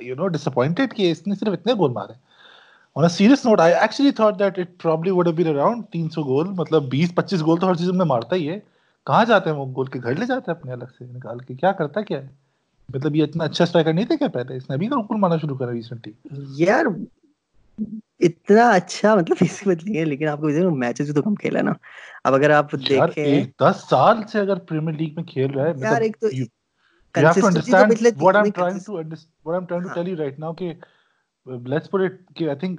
you 0.00 0.14
know 0.14 0.26
disappointed 0.48 0.94
کہ 0.94 1.10
اس 1.10 1.26
نے 1.26 1.34
صرف 1.34 1.52
اتنے 1.52 1.72
گول 1.72 1.92
مارے 1.92 2.12
on 2.96 3.08
serious 3.08 3.46
note 3.46 3.60
I 3.60 3.74
actually 3.74 4.10
thought 4.10 4.38
that 4.38 4.58
it 4.58 4.78
probably 4.82 5.10
would 5.10 5.28
been 5.28 5.46
around 5.46 5.84
تین 5.92 6.08
سو 6.10 6.22
گول 6.22 6.48
مطلب 6.48 6.88
بیس 6.88 7.14
پچیس 7.14 7.42
گول 7.42 7.60
تو 7.60 7.68
ہر 7.68 7.74
سیزن 7.74 7.98
میں 7.98 8.06
مارتا 8.06 8.36
ہی 8.36 8.48
ہے 8.48 8.58
کہاں 9.06 9.24
جاتے 9.24 9.50
ہیں 9.50 9.56
وہ 9.56 9.66
گول 9.66 9.86
کے 9.86 9.98
گھر 10.02 10.14
لے 10.14 10.26
جاتے 10.26 10.50
ہیں 10.50 10.58
اپنے 10.58 10.72
الگ 10.72 10.92
سے 10.98 11.04
نکال 11.04 11.38
کے؟ 11.38 11.54
کیا 11.54 11.72
کرتا 11.72 12.00
کیا 12.00 12.22
ہے؟ 12.22 12.28
مطلب 12.88 13.16
یہ 13.16 13.24
اتنا 13.24 13.44
اچھا 13.44 13.64
اسٹرائکر 13.64 13.92
نہیں 13.92 14.04
تھا 14.04 14.16
کیا 14.16 14.28
پہلے؟ 14.28 14.56
اس 14.56 14.68
نے 14.70 14.76
ابھی 14.76 14.88
تو 14.88 15.00
گول 15.00 15.18
مارنا 15.20 15.36
شروع 15.36 15.56
کرا 15.56 15.72
ریسنٹلی 15.72 16.12
یار 16.56 16.86
اتنا 18.20 18.70
اچھا 18.70 19.14
مطلب 19.14 19.36
اس 19.40 19.66
بات 19.66 19.84
نہیں 19.84 19.98
ہے 19.98 20.04
لیکن 20.04 20.28
آپ 20.28 20.40
کو 20.40 20.70
میچز 20.70 21.06
بھی 21.06 21.14
تو 21.14 21.22
کم 21.22 21.34
کھیلا 21.34 21.62
نا۔ 21.62 21.72
اب 22.24 22.34
اگر 22.34 22.50
آپ 22.50 22.72
دیکھیں 22.72 23.44
دس 23.60 23.84
سال 23.90 24.22
سے 24.32 24.40
اگر 24.40 24.58
پریمیئر 24.68 24.96
لیگ 24.96 25.14
میں 25.14 25.24
کھیل 25.24 25.50
رہا 25.50 25.66
ہے 25.66 25.72
یار 25.78 26.00
ایک 26.00 26.20
تو 26.20 26.28
You 27.14 27.26
have 27.26 27.34
to 27.34 27.46
understand 27.46 27.92
what 28.16 28.36
I'm 28.36 28.50
trying 28.52 28.76
to 28.80 28.92
what 29.44 29.54
I'm 29.54 29.64
trying 29.66 29.86
to 29.86 29.94
tell 29.94 30.08
you 30.08 30.16
right 30.16 30.36
now 30.38 30.52
کہ 30.54 30.72
let's 31.66 31.88
put 31.88 32.04
it 32.04 32.18
کہ 32.34 32.50
I 32.50 32.54
think 32.54 32.76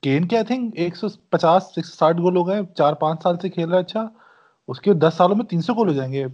کین 0.00 0.28
کے 0.28 0.36
آئی 0.36 0.44
تھنک 0.44 0.74
ایک 0.76 0.96
سو 0.96 1.08
پچاس 1.30 1.62
ایک 1.76 1.86
سو 1.86 1.92
ساٹھ 1.92 2.20
گول 2.20 2.36
ہو 2.36 2.46
گئے 2.48 2.60
چار 2.76 2.92
پانچ 2.92 3.22
سال 3.22 3.38
سے 3.42 3.48
کھیل 3.48 3.68
رہا 3.68 3.76
ہے 3.76 3.82
اچھا۔ 3.82 4.06
اس 4.68 4.80
کے 4.80 4.92
دس 4.94 5.14
سالوں 5.16 5.36
میں 5.36 5.44
تین 5.44 5.60
سو 5.62 5.74
گول 5.74 5.88
ہو 5.88 5.94
جائیں 5.94 6.12
گے. 6.12 6.26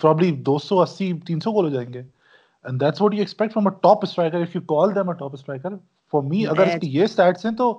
پرابلی 0.00 0.30
دو 0.46 0.58
سو 0.58 0.80
اسی 0.82 1.12
تین 1.26 1.40
سو 1.40 1.52
گول 1.52 1.64
ہو 1.64 1.70
جائیں 1.70 1.92
گے. 1.92 2.02
And 2.64 2.80
that's 2.80 3.02
what 3.02 3.14
you 3.14 3.20
expect 3.20 3.52
from 3.52 3.66
a 3.66 3.72
top 3.82 4.04
striker 4.04 4.40
if 4.40 4.56
you 4.56 4.62
call 4.68 4.94
them 4.94 5.08
a 5.08 5.14
top 5.18 5.34
striker 5.34 5.76
for 6.12 6.22
me 6.22 6.46
اگر 6.46 6.66
اس 6.66 6.80
کی 6.80 6.88
یہ 6.96 7.04
اسٹیٹس 7.04 7.44
ہیں 7.46 7.52
تو 7.58 7.72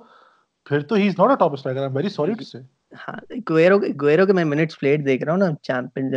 پھر 0.66 0.80
تو 0.88 0.94
he 0.94 1.06
is 1.08 1.18
not 1.18 1.30
a 1.30 1.36
top 1.38 1.52
striker 1.52 1.80
I'm 1.88 1.96
very 1.96 2.08
sorry 2.08 2.32
to 2.32 2.44
say 2.44 2.58
ہاں 3.08 3.16
گویرو 3.50 3.78
گویرو 4.00 4.26
کے 4.26 4.32
میں 4.32 4.44
منٹس 4.44 4.78
پلیٹ 4.80 5.04
دیکھ 5.06 5.22
رہا 5.24 5.32
ہوں 5.32 5.40
نا. 5.40 5.50
چیمپئن 5.62 6.10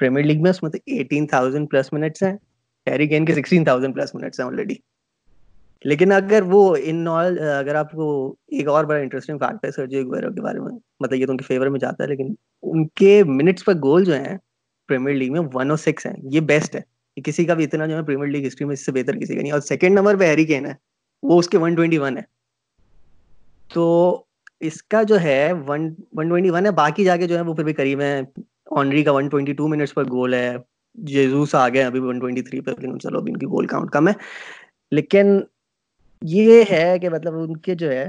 پریمیئر 0.00 0.26
لیگ 0.26 0.42
میں 0.42 0.50
اس 0.50 0.62
میں 0.62 0.70
تو 0.70 0.78
ایٹین 0.86 1.26
تھاؤزینڈ 1.26 1.70
پلس 1.70 1.92
منٹس 1.92 2.22
ہیں. 2.22 2.36
ہیری 2.86 3.06
کین 3.08 3.24
کے 3.24 3.34
سکسٹین 3.34 3.64
تھاؤزینڈ 3.64 3.94
پلس 3.94 4.14
منٹس 4.14 4.40
ہیں 4.40 4.46
آلریڈی 4.46 4.74
لیکن 5.84 6.12
اگر 6.12 6.42
وہ 6.46 6.76
ان 6.84 7.06
آل 7.08 7.38
اگر 7.58 7.74
آپ 7.74 7.92
کو 7.92 8.06
ایک 8.48 8.68
اور 8.68 8.84
بڑا 8.84 8.98
انٹرسٹنگ 8.98 9.38
فیکٹ 9.38 9.64
ہے 9.64 9.70
سرجیو 9.70 10.06
گویرو 10.08 10.32
کے 10.34 10.40
بارے 10.40 10.60
میں 10.60 10.72
مطلب 11.00 11.18
یہ 11.18 11.26
تو 11.26 11.32
ان 11.32 11.38
کے 11.38 11.44
فیور 11.44 11.66
میں 11.66 11.80
جاتا 11.80 12.02
ہے، 12.04 12.08
لیکن 12.08 12.34
ان 12.62 12.86
کے 12.88 13.22
منٹس 13.26 13.64
پر 13.64 13.74
گول 13.74 14.04
جو 14.04 14.14
ہیں 14.14 14.36
پریمیئر 14.88 15.16
لیگ 15.16 15.32
میں 15.32 15.40
ون 15.54 15.70
او 15.70 15.76
سکس 15.76 16.06
ہیں، 16.06 16.14
یہ 16.32 16.40
بیسٹ 16.40 16.74
ہے 16.76 16.80
یہ 17.16 17.22
کسی 17.22 17.44
کا 17.44 17.54
بھی 17.54 17.64
اتنا 17.64 17.86
جو 17.86 17.96
ہے 17.96 18.02
پریمیئر 18.02 18.28
لیگ 18.28 18.46
ہسٹری 18.46 18.66
میں 18.66 18.72
اس 18.72 18.84
سے 18.86 18.92
بہتر 18.92 19.18
کسی 19.18 19.34
کا 19.34 19.40
نہیں 19.42 19.52
اور 19.52 19.60
سیکنڈ 19.60 19.98
نمبر 19.98 20.16
پہ 20.16 20.26
ہیری 20.26 20.44
کین 20.44 20.66
ہے، 20.66 20.72
وہ 21.22 21.38
اس 21.38 21.48
کے 21.48 21.58
ون 21.58 21.74
ٹوینٹی 21.74 21.98
ون 21.98 22.16
ہے۔ 22.16 22.22
تو 23.70 23.84
اس 24.60 24.82
کا 24.82 25.02
جو 25.02 25.20
ہے 25.20 25.52
ون 25.68 25.88
ون 26.12 26.28
ٹوینٹی 26.28 26.50
ون 26.50 26.66
ہے، 26.66 26.70
باقی 26.70 27.04
جا 27.04 27.16
کے 27.16 27.26
جو 27.26 27.36
ہے 27.36 27.40
وہ 27.40 27.54
پھر 27.54 27.64
بھی 27.64 27.72
قریب 27.72 28.00
ہے 28.00 28.20
آنری 28.76 29.02
کا 29.04 29.12
ون 29.12 29.28
ٹوینٹی 29.28 29.52
ٹو 29.52 29.68
منٹس 29.68 29.94
پر 29.94 30.04
گول 30.04 30.34
ہے 30.34 30.56
جیزوس 30.94 31.54
آ 31.54 31.68
گئے 31.68 31.82
ابھی 31.82 32.00
ون 32.00 32.18
ٹوینٹی 32.18 32.42
تھری 32.42 32.60
پہ 32.60 32.70
لیکن 32.70 32.98
چلو 33.00 33.18
ابھی 33.18 33.32
ان 33.32 33.38
کی 33.38 33.46
گول 33.46 33.66
کاؤنٹ 33.66 33.90
کم 33.90 34.08
ہے۔ 34.08 34.12
لیکن 34.92 35.38
یہ 36.22 36.62
ہے 36.70 36.98
کہ 36.98 37.10
مطلب 37.10 37.38
ان 37.38 37.56
کے 37.56 37.74
جو 37.74 37.90
ہے 37.90 38.06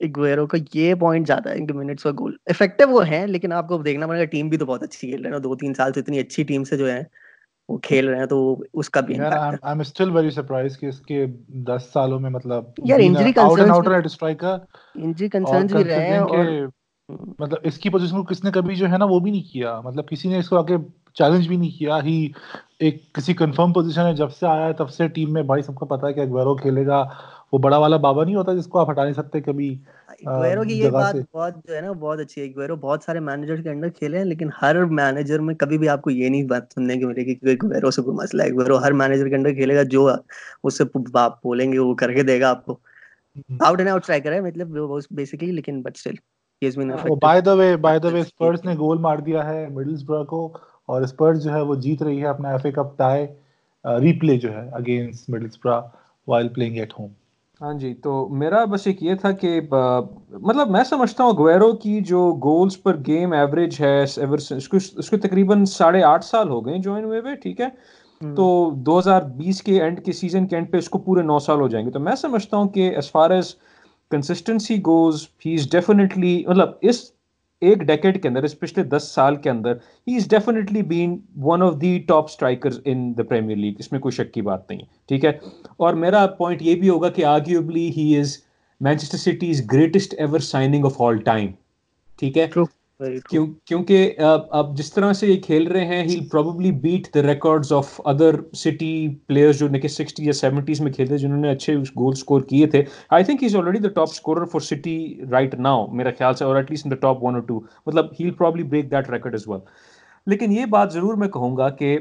اگویرو 0.00 0.46
کا 0.46 0.58
یہ 0.74 0.94
پوائنٹ 0.94 1.26
جاتا 1.26 1.50
ہے 1.50 1.56
ان 1.56 1.66
کے 1.66 1.74
منٹس 1.74 2.02
کا 2.02 2.10
گول 2.10 2.36
افیکٹو 2.46 2.88
وہ 2.90 3.06
ہیں 3.08 3.26
لیکن 3.26 3.52
آپ 3.52 3.68
کو 3.68 3.78
دیکھنا 3.78 4.06
پڑے 4.06 4.18
گا 4.18 4.24
ٹیم 4.24 4.48
بھی 4.48 4.58
تو 4.58 4.66
بہت 4.66 4.82
اچھی 4.82 5.08
کھیل 5.08 5.22
رہے 5.22 5.32
ہیں 5.32 5.38
دو 5.38 5.54
تین 5.56 5.74
سال 5.74 5.92
سے 5.92 6.00
اتنی 6.00 6.18
اچھی 6.18 6.44
ٹیم 6.44 6.64
سے 6.64 6.76
جو 6.76 6.90
ہے 6.90 7.02
وہ 7.68 7.76
کھیل 7.78 8.08
رہے 8.08 8.18
ہیں 8.18 8.26
تو 8.26 8.38
اس 8.74 8.90
کا 8.90 9.00
بھی 9.00 9.14
ایم 9.14 9.80
اسٹل 9.80 10.10
ویری 10.10 10.30
سرپرائز 10.30 10.78
کہ 10.78 10.86
اس 10.86 11.00
کے 11.00 11.24
10 11.66 11.86
سالوں 11.92 12.20
میں 12.20 12.30
مطلب 12.30 12.64
یار 12.84 13.00
injury 13.00 13.32
concerns 13.32 13.70
out 13.70 13.88
and 13.88 14.44
injury 14.94 15.28
concerns 15.28 15.74
بھی 15.74 15.84
رہے 15.84 16.08
ہیں 16.08 16.18
اور 16.18 16.68
مطلب 17.38 17.58
اس 17.62 17.78
کی 17.78 17.90
پوزیشن 17.90 18.16
کو 18.16 18.22
کس 18.24 18.44
نے 18.44 18.50
کبھی 18.50 18.74
جو 18.76 18.88
ہے 18.88 18.98
نا 18.98 19.04
وہ 19.04 19.18
بھی 19.20 19.30
نہیں 19.30 19.52
کیا۔ 19.52 19.80
مطلب 19.80 20.08
کسی 20.08 20.28
نے 20.28 20.38
اس 20.38 20.48
کو 20.48 20.56
آگے 20.56 20.76
چیلنج 21.18 21.48
بھی 21.48 21.56
نہیں 21.56 21.78
کیا 21.78 22.02
ہی 22.04 22.28
ایک 22.78 23.12
کسی 23.12 23.34
کنفرم 23.34 23.72
پوزیشن 23.72 24.06
ہے 24.06 24.14
جب 24.14 24.30
سے 24.30 24.46
آیا 24.46 24.66
ہے 24.66 24.72
تب 24.72 24.90
سے 24.90 25.08
ٹیم 25.08 25.32
میں 25.32 25.42
بھائی 25.42 25.62
سب 25.62 25.74
کو 25.74 25.86
پتا 25.86 26.06
ہے 26.06 26.12
کہ 26.12 26.20
اگویرو 26.20 26.54
کھیلے 26.56 26.86
گا۔ 26.86 27.04
وہ 27.52 27.58
بڑا 27.58 27.76
والا 27.76 27.96
بابا 27.96 28.24
نہیں 28.24 28.34
ہوتا 28.34 28.54
جس 28.54 28.66
کو 28.66 28.78
آپ 28.78 28.90
ہٹا 28.90 29.04
نہیں 29.04 29.14
سکتے 29.14 29.40
کبھی 29.40 29.76
اگویرو 30.26 30.62
کی 30.62 30.78
یہ 30.80 30.90
بات 30.90 31.14
بہت 31.34 31.54
جو 31.68 31.74
ہے 31.74 31.80
نا 31.80 31.92
بہت 31.92 32.20
اچھی 32.20 32.42
ہے۔ 32.42 32.46
اگویرو 32.46 32.76
بہت 32.76 33.02
سارے 33.02 33.20
مینیجر 33.20 33.62
کے 33.62 33.70
انڈر 33.70 33.88
کھیلے 33.88 34.18
ہیں 34.18 34.24
لیکن 34.24 34.48
ہر 34.62 34.84
مینیجر 34.84 35.40
میں 35.40 35.54
کبھی 35.54 35.78
بھی 35.78 35.88
آپ 35.88 36.02
کو 36.02 36.10
یہ 36.10 36.28
نہیں 36.28 36.42
بات 36.42 36.62
سننے 36.74 36.94
ملے 36.94 37.22
گی 37.26 37.34
کہ 37.34 37.46
اگویرو 37.46 37.90
سے 37.90 38.02
کوئی 38.02 38.16
مسئلہ 38.16 38.42
ہے۔ 38.42 38.48
اگویرو 38.48 38.78
ہر 38.78 38.92
مینیجر 38.92 39.28
کے 39.28 39.34
انڈر 39.34 39.54
کھیلے 39.54 39.76
گا 39.76 39.82
جو 39.82 40.08
اس 40.64 40.78
سے 40.78 40.84
آپ 41.14 41.42
بولیں 41.42 41.72
گے 41.72 41.78
وہ 41.78 41.94
کر 41.94 42.12
کے 42.12 42.22
دے 42.22 42.40
گا 42.40 42.50
آپ 42.50 42.64
کو۔ 42.64 42.78
آؤٹ 43.60 43.80
اینڈ 43.80 43.90
آؤٹ 43.90 44.10
ہے 44.10 44.40
مطلب 44.40 44.78
بیسیکلی 45.10 45.52
لیکن 45.52 45.82
but 45.82 45.96
still 45.96 46.14
by 47.22 47.40
the 47.40 47.52
way 47.52 47.76
by 47.76 47.98
the 47.98 48.08
way 48.08 48.22
نے 48.64 48.74
گول 48.74 48.98
مار 48.98 49.16
دیا 49.16 49.48
ہے 49.48 49.66
کو۔ 50.28 50.56
اور 50.88 51.02
اسپرز 51.02 51.44
جو 51.44 51.52
ہے 51.52 51.60
وہ 51.60 51.74
جیت 51.74 52.02
رہی 52.02 52.20
ہے 52.20 52.26
اپنا 52.26 52.50
F 52.50 52.64
A 52.64 52.72
cup 52.72 52.96
tie 52.98 53.26
replay 53.84 54.36
جو 54.38 54.52
ہے 54.52 54.68
اگینسٹ 54.72 55.30
مڈلز 55.30 55.58
برا 55.64 55.80
وائل 56.28 56.48
پلینگ 56.48 56.76
ایٹ 56.76 56.92
ہوم۔ 56.98 57.08
ہاں 57.60 57.72
جی 57.74 57.92
تو 57.94 58.28
میرا 58.28 58.64
بس 58.64 58.86
ایک 58.86 59.02
یہ 59.02 59.14
تھا 59.14 59.30
کہ 59.32 59.60
مطلب 59.70 60.70
میں 60.70 60.82
سمجھتا 60.84 61.24
ہوں 61.24 61.32
گویرو 61.38 61.72
کی 61.72 62.00
جو 62.06 62.20
گولز 62.42 62.82
پر 62.82 62.96
گیم 63.06 63.32
ایوریج 63.32 63.80
ہے 63.80 64.02
اس 64.02 65.10
کو 65.10 65.16
تقریباً 65.18 65.64
ساڑھے 65.64 66.02
آٹھ 66.02 66.24
سال 66.24 66.48
ہو 66.48 66.64
گئے 66.66 66.78
جوائن 66.78 67.04
ہوئے 67.04 67.20
ہوئے 67.20 67.34
ٹھیک 67.34 67.60
ہے؟ 67.60 67.68
تو 68.20 68.70
دو 68.86 68.98
ہزار 68.98 69.22
بیس 69.36 69.62
کے 69.62 69.80
اینڈ 69.82 70.04
کے 70.04 70.12
سیزن 70.12 70.46
کے 70.46 70.56
اینڈ 70.56 70.70
پہ 70.72 70.76
اس 70.76 70.88
کو 70.88 70.98
پورے 70.98 71.22
نو 71.22 71.38
سال 71.38 71.60
ہو 71.60 71.68
جائیں 71.68 71.84
گے۔ 71.86 71.90
تو 71.90 72.00
میں 72.00 72.14
سمجھتا 72.16 72.56
ہوں 72.56 72.68
کہ 72.68 72.88
as 72.94 73.10
far 73.12 73.30
as 73.30 73.54
consistency 74.10 74.78
goes 74.86 75.26
he 75.46 75.54
is 75.54 75.70
definitely 75.70 76.42
مطلب 76.48 76.70
اس 76.80 77.02
ایک 77.62 77.82
ڈیکیڈ 77.86 78.20
کے 78.22 78.28
اندر، 78.28 78.42
اس 78.44 78.58
پچھلے 78.60 78.82
دس 78.84 79.08
سال 79.14 79.36
کے 79.36 79.50
اندر 79.50 79.76
ہی 80.06 80.16
is 80.16 80.28
definitely 80.30 80.82
been 80.82 81.16
one 81.42 81.62
of 81.62 81.80
the 81.80 81.98
top 82.08 82.24
striker 82.24 82.70
in 82.84 83.12
the 83.18 83.22
Premier 83.22 83.56
League 83.56 83.74
اس 83.78 83.92
میں 83.92 84.00
کوئی 84.00 84.12
شک 84.12 84.32
کی 84.34 84.42
بات 84.42 84.70
نہیں 84.70 84.80
ٹھیک 85.08 85.24
ہے؟ 85.24 85.30
اور 85.76 85.94
میرا 85.94 86.26
پوائنٹ 86.38 86.62
یہ 86.62 86.74
بھی 86.74 86.88
ہوگا 86.88 87.08
کہ 87.08 87.24
arguably 87.24 87.88
he 87.96 88.16
is 88.18 88.36
Manchester 88.80 89.18
City 89.18 89.50
is 89.50 89.62
greatest 89.72 90.14
ever 90.18 90.38
signing 90.38 90.84
of 90.84 91.00
all 91.02 91.18
time 91.22 91.50
ٹھیک 92.18 92.38
ہے؟ 92.38 92.46
کیونکہ 93.00 94.20
اب 94.50 94.76
جس 94.76 94.92
طرح 94.92 95.12
سے 95.12 95.26
یہ 95.26 95.40
کھیل 95.40 95.66
رہے 95.66 95.84
ہیں 95.86 96.02
he 96.02 96.18
probably 96.32 96.70
beat 96.82 97.08
the 97.14 97.22
records 97.22 97.72
of 97.72 98.00
other 98.04 98.34
City 98.56 99.08
players 99.26 99.58
جو 99.58 99.68
کہ 99.82 99.88
سکسٹی 99.88 100.24
یا 100.26 100.32
سیونٹیز 100.32 100.80
میں 100.80 100.92
کھیلتے 100.92 101.18
جنہوں 101.18 101.40
نے 101.40 101.50
اچھے 101.50 101.76
گول 101.96 102.12
اسکور 102.12 102.40
کیے 102.40 102.66
تھے۔ 102.66 102.82
I 103.10 103.24
think 103.24 103.42
he 103.42 103.46
is 103.46 103.56
already 103.56 103.78
the 103.78 103.88
top 103.88 104.08
scorer 104.10 104.44
for 104.44 104.60
City 104.60 104.96
right 105.30 105.54
now 105.54 105.86
میرا 105.86 106.10
خیال 106.18 106.34
سے 106.34 106.44
اور 106.44 106.56
at 106.56 106.70
least 106.70 106.86
in 106.86 106.90
the 106.90 106.96
top 106.96 107.24
one 107.24 107.34
اور 107.34 107.42
ٹو 107.42 107.60
مطلب 107.86 108.06
he'll 108.20 108.30
probably 108.30 108.62
break 108.62 108.90
that 108.90 109.10
record 109.10 109.34
as 109.34 109.48
well 109.48 109.60
لیکن 110.26 110.52
یہ 110.52 110.64
بات 110.66 110.92
ضرور 110.92 111.14
میں 111.14 111.28
کہوں 111.28 111.56
گا 111.56 111.68
کہ 111.70 111.98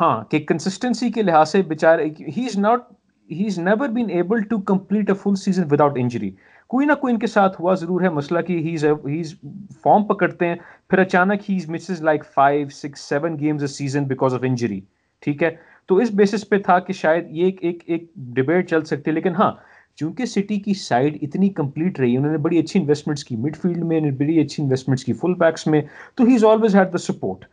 ہاں 0.00 0.24
کہ 0.24 0.38
کنسسٹنسی 0.38 1.10
کے 1.12 1.22
لحاظ 1.22 1.50
سے 1.50 1.62
بےچارے 1.62 2.08
he 2.36 2.44
is 2.44 2.58
not 2.58 2.92
he 3.30 3.46
is 3.46 3.58
never 3.58 3.88
been 3.88 4.10
able 4.10 4.42
to 4.42 4.60
complete 4.62 5.10
a 5.10 5.14
full 5.22 5.34
season 5.34 5.62
without 5.70 5.92
injury 5.96 6.30
کوئی 6.70 6.86
نہ 6.86 6.92
کوئی 7.00 7.12
ان 7.14 7.18
کے 7.18 7.26
ساتھ 7.26 7.60
ہوا 7.60 7.74
ضرور 7.74 8.00
ہے۔ 8.00 8.08
مسئلہ 8.08 8.40
کہ 8.40 8.52
ہیز 8.58 9.34
فارم 9.82 10.04
پکڑتے 10.04 10.46
ہیں، 10.46 10.54
پھر 10.90 10.98
اچانک 10.98 11.50
ہی 11.50 11.58
misses 11.68 12.02
like 12.02 12.24
five 12.34 12.68
six 12.68 13.00
seven 13.00 13.38
games 13.38 13.62
a 13.62 13.66
season 13.66 14.04
because 14.04 14.34
of 14.34 14.40
injury 14.42 14.80
ٹھیک 15.22 15.42
ہے؟ 15.42 15.50
تو 15.86 15.96
اس 15.96 16.10
بیسس 16.10 16.48
پہ 16.48 16.58
تھا 16.58 16.78
کہ 16.78 16.92
شاید 16.92 17.24
یہ 17.30 17.44
ایک 17.44 17.58
ایک 17.60 17.82
ایک 17.86 18.10
ڈبیٹ 18.36 18.70
چل 18.70 18.84
سکتی 18.84 19.10
ہے۔ 19.10 19.14
لیکن 19.14 19.34
ہاں 19.34 19.52
چونکہ 19.96 20.24
سٹی 20.24 20.58
کی 20.60 20.74
سائڈ 20.74 21.16
اتنی 21.22 21.48
کمپلیٹ 21.48 22.00
رہی، 22.00 22.16
انہوں 22.16 22.32
نے 22.32 22.38
بڑی 22.38 22.58
اچھی 22.58 22.80
انویسٹمنٹس 22.80 23.24
کی 23.24 23.36
مڈ 23.36 23.56
فیلڈ 23.56 23.84
میں 23.84 24.00
بڑی 24.00 24.40
اچھی 24.40 24.62
انویسٹمنٹس 24.62 25.04
کی 25.04 25.12
فل 25.12 25.34
بیکس 25.34 25.66
میں، 25.66 25.82
تو 26.14 26.24
he 26.24 26.34
is 26.34 26.44
always 26.44 26.76
had 26.76 26.92
the 26.92 26.98
support 26.98 27.44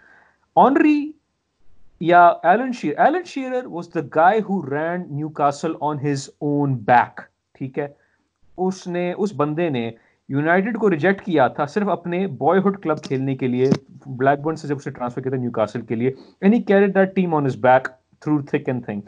Henry 0.55 1.11
یا 1.99 2.25
Alan 2.43 2.71
Shearer 2.71 2.99
Alan 2.99 3.23
Shearer 3.25 3.65
was 3.65 3.93
the 3.95 3.99
guy 4.15 4.39
who 4.49 4.61
ran 4.61 5.03
Newcastle 5.29 5.71
on 5.81 5.97
his 6.05 6.29
own 6.39 6.73
back 6.75 7.21
ٹھیک 7.57 7.79
ہے؟ 7.79 7.87
اس 8.57 8.87
نے، 8.87 9.13
اس 9.17 9.33
بندے 9.35 9.69
نے 9.69 9.91
یونائٹڈ 10.29 10.77
کو 10.77 10.89
ریجیکٹ 10.89 11.25
کیا 11.25 11.47
تھا 11.47 11.65
صرف 11.65 11.89
اپنے 11.89 12.27
بوائے 12.27 12.61
ہوڈ 12.61 12.81
کلب 12.81 13.01
کھیلنے 13.01 13.35
کے 13.35 13.47
لیے، 13.47 13.69
بلیک 14.05 14.39
برن 14.39 14.55
سے 14.55 14.67
جب 14.67 14.75
اسے 14.75 14.91
ٹرانسفر 14.91 15.21
کیا 15.21 15.29
تھا 15.29 15.37
نیو 15.37 15.51
کاسل 15.51 15.81
کے 15.81 15.95
لیے 15.95 16.11
and 16.41 16.53
he 16.53 16.61
carried 16.61 16.95
that 16.95 17.15
team 17.15 17.35
on 17.35 17.45
his 17.45 17.55
back 17.55 17.87
through 18.19 18.41
thick 18.41 18.67
and 18.67 18.85
thin. 18.85 19.01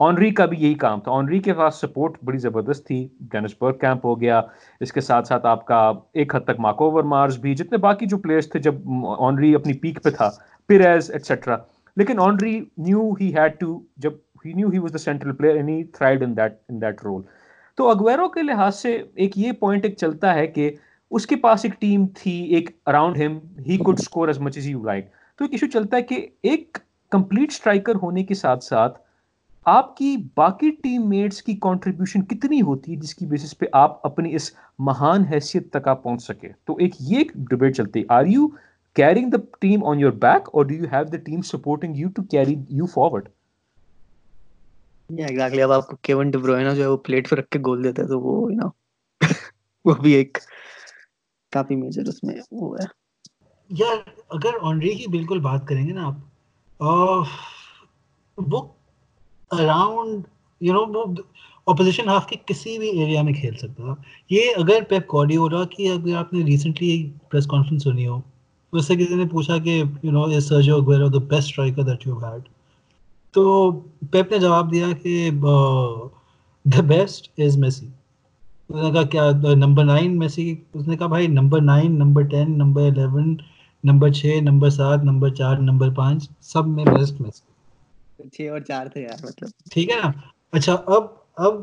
Henry 0.00 0.30
کا 0.30 0.46
بھی 0.46 0.56
یہی 0.58 0.74
کام 0.74 1.00
تھا۔ 1.00 1.12
آنری 1.12 1.38
کے 1.38 1.52
پاس 1.52 1.74
سپورٹ 1.74 2.12
بڑی 2.24 2.38
زبردست 2.38 2.86
تھی۔ 2.86 3.08
ڈینس 3.20 3.54
برگ 3.60 3.78
کیمپ 3.78 4.06
ہو 4.06 4.20
گیا۔ 4.20 4.42
اس 4.80 4.92
کے 4.92 5.00
ساتھ 5.00 5.28
ساتھ 5.28 5.46
آپ 5.46 5.66
کا 5.66 5.92
ایک 6.12 6.36
حد 6.36 6.40
تک 6.40 6.60
ماکو 6.60 6.84
اوور 6.84 7.02
مارز 7.02 7.38
بھی، 7.38 7.54
جتنے 7.54 7.78
باقی 7.78 8.06
جو 8.06 8.18
پلیئرس 8.18 8.48
تھے، 8.48 8.58
جب 8.58 8.74
آنری 9.18 9.54
اپنی 9.54 9.72
پیک 9.72 10.02
پہ 10.02 10.10
تھا، 10.10 10.30
پیریز 10.66 11.10
ایٹسٹرا 11.10 11.56
لیکن 11.96 12.20
Henry 12.20 12.64
knew 12.78 13.12
he 13.20 13.34
had 13.34 13.52
to 13.58 13.80
جب 13.96 14.12
he 14.46 14.52
knew 14.52 14.68
he 14.68 14.78
was 14.78 14.92
the 14.92 14.98
central 14.98 15.32
player 15.32 15.56
and 15.56 15.68
he 15.68 15.84
thrived 15.84 16.22
in 16.22 16.36
that 16.36 16.52
in 16.68 16.80
that 16.80 17.04
role 17.04 17.22
تو 17.78 17.88
اگویرو 17.88 18.28
کے 18.28 18.42
لحاظ 18.42 18.76
سے 18.76 18.96
ایک 19.14 19.36
یہ 19.38 19.52
پوائنٹ 19.52 19.84
ایک 19.84 19.96
چلتا 19.96 20.34
ہے 20.34 20.46
کہ 20.46 20.70
اس 21.10 21.26
کے 21.26 21.36
پاس 21.36 21.64
ایک 21.64 21.80
ٹیم 21.80 22.06
تھی، 22.14 22.32
ایک 22.54 22.70
اراؤنڈ 22.86 23.16
ہم 23.16 23.38
he 23.66 23.76
could 23.76 23.98
score 23.98 24.28
as 24.28 24.38
much 24.38 24.56
as 24.58 24.66
you 24.66 24.82
like 24.84 25.10
تو 25.38 25.44
ایک 25.44 25.52
ایشو 25.52 25.66
چلتا 25.72 25.96
ہے 25.96 26.02
کہ 26.02 26.26
ایک 26.42 26.78
کمپلیٹ 27.12 27.52
اسٹرائکر 27.52 27.94
ہونے 28.02 28.24
کے 28.24 28.34
ساتھ 28.34 28.64
ساتھ 28.64 28.98
آپ 29.66 29.96
کی 29.96 30.16
باقی 30.36 30.70
ٹیم 30.82 31.08
میٹس 31.08 31.42
کی 31.42 31.54
کانٹریبیوشن 31.62 32.24
کتنی 32.24 32.60
ہوتی 32.62 32.92
ہے 32.92 33.00
جس 33.00 33.14
کی 33.14 33.26
بیسس 33.26 33.56
پہ 33.58 33.66
آپ 33.72 34.06
اپنی 34.06 34.34
اس 34.34 34.50
مہان 34.78 35.24
حیثیت 35.24 35.70
تک 35.72 35.88
آپ 35.88 36.02
پہنچ 36.02 36.22
سکے؟ 36.22 36.48
تو 36.64 36.76
ایک 36.76 36.94
یہ 37.00 37.18
ایک 37.18 37.32
ڈبیٹ 37.50 37.76
چلتی 37.76 38.02
are 38.08 38.24
you 38.24 38.48
carrying 38.96 39.30
the 39.30 39.38
team 39.60 39.84
on 39.84 40.00
your 40.00 40.12
back 40.20 40.48
اور 40.52 40.64
do 40.64 40.74
you 40.74 40.86
have 40.92 41.04
the 41.04 41.16
team 41.16 41.42
supporting 41.42 41.96
you 41.96 42.08
to 42.08 42.22
carry 42.30 42.54
you 42.70 42.86
forward 42.86 43.28
exactly 45.10 45.62
اب 45.62 45.72
آپ 45.72 45.86
کو 45.86 45.96
کیون 46.02 46.30
ڈی 46.30 46.38
بروئنا 46.38 46.72
جو 46.74 46.82
ہے 46.82 46.86
وہ 46.86 46.96
پلیٹ 47.04 47.28
پہ 47.30 47.36
رکھ 47.36 47.48
کے 47.50 47.58
گول 47.66 47.84
دیتا 47.84 48.02
ہے 48.02 48.08
تو 48.08 48.20
وہ 48.20 48.52
یو 48.52 48.58
نو 48.58 48.68
وہ 49.84 49.94
بھی 49.94 50.12
ایک 50.12 50.38
کافی 51.52 51.76
میجر 51.76 52.08
اس 52.08 52.22
میں 52.24 52.34
وہ 52.52 52.74
ہے 52.76 52.86
یار 53.70 53.96
اگر 54.30 54.58
آنری 54.62 54.94
کی 54.94 55.06
بالکل 55.10 55.38
بات 55.40 55.66
کریں 55.68 55.86
گے 55.86 55.92
نا 55.92 56.06
آپ 56.06 57.22
وہ 58.38 58.62
اراؤنڈ 59.50 60.26
یو 60.60 60.74
نو 60.74 61.00
وہ 61.00 61.04
اپوزیشن 61.66 62.08
ہاف 62.08 62.26
کے 62.26 62.36
کسی 62.46 62.78
بھی 62.78 62.88
ایریا 62.90 63.22
میں 63.22 63.32
کھیل 63.32 63.56
سکتا 63.56 63.84
تھا 63.84 63.94
یہ 64.30 64.54
اگر 64.56 64.84
پیپ 64.88 65.06
کوڈی 65.06 65.36
ہو 65.36 65.48
رہا 65.50 65.64
کہ 65.70 65.90
اگر 65.90 66.16
آپ 66.16 66.32
نے 66.32 66.44
ریسنٹلی 66.44 66.92
پریس 67.30 67.46
کانفرنس 67.46 67.82
سنی 67.82 68.06
ہو 68.06 68.20
اس 68.72 68.86
سے 68.86 68.96
کسی 68.96 69.14
نے 69.14 69.24
پوچھا 69.24 69.58
کہ 69.58 69.82
you 70.02 70.12
know 70.12 70.22
is 70.26 70.48
Sergio 70.48 70.76
Aguero 70.76 71.08
the 71.08 71.18
best 71.18 71.48
striker 71.48 71.82
that 71.82 72.06
you 72.06 72.18
had 72.18 72.48
تو 73.38 73.70
پیپ 74.10 74.32
نے 74.32 74.38
جواب 74.38 74.72
دیا 74.72 74.86
کہ 75.02 75.30
دا 76.64 76.80
بیسٹ 76.80 77.40
از 77.40 77.56
میسی 77.58 77.86
اس 78.68 78.82
نے 78.84 78.90
کہا 78.90 79.02
کیا 79.02 79.30
نمبر 79.54 79.84
نائن 79.84 80.18
میسی؟ 80.18 80.56
اس 80.74 80.88
نے 80.88 80.96
کہا 80.96 81.06
بھائی 81.06 81.26
number 81.26 81.60
nine 81.60 81.98
number 81.98 82.22
ten 82.22 82.58
number 82.58 82.82
eleven 82.82 83.36
number 83.84 84.10
چھ 84.10 84.38
نمبر 84.42 84.70
سات 84.70 85.04
نمبر 85.04 85.28
چار 85.30 85.56
نمبر 85.56 85.90
پانچ 85.90 86.28
سب 86.40 86.66
میں 86.66 86.84
بیسٹ 86.84 87.20
میسی 87.20 88.28
چھ 88.32 88.50
اور 88.50 88.60
چار 88.60 88.86
تھے 88.86 89.02
یار 89.02 89.24
مطلب۔ 89.24 89.48
ٹھیک 89.70 89.90
ہے 89.90 89.96
نا؟ 89.96 90.10
اچھا 90.52 90.76
اب 90.86 91.02
اب 91.36 91.54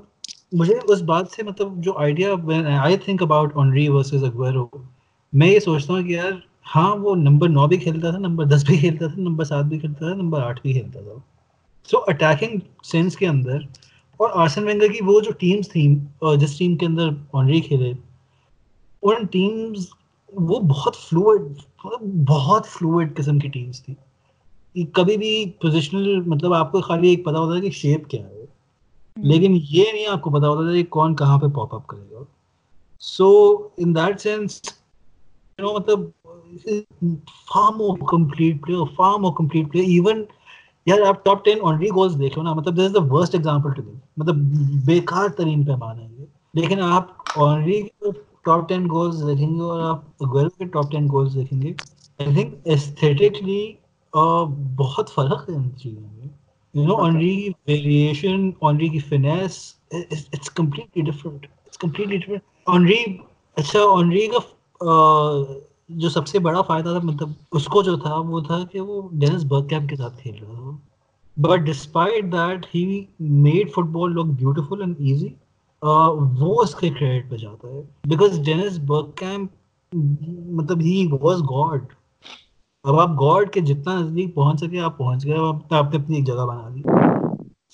مجھے 0.51 0.75
اس 0.87 1.01
بات 1.01 1.31
سے 1.31 1.43
مطلب 1.43 1.67
جو 1.77 1.97
idea 1.97 2.33
I 2.81 2.97
think 2.97 3.21
about 3.21 3.51
Henry 3.55 3.89
versus 3.89 4.23
Aguero 4.23 4.67
میں 5.33 5.47
یہ 5.47 5.59
سوچتا 5.59 5.93
ہوں 5.93 6.03
کہ 6.03 6.11
یار 6.11 6.31
ہاں 6.75 6.95
وہ 6.95 7.15
نمبر 7.15 7.49
نو 7.49 7.67
بھی 7.67 7.77
کھیلتا 7.77 8.11
تھا 8.11 8.17
نمبر 8.17 8.45
دس 8.45 8.65
بھی 8.65 8.77
کھیلتا 8.77 9.07
تھا 9.07 9.21
نمبر 9.21 9.43
سات 9.43 9.65
بھی 9.65 9.79
کھیلتا 9.79 10.05
تھا 10.07 10.13
نمبر 10.13 10.41
آٹھ 10.41 10.61
بھی 10.61 10.73
کھیلتا 10.73 10.99
تھا۔ 11.01 11.34
سو 11.91 11.97
اٹیکنگ 12.07 12.59
سینس 12.83 13.15
کے 13.17 13.27
اندر 13.27 13.57
اور 14.19 14.29
آرسن 14.33 14.63
وینگر 14.63 14.91
کی 14.91 14.99
وہ 15.05 15.19
جو 15.21 15.31
ٹیمس 15.31 15.69
تھیں 15.69 15.95
جس 16.37 16.57
ٹیم 16.57 16.75
کے 16.77 16.85
اندر 16.85 17.09
آنری 17.33 17.61
کھیلے 17.61 17.93
ان 19.03 19.25
ٹیمز 19.25 19.87
وہ 20.33 20.59
بہت 20.59 20.95
فلوئڈ 20.95 21.41
بہت 22.27 22.67
فلوئڈ 22.67 23.15
قسم 23.17 23.39
کی 23.39 23.47
ٹیمس 23.47 23.83
تھی 23.83 23.93
کبھی 24.93 25.17
بھی 25.17 25.51
پوزیشنل 25.61 26.21
مطلب 26.21 26.53
آپ 26.53 26.71
کو 26.71 26.81
خالی 26.81 27.09
ایک 27.09 27.25
پتا 27.25 27.39
ہوتا 27.39 27.55
ہے 27.55 27.61
کہ 27.61 27.69
شیپ 27.69 28.09
کیا 28.09 28.27
ہے. 28.27 28.45
لیکن 29.17 29.57
یہ 29.69 29.91
نہیں 29.93 30.05
آپ 30.05 30.21
کو 30.21 30.29
پتا 30.29 30.47
ہوتا 30.47 30.61
تھا 30.61 30.73
کہ 30.73 30.83
کون 30.83 31.15
کہاں 31.15 31.37
پہ 31.39 31.47
پاپ 31.47 31.75
اپ 31.75 31.87
کرے 31.87 32.03
گا. 32.11 32.23
سو 32.99 33.27
ان 33.77 33.95
دیٹ 33.95 34.21
سینس 34.21 34.61
مطلب 35.59 35.99
for 37.47 37.71
more 37.73 37.97
complete 38.09 38.61
player 38.65 38.83
for 38.95 39.19
more 39.19 39.33
complete 39.37 39.71
player 39.71 39.85
even 39.85 40.23
یار 40.85 41.01
آپ 41.07 41.23
ٹاپ 41.25 41.43
ٹین 41.45 41.57
آنری 41.63 41.87
گولس 41.95 42.19
دیکھ 42.19 42.37
لو 42.37 42.43
نا 42.43 42.53
مطلب 42.53 42.75
this 42.77 42.81
is 42.81 42.93
the 42.95 43.03
worst 43.09 43.35
example 43.35 43.73
to 43.73 43.81
مطلب 44.17 44.35
بیکار 44.85 45.29
ترین 45.37 45.63
پیمانہ 45.65 46.01
ہے 46.01 46.07
یہ۔ 46.19 46.25
لیکن 46.53 46.81
آپ 46.83 47.07
آنری 47.45 47.81
ٹاپ 48.45 48.67
ٹین 48.69 48.87
گولس 48.91 49.25
دیکھیں 49.27 49.55
گے 49.55 49.61
اور 49.61 49.79
آپ 49.83 50.23
اگویرو 50.23 50.49
کے 50.57 50.65
ٹاپ 50.73 50.91
ٹین 50.91 51.07
گولس 51.11 51.33
دیکھیں 51.35 51.61
گے۔ 51.61 51.73
آئی 52.19 52.33
تھنک 52.33 52.53
ایستھیٹکلی 52.65 53.61
بہت 54.77 55.09
فرق 55.13 55.49
ہے 55.49 55.55
ان 55.55 55.69
چیزوں 55.77 56.01
میں۔ 56.01 56.27
یو 56.73 56.85
نو 56.87 56.95
آنری 57.03 57.35
کی 57.35 57.49
ویریشن 57.67 58.49
آنری 58.61 58.87
کی 58.89 58.99
finesse 59.09 59.57
it's 59.91 60.49
completely 60.51 61.03
different 61.03 61.45
it's 61.65 61.77
completely 61.77 62.17
different 62.17 62.41
Henry 62.67 63.03
اچھا 63.57 63.79
آنری 63.91 64.27
کا 64.27 64.39
جو 65.89 66.09
سب 66.09 66.27
سے 66.27 66.39
بڑا 66.39 66.61
فائدہ 66.61 66.89
تھا 66.89 66.99
مطلب 67.03 67.29
اس 67.51 67.65
کو 67.65 67.81
جو 67.83 67.95
تھا 67.95 68.15
وہ 68.27 68.39
تھا 68.39 68.59
کہ 68.71 68.79
وہ 68.79 69.01
ڈینس 69.19 69.43
برگ 69.43 69.67
کیمپ 69.67 69.89
کے 69.89 69.95
ساتھ 69.95 70.21
کھیل 70.21 70.35
رہا 70.43 70.53
تھا۔ 70.53 70.77
But 71.37 71.59
despite 71.59 72.31
that 72.31 72.65
he 72.75 73.03
made 73.19 73.71
football 73.91 74.13
look 74.15 74.25
beautiful 74.39 74.81
and 74.81 74.95
easy 74.99 75.27
وہ 76.39 76.61
اس 76.61 76.75
کے 76.75 76.89
کریڈٹ 76.89 77.29
پہ 77.31 77.37
جاتا 77.37 77.67
ہے۔ 77.67 77.81
بیکاز 78.09 78.39
ڈینس 78.45 78.77
برگ 78.87 79.11
کیمپ 79.15 79.95
مطلب 80.59 80.81
ہی 80.81 81.07
واز 81.21 81.41
گاڈ 81.51 81.93
اب 82.83 82.99
آپ 82.99 83.09
گاڈ 83.21 83.51
کے 83.53 83.61
جتنا 83.61 83.99
نزدیک 83.99 84.33
پہنچ 84.35 84.59
سکے 84.59 84.79
آپ 84.79 84.97
پہنچ 84.97 85.25
گئے 85.25 85.37
آپ 85.37 85.71
نے 85.71 85.77
اپنی 85.97 86.15
ایک 86.15 86.25
جگہ 86.27 86.45
بنا 86.45 86.69
لی۔ 86.69 86.81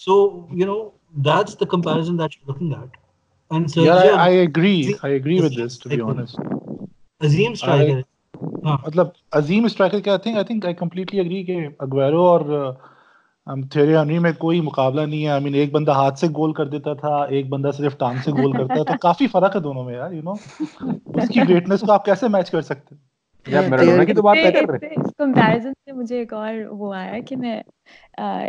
So 0.06 0.16
you 0.52 0.66
know 0.66 0.78
that's 1.26 1.60
the 1.60 1.66
comparison 1.66 2.20
that 2.20 2.36
you 2.36 2.52
looking 2.52 2.74
at 2.74 2.98
and 3.52 3.78
I, 3.78 4.10
I 4.24 4.34
agree. 4.42 4.96
I 5.04 5.10
agree 5.14 5.40
with 5.42 5.56
this, 5.56 5.78
to 5.78 5.90
be 5.90 6.02
honest. 6.02 6.38
عظیم 7.22 7.52
اسٹرائکر 7.52 8.00
ہاں۔ 8.66 8.78
مطلب 8.86 9.08
عظیم 9.32 9.66
اسٹرائکر 9.66 10.00
کیا 10.00 10.18
think 10.18 10.36
I 10.36 10.46
think 10.46 10.66
I 10.66 10.76
completely 10.76 11.20
agree 11.20 11.44
کہ 11.44 11.58
اگویرو 11.80 12.24
اور 12.26 12.74
تھیری 13.72 13.96
ہنری 13.96 14.18
میں 14.20 14.32
کوئی 14.40 14.60
مقابلہ 14.62 15.02
نہیں 15.02 15.24
ہے۔ 15.24 15.30
آئی 15.30 15.44
مین 15.44 15.54
ایک 15.54 15.72
بندہ 15.72 15.92
ہاتھ 15.92 16.20
سے 16.20 16.28
گول 16.28 16.54
کر 16.54 16.68
دیتا 16.68 16.94
تھا 16.94 17.16
ایک 17.30 17.50
بندہ 17.50 17.72
صرف 17.78 17.98
ٹانگ 17.98 18.18
سے 18.26 18.32
گول 18.32 18.52
کرتا 18.52 18.74
ہے۔ 18.74 18.84
تو 18.84 18.98
کافی 19.02 19.28
فرق 19.28 19.56
ہے 19.56 19.62
دونوں 19.62 19.84
میں 19.84 19.94
یار 19.94 20.12
یو 20.12 20.22
نو 20.24 20.32
اس 20.32 21.30
کی 21.30 21.40
گریٹنس 21.50 21.82
کو 21.82 21.92
آپ 21.92 22.06
کیسے 22.06 22.28
میچ 22.28 22.52
کر 22.52 22.62
سکتے؟ 22.62 22.96
یار 23.46 23.64
میرا 23.70 24.04
کی 24.04 24.14
تو 24.14 24.22
بات 24.22 24.38
کر 24.44 24.70
رہے 24.70 24.88
اس 24.88 25.12
کمپیریزن 25.18 25.72
سے 25.74 25.92
مجھے 25.92 26.18
ایک 26.18 26.34
اور 26.34 26.54
وہ 26.70 26.94
آیا 26.94 27.20
کہ 27.20 27.36
میں 27.36 27.62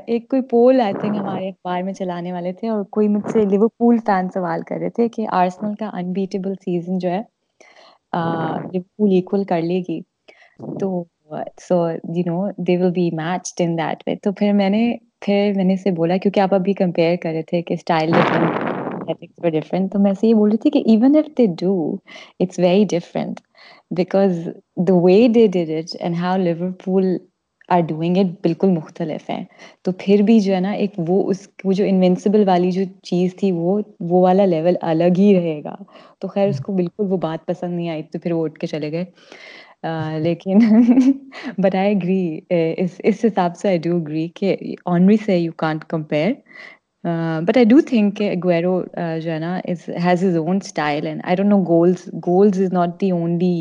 ایک 0.06 0.28
کوئی 0.30 0.42
پول 0.42 0.80
آئی 0.80 0.94
تھنک 1.00 1.16
ہمارے 1.16 1.48
اخبار 1.48 1.82
میں 1.82 1.92
چلانے 1.92 2.32
والے 2.32 2.52
تھے 2.52 2.68
اور 2.68 2.82
کوئی 2.90 3.08
مجھ 3.08 3.30
سے 3.32 3.44
لیورپول 3.44 3.98
فین 4.06 4.28
سوال 4.28 4.62
کر 4.68 4.76
رہے 4.80 4.90
تھے 4.90 5.08
کہ 5.08 5.26
آرسنل 5.32 5.74
کا 5.74 5.90
انبیٹیبل 5.92 6.54
سیزن 6.54 6.98
جو 6.98 7.10
ہے 7.10 7.22
لیورپول 8.12 9.12
ایکول 9.14 9.44
کر 9.50 9.62
لے 9.62 9.80
گی، 9.88 10.00
تو 10.80 11.04
so 11.68 11.76
you 12.16 12.22
know 12.26 12.40
they 12.66 12.76
will 12.76 12.90
be 12.94 13.10
matched 13.16 13.60
in 13.62 13.76
that 13.78 14.02
way 14.06 14.14
تو 14.24 14.32
پھر 14.38 14.52
میں 14.60 14.68
نے، 14.70 14.82
پھر 15.24 15.52
میں 15.56 15.64
نے 15.64 15.74
اسے 15.74 15.90
بولا، 15.96 16.16
کیونکہ 16.22 16.40
آپ 16.40 16.54
ابھی 16.54 16.72
کمپیئر 16.82 17.16
کر 17.22 17.32
رہے 17.32 17.42
تھے 17.50 17.62
کہ 17.62 17.74
اسٹائل 17.74 18.12
ڈفرنٹ 19.50 19.92
تو 19.92 19.98
میں 19.98 20.12
سے 20.20 20.26
یہ 20.26 20.34
بول 20.34 20.50
رہی 20.50 20.58
تھی 20.62 20.70
کہ 20.70 20.82
even 20.86 21.16
if 21.16 21.26
they 21.38 21.46
do 21.60 21.74
it's 22.40 22.58
very 22.58 22.84
different 22.90 23.40
because 23.96 24.48
the 24.88 24.94
way 25.04 25.26
they 25.34 25.46
did 25.46 25.70
it 25.70 25.96
and 26.00 26.16
how 26.20 26.36
Liverpool 26.36 27.16
are 27.74 27.80
doing 27.88 28.16
it 28.16 28.26
بالکل 28.42 28.70
مختلف 28.70 29.28
ہیں۔ 29.30 29.44
تو 29.84 29.92
پھر 29.98 30.22
بھی 30.26 30.38
جو 30.40 30.54
ہے 30.54 30.60
نا، 30.60 30.70
ایک 30.72 30.94
وہ 31.08 31.22
اس، 31.30 31.46
وہ 31.64 31.72
جو 31.72 31.84
انوینسیبل 31.88 32.48
والی 32.48 32.70
جو 32.70 32.82
چیز 33.02 33.34
تھی، 33.36 33.52
وہ 33.52 33.80
وہ 34.10 34.20
والا 34.22 34.44
لیول 34.46 34.74
الگ 34.92 35.18
ہی 35.18 35.34
رہے 35.34 35.60
گا۔ 35.64 35.74
تو 36.20 36.28
خیر، 36.28 36.48
اس 36.48 36.58
کو 36.60 36.72
بالکل 36.72 37.06
وہ 37.10 37.16
بات 37.22 37.46
پسند 37.46 37.76
نہیں 37.76 37.88
آئی 37.90 38.02
تو 38.12 38.18
پھر 38.22 38.32
وہ 38.32 38.44
اٹھ 38.44 38.58
کے 38.60 38.66
چلے 38.66 38.92
گئے۔ 38.92 39.04
لیکن 40.22 40.58
بٹ 41.62 41.74
آئی 41.74 41.94
اگری 41.94 42.40
اس 42.50 43.00
اس 43.04 43.24
حساب 43.24 43.56
سے 43.56 43.68
آئی 43.68 43.78
ڈو 43.84 43.96
اگری 43.96 44.26
کہ 44.36 44.56
آنری 44.86 45.16
سے 45.24 45.38
you 45.38 45.52
can't 45.62 45.84
compare 45.84 46.32
but 47.46 47.56
I 47.56 47.66
do 47.66 47.80
think 47.88 48.16
کہ 48.16 48.30
اگویرو 48.30 48.80
جو 49.22 49.30
ہے 49.32 49.38
نا 49.38 49.58
has 50.04 50.24
his 50.24 50.36
own 50.36 50.56
style 50.62 51.06
and 51.06 51.20
I 51.24 51.36
don't 51.36 51.50
know 51.50 51.62
goals 51.64 52.06
goals 52.26 52.60
is 52.62 52.72
not 52.72 53.00
the 53.00 53.10
only 53.10 53.54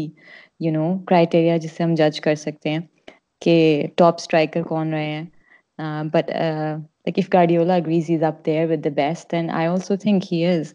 you 0.59 0.71
know 0.71 0.97
criteria 1.07 1.57
جس 1.57 1.71
سے 1.71 1.83
ہم 1.83 1.93
جج 1.97 2.19
کر 2.21 2.35
سکتے 2.35 2.69
ہیں۔ 2.69 2.79
کہ 3.41 3.55
ٹاپ 3.97 4.15
اسٹرائکر 4.15 4.63
کون 4.63 4.93
رہے 4.93 5.05
ہیں؟ 5.05 5.25
But 6.13 6.29
like 6.29 7.19
if 7.19 7.29
Guardiola 7.33 7.75
agrees 7.75 8.11
is 8.11 8.23
up 8.23 8.45
there 8.45 8.69
with 8.71 8.83
the 8.85 8.89
best 8.95 9.33
and 9.33 9.51
I 9.51 9.67
also 9.67 9.95
think 9.97 10.31
he 10.33 10.45
is 10.47 10.73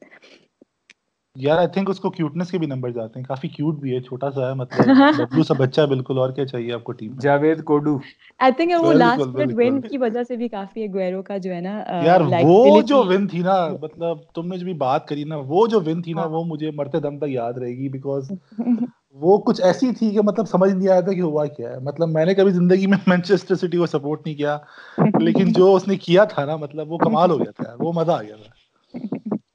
یار 1.37 1.59
آئی 1.59 1.69
تھنک 1.69 1.91
اس 1.91 2.01
کو 2.01 2.11
کیوٹنس 2.11 2.51
کے 2.51 2.59
بھی 2.59 2.67
نمبر 2.67 2.91
جاتے 2.91 3.19
ہیں. 3.19 3.25
کافی 3.27 3.49
کیوٹ 3.49 3.79
بھی 3.81 3.95
ہے 3.95 4.01
چھوٹا 4.03 4.31
سا 4.31 4.49
ہے 4.49 4.55
مطلب 4.55 4.87
ببلو 5.17 5.43
سا 5.43 5.55
بچہ 5.57 5.87
بالکل 5.89 6.19
اور 6.19 6.31
کیا 6.33 6.47
چاہیے 6.47 6.73
آپ 6.73 6.85
کو 6.85 6.93
ٹیم 6.95 7.19
جاوید 7.21 7.63
کوڈو 7.65 7.97
آئی 8.41 8.53
تھنک 8.53 8.73
وہ 8.77 8.93
لاسٹ 8.95 9.35
منٹ۔ 9.35 9.55
ون 9.57 9.81
کی 9.83 9.99
وجہ 9.99 10.23
سے 10.23 10.37
بھی 10.37 10.49
کافی 10.49 10.81
ایگویرو 10.83 11.23
کا 11.23 11.37
جو 11.39 11.55
ہے 11.55 11.61
نا 11.61 11.75
یار 12.01 12.21
وہ 12.35 12.53
جو 12.83 13.03
ون 13.07 13.27
تھی 13.29 13.41
نا 13.41 13.57
مطلب 13.81 14.19
تم 14.35 14.47
نے 14.47 14.59
جو 14.59 14.65
بھی 14.65 14.75
بات 14.77 15.07
کری 15.09 15.25
نا 15.25 15.37
وہ 15.47 15.67
جو 15.67 15.81
ون 15.83 16.03
تھی 16.03 16.13
نا 16.13 16.25
وہ 16.29 16.45
مجھے 16.47 16.71
مرتے 16.73 17.01
دم 17.01 17.19
تک 17.19 17.31
یاد 17.31 17.53
رہے 17.55 17.73
گی 17.73 17.89
بیکاز 17.91 18.31
وہ 19.21 19.39
کچھ 19.39 19.61
ایسی 19.63 19.93
تھی 19.93 20.11
کہ 20.11 20.21
مطلب 20.23 20.49
سمجھ 20.49 20.73
نہیں 20.73 20.89
آیا 20.89 21.01
تھا 21.01 21.13
کہ 21.13 21.21
ہوا 21.21 21.47
کیا 21.47 21.71
ہے۔ 21.71 21.79
مطلب 21.79 22.09
میں 22.09 22.25
نے 22.25 22.35
کبھی 22.35 22.51
زندگی 22.51 22.87
میں 22.87 22.99
مینچسٹر 23.07 23.55
سٹی 23.55 23.79
کو 23.79 23.87
سپورٹ 23.87 24.27
نہیں 24.27 24.35
کیا 24.35 24.59
لیکن 25.19 25.53
جو 25.53 25.75
اس 25.75 25.89
نے 25.89 25.97
کیا 25.97 26.25
تھا 26.25 26.45
نا 26.45 26.57
مطلب 26.57 26.93
وہ 26.93 26.99
کمال 26.99 27.31
ہو 27.31 27.39
گیا 27.39 27.51
تھا 27.51 27.75
وہ 27.79 27.93
مزہ 27.93 28.13
آ 28.13 28.23
گیا 28.23 28.37
تھا۔ 28.37 28.51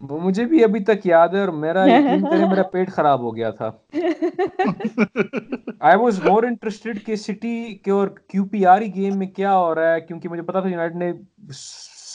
وہ 0.10 0.20
مجھے 0.20 0.46
بھی 0.46 0.64
ابھی 0.64 0.80
تک 0.80 1.06
یاد 1.06 1.28
ہے 1.34 1.40
اور 1.40 1.48
میرا 1.48 1.86
میرا 2.50 2.64
پیٹ 2.64 2.92
خراب 2.92 3.22
ہو 3.22 3.36
گیا 3.36 3.50
تھا۔ 3.50 3.70
آئی 5.80 5.98
واز 5.98 6.20
مور 6.26 6.44
انٹرسٹیڈ 6.44 7.06
کہ 7.06 7.16
سٹی 7.16 7.76
کے 7.76 7.92
اور 7.92 8.08
کیو 8.08 8.46
پی 8.46 8.66
آر 8.66 8.82
گیم 8.96 9.18
میں 9.18 9.28
کیا 9.28 9.58
ہو 9.58 9.76
رہا 9.76 9.94
ہے 9.94 10.02
کیونکہ 10.02 10.30
مجھے 10.30 10.44
پتا 10.44 10.60
تھا 10.60 10.70
یونائٹڈ 10.70 10.96
نے 10.96 11.12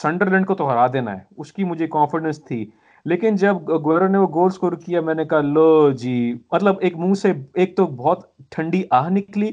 سنڈرلینڈ 0.01 0.45
کو 0.45 0.55
تو 0.55 0.69
ہرا 0.69 0.87
دینا 0.87 1.13
ہے 1.13 1.19
اس 1.37 1.53
کی 1.53 1.63
مجھے 1.63 1.87
کانفیڈنس 1.87 2.43
تھی۔ 2.43 2.65
لیکن 3.07 3.35
جب 3.35 3.55
گوئرو 3.85 4.07
نے 4.07 4.17
وہ 4.17 4.27
گول 4.33 4.49
سکور 4.49 4.71
کیا 4.71 5.01
میں 5.01 5.13
نے 5.13 5.25
کہا 5.25 5.41
لو 5.41 5.91
جی 5.91 6.33
مطلب 6.51 6.75
ایک 6.81 6.97
منہ 6.97 7.13
سے 7.13 7.31
ایک 7.53 7.77
تو 7.77 7.87
بہت 7.87 8.25
ٹھنڈی 8.49 8.83
آہ 8.89 9.09
نکلی 9.09 9.51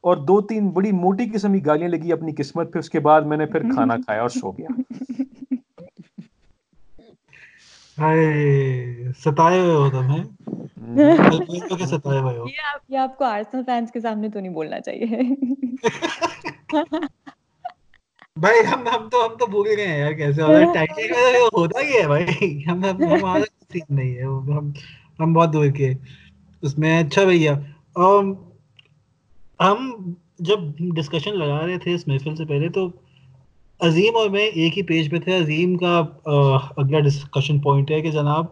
اور 0.00 0.16
دو 0.16 0.40
تین 0.40 0.68
بڑی 0.70 0.92
موٹی 0.92 1.30
قسم 1.34 1.52
کی 1.52 1.66
گالیاں 1.66 1.88
لگی 1.88 2.12
اپنی 2.12 2.32
قسمت 2.36 2.72
پہ 2.72 2.78
اس 2.78 2.90
کے 2.90 3.00
بعد 3.00 3.22
میں 3.22 3.36
نے 3.36 3.46
پھر 3.46 3.60
کھانا 3.74 3.96
کھایا 4.06 4.20
اور 4.20 4.28
سو 4.28 4.52
گیا۔ 4.52 4.68
ہائے 7.98 9.12
ستائے 9.24 9.60
ہوئے 9.60 9.74
ہو 9.74 9.90
تم 9.90 10.10
ہیں 10.10 10.24
الگویرو 10.78 11.76
کے 11.76 11.86
ستائے 11.86 12.20
ہوئے 12.20 12.38
ہو؟ 12.38 12.44
یہ 12.48 12.66
آپ 12.74 12.80
یہ 12.88 12.98
آپ 12.98 13.18
کو 13.18 13.24
آرسنل 13.24 13.62
فینس 13.66 13.92
کے 13.92 14.00
سامنے 14.00 14.28
تو 14.28 14.40
نہیں 14.40 14.52
بولنا 14.52 14.80
چاہیے۔ 14.80 15.06
بھائی 18.36 18.60
ہم 18.66 18.86
ہم 18.86 19.08
تو 19.08 19.24
ہم 19.24 19.36
تو 19.38 19.46
بھول 19.46 19.66
گئے 19.76 19.86
ہیں 19.86 19.98
یار 19.98 20.12
کیسے؟ 20.12 20.42
ٹائٹل 20.74 21.08
کا 21.08 21.20
ہوتا 21.52 21.80
ہی 21.80 21.92
ہے 21.94 22.06
بھائی۔ 22.06 22.62
ہم 22.64 22.84
ہم 22.84 23.02
ہمارا 23.12 23.44
سین 23.72 23.96
نہیں 23.96 24.14
ہے۔ 24.14 24.22
ہم 24.22 24.70
ہم 25.20 25.32
بہت 25.32 25.52
دور 25.52 25.66
کے 25.76 25.92
اس 26.62 26.76
میں 26.78 26.98
اچھا 27.02 27.24
بھیا۔ 27.24 27.54
ہم 29.60 29.90
جب 30.38 30.58
ڈسکشن 30.96 31.38
لگا 31.38 31.66
رہے 31.66 31.78
تھے 31.78 31.94
اس 31.94 32.06
محفل 32.08 32.34
سے 32.36 32.44
پہلے 32.44 32.68
تو 32.68 32.88
عظیم 33.80 34.16
اور 34.16 34.28
میں 34.30 34.46
ایک 34.54 34.76
ہی 34.78 34.82
پیج 34.82 35.10
پہ 35.10 35.18
تھے۔ 35.20 35.36
عظیم 35.36 35.76
کا 35.76 35.96
اگلا 36.76 37.00
ڈسکشن 37.00 37.58
پوائنٹ 37.60 37.90
ہے 37.90 38.00
کہ 38.00 38.10
جناب 38.10 38.44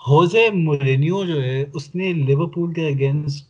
ہوزے 0.00 0.48
مورینیو 0.54 1.24
جو 1.24 1.42
ہے 1.42 1.64
اس 1.74 1.94
نے 1.94 2.12
لیورپول 2.12 2.72
کے 2.74 2.86
اگینسٹ 2.88 3.48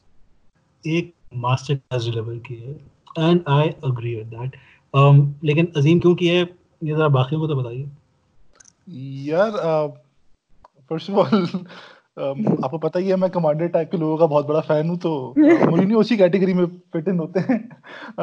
ایک 0.84 1.10
ماسٹر 1.36 1.74
کلاس 1.74 2.06
ڈلیور 2.06 2.38
کی 2.38 2.62
ہے۔ 2.64 2.72
And 3.16 3.40
I 3.46 3.70
agree 3.82 4.14
with 4.16 4.30
that 4.32 4.56
لیکن 4.94 5.64
عظیم 5.76 5.98
کیوں 6.00 6.14
کی 6.14 6.30
ہے؟ 6.30 6.42
یہ 6.82 6.94
ذرا 6.94 7.06
باقیوں 7.08 7.40
کو 7.40 7.46
تو 7.46 7.54
بتائیے۔ 7.56 7.84
یار 9.24 9.50
فرسٹ 10.90 11.10
آف 11.10 11.32
آل 11.32 11.44
آپ 12.64 12.70
کو 12.70 12.78
پتہ 12.78 12.98
ہی 12.98 13.10
ہے 13.10 13.16
میں 13.16 13.28
کمانڈر 13.28 13.66
ٹائپ 13.66 13.90
کے 13.90 13.96
لوگوں 13.96 14.16
کا 14.16 14.26
بہت 14.26 14.46
بڑا 14.46 14.60
فین 14.60 14.88
ہوں، 14.88 14.96
تو 14.96 15.10
مورینیو 15.36 15.98
اسی 15.98 16.16
کیٹیگری 16.16 16.54
میں 16.54 16.64
فٹ 16.92 17.08
ان 17.08 17.18
ہوتے 17.18 17.40
ہیں۔ 17.40 17.58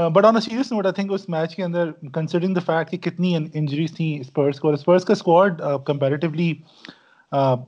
But 0.10 0.26
on 0.26 0.40
serious 0.42 0.72
note 0.72 0.86
I 0.86 0.94
think 0.94 1.14
us 1.14 1.28
match 1.30 1.56
کے 1.56 1.64
اندر 1.64 1.92
کنسیڈرنگ 2.14 2.56
دا 2.56 2.60
فیکٹ 2.66 2.92
کہ 2.92 2.98
کتنی 3.10 3.36
انجریز 3.36 3.96
تھیں 3.96 4.20
اسپرس 4.20 4.60
کو، 4.60 4.68
اور 4.68 4.74
اسپرس 4.74 5.06
کا 5.06 5.14
اسکواڈ 5.14 5.62
کمپیریٹیولی 5.86 6.54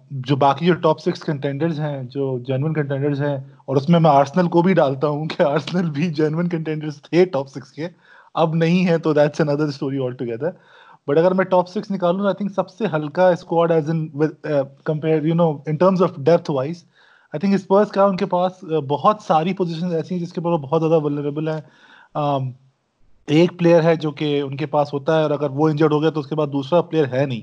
جو 0.10 0.36
باقی 0.36 0.66
جو 0.66 0.74
ٹاپ 0.74 1.00
سکس 1.00 1.24
کنٹینڈرز 1.24 1.80
ہیں، 1.80 2.02
جو 2.04 2.38
جینون 2.48 2.74
کنٹینڈرز 2.74 3.22
ہیں، 3.22 3.38
اور 3.66 3.76
اس 3.76 3.90
میں 3.90 4.00
میں 4.00 4.12
آرسنل 4.12 4.48
کو 4.48 4.62
بھی 4.62 4.74
ڈالتا 4.74 5.08
ہوں 5.08 5.26
کہ 5.26 5.42
آرسنل 5.44 5.90
بھی 5.90 6.10
جینون 6.14 6.50
کنٹینڈرز 6.50 7.02
تھے 7.02 7.26
ٹاپ 7.26 7.48
سکس 7.48 7.72
کے۔ 7.72 7.88
اب 8.36 8.56
نہیں 8.56 8.88
ہے 8.88 8.98
تو 8.98 9.14
that's 9.14 9.42
another 9.42 9.68
story 9.68 10.00
altogether 10.12 10.50
but 11.08 11.18
اگر 11.18 11.34
میں 11.34 11.46
ٹاپ 11.46 11.70
سکس 11.70 11.92
نکالوں 11.92 12.26
آئی 12.26 12.36
تھنک 12.36 12.52
سب 12.52 12.70
سے 12.70 12.86
ہلکا 12.94 13.28
squad 13.28 13.72
as 13.72 13.90
in 13.90 14.08
compare 14.84 15.26
you 15.26 15.36
know 15.36 15.50
in 15.66 15.76
terms 15.76 16.04
of 16.04 16.18
depth 16.18 16.52
wise 16.52 16.84
I 17.34 17.40
think 17.40 17.54
Spurs 17.54 17.92
کا 17.92 18.06
ان 18.06 18.18
کے 18.18 18.26
پاس 18.26 18.64
uh, 18.74 18.82
بہت 18.88 19.22
ساری 19.22 19.54
پوزیشن 19.54 19.96
ایسی 19.96 20.16
ہیں 20.16 20.22
جس 20.22 20.34
کے 20.34 20.42
اوپر 20.42 20.52
وہ 20.52 20.58
بہت 20.58 20.82
زیادہ 20.82 21.04
ولریبل 21.04 21.48
ہے 21.48 21.60
um, 22.16 22.52
ایک 23.28 23.58
پلیئر 23.60 23.84
ہے 23.84 23.96
جو 23.96 24.12
کہ 24.12 24.42
ان 24.42 24.56
کے 24.58 24.66
پاس 24.66 24.94
ہوتا 24.94 25.18
ہے 25.18 25.24
اور 25.24 25.32
اگر 25.32 25.50
وہ 25.50 25.70
انجرڈ 25.70 25.92
ہو 25.92 26.02
گیا 26.02 26.10
تو 26.10 26.20
اس 26.20 26.28
کے 26.28 26.36
بعد 26.36 26.48
دوسرا 26.48 26.82
پلیئر 26.82 27.06
ہے 27.14 27.26
نہیں. 27.26 27.42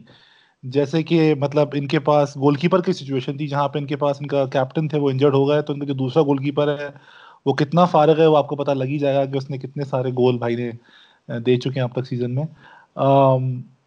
جیسے 0.62 1.02
کہ 1.02 1.34
مطلب 1.34 1.68
ان 1.74 1.86
کے 1.86 1.98
پاس 1.98 2.36
گول 2.36 2.54
کیپر 2.54 2.80
کی 2.80 2.92
سچویشن 2.92 3.36
تھی 3.36 3.46
جہاں 3.46 3.68
پہ 3.68 3.78
ان 3.78 3.86
کے 3.86 3.96
پاس 3.96 4.16
ان 4.20 4.26
کا 4.26 4.44
کیپٹن 4.46 4.88
تھے 4.88 4.98
وہ 4.98 5.10
انجرڈ 5.10 5.34
ہو 5.34 5.48
گئے 5.48 5.62
تو 5.62 5.72
ان 5.72 5.78
کا 5.78 5.86
جو 5.86 5.94
دوسرا 5.94 6.22
گول 6.22 6.38
کیپر 6.38 6.76
ہے 6.78 6.88
وہ 7.46 7.54
کتنا 7.54 7.84
فارغ 7.84 8.20
ہے 8.20 8.26
وہ 8.26 8.36
آپ 8.36 8.48
کو 8.48 8.56
پتہ 8.56 8.70
لگ 8.70 8.84
ہی 8.84 8.98
جائے 8.98 9.14
گا 9.14 9.24
کہ 9.24 9.36
اس 9.36 9.50
نے 9.50 9.58
کتنے 9.58 9.84
سارے 9.84 10.10
گول 10.10 10.38
بھائی 10.38 10.56
نے 10.56 10.70
دے 11.38 11.56
چکے 11.56 11.80
ہیں 11.80 11.82
اب 11.82 11.92
تک 11.92 12.06
سیزن 12.06 12.34
میں۔ 12.34 12.44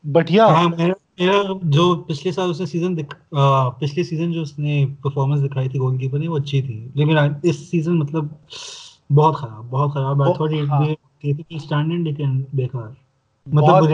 بٹ 0.05 0.31
یا 0.31 0.47
ہاں 0.47 0.69
میرا 0.69 0.93
میرا 1.19 1.41
جو 1.63 1.83
پچھلے 2.07 2.31
سال 2.31 2.49
اس 2.49 2.59
نے 2.59 2.65
سیزن 2.65 2.95
پچھلے 3.79 4.03
سیزن 4.03 4.31
جو 4.31 4.41
اس 4.41 4.57
نے 4.59 4.73
پرفارمنس 5.01 5.43
دکھائی 5.43 5.69
تھی 5.69 5.79
گول 5.79 5.97
کیپر 5.97 6.19
نے 6.19 6.27
وہ 6.27 6.37
اچھی 6.37 6.61
تھی۔ 6.61 6.87
لیکن 6.93 7.17
اس 7.43 7.69
سیزن 7.71 7.97
مطلب 7.99 8.25
بہت 9.09 9.35
خراب 9.35 9.65
بہت 9.65 9.93
خراب۔ 9.93 10.21
اسٹینڈرڈ 11.49 11.99
لیکن 11.99 12.41
بیکار۔ 12.53 12.89
مطلب 13.47 13.87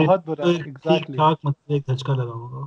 ٹھیک 0.82 1.06
ٹھاک 1.06 1.38
مطلب 1.44 1.72
ایک 1.72 1.86
دھچکا 1.88 2.14
لگا 2.14 2.32
ہوگا۔ 2.32 2.66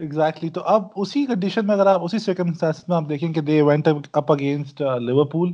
ایگزیکٹلی 0.00 0.48
تو 0.50 0.60
اب 0.64 0.82
اسی 0.96 1.24
کنڈیشن 1.26 1.66
میں 1.66 1.74
اگر 1.74 1.86
آپ 1.86 2.04
اسی 2.04 2.18
سرکمسٹانس 2.18 2.88
میں 2.88 2.96
آپ 2.96 3.08
دیکھیں 3.08 3.32
کہ 3.32 3.40
they 3.40 3.60
went 3.62 3.88
up 4.12 4.32
against 4.32 4.82
Liverpool 5.00 5.52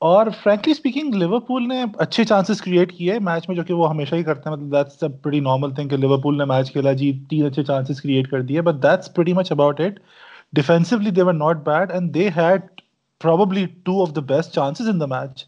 اور 0.00 0.26
فرینکلی 0.42 0.72
اسپیکنگ 0.72 1.14
لیورپول 1.14 1.66
نے 1.68 1.82
اچھے 1.98 2.24
چانسز 2.24 2.60
کریٹ 2.62 2.92
کیے 2.96 3.18
میچ 3.28 3.48
میں 3.48 3.56
جو 3.56 3.62
کہ 3.66 3.74
وہ 3.74 3.88
ہمیشہ 3.90 4.14
ہی 4.14 4.22
کرتے 4.24 4.48
ہیں۔ 4.48 4.56
مطلب 4.56 4.72
that's 4.72 5.02
a 5.02 5.08
pretty 5.22 5.40
normal 5.40 5.70
thing 5.74 5.88
کہ 5.88 5.96
لیورپول 5.96 6.38
نے 6.38 6.44
میچ 6.44 6.72
کھیلا۔ 6.72 6.92
جی 7.00 7.12
تین 7.30 7.46
اچھے 7.46 7.62
چانسز 7.64 8.00
کریٹ 8.02 8.30
کر 8.30 8.42
دیے 8.42 8.60
but 8.62 8.82
that's 8.82 9.12
pretty 9.14 9.32
much 9.32 9.52
about 9.52 9.80
it 9.80 9.98
defensively 10.56 11.10
they 11.10 11.22
were 11.22 11.32
not 11.34 11.64
bad 11.66 11.90
and 11.92 12.14
they 12.14 12.28
had 12.36 12.60
probably 13.20 13.64
two 13.84 14.00
of 14.02 14.14
the 14.16 14.20
best 14.28 14.54
chances 14.54 14.88
in 14.88 15.00
the 15.00 15.06
match 15.06 15.44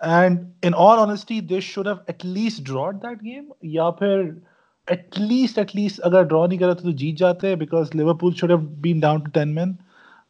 and 0.00 0.44
in 0.62 0.72
all 0.76 0.98
honesty 0.98 1.40
they 1.50 1.60
should 1.60 1.86
have 1.86 1.96
at 2.06 2.24
least 2.24 2.66
drawed 2.66 3.02
that 3.02 3.22
game 3.22 3.44
یا 3.72 3.90
پھر 3.90 4.22
at 4.88 5.18
least 5.18 5.58
at 5.58 5.76
least 5.76 6.00
اگر 6.04 6.22
ڈرا 6.22 6.46
نہیں 6.46 6.58
کرا 6.58 6.72
تو 6.72 6.90
جیت 6.90 7.18
جاتے 7.18 7.54
because 7.56 7.94
Liverpool 7.94 8.34
should 8.34 8.50
have 8.50 8.58
been 8.82 9.00
down 9.00 9.20
to 9.20 9.30
ten 9.30 9.54
men 9.54 9.72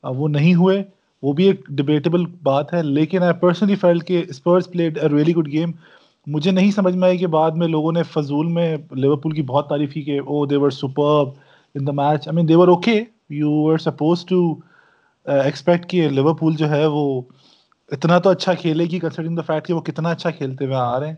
وہ 0.05 0.29
نہیں 0.29 0.55
ہوئے۔ 0.55 0.83
وہ 1.23 1.33
بھی 1.33 1.45
ایک 1.45 1.66
ڈبیٹیبل 1.69 2.25
بات 2.43 2.73
ہے، 2.75 2.83
لیکن 2.83 3.23
آئی 3.23 3.33
پرسنلی 3.41 3.75
فیل 3.75 3.99
کہ 3.99 4.25
Spurs 4.29 4.71
played 4.71 4.99
a 4.99 5.09
really 5.09 5.35
good 5.35 5.53
game 5.53 5.71
مجھے 6.27 6.51
نہیں 6.51 6.71
سمجھ 6.71 6.97
میں 6.97 7.09
آئی 7.09 7.19
کہ 7.19 7.27
بعد 7.27 7.51
میں 7.51 7.69
لوگوں 7.69 7.93
نے 7.93 8.03
فضول 8.03 8.47
میں 8.47 8.77
لیورپول 8.91 9.33
کی 9.33 9.43
بہت 9.43 9.69
تعریف 9.69 9.93
کی 9.93 10.03
کہ 10.03 10.19
او 10.21 10.45
they 10.47 10.57
were 10.57 10.71
super 10.71 11.25
in 11.75 11.87
the 11.87 11.93
match 11.93 12.29
I 12.29 12.35
mean 12.37 12.49
they 12.49 12.55
were 12.55 12.69
okay 12.69 13.03
you 13.31 13.71
are 13.73 13.79
supposed 13.79 14.25
to 14.27 14.55
expect 15.27 15.91
کہ 15.91 16.09
لیورپول 16.09 16.57
جو 16.57 16.71
ہے 16.71 16.87
وہ 16.87 17.21
اتنا 17.91 18.19
تو 18.19 18.31
اچھا 18.31 18.55
کھیلے 18.55 18.85
گی 18.85 18.99
کنسیڈرنگ 18.99 19.37
دا 19.37 19.43
فیکٹ 19.43 19.66
کہ 19.66 19.75
وہ 19.75 19.81
کتنا 19.81 20.11
اچھا 20.11 20.31
کھیلتے 20.31 20.64
ہوئے 20.64 20.77
آ 20.77 21.01
رہے 21.01 21.09
ہیں۔ 21.09 21.14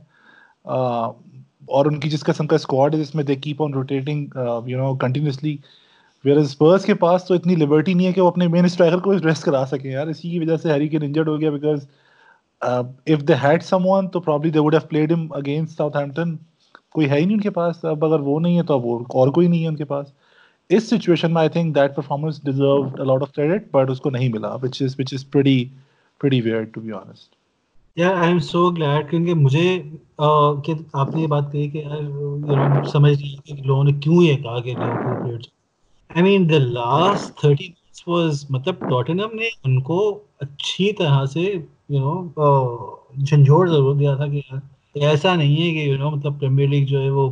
uh, 0.72 1.12
اور 1.66 1.86
ان 1.86 2.00
کی 2.00 2.10
جس 2.10 2.24
قسم 2.24 2.46
کا 2.46 2.56
اسکواڈ 2.56 2.94
ہے، 2.94 3.00
جس 3.00 3.14
میں 3.14 3.24
they 3.24 3.34
keep 3.34 3.62
on 3.62 3.74
rotating 3.74 4.26
you 4.66 4.78
know 4.78 4.94
continuously 4.96 5.56
Spurs 6.24 6.84
کے 6.84 6.94
پاس 6.94 7.24
تو 7.24 7.34
اتنی 7.34 7.54
لبرٹی 7.54 7.94
نہیں 7.94 8.06
ہے 8.06 8.12
کہ 8.12 8.20
وہ 8.20 8.28
اپنے 8.28 8.48
مین 8.48 8.64
اسٹرائکر 8.64 8.98
کو 8.98 9.12
ریسٹ 9.12 9.42
کرا 9.42 9.64
سکیں 9.70 9.90
یار۔ 9.90 10.06
اسی 10.06 10.30
کی 10.30 10.38
وجہ 10.38 10.56
سے 10.56 10.72
ہیری 10.72 10.88
کین 10.88 11.02
انجرڈ 11.02 11.28
ہو 11.28 11.40
گیا 11.40 11.50
because 11.50 11.86
if 12.62 13.28
they 13.28 13.34
had 13.34 13.62
someone 13.86 14.08
تو 14.08 14.20
probably 14.20 14.50
they 14.50 14.58
would 14.58 14.74
have 14.74 14.88
played 14.88 15.12
them 15.12 15.26
against 15.32 15.76
Southampton 15.96 16.36
کوئی 16.90 17.10
ہے 17.10 17.18
ہی 17.20 17.24
نہیں 17.24 17.34
ان 17.34 17.40
کے 17.40 17.50
پاس۔ 17.50 17.84
اب 17.84 18.04
اگر 18.04 18.20
وہ 18.20 18.40
نہیں 18.40 18.56
ہے 18.58 18.62
تو 18.62 18.74
اب 18.74 18.86
اور 19.12 19.28
کوئی 19.28 19.48
نہیں 19.48 19.62
ہے 19.62 19.68
ان 19.68 19.76
کے 19.76 19.84
پاس۔ 19.84 20.06
اس 20.68 20.90
سچویشن 20.90 21.32
میں 21.32 21.40
I 21.40 21.48
think 21.48 21.74
that 21.74 21.94
performance 21.96 22.42
deserve 22.44 22.82
a lot 22.82 23.22
of 23.22 23.32
credit 23.32 23.70
but 23.72 23.90
اس 23.90 24.00
کو 24.00 24.10
نہیں 24.10 24.28
ملا 24.28 24.54
which 24.54 24.82
is 24.82 24.94
which 24.98 25.14
is 25.14 25.30
pretty 25.30 25.64
pretty 26.18 26.40
weird 26.40 26.74
to 26.74 26.80
be 26.80 26.92
honest 26.92 27.34
یار 27.96 28.14
آئی 28.14 28.28
ایم 28.28 28.38
سو 28.38 28.70
گلیڈ 28.70 29.10
کیونکہ 29.10 29.34
مجھے 29.34 29.82
کہ 30.64 30.72
آپ 30.92 31.14
نے 31.14 31.22
یہ 31.22 31.26
بات 31.26 31.52
کہی 31.52 31.70
کہ 31.70 31.78
یار 31.78 32.84
سمجھ 32.84 33.22
نہیں 33.22 33.56
کہ 33.56 33.62
لوگوں 33.62 33.84
نے 33.84 33.92
کیوں 33.92 34.22
یہ 34.22 34.36
کہا 34.36 34.60
کہ 34.60 34.74
Liverpool 34.74 35.22
played 35.22 35.46
I 36.10 36.22
mean 36.22 36.48
the 36.50 36.58
last 36.58 37.36
thirty 37.40 37.64
minutes 37.64 38.08
was 38.08 38.44
مطلب 38.50 38.88
ٹوٹنم 38.88 39.34
نے 39.34 39.48
ان 39.64 39.80
کو 39.80 39.98
اچھی 40.40 40.92
طرح 40.92 41.24
سے 41.24 41.42
یو 41.88 41.98
نو 41.98 42.54
جھنجھوڑ 43.16 43.68
ضرور 43.68 43.94
دیا 43.94 44.14
تھا 44.16 44.26
کہ 44.26 45.04
ایسا 45.04 45.34
نہیں 45.34 45.56
ہے 45.56 45.70
کہ 45.70 45.88
یو 45.88 45.98
نو 45.98 46.10
مطلب 46.10 46.40
پریمیئر 46.40 46.68
لیگ 46.68 46.84
جو 46.86 47.02
ہے 47.02 47.10
وہ 47.10 47.28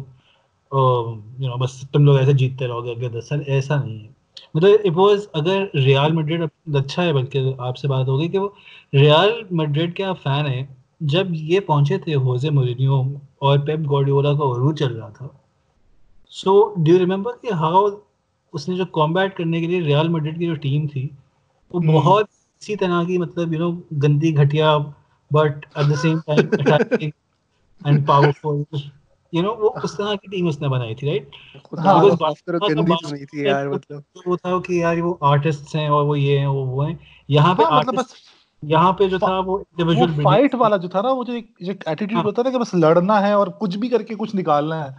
یو 0.72 1.48
نو 1.48 1.56
بس 1.56 1.80
تم 1.92 2.04
لوگ 2.04 2.18
ایسے 2.18 2.32
جیتتے 2.32 2.66
رہو 2.66 2.84
گے 2.84 2.90
اگلے 2.90 3.08
دس 3.08 3.28
سال 3.28 3.42
ایسا 3.46 3.82
نہیں 3.82 3.98
ہے 3.98 4.08
مطلب 4.54 4.70
اٹ 4.84 4.96
واز 4.96 5.26
اگر 5.32 5.64
ریال 5.76 6.12
میڈرڈ 6.12 6.76
اچھا 6.76 7.04
ہے 7.04 7.12
بلکہ 7.12 7.52
آپ 7.58 7.78
سے 7.78 7.88
بات 7.88 8.08
ہوگی 8.08 8.28
کہ 8.28 8.38
وہ 8.38 8.48
ریال 8.92 9.40
میڈرڈ 9.50 9.96
کا 9.96 10.12
فین 10.22 10.46
ہے 10.46 10.64
جب 11.06 11.26
یہ 11.32 11.60
پہنچے 11.60 11.98
تھے 11.98 12.14
ہوزے 12.14 12.50
مورینیو 12.50 13.02
اور 13.38 13.58
پیپ 13.58 13.90
گارڈیولا 13.90 14.32
کا 14.32 14.44
عروج 14.44 14.78
چل 14.78 14.96
رہا 14.96 15.08
تھا 15.08 15.28
سو 16.32 16.62
ڈو 16.76 16.98
ریمبر 16.98 17.36
کہ 17.42 17.52
ہاؤ 17.52 17.88
اس 18.52 18.68
نے 18.68 18.76
جو 18.76 18.84
کمبیٹ 18.92 19.36
کرنے 19.36 19.60
کے 19.60 19.66
لیے 19.66 19.80
ریال 19.80 20.08
میڈرڈ 20.08 20.38
کی 20.38 20.46
جو 20.46 20.54
ٹیم 20.62 20.86
تھی 20.86 21.08
وہ 21.70 21.80
بہت 21.88 22.26
اسی 22.62 22.76
طرح 22.76 23.02
کی 23.04 23.18
مطلب 23.18 23.52
یو 23.52 23.58
نو 23.60 23.70
گندی 24.02 24.36
گھٹیا 24.36 24.76
but 25.30 25.66
at 25.74 25.90
the 25.90 25.96
same 25.96 26.18
time 26.26 26.46
and 27.80 28.06
powerful 28.06 28.62
you 29.32 29.42
know 29.42 29.54
وہ 29.56 29.70
اس 29.82 29.96
طرح 29.96 30.14
کی 30.14 30.30
ٹیم 30.30 30.46
اس 30.48 30.60
نے 30.60 30.68
بنائی 30.68 30.94
تھی 30.94 31.06
رائٹ 31.06 31.36
وہ 34.26 34.36
تھا 34.36 34.58
کہ 34.60 34.72
یار 34.72 34.96
وہ 34.98 35.14
آرٹسٹ 35.22 35.74
ہیں 35.74 35.88
اور 35.88 36.04
وہ 36.06 36.18
یہ 36.18 36.38
ہیں 36.38 36.46
وہ 36.48 36.64
وہ 36.66 36.86
ہیں۔ 36.86 36.94
یہاں 37.28 37.54
پہ 37.54 37.62
یہاں 38.62 38.92
پہ 38.92 39.06
جو 39.08 39.18
تھا 39.18 39.38
وہ 39.38 39.58
انڈیویجول 39.58 40.10
فائٹ 40.22 40.54
والا 40.54 40.76
جو 40.76 40.88
تھا 40.88 41.00
نا 41.02 41.10
وہ 41.10 41.24
جو 41.24 41.32
ایک 41.32 41.86
ایٹیٹیوڈ 41.86 42.24
ہوتا 42.26 42.42
ہے 42.46 42.50
کہ 42.50 42.58
بس 42.58 42.74
لڑنا 42.74 43.20
ہے 43.22 43.32
اور 43.32 43.46
کچھ 43.60 43.76
بھی 43.78 43.88
کر 43.88 44.02
کے 44.02 44.14
کچھ 44.18 44.34
نکالنا 44.36 44.84
ہے۔ 44.84 44.90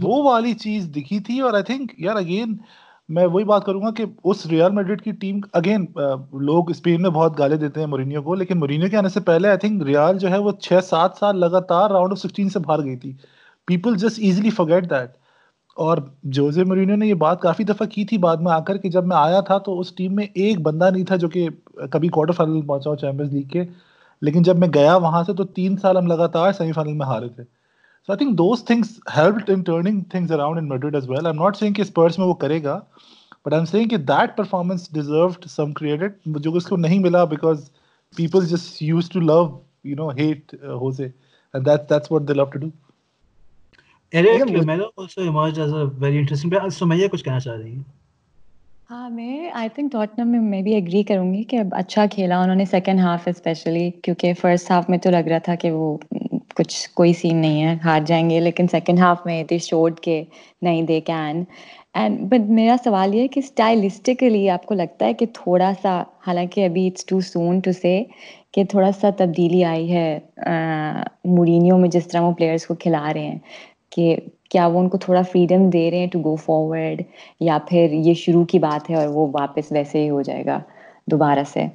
وہ 0.00 0.22
والی 0.22 0.52
چیز 0.56 0.88
دکھی 0.96 1.18
تھی 1.20 1.40
اور 1.40 1.54
آئی 1.54 1.62
تھنک 1.64 1.92
یار 1.98 2.16
اگین 2.16 2.56
میں 3.08 3.24
وہی 3.26 3.44
بات 3.44 3.64
کروں 3.64 3.80
گا 3.82 3.90
کہ 3.96 4.04
اس 4.24 4.44
ریئل 4.46 4.70
میڈرڈ 4.74 5.02
کی 5.02 5.10
ٹیم 5.20 5.40
اگین 5.52 5.84
لوگ 6.40 6.70
اسپین 6.70 7.02
میں 7.02 7.10
بہت 7.10 7.38
گالے 7.38 7.56
دیتے 7.56 7.80
ہیں 7.80 7.86
مورینیو 7.86 8.22
کو، 8.22 8.34
لیکن 8.34 8.58
مورینیو 8.58 8.88
کے 8.90 8.96
آنے 8.96 9.08
سے 9.08 9.20
پہلے 9.20 9.48
آئی 9.48 9.58
تھنک 9.58 9.82
ریال 9.82 10.18
جو 10.18 10.30
ہے 10.30 10.38
وہ 10.38 10.52
چھ 10.60 10.84
سات 10.84 11.16
سال 11.20 11.40
لگاتار 11.40 11.90
راؤنڈ 11.90 12.12
آف 12.12 12.18
سکسٹین 12.18 12.48
سے 12.48 12.58
باہر 12.58 12.84
گئی 12.84 12.96
تھی۔ 12.96 13.12
People 13.68 13.96
just 13.96 14.18
easily 14.18 14.50
forget 14.50 14.90
that 14.90 15.10
اور 15.76 15.98
جوزے 16.34 16.64
مرینو 16.64 16.96
نے 16.96 17.06
یہ 17.06 17.14
بات 17.20 17.40
کافی 17.40 17.64
دفعہ 17.64 17.86
کی 17.86 18.04
تھی 18.04 18.18
بعد 18.18 18.36
میں 18.36 18.52
آ 18.52 18.58
کر 18.60 18.76
کہ 18.78 18.88
جب 18.90 19.06
میں 19.06 19.16
آیا 19.16 19.40
تھا 19.40 19.58
تو 19.58 19.78
اس 19.80 19.92
ٹیم 19.94 20.14
میں 20.16 20.26
ایک 20.34 20.60
بندہ 20.60 20.90
نہیں 20.92 21.04
تھا 21.04 21.16
جو 21.16 21.28
کہ 21.28 21.48
کبھی 21.92 22.08
کوارٹر 22.08 22.32
فائنل 22.32 22.60
پہنچا 22.66 22.90
ہو 22.90 22.96
چیمپئنز 22.96 23.32
لیگ 23.32 23.48
کے، 23.48 23.64
لیکن 24.22 24.42
جب 24.42 24.58
میں 24.58 24.68
گیا 24.74 24.96
وہاں 24.96 25.22
سے 25.24 25.32
تو 25.34 25.44
تین 25.56 25.76
سال 25.76 25.96
ہم 25.96 26.06
لگاتار 26.06 26.52
سیمی 26.52 26.72
فائنل 26.72 26.92
میں 26.92 27.06
ہارے 27.06 27.28
تھے۔ 27.28 27.42
So 28.08 28.12
I 28.12 28.18
think 28.18 28.36
those 28.38 28.64
things 28.64 28.88
help 29.16 29.50
in 29.50 29.62
turning 29.62 30.00
things 30.10 30.32
around 30.32 30.58
in 30.58 30.68
Madrid 30.68 30.94
as 30.94 31.08
well 31.10 31.26
I 31.26 31.36
not 31.36 31.56
saying 31.56 31.74
کہ 31.74 31.82
اسپرس 31.82 32.18
میں 32.18 32.26
وہ 32.26 32.34
کرے 32.34 32.62
گا 32.62 32.78
بٹ 33.46 33.52
آئی 33.52 33.60
ایم 33.60 33.64
سینگ 33.66 33.88
کہ 33.88 33.96
that 34.04 34.36
performance 34.36 34.88
deserved 34.92 35.44
some 35.50 35.72
credit 35.72 36.16
جو 36.26 36.52
کہ 36.52 36.56
اس 36.56 36.66
کو 36.66 36.76
نہیں 36.76 36.98
ملا 36.98 37.24
because 37.24 37.70
people 38.16 38.46
just 38.46 38.82
use 38.82 39.08
to 39.10 39.20
love 39.20 39.38
you 39.84 39.96
know 39.96 40.08
hate 40.10 40.54
Jose 40.54 41.04
and 41.04 41.66
that's 41.66 41.90
that's 41.90 42.12
what 42.12 42.28
they 42.28 42.34
love 42.34 42.44
to 42.44 42.58
do 42.58 42.68
ہاں 48.90 49.10
میں 49.10 49.50
آئی 49.50 49.68
تھنک 49.68 49.92
ٹوٹنم 49.92 50.28
میں 50.28 50.40
میں 50.40 50.62
بھی 50.62 50.74
ایگری 50.74 51.02
کروں 51.02 51.32
گی 51.34 51.42
کہ 51.44 51.62
اچھا 51.72 52.04
کھیلا 52.06 52.40
انہوں 52.42 52.56
نے 52.56 52.64
سیکنڈ 52.64 53.00
ہاف 53.00 53.28
اسپیشلی 53.28 53.90
کیونکہ 54.02 54.32
فرسٹ 54.32 54.70
ہاف 54.70 54.88
میں 54.88 54.98
تو 54.98 55.10
لگ 55.10 55.28
رہا 55.28 55.38
تھا 55.38 55.54
کہ 55.54 55.70
وہ 55.72 55.96
کچھ 56.56 56.88
کوئی 56.94 57.12
سین 57.12 57.36
نہیں 57.36 57.62
ہے، 57.62 57.74
ہار 57.84 58.00
جائیں 58.06 58.28
گے، 58.30 58.40
لیکن 58.40 58.66
سیکنڈ 58.70 58.98
ہاف 59.00 59.24
میں 59.26 59.42
دے 59.50 59.58
شوڈ 59.60 60.00
کے، 60.00 60.22
نہیں 60.62 60.82
دے 60.82 61.00
کین 61.06 61.42
اینڈ 61.94 62.20
بٹ 62.30 62.48
میرا 62.50 62.76
سوال 62.84 63.14
یہ 63.14 63.22
ہے 63.22 63.28
کہ 63.28 63.40
اسٹائلسٹکلی 63.40 64.48
آپ 64.50 64.64
کو 64.66 64.74
لگتا 64.74 65.06
ہے 65.06 65.14
کہ 65.14 65.26
تھوڑا 65.34 65.72
سا، 65.82 66.02
حالانکہ 66.26 66.64
ابھی 66.66 66.86
اٹس 66.86 67.04
ٹو 67.06 67.20
سون 67.22 67.60
ٹو 67.60 67.72
سے 67.72 68.02
کہ 68.52 68.64
تھوڑا 68.70 68.90
سا 69.00 69.10
تبدیلی 69.18 69.62
آئی 69.64 69.92
ہے 69.92 70.18
مرینیوں 71.26 71.78
میں 71.78 71.88
جس 71.88 72.06
طرح 72.08 72.20
وہ 72.22 72.32
پلیئرس 72.32 72.66
کو 72.66 72.74
کھلا 72.80 73.10
رہے 73.14 73.26
ہیں، 73.26 73.38
کہ 73.92 74.16
کیا 74.50 74.66
وہ 74.66 74.80
ان 74.80 74.88
کو 74.88 74.98
تھوڑا 74.98 75.22
فریڈم 75.22 75.68
دے 75.70 75.90
رہے 75.90 75.98
ہیں 75.98 76.06
ٹو 76.06 76.18
گو 76.24 76.34
فارورڈ 76.36 77.02
یا 77.40 77.58
پھر 77.68 77.92
یہ 77.92 78.14
شروع 78.14 78.44
کی 78.44 78.58
بات 78.58 78.90
ہے 78.90 78.94
اور 78.96 79.06
وہ 79.14 79.26
واپس 79.32 79.72
ویسے 79.72 80.02
ہی 80.02 80.10
ہو 80.10 80.22
جائے 80.22 80.44
گا 80.46 80.58
دوبارہ 81.10 81.42
سے؟ 81.52 81.66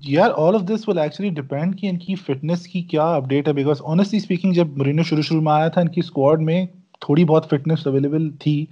یار 0.00 0.30
all 0.36 0.54
of 0.54 0.62
this 0.62 0.88
will 0.88 0.98
actually 0.98 1.28
depend 1.30 1.80
کہ 1.80 1.86
ان 1.86 1.98
کی 1.98 2.14
فٹنس 2.14 2.66
کی 2.66 2.82
کیا 2.82 3.02
اپڈیٹ 3.14 3.48
ہے 3.48 3.52
بیکاز 3.52 3.82
آنیسٹلی 3.84 4.18
اسپیکنگ 4.18 4.52
جب 4.52 4.66
مرینو 4.76 5.02
شروع 5.02 5.22
شروع 5.22 5.40
میں 5.40 5.52
آیا 5.52 5.68
تھا 5.68 5.80
ان 5.80 5.88
کی 5.88 6.00
اسکواڈ 6.00 6.42
میں 6.42 6.66
تھوڑی 7.00 7.24
بہت 7.24 7.48
فٹنس 7.50 7.86
اویلیبل 7.86 8.30
تھی۔ 8.40 8.66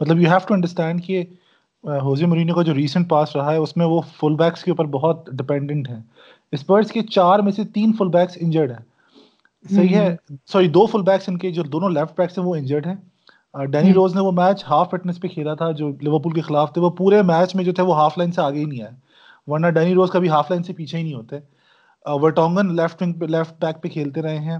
مطلب 0.00 0.20
یو 0.20 0.28
ہیو 0.28 0.38
ٹو 0.48 0.54
انڈرسٹینڈ 0.54 1.04
کہ 1.04 1.22
ہوزی 1.84 2.26
مرینو 2.26 2.54
کا 2.54 2.62
جو 2.62 2.74
ریسنٹ 2.74 3.08
پاس 3.08 3.36
رہا 3.36 3.52
ہے 3.52 3.56
اس 3.56 3.76
میں 3.76 3.86
وہ 3.86 4.00
فل 4.20 4.34
بیکس 4.34 4.64
کے 4.64 4.70
اوپر 4.70 4.84
بہت 4.84 5.26
ڈپینڈنٹ 5.32 5.88
ہیں۔ 5.88 6.00
اسپرٹس 6.52 6.90
کے 6.90 7.02
چار 7.02 7.38
میں 7.38 7.52
سے 7.52 7.64
تین 7.64 7.92
فل 7.92 8.08
بیکس 8.08 8.38
انجرڈ 8.40 8.70
ہیں۔ 8.70 8.84
صحیح 9.74 9.94
ہے۔ 9.96 10.16
سوری 10.52 10.68
دو 10.68 10.86
فل 10.86 11.02
بیکس 11.02 11.28
ان 11.28 11.38
کے 11.38 11.50
جو 11.50 11.62
دونوں 11.62 11.90
لیفٹ 11.90 12.18
بیکس 12.18 12.38
ہیں 12.38 12.46
وہ 12.46 12.54
انجرڈ 12.56 12.86
ہیں۔ 12.86 12.94
ڈینی 13.66 13.92
روز 13.92 14.14
نے 14.14 14.20
وہ 14.20 14.32
میچ 14.32 14.64
ہاف 14.70 14.90
فٹنس 14.90 15.20
پہ 15.20 15.28
کھیلا 15.28 15.54
تھا 15.54 15.70
جو 15.70 15.88
لیورپول 16.00 16.32
کے 16.32 16.40
خلاف 16.40 16.72
تھے 16.72 16.80
وہ 16.80 16.90
پورے 16.90 17.22
میچ 17.22 17.54
میں 17.54 17.64
جو 17.64 17.72
تھے 17.72 17.82
وہ 17.82 17.96
ہاف 17.96 18.18
لائن 18.18 18.32
سے 18.32 18.40
آگے 18.40 18.58
ہی 18.58 18.64
نہیں 18.64 18.82
آئے۔ 18.82 19.05
ورنہ 19.48 19.66
ڈینی 19.70 19.94
روز 19.94 20.10
کبھی 20.10 20.28
ہاف 20.28 20.50
لائن 20.50 20.62
سے 20.62 20.72
پیچھے 20.72 20.98
ہی 20.98 21.02
نہیں 21.02 21.14
ہوتے۔ 21.14 21.38
Vertonghen 22.06 22.74
left 22.76 23.02
wing 23.02 23.22
left 23.24 23.60
back 23.60 23.82
پہ 23.82 23.88
کھیلتے 23.88 24.22
رہے 24.22 24.38
ہیں۔ 24.38 24.58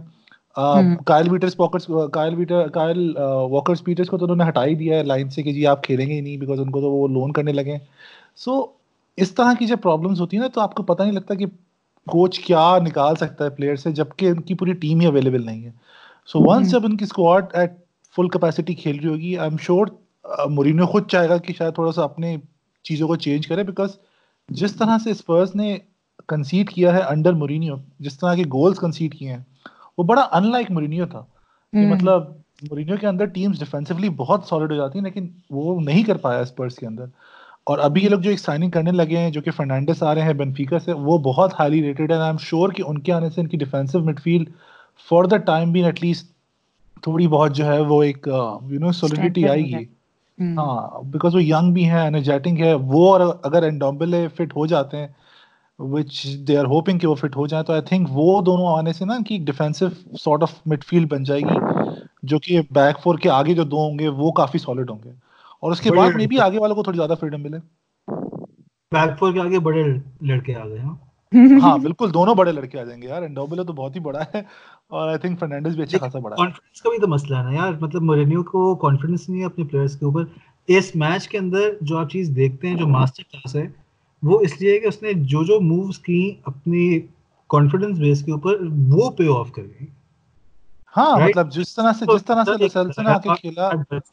کائل 1.06 1.30
ویٹرس 1.30 1.56
پاکٹس 1.56 1.86
کائل 2.12 2.34
ویٹر 2.34 2.68
کائل 2.68 3.16
واکرس 3.50 3.82
پیٹرس 3.84 4.08
کو 4.08 4.18
تو 4.18 4.24
انہوں 4.24 4.36
نے 4.36 4.48
ہٹا 4.48 4.64
ہی 4.64 4.74
دیا 4.74 4.98
ہے 4.98 5.02
لائن 5.04 5.30
سے 5.30 5.42
کہ 5.42 5.52
جی 5.52 5.66
آپ 5.66 5.82
کھیلیں 5.82 6.06
گے 6.06 6.14
ہی 6.14 6.20
نہیں 6.20 6.36
بیکاز 6.36 6.60
ان 6.60 6.70
کو 6.70 6.80
تو 6.80 6.90
وہ 6.92 7.06
لون 7.08 7.32
کرنے 7.32 7.52
لگے 7.52 7.76
سو 8.36 8.64
اس 9.18 9.30
طرح 9.32 9.52
کی 9.58 9.66
جب 9.66 9.80
پرابلمس 9.82 10.20
ہوتی 10.20 10.36
ہیں 10.36 10.42
نا 10.42 10.48
تو 10.48 10.60
آپ 10.60 10.74
کو 10.74 10.82
پتہ 10.82 11.02
نہیں 11.02 11.12
لگتا 11.12 11.34
کہ 11.34 11.46
کوچ 12.06 12.38
کیا 12.38 12.78
نکال 12.82 13.16
سکتا 13.16 13.44
ہے 13.44 13.50
پلیئر 13.50 13.76
سے 13.76 13.90
جبکہ 13.92 14.28
ان 14.28 14.40
کی 14.40 14.54
پوری 14.54 14.72
ٹیم 14.72 15.00
ہی 15.00 15.06
اویلیبل 15.06 15.44
نہیں 15.46 15.64
ہے۔ 15.64 15.70
سو 16.28 16.40
ونس 16.42 16.70
جب 16.70 16.84
ان 16.84 16.96
کی 16.96 17.04
اسکواڈ 17.04 17.46
ایٹ 17.52 17.72
فل 18.16 18.28
کیپیسٹی 18.28 18.74
کھیل 18.74 18.98
رہی 18.98 19.08
ہوگی 19.08 19.36
آئی 19.38 19.50
ایم 19.50 19.56
شیور 19.60 19.86
مرینو 20.50 20.86
خود 20.86 21.08
چاہے 21.08 21.28
گا 21.28 21.36
کہ 21.38 21.52
شاید 21.52 21.74
تھوڑا 21.74 21.92
سا 21.92 22.02
اپنے 22.04 22.36
چیزوں 22.84 23.08
کو 23.08 23.16
چینج 23.16 23.46
کرے 23.46 23.62
بیکاز 23.62 23.96
جس 24.48 24.76
طرح 24.76 24.98
سے 25.04 25.10
اسپرس 25.10 25.54
نے 25.54 25.78
کنسیڈ 26.28 26.70
کیا 26.70 26.92
ہے 26.94 27.00
انڈر 27.00 27.32
مرینیو 27.32 27.74
جس 27.98 28.18
طرح 28.18 28.34
کے 28.34 28.42
گولس 28.42 28.78
کنسیڈ 28.78 29.14
کیے 29.14 29.28
ہیں 29.28 29.42
وہ 29.98 30.04
بڑا 30.04 30.22
ان 30.32 30.50
لائک 30.50 30.70
مرینیو 30.70 31.06
تھا۔ 31.06 31.20
کہ 31.72 31.86
مطلب 31.90 32.22
مرینیو 32.70 32.96
کے 32.96 33.06
اندر 33.06 33.24
ٹیمس 33.24 33.58
ڈیفینسولی 33.58 34.08
بہت 34.08 34.44
سالڈ 34.44 34.70
ہو 34.70 34.76
جاتی 34.76 34.98
ہیں 34.98 35.04
لیکن 35.04 35.28
وہ 35.50 35.80
نہیں 35.80 36.02
کر 36.02 36.16
پایا 36.16 36.40
اسپرس 36.40 36.76
کے 36.76 36.86
اندر۔ 36.86 37.04
اور 37.64 37.78
ابھی 37.78 38.04
یہ 38.04 38.08
لوگ 38.08 38.20
جو 38.20 38.30
ایک 38.30 38.38
سائننگ 38.38 38.70
کرنے 38.70 38.90
لگے 38.90 39.16
ہیں 39.16 39.30
جو 39.30 39.40
کہ 39.42 39.50
فرنانڈس 39.50 40.02
آ 40.02 40.14
رہے 40.14 40.22
ہیں 40.22 40.32
بینفیکا 40.32 40.78
سے 40.78 40.92
وہ 40.92 41.18
بہت 41.18 41.54
ہائیلی 41.60 41.82
ریٹڈ 41.82 42.12
ہے 42.12 42.16
آئی 42.16 42.26
ایم 42.26 42.36
شیور 42.38 42.68
کہ 42.68 42.82
ان 42.86 42.98
کے 42.98 43.12
آنے 43.12 43.30
سے 43.30 43.40
ان 43.40 43.46
کی 43.46 43.56
defensive 43.56 44.00
midfield 44.20 44.50
for 45.08 45.24
the 45.24 45.36
time 45.36 45.72
being 45.72 45.84
at 45.84 46.04
least 46.04 46.30
تھوڑی 47.02 47.28
بہت 47.28 47.56
جو 47.56 47.66
ہے 47.66 47.80
وہ 47.80 48.02
ایک 48.02 48.28
یو 48.62 48.78
نو 48.78 48.92
سولیڈیٹی 48.92 49.48
آئے 49.48 49.62
گی۔ 49.62 49.95
ہاں 50.38 50.76
بیکاز 51.04 51.34
وہ 51.34 51.42
ینگ 51.42 51.72
بھی 51.72 51.88
ہے 51.90 52.06
انرجیٹنگ 52.06 52.58
ہے 52.58 52.72
وہ 52.84 53.10
اور 53.10 53.20
اگر 53.42 53.62
انڈومبلے 53.62 54.26
فٹ 54.36 54.56
ہو 54.56 54.66
جاتے 54.66 54.96
ہیں 54.96 55.06
وچ 55.78 56.12
دے 56.48 56.56
آر 56.56 56.64
ہوپنگ 56.66 56.98
کہ 56.98 57.06
وہ 57.06 57.14
فٹ 57.14 57.36
ہو 57.36 57.46
جائیں 57.46 57.64
تو 57.64 57.72
آئی 57.72 57.82
تھنک 57.82 58.08
وہ 58.12 58.40
دونوں 58.42 58.66
آنے 58.68 58.92
سے 58.92 59.04
نا 59.04 59.16
کہ 59.26 59.38
defensive 59.44 59.88
sort 60.18 60.42
of 60.42 60.54
mid 60.66 60.84
field 60.84 61.08
بن 61.10 61.22
جائے 61.22 61.40
گی 61.42 61.58
جو 62.22 62.38
کہ 62.38 62.60
بیک 62.70 62.98
فور 62.98 63.18
کے 63.18 63.30
آگے 63.30 63.54
جو 63.54 63.64
دو 63.64 63.80
ہوں 63.80 63.98
گے 63.98 64.08
وہ 64.16 64.30
کافی 64.32 64.58
سالڈ 64.58 64.90
ہوں 64.90 64.98
گے۔ 65.04 65.10
اور 65.62 65.72
اس 65.72 65.80
کے 65.80 65.90
بعد 65.92 66.10
میں 66.12 66.26
بھی 66.26 66.40
آگے 66.40 66.58
والوں 66.58 66.76
کو 66.76 66.82
تھوڑی 66.82 66.96
زیادہ 66.96 67.14
فریڈم 67.20 67.42
ملے۔ 67.42 67.58
بیک 68.92 69.18
فور 69.18 69.32
کے 69.32 69.40
آگے 69.40 69.58
بڑے 69.60 69.82
لڑکے 70.22 70.54
آ 70.54 70.64
گئے 70.66 70.78
ہاں؟ 70.80 70.94
بالکل 71.78 72.12
دونوں 72.14 72.34
بڑے 72.34 72.52
لڑکے 72.52 72.78
آ 72.80 72.84
جائیں 72.84 73.00
گے 73.02 73.06
یار 73.06 73.22
انڈوبلو 73.22 73.64
تو 73.64 73.72
بہت 73.72 73.94
ہی 73.96 74.00
بڑا 74.00 74.22
ہے۔ 74.24 74.42
اور 74.90 75.08
آئی 75.08 75.18
تھنک 75.18 75.38
فرنانڈس 75.40 75.74
بھی 75.74 75.82
اچھا 75.82 75.98
خاصا 75.98 76.18
بڑا 76.18 76.36
کانفیڈنس 76.36 76.82
کا 76.82 76.90
بھی 76.90 76.98
تو 76.98 77.08
مسئلہ 77.08 77.36
ہے 77.36 77.42
نا 77.42 77.52
یار۔ 77.52 77.72
مطلب 77.80 78.02
مورینیو 78.02 78.42
کو 78.42 78.74
کانفیڈنس 78.76 79.28
نہیں 79.28 79.40
ہے 79.40 79.46
اپنے 79.46 79.64
پلیئرز 79.64 79.98
کے 79.98 80.04
اوپر۔ 80.04 80.24
اس 80.68 80.94
میچ 80.96 81.28
کے 81.28 81.38
اندر 81.38 81.70
جو 81.80 81.98
آپ 81.98 82.10
چیز 82.10 82.30
دیکھتے 82.36 82.68
ہیں 82.68 82.76
جو 82.76 82.86
ماسٹر 82.88 83.22
کلاس 83.22 83.56
ہے 83.56 83.66
وہ 84.22 84.40
اس 84.40 84.60
لیے 84.60 84.78
کہ 84.80 84.86
اس 84.86 85.02
نے 85.02 85.12
جو 85.24 85.42
جو 85.44 85.60
مووز 85.60 85.98
کی 85.98 86.20
اپنی 86.44 86.86
کانفیڈنس 87.50 87.98
بیس 87.98 88.24
کے 88.24 88.32
اوپر 88.32 88.56
وہ 88.88 89.10
پے 89.10 89.26
آف 89.38 89.52
کر 89.52 89.62
گئی 89.62 89.86
ہاں 90.96 91.18
مطلب 91.18 91.52
جس 91.52 91.74
طرح 91.74 91.92
سے 91.92 92.04
جس 92.06 92.24
طرح 92.24 92.44
سے 92.44 92.56
لوسلسن 92.58 93.06
آ 93.06 93.18
کے 93.18 93.28
کھیلا۔ 93.40 93.70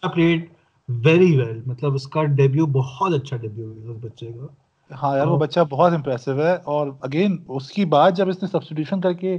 پلیڈ 0.08 0.46
ویری 0.90 1.38
ویل 1.38 1.62
مطلب 1.66 1.94
اس 1.94 2.08
کا 2.08 2.24
ڈیبیو 2.36 2.66
بہت 2.66 3.14
اچھا 3.14 3.38
ڈیبیو 3.38 3.72
ہے 3.74 3.88
اس 3.88 3.98
بچے 4.02 4.32
کا۔ 4.32 4.46
ہاں 4.92 5.18
یار 5.18 5.28
وہ 5.28 5.38
بچہ 5.38 5.60
بہت 5.70 5.94
امپریسو 5.94 6.38
ہے۔ 6.38 6.56
اور 6.66 6.88
اگین 7.02 7.38
اس 7.48 7.70
کی 7.72 7.86
بات 7.86 8.18
جب 8.18 8.30
اس 8.30 8.42
نے 8.42 8.48
سبسٹیٹیوشن 8.48 9.02
کر 9.02 9.14
کے 9.14 9.38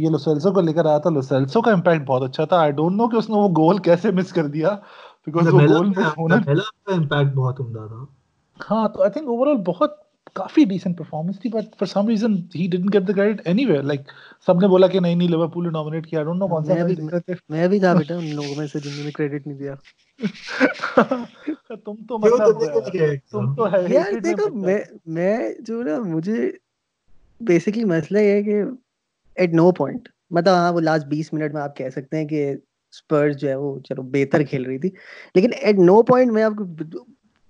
یہ 0.00 0.10
لوسیلسو 0.10 0.52
کو 0.52 0.60
لے 0.60 0.72
کر 0.72 0.86
آیا 0.86 0.98
تھا 0.98 1.10
لوسیلسو 1.10 1.60
کا 1.60 1.72
امپیکٹ 1.72 2.06
بہت 2.06 2.22
اچھا 2.22 2.44
تھا۔ 2.44 2.56
آئی 2.56 2.72
ڈونٹ 2.72 2.96
نو 2.96 3.08
کہ 3.08 3.16
اس 3.16 3.28
نے 3.30 3.36
وہ 3.36 3.48
گول 3.56 3.78
کیسے 3.78 4.10
مس 4.10 4.32
کر 4.32 4.46
دیا 4.48 4.74
بیکاز 5.26 5.52
وہ 5.52 5.60
گول 5.68 5.88
مس 5.88 6.16
ہونا 6.18 6.36
امپیکٹ 6.36 7.34
بہت 7.34 7.60
عمدہ 7.60 7.86
تھا۔ 7.88 8.04
ہاں 8.60 8.88
تو 8.88 9.02
آئی 9.02 9.10
تھنک 9.10 9.28
اوور 9.28 9.46
آل 9.46 9.56
بہت 9.66 9.98
کافی 10.36 10.64
ڈیسنٹ 10.64 10.98
پرفارمنس 10.98 11.40
تھی 11.40 11.50
but 11.50 11.76
for 11.78 11.86
some 11.86 12.08
reason 12.08 12.34
he 12.54 12.66
didn't 12.70 12.94
get 12.94 13.06
the 13.08 13.12
credit 13.12 13.40
anywhere 13.64 13.82
like 13.82 14.00
سب 14.46 14.60
نے 14.60 14.68
بولا 14.68 14.86
کہ 14.86 15.00
نہیں 15.00 15.14
نہیں 15.14 15.28
لیورپول 15.28 15.64
نے 15.64 15.70
نومینیٹ 15.70 16.06
کیا۔ 16.06 16.22
ڈونٹ 16.22 16.38
نو 16.38 16.48
کون 16.48 16.64
سا 16.64 16.74
میں 17.48 17.68
بھی 17.68 17.80
تھا 17.80 17.94
بیٹا 17.94 18.14
ان 18.14 18.34
لوگوں 18.34 18.54
میں 18.56 18.66
سے 18.66 18.78
جنہوں 18.80 19.04
نے 19.04 19.10
کریڈٹ 19.10 19.46
نہیں 19.46 19.58
دیا۔ 19.58 19.74
تم 21.84 21.94
تو 22.08 22.18
مطلب 22.18 22.60
تم 23.30 23.54
تو 23.54 23.72
ہے۔ 23.72 23.84
یار 23.88 24.18
دیکھو 24.24 24.54
میں 24.56 24.78
میں 25.06 25.36
جو 25.58 25.82
نا 25.82 25.98
مجھے 26.06 26.50
بیسیکلی 27.40 27.84
مسئلہ 27.84 28.18
یہ 28.18 28.32
ہے 28.32 28.42
کہ 28.42 28.62
ایٹ 29.40 29.54
نو 29.54 29.70
پوائنٹ 29.72 30.08
مطلب 30.30 30.54
ہاں 30.54 30.72
وہ 30.72 30.80
لاسٹ 30.80 31.06
بیس 31.06 31.32
منٹ 31.32 31.54
میں 31.54 31.62
آپ 31.62 31.76
کہہ 31.76 31.88
سکتے 31.88 32.16
ہیں 32.16 32.26
کہ 32.28 32.50
اسپرس 32.52 33.36
جو 33.36 33.48
ہے 33.48 33.54
وہ 33.54 33.78
چلو 33.80 34.02
بہتر 34.02 34.42
کھیل 34.42 34.64
رہی 34.66 34.78
تھی۔ 34.78 34.90
لیکن 35.34 35.50
ایٹ 35.60 35.78
نو 35.78 36.02
پوائنٹ 36.02 36.32
میں 36.32 36.42
آپ 36.42 36.52
کو 36.58 36.64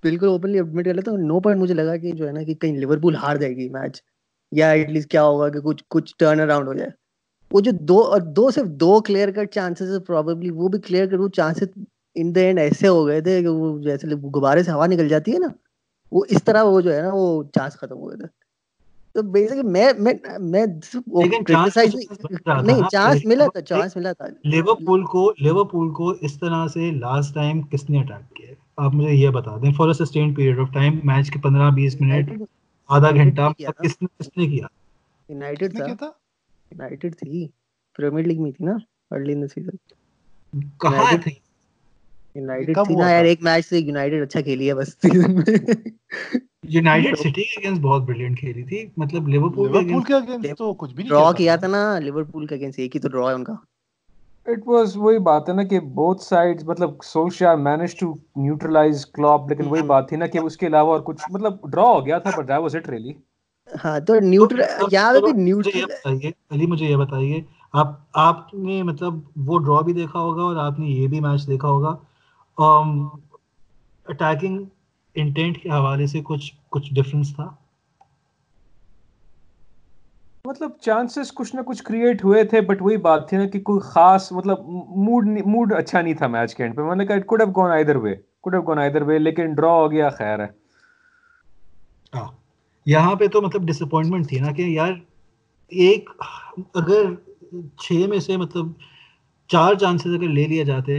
بالکل 0.04 0.26
اوپنلی 0.26 0.58
ایڈمٹ 0.58 0.84
کر 0.84 0.94
لیتا 0.94 1.10
ہوں، 1.10 1.18
نو 1.18 1.40
پوائنٹ 1.40 1.60
مجھے 1.62 1.74
لگا 1.74 1.96
کہ 1.96 2.12
جو 2.12 2.26
ہے 2.26 2.32
نا 2.32 2.42
کہ 2.42 2.54
کہیں 2.54 2.76
لیورپول 2.76 3.14
ہار 3.14 3.36
جائے 3.36 3.56
گی 3.56 3.68
میچ 3.68 4.00
یا 4.52 4.70
ایٹ 4.70 4.90
لیسٹ 4.90 5.10
کیا 5.10 5.22
ہوگا 5.24 5.48
کہ 5.48 5.60
کچھ 5.60 5.84
کچھ 5.90 6.14
ٹرن 6.18 6.40
اراؤنڈ 6.40 6.68
ہو 6.68 6.74
جائے۔ 6.74 6.90
وہ 7.50 7.60
جو 7.60 7.70
دو، 7.80 8.00
اور 8.02 8.20
دو 8.36 8.50
صرف 8.50 8.66
دو 8.80 9.00
کلیئر 9.00 9.30
کٹ 9.30 9.54
چانسز 9.54 9.96
پروبیبلی 10.06 10.50
وہ 10.50 10.68
بھی 10.68 10.80
کلیئر 10.80 11.06
کٹ 11.06 11.18
وہ 11.18 11.28
چانسز 11.28 11.78
ان 12.14 12.34
دا 12.34 12.40
اینڈ 12.40 12.58
ایسے 12.58 12.88
ہو 12.88 13.06
گئے 13.06 13.20
تھے 13.20 13.40
کہ 13.42 13.48
وہ 13.48 13.78
جیسے 13.82 14.06
غبارے 14.34 14.62
سے 14.62 14.70
ہوا 14.70 14.86
نکل 14.86 15.08
جاتی 15.08 15.32
ہے 15.32 15.38
نا۔ 15.38 15.48
وہ 16.12 16.24
اس 16.28 16.44
طرح 16.44 16.62
وہ 16.62 16.80
جو 16.80 16.94
ہے 16.94 17.00
نا 17.02 17.10
وہ 17.12 17.42
چانس 17.54 17.72
ختم 17.72 17.96
ہوئے 17.96 18.16
تھے۔ 18.16 18.26
تو 19.14 19.22
بیسکلی 19.22 19.62
میں 19.62 19.92
میں 19.98 20.12
میں 20.40 20.66
نہیں 22.62 22.82
چانس 22.92 23.24
ملا 23.24 23.46
تھا 23.46 23.60
چانس 23.60 23.96
ملا 23.96 24.12
تھا۔ 24.12 24.26
لیورپول 24.44 25.04
کو 25.04 25.32
لیورپول 25.40 25.92
کو 25.92 26.10
اس 26.20 26.38
طرح 26.40 26.66
سے 26.66 26.90
لاسٹ 26.90 27.34
ٹائم 27.34 27.62
کس 27.62 27.90
نے 27.90 27.98
اٹیک 28.00 28.36
کیا 28.36 28.54
آپ 28.76 28.94
مجھے 28.94 29.10
یہ 29.10 29.28
بتا 29.28 29.56
دیں 29.56 29.72
for 29.72 29.92
sustain 29.92 30.34
period 30.34 30.58
of 30.58 30.72
time 30.72 30.98
match 31.04 31.30
کے 31.30 31.40
پندرہ 31.40 31.70
بیس 31.70 32.00
منٹ 32.00 32.30
آدھا 32.88 33.10
گھنٹہ 33.10 33.48
کس 33.82 34.02
نے 34.02 34.06
کس 34.18 34.28
نے 34.36 34.46
کیا؟ 34.46 34.66
یونائٹیڈ 35.28 35.76
تھا۔ 35.76 36.06
یونائٹیڈ 36.70 37.16
تھی۔ 37.16 37.46
پریمیئر 37.98 38.26
لیگ 38.26 38.42
میں 38.42 38.50
تھی 38.52 38.64
نا 38.64 38.72
ارلی 39.10 39.32
ان 39.32 39.42
دی 39.42 39.46
سیزن 39.46 39.76
کہاں 40.78 41.16
تھی؟ 41.24 41.30
یونائٹیڈ 42.34 42.76
تھی 42.78 42.94
نا 42.96 43.10
یار 43.10 43.24
ایک 43.24 43.42
میچ 43.42 43.66
سے 43.66 43.78
یونائٹیڈ 43.80 44.22
اچھا 44.22 44.40
کھیلی 44.42 44.68
ہے 44.68 44.74
بس۔ 44.74 44.88
سیزن 45.02 45.34
میں 45.34 45.44
یونائٹڈ 46.70 47.16
سٹی 47.18 47.42
کے 47.44 47.60
اگینسٹ 47.60 47.80
بہت 47.82 48.02
بریلینٹ 48.02 48.38
کھیلی 48.38 48.62
تھی۔ 48.64 48.84
مطلب 48.96 49.28
لیورپول 49.28 49.68
لیورپول 49.68 50.02
کے 50.04 50.14
اگینسٹ 50.14 50.58
تو 50.58 50.72
کچھ 50.74 50.94
بھی 50.94 51.02
نہیں 51.02 51.10
ڈرا 51.10 51.32
کیا 51.34 51.56
تھا۔ 51.56 51.66
نا 51.68 51.82
لیورپول 51.98 52.46
کے 52.46 52.54
اگینسٹ 52.54 52.78
ایک 52.78 52.96
ہی 52.96 53.00
تو 53.00 53.08
ڈرا 53.08 53.28
ہے 53.28 53.34
ان 53.34 53.44
کا۔ 53.44 53.54
اٹ 54.46 54.66
واز 54.66 54.96
وہی 54.96 55.18
بات 55.22 55.48
ہے 55.48 55.54
نا 55.54 55.62
کہ 55.62 55.80
بوتھ 55.94 56.22
سائڈز 56.22 56.64
مطلب 56.64 56.90
Solskjaer 57.04 57.56
manage 57.58 57.94
to 57.96 58.12
neutralise 58.36 59.04
Klopp 59.08 59.48
لیکن 59.50 59.66
وہی 59.66 59.82
بات 59.84 60.08
تھی 60.08 60.16
نا 60.16 60.26
کہ 60.26 60.38
اس 60.38 60.56
کے 60.56 60.66
علاوہ 60.66 60.92
اور 60.92 61.00
کچھ 61.04 61.30
مطلب 61.30 61.70
ڈرا 61.72 61.82
ہو 61.84 62.04
گیا 62.06 62.18
تھا 62.18 62.30
but 62.30 62.48
that 62.48 62.60
was 62.60 62.76
it 62.76 62.88
really 62.88 63.12
ہاں 63.72 63.98
تو 64.00 64.14
نیوٹرل 64.22 64.60
یہاں 64.92 65.12
پہ 65.16 65.32
نیوٹرل 65.38 65.84
علی 66.50 66.66
مجھے 66.66 66.86
یہ 66.86 66.96
بتائیے 66.96 67.40
آپ 67.74 67.88
آپ 68.20 68.54
نے 68.56 68.82
مطلب 68.82 69.14
وہ 69.46 69.58
ڈرا 69.58 69.80
بھی 69.80 69.92
دیکھا 69.92 70.18
ہوگا 70.18 70.42
اور 70.42 70.56
آپ 70.58 70.78
نے 70.78 70.86
یہ 70.88 71.06
بھی 71.08 71.20
میچ 71.20 71.46
دیکھا 71.46 71.68
ہوگا۔ 71.68 71.94
اٹیکنگ 74.06 74.64
انٹینٹ 75.14 75.62
کے 75.62 75.70
حوالے 75.70 76.06
سے 76.06 76.20
کچھ 76.24 76.52
کچھ 76.68 76.94
ڈفرنس 76.94 77.34
تھا؟ 77.34 77.48
مطلب 80.44 80.70
چانسز 80.80 81.32
کچھ 81.32 81.54
نہ 81.56 81.60
کچھ 81.60 81.82
کریٹ 81.82 82.24
ہوئے 82.24 82.44
تھے 82.44 82.60
بٹ 82.60 82.82
وہی 82.82 82.96
بات 82.96 83.28
تھی 83.28 83.36
نا 83.36 83.46
کہ 83.46 83.60
کوئی 83.60 83.80
خاص 83.80 84.32
مطلب 84.32 84.58
موڈ 84.96 85.26
موڈ 85.46 85.72
اچھا 85.72 86.00
نہیں 86.00 86.14
تھا 86.14 86.26
میچ 86.26 86.54
کے 86.54 86.62
اینڈ 86.62 86.76
پہ۔ 86.76 86.82
میں 86.82 86.96
نے 86.96 87.06
کہا 87.06 87.16
it 87.16 87.26
could 87.26 87.42
have 87.42 87.50
gone 87.56 87.70
either 87.70 87.96
way 87.96 88.14
could 88.40 88.54
have 88.54 88.62
gone 88.62 88.78
either 88.78 89.02
way 89.02 89.18
لیکن 89.18 89.54
ڈرا 89.54 89.72
ہو 89.72 89.90
گیا 89.90 90.08
خیر 90.10 90.38
ہے۔ 90.38 90.46
ہاں 92.14 92.26
یہاں 92.86 93.14
پہ 93.14 93.26
تو 93.26 93.42
مطلب 93.42 93.62
ڈس 93.62 93.82
اپوائنٹمنٹ 93.82 94.28
تھی 94.28 94.38
نا 94.38 94.52
کہ 94.52 94.62
یار 94.62 94.92
ایک 95.68 96.10
اگر 96.74 97.14
چھ 97.78 97.92
میں 97.92 98.18
سے 98.18 98.36
مطلب 98.36 98.66
چار 99.50 99.74
چانسز 99.74 100.14
اگر 100.14 100.28
لے 100.28 100.46
لیا 100.46 100.64
جاتے 100.64 100.96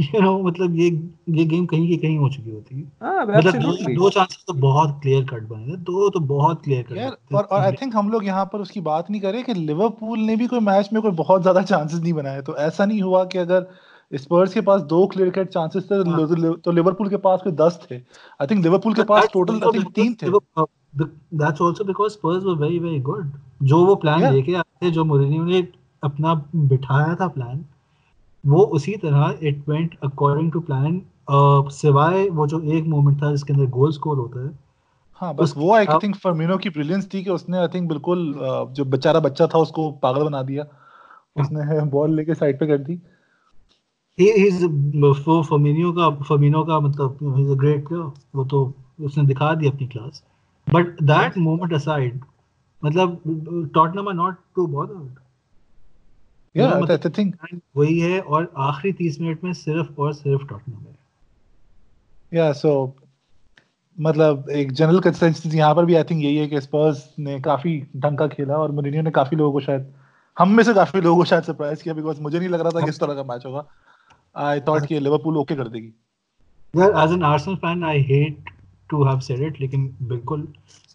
یو 0.00 0.20
نو 0.22 0.38
مطلب 0.38 0.74
یہ 0.74 0.90
یہ 1.26 1.50
گیم 1.50 1.66
کہیں 1.66 1.86
کی 1.86 1.96
کہیں 1.96 2.18
ہو 2.18 2.28
چکی 2.28 2.50
ہوتی۔ 2.50 2.82
ہاں، 3.00 3.24
مطلب 3.26 3.54
دو 3.96 4.10
چانسز 4.10 4.44
تو 4.44 4.52
بہت 4.52 5.02
کلیئر 5.02 5.24
کٹ 5.24 5.42
بنے 5.48 5.64
تھے۔ 5.64 5.76
دو 5.76 6.08
تو 6.10 6.20
بہت 6.20 6.64
کلیئر 6.64 6.82
کٹ 6.82 6.98
اور 7.34 7.44
اور 7.50 7.60
آئی 7.60 7.76
تھنک 7.76 7.94
ہم 7.94 8.08
لوگ 8.08 8.22
یہاں 8.24 8.44
پر 8.44 8.60
اس 8.60 8.70
کی 8.70 8.80
بات 8.80 9.10
نہیں 9.10 9.20
کرے 9.20 9.42
کہ 9.42 9.54
لیورپول 9.54 10.26
نے 10.26 10.36
بھی 10.36 10.46
کوئی 10.46 10.60
میچ 10.60 10.92
میں 10.92 11.00
کوئی 11.00 11.14
بہت 11.16 11.42
زیادہ 11.42 11.60
چانسز 11.68 12.00
نہیں 12.00 12.12
بنائے۔ 12.12 12.42
تو 12.42 12.52
ایسا 12.56 12.84
نہیں 12.84 13.02
ہوا 13.02 13.24
کہ 13.24 13.38
اگر 13.38 13.62
اسپرس 14.10 14.54
کے 14.54 14.60
پاس 14.60 14.82
دو 14.90 15.06
کلیئر 15.06 15.30
کٹ 15.30 15.50
چانسز 15.50 15.88
تھے 15.88 16.02
تو 16.62 16.70
لیورپول 16.70 17.08
کے 17.08 17.16
پاس 17.16 17.42
کوئی 17.42 17.54
دس 17.54 17.78
تھے۔ 17.88 17.96
آئی 17.96 18.46
تھنک 18.46 18.62
لیورپول 18.62 18.92
کے 18.92 19.04
پاس 19.04 19.24
ٹوٹل 19.32 19.54
آئی 19.54 19.72
تھنک 19.72 19.94
تین 19.94 20.14
تھے۔ 20.14 20.26
That's 20.92 21.62
also 21.62 21.84
because 21.84 22.06
Spurs 22.06 22.44
were 22.44 22.56
very 22.56 22.78
very 22.78 23.02
good 23.02 23.26
جو 23.60 23.78
وہ 23.78 23.94
پلان 23.94 24.22
لے 24.32 24.42
کے 24.42 24.56
آئے 24.56 24.78
تھے 24.78 24.90
جو 24.90 25.04
مورینیو 25.04 25.44
نے 25.44 25.60
اپنا 26.02 26.32
بٹھایا 26.54 27.14
تھا 27.14 27.28
پلان 27.28 27.62
وہ 28.44 28.66
اسی 28.70 28.96
طرح 28.96 29.24
it 29.40 29.68
went 29.68 29.94
according 30.02 30.50
to 30.50 30.60
plan 30.60 30.98
سوائے 31.70 32.28
وہ 32.34 32.46
جو 32.46 32.58
ایک 32.72 32.86
مومنٹ 32.88 33.18
تھا 33.18 33.32
جس 33.34 33.44
کے 33.44 33.52
اندر 33.52 33.64
گول 33.74 33.90
سکور 33.92 34.16
ہوتا 34.16 34.40
ہے۔ 34.40 34.48
ہاں 35.20 35.32
بس 35.32 35.52
وہ 35.56 35.74
آئی 35.76 35.86
تھنک 36.00 36.16
فرمینو 36.22 36.56
کی 36.58 36.68
بریلینس 36.70 37.08
تھی 37.08 37.22
کہ 37.24 37.30
اس 37.30 37.48
نے 37.48 37.58
آئی 37.58 37.68
تھنک 37.68 37.88
بالکل 37.88 38.32
جو 38.74 38.84
بیچارہ 38.84 39.20
بچہ 39.20 39.44
تھا 39.50 39.58
اس 39.58 39.70
کو 39.78 39.90
پاگل 40.00 40.24
بنا 40.24 40.42
دیا۔ 40.48 40.62
اس 41.36 41.50
نے 41.52 41.84
بال 41.90 42.14
لے 42.16 42.24
کے 42.24 42.34
سائڈ 42.34 42.60
پہ 42.60 42.66
کر 42.66 42.78
دی۔ 42.78 42.96
فرمینو 45.48 45.92
کا 45.92 46.08
فرمینو 46.28 46.62
کا 46.64 46.78
مطلب 46.78 47.22
ہی 47.36 47.54
گریٹ 47.62 47.92
وہ 48.34 48.44
تو 48.44 48.70
اس 48.98 49.16
نے 49.18 49.22
دکھا 49.32 49.52
دی 49.54 49.68
اپنی 49.68 49.86
class 49.86 50.22
but 50.66 51.00
that 51.00 51.38
moment 51.38 51.72
aside 51.72 52.18
مطلب 52.82 53.10
Tottenham 53.74 54.08
are 54.08 54.14
not 54.14 54.34
too 54.56 54.66
bothered 54.66 55.08
وہی 57.74 58.02
ہے 58.02 58.18
اور 58.18 58.44
آخری 58.54 58.92
تیس 58.92 59.20
منٹ 59.20 59.44
میں 59.44 59.52
صرف 59.52 59.86
اور 59.94 60.12
صرف 60.12 60.40
ٹاٹنم 60.48 60.86
ہے۔ 60.86 60.92
یا 62.32 62.52
سو 62.52 62.90
مطلب 63.98 64.48
ایک 64.48 64.72
جنرل 64.72 65.00
کنسنسس 65.00 65.54
یہاں 65.54 65.74
پر 65.74 65.84
بھی 65.84 65.94
آئی 65.96 66.04
تھنک 66.04 66.24
یہی 66.24 66.38
ہے 66.38 66.48
کہ 66.48 66.54
اسپرز 66.54 67.00
نے 67.18 67.38
کافی 67.40 67.80
ڈھنگ 67.94 68.16
کا 68.16 68.26
کھیلا 68.26 68.54
اور 68.54 68.70
مورینیو 68.70 69.02
نے 69.02 69.10
کافی 69.10 69.36
لوگوں 69.36 69.52
کو 69.52 69.60
شاید 69.60 69.80
ہم 70.40 70.56
میں 70.56 70.64
سے 70.64 70.72
کافی 70.74 71.00
لوگوں 71.00 71.16
کو 71.16 71.24
شاید 71.24 71.44
سرپرائز 71.44 71.82
کیا 71.82 71.92
بیکاز 71.92 72.20
مجھے 72.20 72.38
نہیں 72.38 72.48
لگ 72.48 72.56
رہا 72.56 72.70
تھا 72.70 72.80
کہ 72.80 72.90
اس 72.90 72.98
طرح 72.98 73.14
کا 73.14 73.22
میچ 73.22 73.46
ہوگا۔ 73.46 73.62
آئی 74.34 74.60
تھاٹ 74.60 74.88
کہ 74.88 75.00
لیورپول 75.00 75.36
اوکے 75.36 75.56
کر 75.56 75.68
دے 75.68 75.78
گی۔ 75.78 75.90
یار 76.74 76.94
as 76.94 77.10
an 77.10 77.24
Arsenal 77.24 77.54
fan 77.60 77.84
I 77.84 78.00
hate 78.00 78.34
to 78.90 79.02
have 79.06 79.20
said 79.20 79.42
it 79.42 79.60
لیکن 79.60 79.86
بالکل 80.08 80.44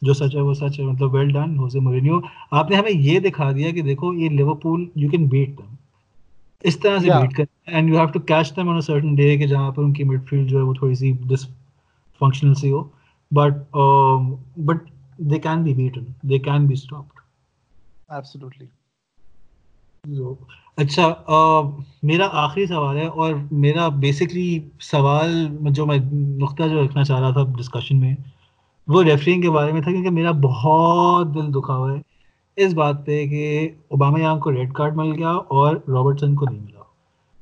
جو 0.02 0.14
سچ 0.14 0.36
ہے 0.36 0.42
وہ 0.42 0.54
سچ 0.54 0.80
ہے 0.80 0.86
مطلب 0.86 1.14
ویل 1.14 1.32
ڈن 1.34 1.58
ہوزے 1.60 1.80
مورینیو 1.80 2.20
آپ 2.52 2.70
نے 2.70 2.76
ہمیں 2.76 2.92
یہ 2.92 3.20
دکھا 3.20 3.52
دیا 3.52 3.72
کہ 3.72 3.82
دیکھو 3.82 4.14
یہ 4.14 4.30
Liverpool 4.30 4.86
you 4.96 5.10
can 5.10 5.26
beat 5.28 5.58
them 5.58 5.74
اس 6.64 6.80
طرح 6.80 7.00
سے 7.00 7.10
بیٹ 7.10 7.34
کر 7.34 7.44
and 7.68 7.90
you 7.90 7.98
have 7.98 8.06
to 8.06 8.20
catch 8.22 8.56
them 8.56 8.70
on 8.70 8.76
a 8.76 8.82
certain 8.82 9.16
day 9.16 9.36
کہ 9.38 9.48
جہاں 9.48 9.72
پر 9.72 9.84
ان 9.84 9.94
کی 9.94 10.04
مڈ 10.04 10.28
فیلڈ 10.30 10.50
جو 10.50 10.58
ہے 10.58 10.64
وہ 10.64 10.74
تھوڑی 10.74 10.96
سی 10.96 11.12
ڈس 11.28 11.48
فنکشنل 12.22 12.54
سی 12.54 12.72
ہو۔ 12.72 12.84
But 13.32 13.76
but 14.58 14.90
they 15.32 15.40
can 15.40 15.64
be 15.64 15.74
beaten 15.74 16.06
they 16.30 16.40
can 16.40 16.66
be 16.68 16.74
stopped 16.74 17.20
absolutely 18.10 18.66
اچھا 20.76 21.14
میرا 22.04 22.28
آخری 22.32 22.66
سوال 22.66 22.98
ہے 22.98 23.06
اور 23.06 23.34
میرا 23.52 23.88
بیسکلی 23.88 24.60
سوال 24.80 25.48
جو 25.62 25.86
میں 25.86 25.98
نقطہ 26.14 26.64
جو 26.64 26.86
رکھنا 26.86 27.04
چاہ 27.04 27.20
رہا 27.20 27.32
تھا 27.32 27.44
ڈسکشن 27.58 28.00
میں 28.00 28.16
وہ 28.88 29.04
ریفرنگ 29.04 29.42
کے 29.42 29.50
بارے 29.50 29.72
میں 29.72 29.82
تھا 29.82 29.92
کیونکہ 29.92 30.10
میرا 30.10 30.32
بہت 30.32 31.36
دل 31.36 31.54
دکھا 31.54 31.76
ہوا 31.76 31.94
ہے۔ 31.94 32.02
اس 32.56 32.74
بات 32.74 33.06
پہ 33.06 33.28
کہ 33.28 33.70
اوباما 33.88 34.20
یانگ 34.20 34.40
کو 34.40 34.52
ریڈ 34.52 34.74
کارڈ 34.74 34.96
مل 34.96 35.16
گیا 35.16 35.30
اور 35.30 35.76
رابرٹسن 35.88 36.36
کو 36.36 36.46
نہیں 36.46 36.60
ملا۔ 36.60 36.80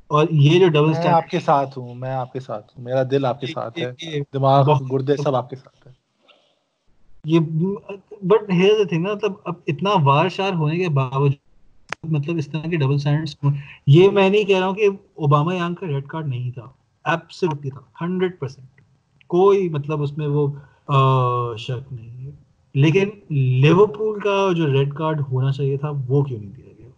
اور 0.08 0.26
یہ 0.32 0.60
جو 0.60 0.68
ڈبل 0.68 0.90
میں 0.90 1.08
آپ 1.08 1.30
کے 1.30 1.40
ساتھ 1.40 1.80
ہوں 1.80 1.96
میں 1.96 2.12
آپ 2.12 2.34
کے 2.34 2.40
ساتھ 2.40 2.72
ہوں 2.78 2.84
میرا 2.84 3.04
دل 3.12 3.26
آپ 3.26 3.42
کے 3.42 3.48
ساتھ 3.48 3.80
ہے۔ 3.80 3.92
دماغ 4.34 4.74
گردے 4.92 5.18
سب 5.18 5.36
آپ 5.36 5.50
کے 5.50 5.56
ساتھ 5.56 5.88
ہے 5.88 5.92
یہ 7.26 7.40
بٹ 8.24 8.52
ہیئر 8.52 8.86
تھنگ 8.86 9.04
نا 9.04 9.14
مطلب 9.14 9.32
اب 9.46 9.54
اتنا 9.68 9.90
وار 10.04 10.30
شار 10.30 10.54
ہونے 10.54 10.78
کے 10.78 10.90
باوجود 10.90 11.43
مطلب 12.04 12.36
اس 12.38 12.48
طرح 12.48 12.70
کے 12.70 12.78
ڈبل 12.78 12.98
سینڈس 12.98 13.36
یہ 13.88 14.10
میں 14.10 14.30
نہیں 14.30 14.44
کہہ 14.44 14.60
رہا 14.60 14.68
ہوں 14.68 14.76
کہ 14.76 14.88
اوباما 15.14 15.56
یانگ 15.56 15.76
کا 15.76 15.88
ریڈ 15.88 16.08
کارڈ 16.08 16.28
نہیں 16.28 16.52
تھا۔ 16.52 16.62
ایبسلوٹلی 17.06 17.70
تھا۔ 17.70 18.06
ہنڈریڈ 18.06 18.40
پرسینٹ 18.40 18.82
کوئی 19.28 19.70
مطلب 19.70 20.02
اس 20.02 20.18
میں 20.18 20.28
وہ 20.28 20.48
شک 21.58 21.94
نہیں۔ 21.94 22.26
ہے 22.26 22.32
لیکن 22.74 23.10
لیورپول 23.30 24.20
کا 24.20 24.50
جو 24.56 24.74
ریڈ 24.74 24.94
کارڈ 24.94 25.22
ہونا 25.32 25.52
چاہیے 25.52 25.78
تھا، 25.78 25.92
وہ 26.08 26.24
کیوں 26.24 26.40
نہیں 26.40 26.52
دیا 26.52 26.74
گیا؟ 26.80 26.90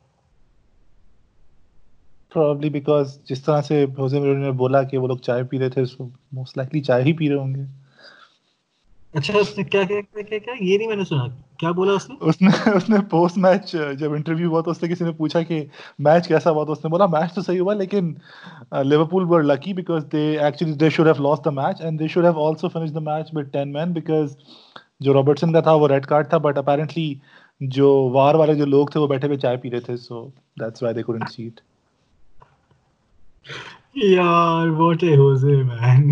پرابلی 2.34 2.70
بیکاز 2.70 3.24
جس 3.24 3.44
طرح 3.44 3.62
سے 3.62 3.86
ہوزے 3.98 4.20
نے 4.20 4.52
بولا 4.52 4.84
کہ 4.84 4.98
وہ 4.98 5.08
لوگ 5.08 5.18
چائے 5.18 5.44
پی 5.44 5.60
رہے 5.60 5.70
تھے 5.70 5.84
موسٹ 6.32 6.58
لائکلی 6.58 6.82
چائے 6.82 7.04
ہی 7.04 7.14
پی 7.14 7.30
رہے 7.30 7.36
ہوں 7.36 7.56
گے۔ 7.56 7.85
اچھا 9.16 9.38
اس 9.40 9.58
نے 9.58 9.64
کیا 9.64 9.84
کیا 9.84 10.00
کیا 10.14 10.38
کیا 10.40 10.54
یہ 10.60 10.78
نہیں 10.78 10.88
میں 10.88 10.96
نے 10.96 11.04
سنا۔ 11.04 11.26
کیا 11.60 11.72
بولا 11.72 11.94
اس 11.94 12.10
نے؟ 12.10 12.16
اس 12.22 12.42
نے 12.42 12.50
اس 12.76 12.90
نے 12.90 12.98
پوسٹ 13.10 13.38
میچ 13.38 13.72
جب 14.00 14.14
انٹرویو 14.14 14.50
ہوا 14.50 14.62
تو 14.62 14.72
اس 14.72 14.82
نے 14.84 14.90
کسی 14.90 15.06
نے 15.06 15.12
پوچھا 15.12 15.42
کہ 15.42 15.64
میچ 16.00 16.28
کیسا 16.28 16.52
ہوا 16.52 16.64
تو 16.64 16.72
اس 16.72 16.84
نے 16.84 16.90
بولا 16.90 17.06
میچ 17.06 17.34
تو 17.34 17.42
صحیح 17.42 17.60
ہوا 17.60 17.74
لیکن 17.74 18.14
Liverpool 18.84 19.26
were 19.30 19.44
lucky 19.44 19.74
because 19.74 20.06
they 20.12 20.24
actually 20.40 20.74
they 20.74 20.90
should 20.90 21.08
have 21.08 21.28
lost 21.30 21.46
the 21.46 21.52
match 21.52 21.82
and 21.82 22.00
they 22.00 22.08
should 22.08 22.26
have 22.26 22.46
also 22.46 22.70
finish 22.70 22.94
the 22.94 23.00
match 23.02 23.30
with 23.34 23.52
ten 23.54 23.74
men 23.74 23.94
because 23.94 24.36
جو 25.00 25.14
رابرٹسن 25.14 25.54
کا 25.54 25.60
تھا 25.60 25.74
وہ 25.74 25.88
ریڈ 25.88 26.06
کارڈ 26.06 26.30
تھا 26.30 26.38
بٹ 26.38 26.58
اپیرنٹلی 26.58 27.14
جو 27.62 27.92
وار 28.14 28.36
والے 28.36 28.54
جو 28.54 28.66
لوگ 28.66 28.88
تھے 28.88 29.00
وہ 29.00 29.08
بیٹھے 29.08 29.28
ہوئے 29.28 29.38
چائے 29.38 29.58
پی 29.58 29.72
رہے 29.72 29.80
تھے 29.80 29.98
so 29.98 30.26
that's 30.60 30.84
why 30.84 30.96
they 30.96 31.04
couldn't 31.04 31.30
see 31.30 31.48
it 31.48 31.60
یار 34.06 34.68
واٹ 34.78 35.04
اے 35.04 35.16
ہوزے 35.16 35.56
مین 35.64 36.10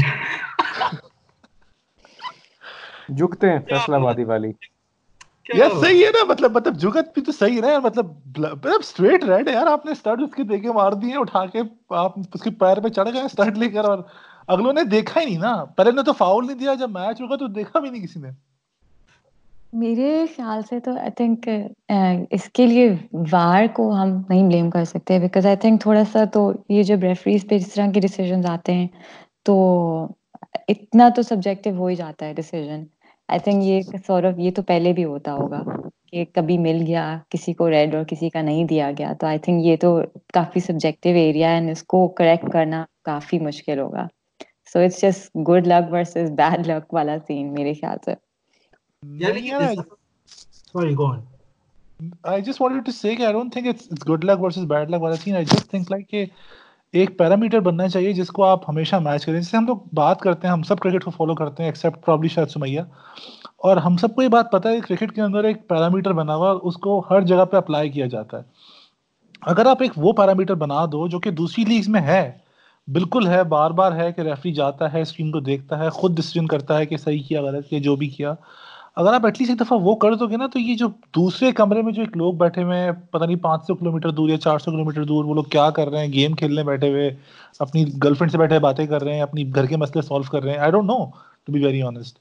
جھکتے 3.09 3.49
ہیں 3.51 3.59
فیصلہ 3.59 3.97
بادی 3.97 4.23
والی۔ 4.23 4.51
یار 5.49 5.69
صحیح 5.81 6.05
ہے 6.05 6.09
نا 6.09 6.23
مطلب 6.23 6.55
مطلب 6.55 6.77
جگت 6.77 7.13
بھی 7.13 7.21
تو 7.21 7.31
صحیح 7.31 7.61
ہے 7.63 7.80
مطلب 7.80 8.05
مطلب 8.38 8.80
اسٹریٹ 8.80 9.23
ریڈ 9.23 9.47
ہے 9.47 9.53
یار 9.53 9.67
آپ 9.67 9.85
نے 9.85 9.91
اس 9.91 10.35
کے 10.35 10.43
دیکھے 10.43 10.71
مار 10.71 10.91
دیے 10.91 11.15
اٹھا 11.15 11.45
کے 11.45 11.61
آپ 11.95 12.19
اس 12.34 12.41
کے 12.41 12.49
پیر 12.49 12.80
پہ 12.80 12.89
چڑھ 12.89 13.09
گئے 13.13 13.49
لے 13.55 13.69
کر 13.69 13.85
اور 13.85 13.99
اگلوں 14.47 14.73
نے 14.73 14.84
دیکھا 14.84 15.21
ہی 15.21 15.25
نہیں 15.25 15.38
نا۔ 15.38 15.63
پہلے 15.77 15.91
نے 15.91 16.03
تو 16.03 16.13
فاؤل 16.13 16.47
نہیں 16.47 16.57
دیا 16.57 16.73
جب 16.73 16.89
میچ 16.89 17.21
ہوگا 17.21 17.35
تو 17.35 17.47
دیکھا 17.47 17.80
بھی 17.80 17.89
نہیں 17.89 18.03
کسی 18.03 18.19
نے۔ 18.19 18.30
میرے 19.73 20.25
خیال 20.35 20.61
سے 20.69 20.80
تو 20.80 20.91
آئی 20.99 21.11
تھنک 21.11 21.47
اس 22.31 22.49
کے 22.53 22.67
لیے 22.67 22.89
وار 23.31 23.65
کو 23.73 23.89
ہم 23.91 24.09
نہیں 24.30 24.47
بلیم 24.49 24.69
کر 24.69 24.84
سکتے 24.85 25.19
بیکاز 25.19 25.45
آئی 25.45 25.55
تھنک 25.55 25.81
تھوڑا 25.81 26.03
سا 26.11 26.23
تو 26.34 26.41
یہ 26.69 26.84
جب 26.84 27.03
ریفریز 27.03 27.45
پہ 27.49 27.57
جس 27.57 27.73
طرح 27.73 27.91
کے 27.91 27.99
ڈیسیزنز 27.99 28.45
آتے 28.45 28.73
ہیں 28.73 28.88
تو 29.43 29.55
اتنا 30.67 31.09
تو 31.15 31.21
سبجیکٹو 31.21 31.69
ہو 31.77 31.88
ہی 31.88 31.95
جاتا 31.95 32.25
ہے 32.25 32.34
ڈیسیزن 32.34 32.84
آئی 33.30 33.39
تھنک 33.39 33.63
یہ 33.63 33.97
سورب 34.07 34.39
یہ 34.39 34.51
تو 34.51 34.61
پہلے 34.61 34.93
بھی 34.93 35.05
ہوتا 35.05 35.34
ہوگا 35.34 35.63
کہ 36.11 36.25
کبھی 36.34 36.57
مل 36.57 36.84
گیا 36.88 37.17
کسی 37.30 37.53
کو 37.53 37.69
ریڈ 37.69 37.95
اور 37.95 38.03
کسی 38.03 38.30
کا 38.30 38.41
نہیں 38.41 38.65
دیا 38.65 38.91
گیا 38.97 39.13
تو 39.19 39.27
آئی 39.27 39.39
تھنک 39.39 39.65
یہ 39.65 39.75
تو 39.81 39.99
کافی 40.34 40.59
سبجیکٹو 40.59 41.09
ایریا 41.09 41.51
ہے 41.51 41.71
اس 41.71 41.84
کو 41.84 42.07
کریکٹ 42.17 42.51
کرنا 42.53 42.84
کافی 43.03 43.39
مشکل 43.39 43.80
ہوگا 43.80 44.07
so 44.73 44.80
it's 44.80 45.01
just 45.01 45.35
good 45.49 45.67
luck 45.67 45.91
versus 45.93 46.31
bad 46.31 46.67
luck 46.67 46.93
والا 46.93 47.17
سین 47.27 47.53
میرے 47.53 47.73
خیال 47.73 47.97
سے 48.05 48.21
Sorry, 50.75 50.95
go 50.95 51.05
on. 51.05 51.27
I 52.23 52.41
just 52.41 52.59
wanted 52.59 52.85
to 52.85 52.91
say 52.91 53.15
کہ 53.15 53.25
I 53.25 53.31
don't 53.31 53.53
think 53.53 53.67
it's, 53.67 53.88
it's 53.88 54.03
good 54.03 54.23
luck 54.23 54.39
versus 54.39 54.65
bad 54.65 54.89
luck 54.89 55.01
والا 55.01 55.17
scene. 55.17 55.35
I 55.35 55.43
just 55.45 55.69
think 55.69 55.91
like 55.91 56.07
کہ 56.09 56.25
ایک 56.94 57.18
parameter 57.18 57.60
بننا 57.60 57.88
چاہیے 57.88 58.14
جس 58.14 58.28
کو 58.28 58.44
آپ 58.44 58.70
ہمیشہ 58.70 58.95
میچ 58.95 59.26
کریں 59.26 59.36
جیسے 59.36 59.57
ہم 59.57 59.65
لوگ 59.65 59.78
بات 59.94 60.20
کرتے 60.20 60.48
ہیں، 60.48 60.52
ہم 60.52 60.64
سب 60.64 60.80
کرکٹ 60.80 61.03
کو 61.03 61.11
فالو 61.11 61.36
کرتے 61.36 61.64
ہیں 61.64 61.70
ایکسیپٹ 61.70 62.06
پرابلی 62.06 62.28
شاید 62.28 62.48
سمیہ۔ 62.48 62.82
اور 63.57 63.78
ہم 63.78 63.98
سب 63.98 64.15
کو 64.15 64.22
یہ 64.22 64.28
بات 64.28 64.52
پتہ 64.52 64.68
ہے 64.68 64.76
کہ 64.76 64.95
کرکٹ 64.95 65.15
کے 65.15 65.22
اندر 65.22 65.44
ایک 65.44 65.68
پیرامیٹر 65.68 66.14
بنا 66.14 66.36
ہوا 66.36 66.60
اس 66.64 66.76
کو 66.76 67.03
ہر 67.10 67.22
جگہ 67.22 67.45
پہ 67.45 67.57
اپلائی 67.57 67.90
کیا 67.90 68.06
جاتا 68.06 68.38
ہے۔ 68.38 68.44
اگر 69.41 69.65
آپ 69.65 69.78
ایک 69.82 69.91
وہ 69.98 70.14
پیرامیٹر 70.14 70.56
بنا 70.56 70.86
دو 70.86 71.07
جو 71.07 71.20
کہ 71.20 71.32
دوسری 71.32 71.65
لیگز 71.65 71.88
میں 71.88 72.02
ہے، 72.02 72.32
بالکل 72.88 73.28
ہے، 73.28 73.44
بار 73.44 73.72
بار 73.72 73.91
ہے 73.91 74.11
کہ 74.11 74.22
ریفری 74.22 74.53
جاتا 74.53 74.94
ہے 74.94 75.02
اسکرین 75.02 75.32
کو 75.32 75.40
دیکھتا 75.40 75.80
ہے، 75.80 75.90
خود 75.90 76.18
ڈسیزن 76.18 76.48
کرتا 76.48 76.78
ہے 76.78 76.86
کہ 76.86 76.98
صحیح 76.98 77.24
کیا، 77.28 77.41
غلط 77.41 77.68
کیا، 77.68 77.80
جو 77.80 77.95
بھی 77.95 78.07
کیا۔ 78.07 78.34
اگر 78.98 79.14
آپ 79.14 79.26
ایٹ 79.26 79.40
لیسٹ 79.40 79.52
ایک 79.52 79.60
دفعہ 79.60 79.78
وہ 79.82 79.95
کر 79.95 80.14
دو 80.14 80.28
گے 80.28 80.38
نا 80.38 80.48
تو 80.48 80.60
یہ 80.60 80.76
جو 80.76 80.88
دوسرے 81.15 81.52
کمرے 81.52 81.82
میں 81.82 81.94
جو 81.94 82.02
ایک 82.02 82.18
لوگ 82.18 82.34
بیٹھے 82.34 82.64
ہوئے 82.64 82.80
ہیں 82.80 82.91
پتہ 83.11 83.26
نہیں 83.26 83.36
پانچ 83.41 83.65
سو 83.68 83.76
کلو 83.76 83.91
میٹر 83.91 84.11
دور 84.11 84.30
یا 84.30 84.38
چار 84.38 84.60
سو 84.60 84.72
کلو 84.72 84.84
میٹر 84.86 85.03
دور 85.03 85.26
وہ 85.26 85.34
لوگ 85.34 85.44
کیا 85.52 85.70
کر 85.70 85.90
رہے 85.90 86.06
ہیں؟ 86.06 86.11
گیم 86.14 86.34
کھیلنے 86.34 86.64
بیٹھے 86.64 86.90
ہوئے 86.90 87.10
اپنی 87.60 87.86
گرل 88.03 88.14
فرینڈ 88.14 88.32
سے 88.32 88.38
بیٹھے 88.38 88.60
باتیں 88.60 88.86
کر 88.88 89.03
رہے 89.03 89.14
ہیں 89.14 89.22
اپنی 89.22 89.49
گھر 89.56 89.65
کے 89.65 89.78
مسئلے 89.78 90.02
سالو 90.02 90.32
کر 90.32 90.44
رہے 90.44 90.52
ہیں۔ 90.52 90.60
I 90.60 90.72
don't 90.72 90.88
know 90.88 90.98
to 91.45 91.53
be 91.53 91.64
very 91.65 91.82
honest 91.82 92.18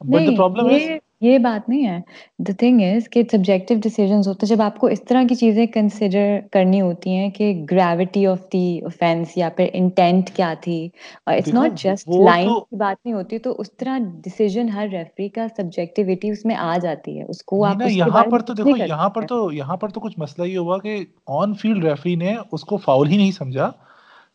but 0.00 0.26
the 0.26 0.36
problem 0.36 0.66
is 0.66 0.82
یہ 1.24 1.38
بات 1.38 1.68
نہیں 1.68 1.86
ہے۔ 1.86 1.98
دا 2.38 2.52
تھنگ 2.58 2.80
از 2.84 3.08
کہ 3.08 3.22
سبجیکٹو 3.32 3.74
ڈیسیجنس 3.82 4.28
ہوتے 4.28 4.46
ہیں۔ 4.46 4.54
جب 4.56 4.62
آپ 4.62 4.78
کو 4.78 4.86
اس 4.86 5.02
طرح 5.02 5.22
کی 5.28 5.34
چیزیں 5.34 5.66
کنسیڈر 5.66 6.22
کرنی 6.52 6.80
ہوتی 6.80 7.10
ہیں 7.10 7.28
کہ 7.30 7.52
گریوٹی 7.70 8.26
آف 8.26 8.38
دی 8.52 8.64
اوفینس 8.80 9.36
یا 9.36 9.48
پھر 9.56 9.68
انٹینٹ 9.72 10.30
کیا 10.30 10.52
تھی 10.60 10.78
اور 11.26 11.34
اٹس 11.34 11.54
ناٹ 11.54 11.74
جسٹ 11.74 12.08
لائن 12.20 12.48
کی 12.48 12.76
بات 12.76 12.96
نہیں 13.04 13.14
ہوتی 13.14 13.38
تو 13.38 13.54
اس 13.58 13.72
طرح 13.72 13.98
ڈیسیجن 14.24 14.68
ہر 14.68 14.88
ریفری 14.92 15.28
کا 15.28 15.46
سبجیکٹیوٹی 15.56 16.30
اس 16.30 16.44
میں 16.44 16.56
آ 16.56 16.76
جاتی 16.78 17.18
ہے۔ 17.18 17.24
اس 17.24 17.42
کو 17.42 17.64
آپ 17.64 17.82
یہاں 17.90 18.24
پر 18.24 18.40
تو 18.40 18.52
دیکھو 18.54 18.76
یہاں 18.78 19.08
پر 19.08 19.26
تو 19.26 19.52
یہاں 19.52 19.76
پر 19.76 19.88
تو 19.88 20.00
کچھ 20.00 20.18
مسئلہ 20.18 20.46
یہ 20.46 20.58
ہوا 20.58 20.78
کہ 20.78 20.96
آن 21.32 21.54
فیلڈ 21.54 21.84
ریفری 21.84 22.14
نے 22.14 22.34
اس 22.52 22.64
کو 22.64 22.76
فاؤل 22.76 23.08
ہی 23.08 23.16
نہیں 23.16 23.32
سمجھا۔ 23.32 23.70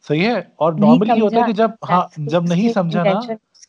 صحیح 0.07 0.27
ہے؟ 0.27 0.39
اور 0.55 0.73
نارملی 0.73 1.19
ہوتا 1.21 1.39
ہے 1.39 1.45
کہ 1.45 1.53
جب 1.53 1.71
ہاں 1.89 2.01
جب 2.25 2.43
نہیں 2.43 2.69
سمجھا 2.69 3.03
نا 3.03 3.19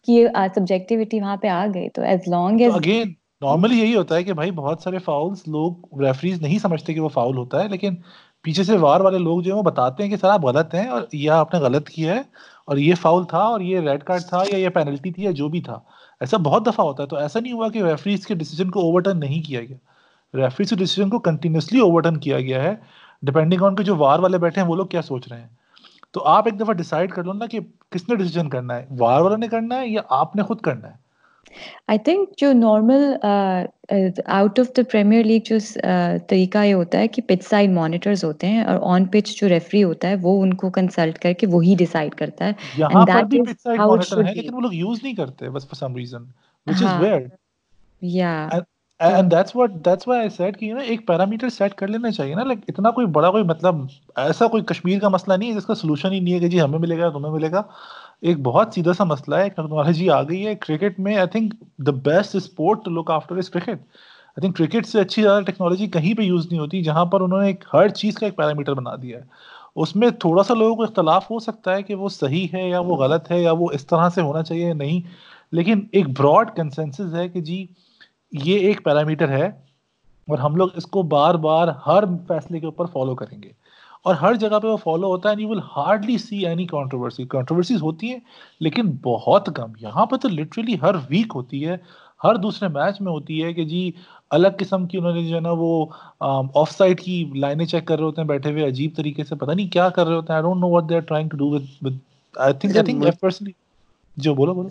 کی 0.05 0.25
سبجیکٹیوٹی 0.55 1.21
وہاں 1.21 1.37
پہ 1.37 1.49
آ 1.49 1.67
گئی 1.75 1.89
تو 1.89 2.03
as 2.03 2.21
long 2.29 2.61
as 2.61 2.75
again 2.75 3.13
normally 3.41 3.79
یہی 3.79 3.95
ہوتا 3.97 4.17
ہے 4.17 4.25
کہ 4.25 4.33
بھائی 4.33 4.51
بہت 4.51 4.83
سارے 4.83 4.99
فاؤلس 4.99 5.49
لوگ 5.49 6.03
ریفریز 6.03 6.43
نہیں 6.43 6.59
سمجھتے 6.59 6.95
کہ 6.95 7.01
وہ 7.01 7.09
فاؤل 7.09 7.37
ہوتا 7.37 7.63
ہے 7.63 7.69
لیکن 7.69 7.95
پیچھے 8.43 8.65
سے 8.65 8.77
وار 8.77 9.01
والے 9.01 9.19
لوگ 9.19 9.41
جو 9.41 9.51
ہیں 9.51 9.59
وہ 9.59 9.63
بتاتے 9.63 10.03
ہیں 10.03 10.11
کہ 10.11 10.17
سر 10.17 10.29
آپ 10.29 10.45
غلط 10.45 10.75
ہیں 10.75 10.87
اور 10.89 11.03
یہ 11.13 11.31
آپ 11.31 11.55
نے 11.55 11.61
غلط 11.61 11.89
کیا 11.89 12.15
ہے 12.15 12.23
اور 12.65 12.77
یہ 12.77 12.95
فاؤل 12.95 13.25
تھا 13.25 13.39
اور 13.39 13.61
یہ 13.61 13.81
ریڈ 13.81 14.05
کارڈ 14.05 14.23
تھا 14.23 14.43
یا 14.53 14.59
یہ 14.59 14.69
پینلٹی 14.69 15.13
تھی 15.13 15.25
یا 15.25 15.31
جو 15.31 15.49
بھی 15.49 15.61
تھا۔ 15.61 15.79
ایسا 16.21 16.37
بہت 16.37 16.67
دفعہ 16.67 16.87
ہوتا 16.87 17.03
ہے 17.03 17.09
تو 17.09 17.17
ایسا 17.17 17.41
نہیں 17.41 17.53
ہوا 17.53 17.69
کہ 17.69 17.83
ریفریز 17.83 18.27
کے 18.27 18.35
ڈیسیجن 18.35 18.71
کو 18.71 18.81
اوور 18.81 19.01
ٹرن 19.01 19.21
نہیں 19.21 19.43
کیا 19.43 19.61
گیا۔ 19.61 19.77
ریفریز 20.35 20.71
کے 20.71 20.77
ڈیسیجن 20.77 21.11
کو 21.11 21.19
کنٹینیوسلی 21.19 21.81
اوور 21.81 22.03
ٹرن 22.03 22.17
کیا 22.17 22.41
گیا 22.41 22.63
ہے 22.63 22.75
ڈپینڈنگ 23.23 23.63
آن 23.63 23.77
کے 23.77 23.83
جو 23.83 23.97
وار 23.97 24.19
والے 24.19 24.39
بیٹھے 24.39 24.61
ہیں 24.63 24.69
وہ 24.69 24.77
لوگ 24.77 24.87
کیا 24.87 25.03
سوچ 25.03 25.29
رہے 25.29 25.41
ہیں۔ 25.41 25.49
تو 26.15 26.25
آپ 26.25 26.47
ایک 26.47 26.61
دفعہ 26.61 26.73
ڈیسائڈ 26.73 27.13
کر 27.13 27.25
لو 27.25 27.33
نا 27.33 27.47
کہ 27.47 27.61
کس 27.91 28.09
نے 28.09 28.17
ڈیسیجن 28.17 28.49
کرنا 28.49 28.77
ہے 28.77 28.87
وار 28.99 29.21
والا 29.21 29.37
نے 29.37 29.49
کرنا 29.49 29.81
ہے 29.81 29.89
یا 29.89 30.03
آپ 30.09 30.37
نے 30.37 30.43
خود 30.43 30.61
کرنا 30.61 30.89
ہے؟ 30.89 30.95
آئی 31.87 31.99
تھنک 31.99 32.37
جو 32.37 32.53
normal 32.53 33.05
out 34.27 34.59
of 34.59 34.67
the 34.77 34.83
Premier 34.93 35.25
League 35.25 35.41
جو 35.45 35.57
طریقہ 36.29 36.59
یہ 36.59 36.75
ہوتا 36.75 36.99
ہے 36.99 37.09
کہ 37.09 37.23
پچ 37.23 37.47
سائڈ 37.49 37.71
مانیٹرز 37.71 38.25
ہوتے 38.25 38.47
ہیں 38.47 38.65
اور 38.65 38.79
آن 38.83 39.05
پچ 39.05 39.35
جو 39.41 39.49
ریفری 39.49 39.85
ہوتا 39.85 40.09
ہے 40.09 40.15
وہ 40.23 40.43
ان 40.43 40.55
کو 40.55 40.71
کنسلٹ 40.71 41.19
کر 41.19 41.33
کے 41.33 41.47
وہی 41.47 41.75
ڈیسائڈ 41.79 42.15
کرتا 42.15 42.45
ہے. 42.45 42.53
یہاں 42.77 43.07
پر 43.07 43.23
بھی 43.23 43.43
پچ 43.43 43.63
سائڈ 43.63 43.81
مانیٹر 43.81 44.25
ہے 44.27 44.35
لیکن 44.35 44.55
وہ 44.55 44.61
لوگ 44.61 44.75
یوز 44.75 45.03
نہیں 45.03 45.15
کرتے 45.15 45.51
بس 45.51 45.67
for 45.67 45.75
some 45.75 45.97
reason 45.97 46.25
which 46.67 46.83
is 46.83 47.01
weird 47.03 47.29
یا 48.03 48.49
and 49.01 49.31
that's 49.31 49.55
what 49.57 49.73
that's 49.85 50.09
why 50.09 50.21
I 50.21 50.29
said 50.29 50.59
کہ 50.59 50.73
نا 50.75 50.81
ایک 50.83 51.07
پیرامیٹر 51.07 51.49
سیٹ 51.49 51.75
کر 51.75 51.89
لینا 51.89 52.11
چاہیے 52.11 52.35
نا. 52.35 52.43
لائک 52.45 52.59
اتنا 52.69 52.91
کوئی 52.91 53.07
بڑا 53.07 53.31
کوئی 53.31 53.45
مطلب 53.45 53.75
ایسا 54.17 54.47
کوئی 54.47 54.63
کشمیر 54.69 54.99
کا 55.01 55.09
مسئلہ 55.09 55.35
نہیں 55.35 55.51
ہے 55.51 55.55
جس 55.55 55.67
کا 55.67 55.75
سولوشن 55.75 56.13
ہی 56.13 56.21
نہیں 56.21 56.35
ہے 56.35 56.39
کہ 56.41 56.49
جی 56.49 56.61
ہمیں 56.61 56.79
ملے 56.79 56.99
گا، 56.99 57.09
تمہیں 57.11 57.33
ملے 57.33 57.51
گا. 57.53 57.63
ایک 58.21 58.41
بہت 58.43 58.75
سیدھا 58.75 58.93
سا 58.93 59.05
مسئلہ 59.05 59.35
ہے. 59.35 59.49
ٹیکنالوجی 59.49 60.09
آ 60.11 60.23
گئی 60.23 60.47
ہے. 60.47 60.55
کرکٹ 60.55 60.99
میں 61.01 61.17
I 61.17 61.27
think 61.29 61.55
the 61.87 61.93
best 62.05 62.35
sport 62.37 62.85
to 62.85 62.91
look 62.91 63.11
after 63.11 63.37
is 63.37 63.51
cricket 63.51 63.69
I 63.69 64.41
think 64.41 64.57
cricket 64.57 64.87
سے 64.87 65.01
اچھی 65.01 65.23
زیادہ 65.23 65.45
ٹیکنالوجی 65.45 65.87
کہیں 65.91 66.13
پہ 66.15 66.23
یوز 66.23 66.47
نہیں 66.47 66.61
ہوتی 66.61 66.83
جہاں 66.83 67.05
پر 67.05 67.21
انہوں 67.21 67.41
نے 67.41 67.47
ایک 67.47 67.65
ہر 67.73 67.89
چیز 67.89 68.15
کا 68.15 68.27
ایک 68.27 68.37
پیرامیٹر 68.37 68.75
بنا 68.75 68.95
دیا 69.03 69.19
ہے. 69.19 69.25
اس 69.77 69.97
میں 69.97 70.11
تھوڑا 70.21 70.43
سا 70.43 70.55
لوگوں 70.55 70.75
کو 70.77 70.83
اختلاف 70.83 71.31
ہو 71.31 71.39
سکتا 71.39 71.75
ہے 71.77 71.83
کہ 71.83 71.95
وہ 71.95 72.09
صحیح 72.09 72.47
ہے 72.53 72.69
یا 72.69 72.81
وہ 72.81 72.97
غلط 72.97 73.31
ہے 73.31 73.41
یا 73.43 73.53
وہ 73.53 73.71
اس 73.73 73.87
طرح 73.87 74.09
سے 74.09 74.21
ہونا 74.21 74.43
چاہیے 74.43 74.67
یا 74.69 74.75
نہیں. 74.75 75.01
لیکن 75.53 75.87
ایک 75.93 76.09
براڈ 76.19 76.51
کنسنسز 76.57 77.15
ہے 77.15 77.29
کہ 77.29 77.41
جی 77.41 77.67
یہ 78.33 78.59
ایک 78.59 78.85
پیرامیٹر 78.85 79.29
ہے 79.29 79.47
اور 80.29 80.39
ہم 80.39 80.57
لوگ 80.57 80.69
اس 80.77 80.87
کو 80.87 81.03
بار 81.15 81.35
بار 81.45 81.69
ہر 81.87 82.05
فیصلے 82.29 82.61
کے 82.61 82.67
اوپر 82.67 82.87
فالو 82.87 83.15
کریں 83.15 83.43
گے۔ 83.43 83.49
اور 84.03 84.15
ہر 84.15 84.35
جگہ 84.35 84.59
پہ 84.59 84.67
وہ 84.67 84.77
فالو 84.77 85.07
ہوتا 85.07 85.31
ہے 85.31 85.43
you 85.43 85.49
will 85.49 85.61
hardly 85.77 86.17
see 86.19 86.47
any 86.47 86.67
controversy 86.67 87.25
controversies 87.27 87.83
ہوتی 87.83 88.11
ہیں 88.11 88.19
لیکن 88.61 88.91
بہت 89.03 89.49
کم۔ 89.55 89.73
یہاں 89.81 90.07
پہ 90.07 90.17
تو 90.17 90.29
لٹرلی 90.29 90.75
ہر 90.83 90.95
ویک 91.11 91.33
ہوتی 91.35 91.67
ہے 91.67 91.77
ہر 92.21 92.37
دوسرے 92.37 92.69
میچ 92.69 93.01
میں 93.01 93.13
ہوتی 93.13 93.43
ہے 93.45 93.53
کہ 93.53 93.65
جی 93.65 93.91
الگ 94.31 94.49
قسم 94.59 94.87
کی 94.87 94.99
انہوں 94.99 95.13
نے 95.13 95.23
جو 95.25 95.35
ہے 95.35 95.41
نا 95.41 95.51
وہ 95.59 95.87
آف 96.55 96.71
سائڈ 96.71 97.01
کی 97.01 97.25
لائنیں 97.35 97.65
چیک 97.67 97.87
کر 97.87 97.97
رہے 97.97 98.05
ہوتے 98.05 98.21
ہیں 98.21 98.29
بیٹھے 98.29 98.51
ہوئے 98.53 98.67
عجیب 98.67 98.97
طریقے 98.97 99.25
سے 99.25 99.35
پتہ 99.35 99.51
نہیں 99.53 99.69
کیا 99.69 99.89
کر 99.89 100.07
رہے 100.07 100.17
ہوتے 100.17 100.33
ہیں۔ 100.33 100.35
I 100.35 100.43
don't 100.43 100.61
know 100.61 100.69
what 100.69 100.89
they 100.89 100.97
are 100.97 101.01
trying 101.01 101.29
to 101.29 101.37
do 101.37 101.49
with 101.51 101.97
I 102.35 102.53
think 102.55 102.77
I 102.77 102.85
think 102.85 103.21
personally 103.21 103.53
جو 104.17 104.35
بولو 104.35 104.55
بولو۔ 104.55 104.69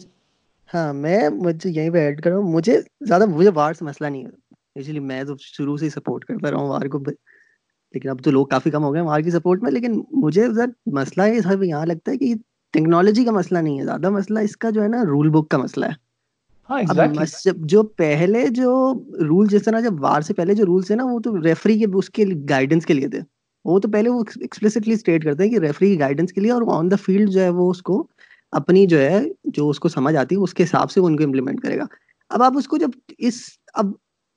ہاں 0.74 0.94
میں 0.94 1.30
مجھے 1.30 1.70
یہیں 1.70 1.90
پہ 1.90 1.98
ایڈ 1.98 2.22
کر 2.22 2.30
رہا 2.30 2.38
ہوں 2.38 2.52
مجھے 2.52 2.80
زیادہ 3.02 3.26
مجھے 3.26 3.50
وار 3.54 3.74
سے 3.74 3.86
مسئلہ 3.86 4.10
نہیں 4.10 4.26
ہے۔ 4.26 4.30
ایکچولی 4.76 5.00
میں 5.00 5.24
تو 5.24 5.36
شروع 5.38 5.78
سے 5.78 5.86
ہی 5.86 5.90
سپورٹ 5.90 6.26
کرتا 6.26 6.52
رہا 6.52 6.58
ہوں 6.58 6.70
وار 6.70 6.86
کو 6.88 7.00
لیکن 7.94 8.10
اب 8.10 8.24
تو 8.24 8.32
لوگ 8.32 8.46
کافی 8.46 8.72
کم 8.72 8.84
ہو 8.84 8.94
گئے 8.94 9.02
وار 9.02 9.20
کی 9.20 9.32
سپورٹ 9.32 9.64
میں 9.64 9.72
لیکن 9.72 10.02
مجھے 10.12 10.48
مسئلہ 10.86 11.24
یہ 11.24 11.66
یہاں 11.66 11.86
لگتا 11.86 12.12
ہے 12.12 12.18
کہ 12.18 12.34
ٹیکنالوجی 12.74 13.26
کا 13.26 13.32
مسئلہ 13.32 13.60
نہیں 13.60 13.80
ہے 13.80 13.86
زیادہ 13.86 14.10
مسئلہ 14.10 14.40
اس 14.40 14.58
کا 14.58 14.70
جو 14.70 14.84
ہے 14.84 14.88
نا 14.88 15.04
رول 15.04 15.30
بک 15.30 15.50
کا 15.50 15.58
مسئلہ 15.58 15.86
ہے۔ 15.86 16.08
جو 17.64 17.84
پہلے 17.84 18.48
جو 18.50 18.94
رول 19.30 19.48
جس 19.48 19.64
طرح 19.64 19.80
جب 19.80 20.04
وار 20.04 20.22
سے 20.22 20.34
پہلے 20.34 20.54
جو 20.54 20.66
رولس 20.66 20.92
ہیں 20.92 20.98
نا 20.98 21.04
وہ 21.06 21.20
تو 21.20 21.44
ریفری 21.44 21.80
کے 21.80 21.86
اس 21.94 22.10
کے 22.10 22.26
گائیڈنس 22.50 22.86
کے 22.86 22.94
لیے 22.94 23.08
تھے۔ 23.08 23.20
وہ 23.66 23.80
تو 23.80 23.92
پہلے 23.92 24.10
وہ 24.10 24.24
ایکسپلسٹلی 24.42 24.94
اسٹیٹ 24.94 25.24
کرتے 25.24 25.44
ہیں 25.44 25.50
کہ 25.50 25.60
ریفری 25.60 25.88
کی 25.88 26.00
گائیڈنس 26.00 26.34
کے 26.34 26.42
لیے 26.42 26.52
اور 26.52 26.62
آن 26.72 26.92
دا 26.92 26.96
فیلڈ 26.96 27.30
جو 27.30 27.42
ہے 27.42 27.50
وہ 27.50 27.70
اس 27.72 27.82
کو 27.82 28.08
اپنی 28.52 28.86
جو 28.86 29.00
ہے 29.00 29.24
جو 29.44 29.70
اس 29.70 29.80
کو 29.80 29.90
سمجھ 29.90 30.16
آتی 30.16 30.36
ہے 30.36 30.40
اس 30.40 30.54
کے 30.54 30.64
حساب 30.64 30.92
سے 30.92 31.00
وہ 31.00 31.08
ان 31.08 31.18
کو 31.18 31.24
امپلیمنٹ 31.24 31.62
کرے 31.62 31.78
گا۔ 31.78 31.84
اب 32.30 32.44
آپ 32.44 32.58
اس 32.58 32.68
کو 32.68 32.78
جب 32.78 32.90
اس 33.18 33.42
اب 33.74 33.86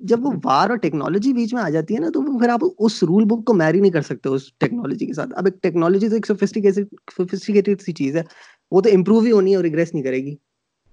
جب 0.01 0.26
وہ 0.26 0.32
وار 0.44 0.70
اور 0.70 0.78
ٹیکنالوجی 0.78 1.32
بیچ 1.32 1.55
میں 1.55 1.62
آ 1.62 1.68
جاتی 1.68 1.94
ہے 1.94 2.01
نا 2.01 2.09
تو 2.09 2.39
پھر 2.39 2.48
آپ 2.48 2.60
اس 2.78 3.02
رول 3.02 3.24
بک 3.24 3.44
کو 3.44 3.55
میری 3.55 3.80
نہیں 3.80 3.93
کر 3.93 4.02
سکتے 4.02 4.28
اس 4.28 4.52
ٹیکنالوجی 4.52 5.06
کے 5.06 5.12
ساتھ۔ 5.12 5.30
اب 5.36 5.44
ایک 5.44 5.62
ٹیکنالوجی 5.62 6.09
تو 6.09 6.14
ایک 6.14 6.26
سوفسٹیکیٹڈ 6.26 7.80
سی 7.80 7.93
چیز 7.93 8.16
ہے۔ 8.16 8.22
وہ 8.70 8.80
تو 8.80 8.90
امپروو 8.94 9.20
ہی 9.20 9.32
ہونی 9.32 9.51
ہے 9.51 9.56
اور 9.56 9.64
ریگریس 9.64 9.94
نہیں 9.94 10.05
کرے 10.05 10.16
گی۔ 10.16 10.34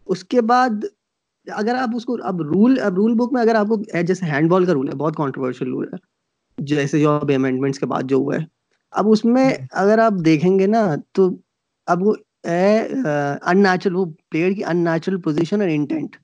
اس 0.06 0.24
کے 0.24 0.42
بعد 0.42 0.70
اگر 1.52 1.76
آپ 1.76 1.90
اس 1.96 2.06
کو 2.06 2.18
اب 2.24 2.42
رول 2.42 2.80
اب 2.82 2.96
رول 2.96 3.14
بک 3.14 3.34
میں 3.34 3.42
اگر 3.42 3.56
آپ 3.56 3.68
کو 3.68 4.02
جیسے 4.04 4.26
ہینڈ 4.26 4.50
بال 4.50 4.66
کا 4.66 4.74
رول 4.74 4.88
ہے 4.88 4.96
بہت 4.96 5.16
کانٹروورشل 5.16 5.68
رول 5.68 5.88
ہے۔ 5.88 5.98
جیسے 6.58 7.00
جو 7.00 7.10
اب 7.10 7.32
امینڈمنٹس 7.36 7.80
کے 7.80 7.86
بعد 7.86 8.04
جو 8.04 8.16
ہوا 8.16 8.36
ہے۔ 8.36 8.46
اب 8.92 9.10
اس 9.10 9.26
میں 9.26 9.54
اگر 9.72 10.00
آپ 10.00 10.14
دیکھیں 10.26 10.60
گے 10.60 10.68
نا 10.68 10.96
تو 11.12 11.30
اب 11.86 12.04
وہ 12.04 12.14
ان 12.44 13.64
نیچرل 13.64 13.96
وہ 13.96 14.06
پلیئر 14.32 14.52
کی 14.52 14.64
ان 14.66 14.84
نیچرل 14.84 15.22
پوزیشن 15.22 15.62
اور 15.62 15.70
انٹینٹ 15.70 16.16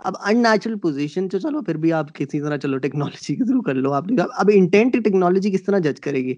اب 0.00 0.14
ان 0.20 0.42
نیچرل 0.42 0.78
پوزیشن 0.78 1.28
تو 1.28 1.38
چلو 1.38 1.62
پھر 1.62 1.76
بھی 1.76 1.92
آپ 1.92 2.14
کسی 2.14 2.40
طرح 2.40 2.56
چلو 2.56 2.78
ٹیکنالوجی 2.78 3.34
کے 3.36 3.44
تھرو 3.44 3.60
کر 3.62 3.74
لو 3.74 3.92
آپ 3.92 4.04
اب 4.38 4.50
انٹینٹ 4.54 4.92
ٹیکنالوجی 5.04 5.50
کس 5.50 5.64
طرح 5.64 5.78
جج 5.78 6.00
کرے 6.00 6.24
گی 6.24 6.34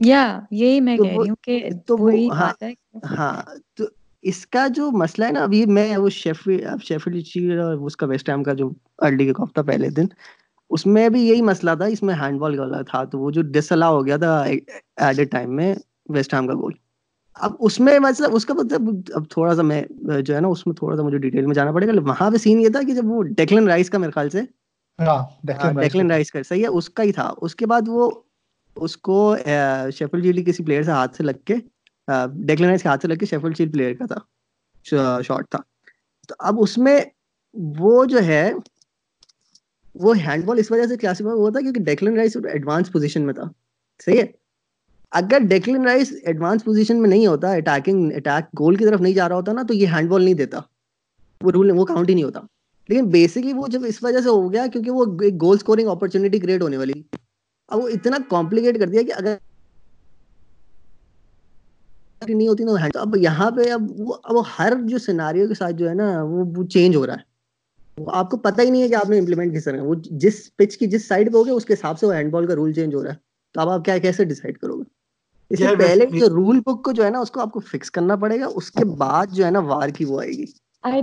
یا 0.00 0.40
یہی 0.50 0.80
میں 0.80 0.96
کہہ 0.96 1.06
رہی 1.06 1.28
ہوں 1.28 1.36
کہ 1.42 1.68
تو 1.86 1.96
وہی 1.96 2.28
ہاں 3.10 3.42
تو 3.76 3.84
اس 4.24 4.46
کا 4.46 4.66
جو 4.68 4.90
مسئلہ 4.90 5.24
ہے 5.24 5.32
نا 5.32 5.42
ابھی 5.42 5.64
میں 5.66 5.96
وہ 5.96 6.08
شیفیلڈ 6.08 7.60
اور 7.60 7.74
اس 7.74 7.96
کا 7.96 8.06
ویسٹ 8.06 8.28
ہیم 8.30 8.42
کا 8.42 8.52
جو 8.52 8.70
ارلی 8.98 9.30
ہفتہ 9.30 9.60
پہلے 9.60 9.90
دن 9.90 10.06
اس 10.70 10.86
میں 10.86 11.08
بھی 11.08 11.20
یہی 11.20 11.42
مسئلہ 11.42 11.70
تھا 11.76 11.84
اس 11.84 12.02
میں 12.02 12.14
ہینڈ 12.14 12.40
بال 12.40 12.56
کا 12.56 12.82
تھا 12.82 13.04
تو 13.04 13.18
وہ 13.18 13.30
جو 13.30 13.42
ڈس 13.42 13.72
الا 13.72 13.88
ہو 13.88 14.06
گیا 14.06 14.16
تھا 14.16 14.40
ایٹ 14.42 15.18
اے 15.18 15.24
ٹائم 15.24 15.56
میں 15.56 15.74
ویسٹ 16.08 16.34
ہیم 16.34 16.46
کا 16.46 16.54
گول 16.54 16.72
اب 17.34 17.52
اس 17.60 17.80
میں 17.80 17.98
مطلب 17.98 18.30
اس 18.34 18.46
کا 18.46 18.54
مطلب 18.54 18.80
اب 19.14 19.30
تھوڑا 19.30 19.54
سا 19.54 19.62
میں 19.62 19.82
جو 20.22 20.34
ہے 20.34 20.40
نا 20.40 20.48
اس 20.48 20.66
میں 20.66 20.74
تھوڑا 20.74 20.96
سا 20.96 21.02
مجھے 21.02 21.18
ڈیٹیل 21.18 21.46
میں 21.46 21.54
جانا 21.54 21.72
پڑے 21.72 21.86
گا۔ 21.86 21.92
وہاں 22.02 22.30
پہ 22.30 22.36
سین 22.36 22.60
یہ 22.60 22.68
تھا 22.68 22.80
کہ 22.82 22.94
جب 22.94 23.02
وہ 23.04 23.22
ڈیکلن 23.22 23.68
رائس 23.68 23.90
کا 23.90 23.98
میرے 23.98 24.10
خیال 24.12 24.30
سے۔ 24.30 24.40
ڈیکلن 25.80 26.10
رائس 26.10 26.30
کا۔ 26.30 26.42
صحیح 26.48 26.62
ہے 26.62 26.66
اس 26.66 26.90
کا 26.90 27.02
ہی 27.02 27.12
تھا۔ 27.12 27.32
اس 27.42 27.54
کے 27.56 27.66
بعد 27.66 27.80
وہ 27.86 28.10
اس 28.76 28.96
کو 28.96 29.36
شیفل 29.94 30.20
جیلی 30.20 30.44
کسی 30.44 30.64
پلیئر 30.64 30.82
سے 30.82 30.90
ہاتھ 30.90 31.16
سے 31.16 31.22
لگ 31.24 31.38
کے 31.44 31.54
ڈیکلن 32.34 32.68
رائس 32.68 32.82
کے 32.82 32.88
ہاتھ 32.88 33.02
سے 33.02 33.08
لگ 33.08 33.14
کے 33.14 33.26
شیفل 33.26 33.52
جیل 33.56 33.72
پلیئر 33.72 33.94
کا 33.94 34.06
تھا۔ 34.06 34.18
شاٹ 35.22 35.48
تھا۔ 35.50 35.58
تو 36.28 36.34
اب 36.38 36.54
اس 36.58 36.78
میں 36.78 37.00
وہ 37.54 38.04
جو 38.04 38.18
ہے 38.24 38.52
وہ 39.94 40.16
ہینڈ 40.16 40.44
بال 40.44 40.58
اس 40.58 40.70
وجہ 40.70 40.86
سے 40.86 40.96
کلاسیفائی 40.96 41.36
ہوا 41.38 41.50
تھا 41.50 41.60
کیونکہ 41.60 41.82
ڈیکلن 41.82 42.16
رائس 42.16 42.36
ایڈوانس 42.52 42.92
پوزیشن 42.92 43.22
میں 43.22 43.34
تھا۔ 43.34 43.42
صحیح 44.04 44.20
ہے؟ 44.20 44.39
اگر 45.10 45.38
ڈیکلن 45.42 45.82
رائس 45.82 46.12
ایڈوانس 46.22 46.64
پوزیشن 46.64 47.02
میں 47.02 47.10
نہیں 47.10 47.26
ہوتا 47.26 47.52
اٹیکنگ 47.52 48.12
اٹیک 48.12 48.60
گول 48.60 48.76
کی 48.76 48.84
طرف 48.84 49.00
نہیں 49.00 49.12
جا 49.12 49.28
رہا 49.28 49.36
ہوتا 49.36 49.52
نا، 49.52 49.62
تو 49.62 49.74
یہ 49.74 49.86
ہینڈ 49.86 50.08
بال 50.08 50.22
نہیں 50.22 50.34
دیتا۔ 50.34 50.60
وہ 51.42 51.50
رول 51.50 51.70
وہ 51.70 51.84
کاؤنٹ 51.84 52.08
ہی 52.08 52.14
نہیں 52.14 52.24
ہوتا۔ 52.24 52.40
لیکن 52.88 53.08
بیسکلی 53.08 53.52
وہ 53.52 53.66
جب 53.68 53.80
اس 53.86 54.02
وجہ 54.02 54.20
سے 54.20 54.28
ہو 54.28 54.52
گیا 54.52 54.66
کیونکہ 54.66 54.90
وہ 54.90 55.04
ایک 55.20 55.42
گول 55.42 55.56
اسکورنگ 55.60 55.88
اپرچونیٹی 55.88 56.38
کریٹ 56.38 56.62
ہونے 56.62 56.76
والی۔ 56.76 56.92
اب 57.68 57.78
وہ 57.78 57.88
اتنا 57.88 58.16
کمپلیکیٹ 58.28 58.78
کر 58.78 58.86
دیا 58.86 59.02
کہ 59.02 59.12
اگر 59.16 59.36
نہیں 62.28 62.48
ہوتی 62.48 62.64
نا 62.64 62.72
اب 62.94 63.16
یہاں 63.16 63.50
پہ 63.50 63.70
اب 63.70 63.82
وہ، 63.98 64.14
اب 64.24 64.34
ہر 64.58 64.72
جو 64.84 64.98
سیناریو 64.98 65.48
کے 65.48 65.54
ساتھ 65.54 65.74
جو 65.74 65.88
ہے 65.88 65.94
نا، 65.94 66.22
وہ 66.22 66.64
چینج 66.64 66.96
ہو 66.96 67.06
رہا 67.06 67.14
ہے۔ 67.14 67.30
وہ 67.98 68.10
آپ 68.14 68.30
کو 68.30 68.36
پتہ 68.36 68.60
ہی 68.60 68.70
نہیں 68.70 68.82
ہے 68.82 68.88
کہ 68.88 68.94
آپ 68.94 69.10
نے 69.10 69.18
امپلیمنٹ 69.18 69.54
کس 69.54 69.64
طرح 69.64 69.82
وہ 69.82 69.94
جس 70.10 70.56
پچ 70.56 70.78
کی، 70.78 70.86
جس 70.86 71.08
سائڈ 71.08 71.32
پہ 71.32 71.36
ہوگا 71.38 71.52
اس 71.52 71.64
کے 71.64 71.74
حساب 71.74 71.98
سے 71.98 72.06
وہ 72.06 72.14
ہینڈ 72.14 72.32
بال 72.32 72.46
کا 72.46 72.54
رول 72.54 72.72
چینج 72.72 72.94
ہو 72.94 73.04
رہا 73.04 73.10
ہے۔ 73.10 73.16
تو 73.52 73.60
اب 73.60 73.68
آپ 73.68 73.84
کیا، 73.84 73.98
کیسے 73.98 74.24
ڈیسائیڈ 74.24 74.58
کرو 74.58 74.78
گے؟ 74.78 74.99
اس 75.50 75.58
سے 75.58 75.76
پہلے 75.78 76.06
جو 76.06 76.28
رول 76.28 76.60
بک 76.60 76.84
کو 76.84 76.92
جو 76.92 77.04
ہے 77.04 77.10
نا 77.10 77.18
اس 77.18 77.30
کو 77.30 77.40
آپ 77.40 77.50
کو 77.50 77.60
فکس 77.60 77.90
کرنا 77.90 78.16
پڑے 78.16 78.40
گا 78.40 78.46
اس 78.54 78.70
کے 78.70 78.84
بعد 78.84 79.26
جو 79.32 79.44
ہے 79.46 79.50
نا 79.50 79.58
وار 79.58 79.88
کی 79.88 80.04
وہ 80.04 80.20
آئے 80.20 80.30
گی۔ 80.30 80.44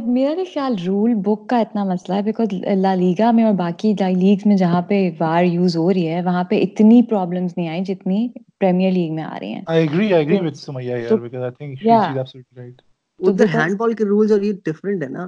میرا 0.06 0.34
نہیں 0.34 0.45
خیال 0.53 0.76
رول 0.88 1.14
بک 1.14 1.49
کا 1.49 1.60
اتنا 1.60 1.84
مسئلہ 1.84 2.18
ہے 2.18 2.22
بیکاز 2.22 2.48
لا 2.76 2.95
لیگا 2.95 3.32
میں 3.32 3.44
اور 3.44 3.53
باقی 3.53 3.94
لیگس 4.15 4.45
میں 4.45 4.56
جہاں 4.56 4.82
پہ 4.82 5.10
وار 5.19 5.44
یوز 5.44 5.78
ہو 5.78 5.94
رہی 5.94 6.07
ہے 6.07 6.22
وہاں 6.22 6.44
پہ 6.44 6.61
اتنی 6.61 7.02
پرابلمس 7.02 7.57
نہیں 7.57 7.69
آئی 7.69 7.84
جتنی 7.84 8.30
پریمیئر 8.60 8.91
لیگ 8.91 9.14
میں 9.14 9.24
آ 9.24 9.38
رہی 9.40 9.53
ہیں۔ 9.53 9.61
Sumaya 9.61 10.98
here 10.98 11.18
because 11.18 11.45
I 11.45 11.49
think 11.49 11.76
she's 11.76 11.98
Yeah. 11.98 12.10
absolutely 12.10 12.61
right. 12.61 12.82
ادھر 13.19 13.45
ہینڈ 13.53 13.78
بال 13.78 13.94
کے 13.94 14.06
رولز 14.06 14.32
اور 14.32 14.41
یہ 14.41 14.53
ڈفرینٹ 14.65 15.03
ہے 15.03 15.10
نا۔ 15.10 15.28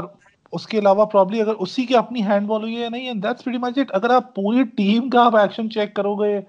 اس 0.52 0.66
کے 0.66 0.78
علاوہ 0.78 1.04
پرابلی 1.06 1.40
اگر 1.40 1.54
اسی 1.58 1.84
کی 1.86 1.96
اپنی 1.96 2.22
ہینڈ 2.22 2.46
بال 2.46 2.62
ہوئی 2.62 2.82
ہے 2.82 2.88
نہیں 2.88 3.14
دیٹس 3.20 3.46
ویری 3.46 3.58
مچ 3.58 3.78
اٹ 3.78 3.90
اگر 3.90 4.10
آپ 4.10 4.34
پوری 4.34 4.64
ٹیم 4.76 5.08
کا 5.10 5.24
آپ 5.24 5.36
ایکشن 5.36 5.70
چیک 5.70 5.94
کرو 5.94 6.14
گے 6.14 6.40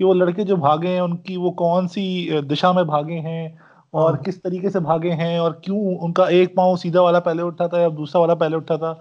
کہ 0.00 0.04
وہ 0.04 0.14
لڑکے 0.14 0.44
جو 0.44 0.56
بھاگے 0.56 0.88
ہیں 0.88 1.00
ان 1.00 1.16
کی 1.18 1.36
وہ 1.36 1.50
کون 1.56 1.88
سی 1.88 2.04
دشا 2.50 2.72
میں 2.72 2.84
بھاگے 2.84 3.18
ہیں 3.20 3.48
اور 3.94 4.16
کس 4.16 4.40
طریقے 4.42 4.70
سے 4.70 4.80
بھاگے 4.80 5.12
ہیں 5.12 5.36
اور 5.38 5.52
کیوں 5.62 5.80
ان 6.00 6.12
کا 6.12 6.24
ایک 6.28 6.54
پاؤں 6.54 6.76
سیدھا 6.76 7.00
والا 7.00 7.20
پہلے 7.20 7.42
اٹھا 7.42 7.66
تھا 7.66 7.80
یا 7.80 7.88
دوسرا 7.96 8.20
والا 8.20 8.34
پہلے 8.34 8.56
اٹھا 8.56 8.76
تھا؟ 8.76 8.94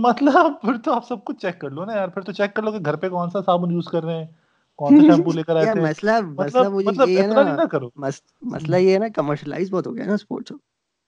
مطلب 0.00 0.52
پھر 0.60 0.76
تو 0.84 0.92
آپ 0.92 1.06
سب 1.08 1.24
کچھ 1.24 1.40
چیک 1.40 1.60
کر 1.60 1.70
لو 1.70 1.84
نا 1.84 1.94
یار 1.94 2.08
پھر 2.08 2.22
تو 2.22 2.32
چیک 2.32 2.54
کر 2.54 2.62
لو 2.62 2.72
کہ 2.72 2.78
گھر 2.84 2.96
پہ 2.96 3.08
کون 3.08 3.30
سا 3.30 3.40
صابن 3.46 3.70
یوز 3.70 3.88
کر 3.88 4.04
رہے 4.04 4.14
ہیں 4.14 4.26
کون 4.78 4.96
سا 4.96 5.02
شیمپو 5.04 5.32
لے 5.32 5.42
کر 5.42 5.56
آئے 5.56 5.66
یار 5.66 5.74
تھے۔ 5.74 5.80
مسئلہ 5.80 6.20
مسئلہ 6.32 6.68
مطلب 6.68 6.72
مجھے 6.72 6.88
مطلب 6.88 7.08
یہ 7.08 7.22
ہے 7.22 7.26
نا 7.28 7.42
مسئلہ 8.46 8.76
یہ 8.76 8.92
ہے 8.94 8.98
نا 8.98 9.08
کمرشلائز 9.14 9.70
بہت 9.70 9.86
ہو 9.86 9.96
گیا 9.96 10.06
نا 10.06 10.14
اسپورٹس 10.14 10.52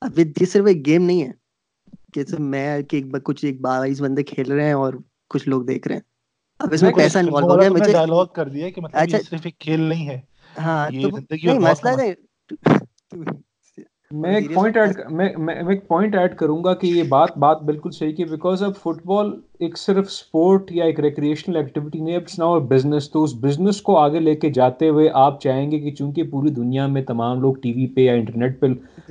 اب 0.02 0.18
یہ 0.18 0.46
صرف 0.46 0.66
ایک 0.66 0.86
گیم 0.86 1.04
نہیں 1.04 1.22
ہے۔ 1.22 1.32
کہ 2.16 2.38
میں 2.38 2.82
کہ 2.82 3.02
کچھ 3.24 3.44
ایک 3.44 3.60
بائیس 3.60 4.00
بندے 4.00 4.22
کھیل 4.22 4.52
رہے 4.52 4.66
ہیں 4.66 4.72
اور 4.72 4.94
کچھ 5.28 5.48
لوگ 5.48 5.62
دیکھ 5.62 5.88
رہے 5.88 5.96
ہیں۔ 5.96 6.02
اب 6.60 6.74
اس 6.74 6.82
میں 6.82 6.92
پیسہ 6.92 7.18
انوالو 7.18 7.48
ہو 7.48 7.60
گیا 7.60 7.70
مجھے 7.70 7.92
ڈائلگ 7.92 8.24
کر 8.34 8.48
دیا 8.48 8.70
کہ 8.70 8.80
مطلب 8.80 9.00
اچھا 9.02 9.18
یہ 9.18 9.22
صرف 9.22 9.40
ایک 9.44 9.58
کھیل 9.58 9.80
نہیں 9.80 10.08
ہے 10.08 10.20
ہاں 10.56 10.90
تو 10.92 11.08
مسئلہ 11.60 11.96
نہیں 11.96 12.14
میں 14.12 14.34
ایک 14.34 14.54
پوائنٹ 14.54 14.76
ایڈ 14.76 15.00
میں 15.10 15.28
میں 15.36 15.54
ایک 15.54 15.88
پوائنٹ 15.88 16.14
ایڈ 16.16 16.36
کروں 16.36 16.64
گا 16.64 16.74
کہ 16.74 16.86
یہ 16.86 17.02
بات 17.02 17.36
بات 17.38 17.62
بالکل 17.62 17.90
صحیح 17.90 18.14
کہ 18.14 18.24
بیکاز 18.24 18.62
اب 18.62 18.76
فٹ 18.76 19.04
بال 19.04 19.30
ایک 19.58 19.78
صرف 19.78 20.06
اسپورٹ 20.06 20.72
یا 20.72 20.84
ایک 20.84 21.00
ریکریشنل 21.00 21.56
ایکٹیویٹی 21.56 22.00
نہیں 22.00 22.16
اب 22.16 22.22
ناؤ 22.38 22.60
بزنس 22.60 23.10
تو 23.10 23.24
اس 23.24 23.34
بزنس 23.34 23.82
کو 23.82 23.98
آگے 23.98 24.20
لے 24.20 24.34
کے 24.34 24.50
جاتے 24.50 24.88
ہوئے 24.88 25.08
آپ 25.14 25.40
چاہیں 25.40 25.70
گے 25.70 25.78
کہ 25.78 25.90
چونکہ 25.90 26.22
پوری 26.22 26.50
دنیا 26.50 26.86
میں 26.86 27.02
تمام 27.02 27.40
لوگ 27.40 27.54
ٹی 27.54 27.72
وی 27.72 27.86
پہ 27.86 28.00
یا 28.00 28.12
انٹرنیٹ 28.12 28.60
پہ 28.60 28.66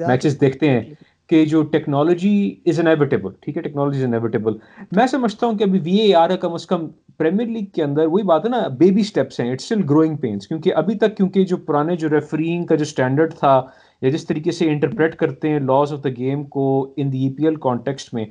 میچز 0.05 0.41
دیکھتے 0.41 0.69
ہیں 0.69 0.81
کہ 1.29 1.43
جو 1.45 1.61
ٹیکنالوجی 1.71 2.55
از 2.65 2.79
انیویٹیبل 2.79 3.31
ٹھیک 3.41 3.57
ہے؟ 3.57 3.61
ٹیکنالوجی 3.61 3.99
از 3.99 4.05
انیویٹیبل 4.05 4.57
میں 4.95 5.07
سمجھتا 5.07 5.47
ہوں 5.47 5.57
کہ 5.57 5.63
ابھی 5.63 5.79
وی 5.83 5.97
اے 5.99 6.13
آر 6.15 6.29
ہے، 6.29 6.37
کم 6.37 6.53
از 6.53 6.65
کم 6.67 6.87
پریمیئر 7.17 7.47
لیگ 7.49 7.65
کے 7.73 7.83
اندر 7.83 8.05
وہی 8.07 8.23
بات 8.23 8.45
ہے 8.45 8.49
نا 8.49 8.67
بیبی 8.79 9.01
اسٹیپس 9.01 9.39
ہیں 9.39 9.51
اٹس 9.51 9.63
اسٹل 9.63 9.81
گروئنگ 9.89 10.15
پینس 10.21 10.47
کیونکہ 10.47 10.73
ابھی 10.75 10.95
تک 10.97 11.15
کیونکہ 11.17 11.45
جو 11.45 11.57
پرانے 11.67 11.95
جو 11.95 12.09
ریفرینگ 12.09 12.65
کا 12.65 12.75
جو 12.75 12.83
اسٹینڈرڈ 12.83 13.33
تھا، 13.39 13.61
یا 14.01 14.09
جس 14.11 14.25
طریقے 14.27 14.51
سے 14.51 14.69
انٹرپریٹ 14.69 15.15
کرتے 15.15 15.49
ہیں 15.49 15.59
لاس 15.59 15.93
آف 15.93 16.03
دا 16.03 16.09
گیم 16.17 16.43
کو 16.55 16.65
ان 16.97 17.11
دی 17.13 17.23
ای 17.23 17.33
پی 17.33 17.45
ایل 17.45 17.55
کانٹیکسٹ 17.61 18.13
میں، 18.13 18.25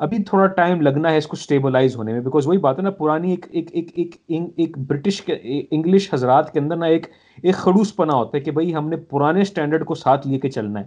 ابھی 0.00 0.22
تھوڑا 0.24 0.46
ٹائم 0.56 0.80
لگنا 0.80 1.10
ہے 1.12 1.18
اس 1.18 1.26
کو 1.26 1.36
اسٹیبلائز 1.36 1.96
ہونے 1.96 2.12
میں. 2.12 2.20
بیکاز 2.20 2.46
وہی 2.46 2.58
بات 2.58 2.78
ہے 2.78 2.82
نا، 2.82 2.90
پرانی 2.98 3.30
ایک 3.30 3.46
ایک 3.50 3.70
ایک 3.72 3.90
ایک 3.96 4.14
ایک 4.56 4.78
برٹش 4.78 5.20
کے 5.22 5.36
انگلش 5.70 6.08
حضرات 6.14 6.52
کے 6.52 6.58
اندر 6.58 6.76
نا 6.76 6.86
ایک 6.86 7.06
ایک 7.42 7.54
خڑوس 7.54 7.94
پنا 7.96 8.14
ہوتا 8.14 8.36
ہے 8.38 8.42
کہ 8.42 8.50
بھائی 8.50 8.74
ہم 8.74 8.88
نے 8.88 8.96
پرانے 9.10 9.40
اسٹینڈرڈ 9.40 9.84
کو 9.84 9.94
ساتھ 9.94 10.26
لے 10.28 10.38
کے 10.38 10.50
چلنا 10.50 10.80
ہے. 10.80 10.86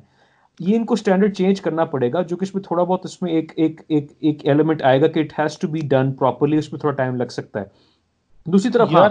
یہ 0.59 0.75
ان 0.75 0.85
کو 0.85 0.93
اسٹینڈرڈ 0.93 1.35
چینج 1.35 1.61
کرنا 1.61 1.85
پڑے 1.85 2.11
گا 2.13 2.21
جو 2.21 2.37
کہ 2.37 2.43
اس 2.43 2.53
میں 2.55 2.63
تھوڑا 2.63 2.83
بہت 2.83 3.05
اس 3.05 3.21
میں 3.21 3.31
ایک 3.31 3.51
ایک 3.55 3.81
ایک 3.87 4.11
ایک 4.19 4.45
ایلیمنٹ 4.45 4.81
آئے 4.81 5.01
گا 5.01 5.07
کہ 5.07 5.19
it 5.19 5.39
has 5.39 5.57
to 5.59 5.67
be 5.67 5.79
done 5.89 6.11
properly 6.13 6.57
اس 6.57 6.71
میں 6.71 6.79
تھوڑا 6.79 6.95
ٹائم 6.95 7.15
لگ 7.15 7.27
سکتا 7.31 7.61
ہے۔ 7.61 7.65
دوسری 8.45 8.71
طرف 8.71 8.93
ہاں 8.93 9.07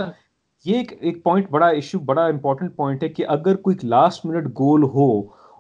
یہ 0.65 0.77
ایک 0.77 0.93
ایک 1.01 1.23
پوائنٹ 1.23 1.51
بڑا 1.51 1.67
ایشو 1.69 1.99
بڑا 1.99 2.25
امپورٹنٹ 2.27 2.77
پوائنٹ 2.77 3.03
ہے 3.03 3.09
کہ 3.09 3.27
اگر 3.29 3.57
کوئی 3.59 3.77
لاسٹ 3.83 4.27
منٹ 4.27 4.47
گول 4.59 4.83
ہو 4.85 5.11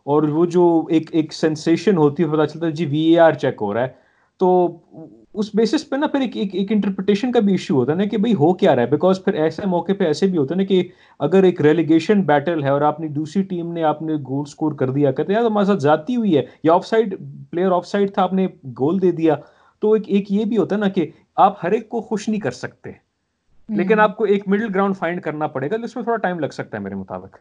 اور 0.06 0.22
وہ 0.28 0.44
جو 0.46 0.64
ایک 0.90 1.08
ایک 1.12 1.32
سینسیشن 1.32 1.96
ہوتی 1.96 2.22
ہے 2.22 2.28
پتا 2.28 2.46
چلتا 2.46 2.66
ہے 2.66 2.70
جی 2.72 2.86
وی 2.86 3.00
اے 3.00 3.18
آر 3.18 3.32
چیک 3.34 3.56
ہو 3.60 3.74
رہا 3.74 3.82
ہے 3.82 3.88
تو 4.40 4.48
اس 5.34 5.50
بیسس 5.54 5.88
پہ 5.90 5.96
نا 5.96 6.06
پھر 6.06 6.20
ایک 6.20 6.54
ایک 6.54 6.72
انٹرپریٹیشن 6.72 7.32
کا 7.32 7.40
بھی 7.40 7.52
ایشو 7.52 7.74
ہوتا 7.74 7.92
ہے 7.92 7.96
نا 7.96 8.04
کہ 8.04 8.16
بھائی 8.18 8.34
ہو 8.34 8.52
کیا 8.54 8.74
رہا 8.76 8.82
ہے؟ 8.82 8.86
بیکاز 8.86 9.24
پھر 9.24 9.34
ایسے 9.34 9.66
موقع 9.66 9.92
پہ 9.98 10.04
ایسے 10.04 10.26
بھی 10.26 10.38
ہوتا 10.38 10.54
ہے 10.54 10.58
نا 10.58 10.64
کہ 10.64 10.82
اگر 11.18 11.42
ایک 11.42 11.60
ریلیگیشن 11.60 12.22
بیٹل 12.22 12.64
ہے 12.64 12.68
اور 12.68 12.80
آپ 12.80 13.00
نے 13.00 13.08
دوسری 13.08 13.42
ٹیم 13.42 13.72
نے 13.72 13.82
آپ 13.82 14.02
نے 14.02 14.14
گول 14.28 14.44
اسکور 14.46 14.72
کر 14.72 14.90
دیا 14.90 15.12
کہتے 15.12 15.34
ہیں 15.34 15.40
ہمارے 15.40 15.66
ساتھ 15.66 15.80
جاتی 15.80 16.16
ہوئی 16.16 16.36
ہے 16.36 16.42
یا 16.62 16.72
off 16.72 16.86
side 16.86 17.14
player 17.50 17.70
off 17.70 17.86
side 17.86 18.14
تھا 18.14 18.22
آپ 18.22 18.32
نے 18.32 18.46
گول 18.80 19.02
دے 19.02 19.12
دیا 19.12 19.34
تو 19.82 19.92
ایک 19.92 20.02
ایک 20.06 20.32
یہ 20.32 20.44
بھی 20.44 20.56
ہوتا 20.56 20.74
ہے 20.76 20.80
نا 20.80 20.88
کہ 20.88 21.10
آپ 21.36 21.64
ہر 21.64 21.72
ایک 21.72 21.88
کو 21.88 22.00
خوش 22.00 22.28
نہیں 22.28 22.40
کر 22.40 22.50
سکتے۔ 22.50 22.90
لیکن 23.68 24.00
آپ 24.00 24.16
کو 24.16 24.24
ایک 24.24 24.48
مڈل 24.48 24.68
گراؤنڈ 24.74 24.96
فائنڈ 24.96 25.22
کرنا 25.22 25.46
پڑے 25.46 25.70
گا 25.70 25.76
جس 25.76 25.96
میں 25.96 26.04
تھوڑا 26.04 26.16
ٹائم 26.16 26.40
لگ 26.40 26.46
سکتا 26.46 26.76
ہے 26.76 26.82
میرے 26.82 26.94
مطابق۔ 26.94 27.36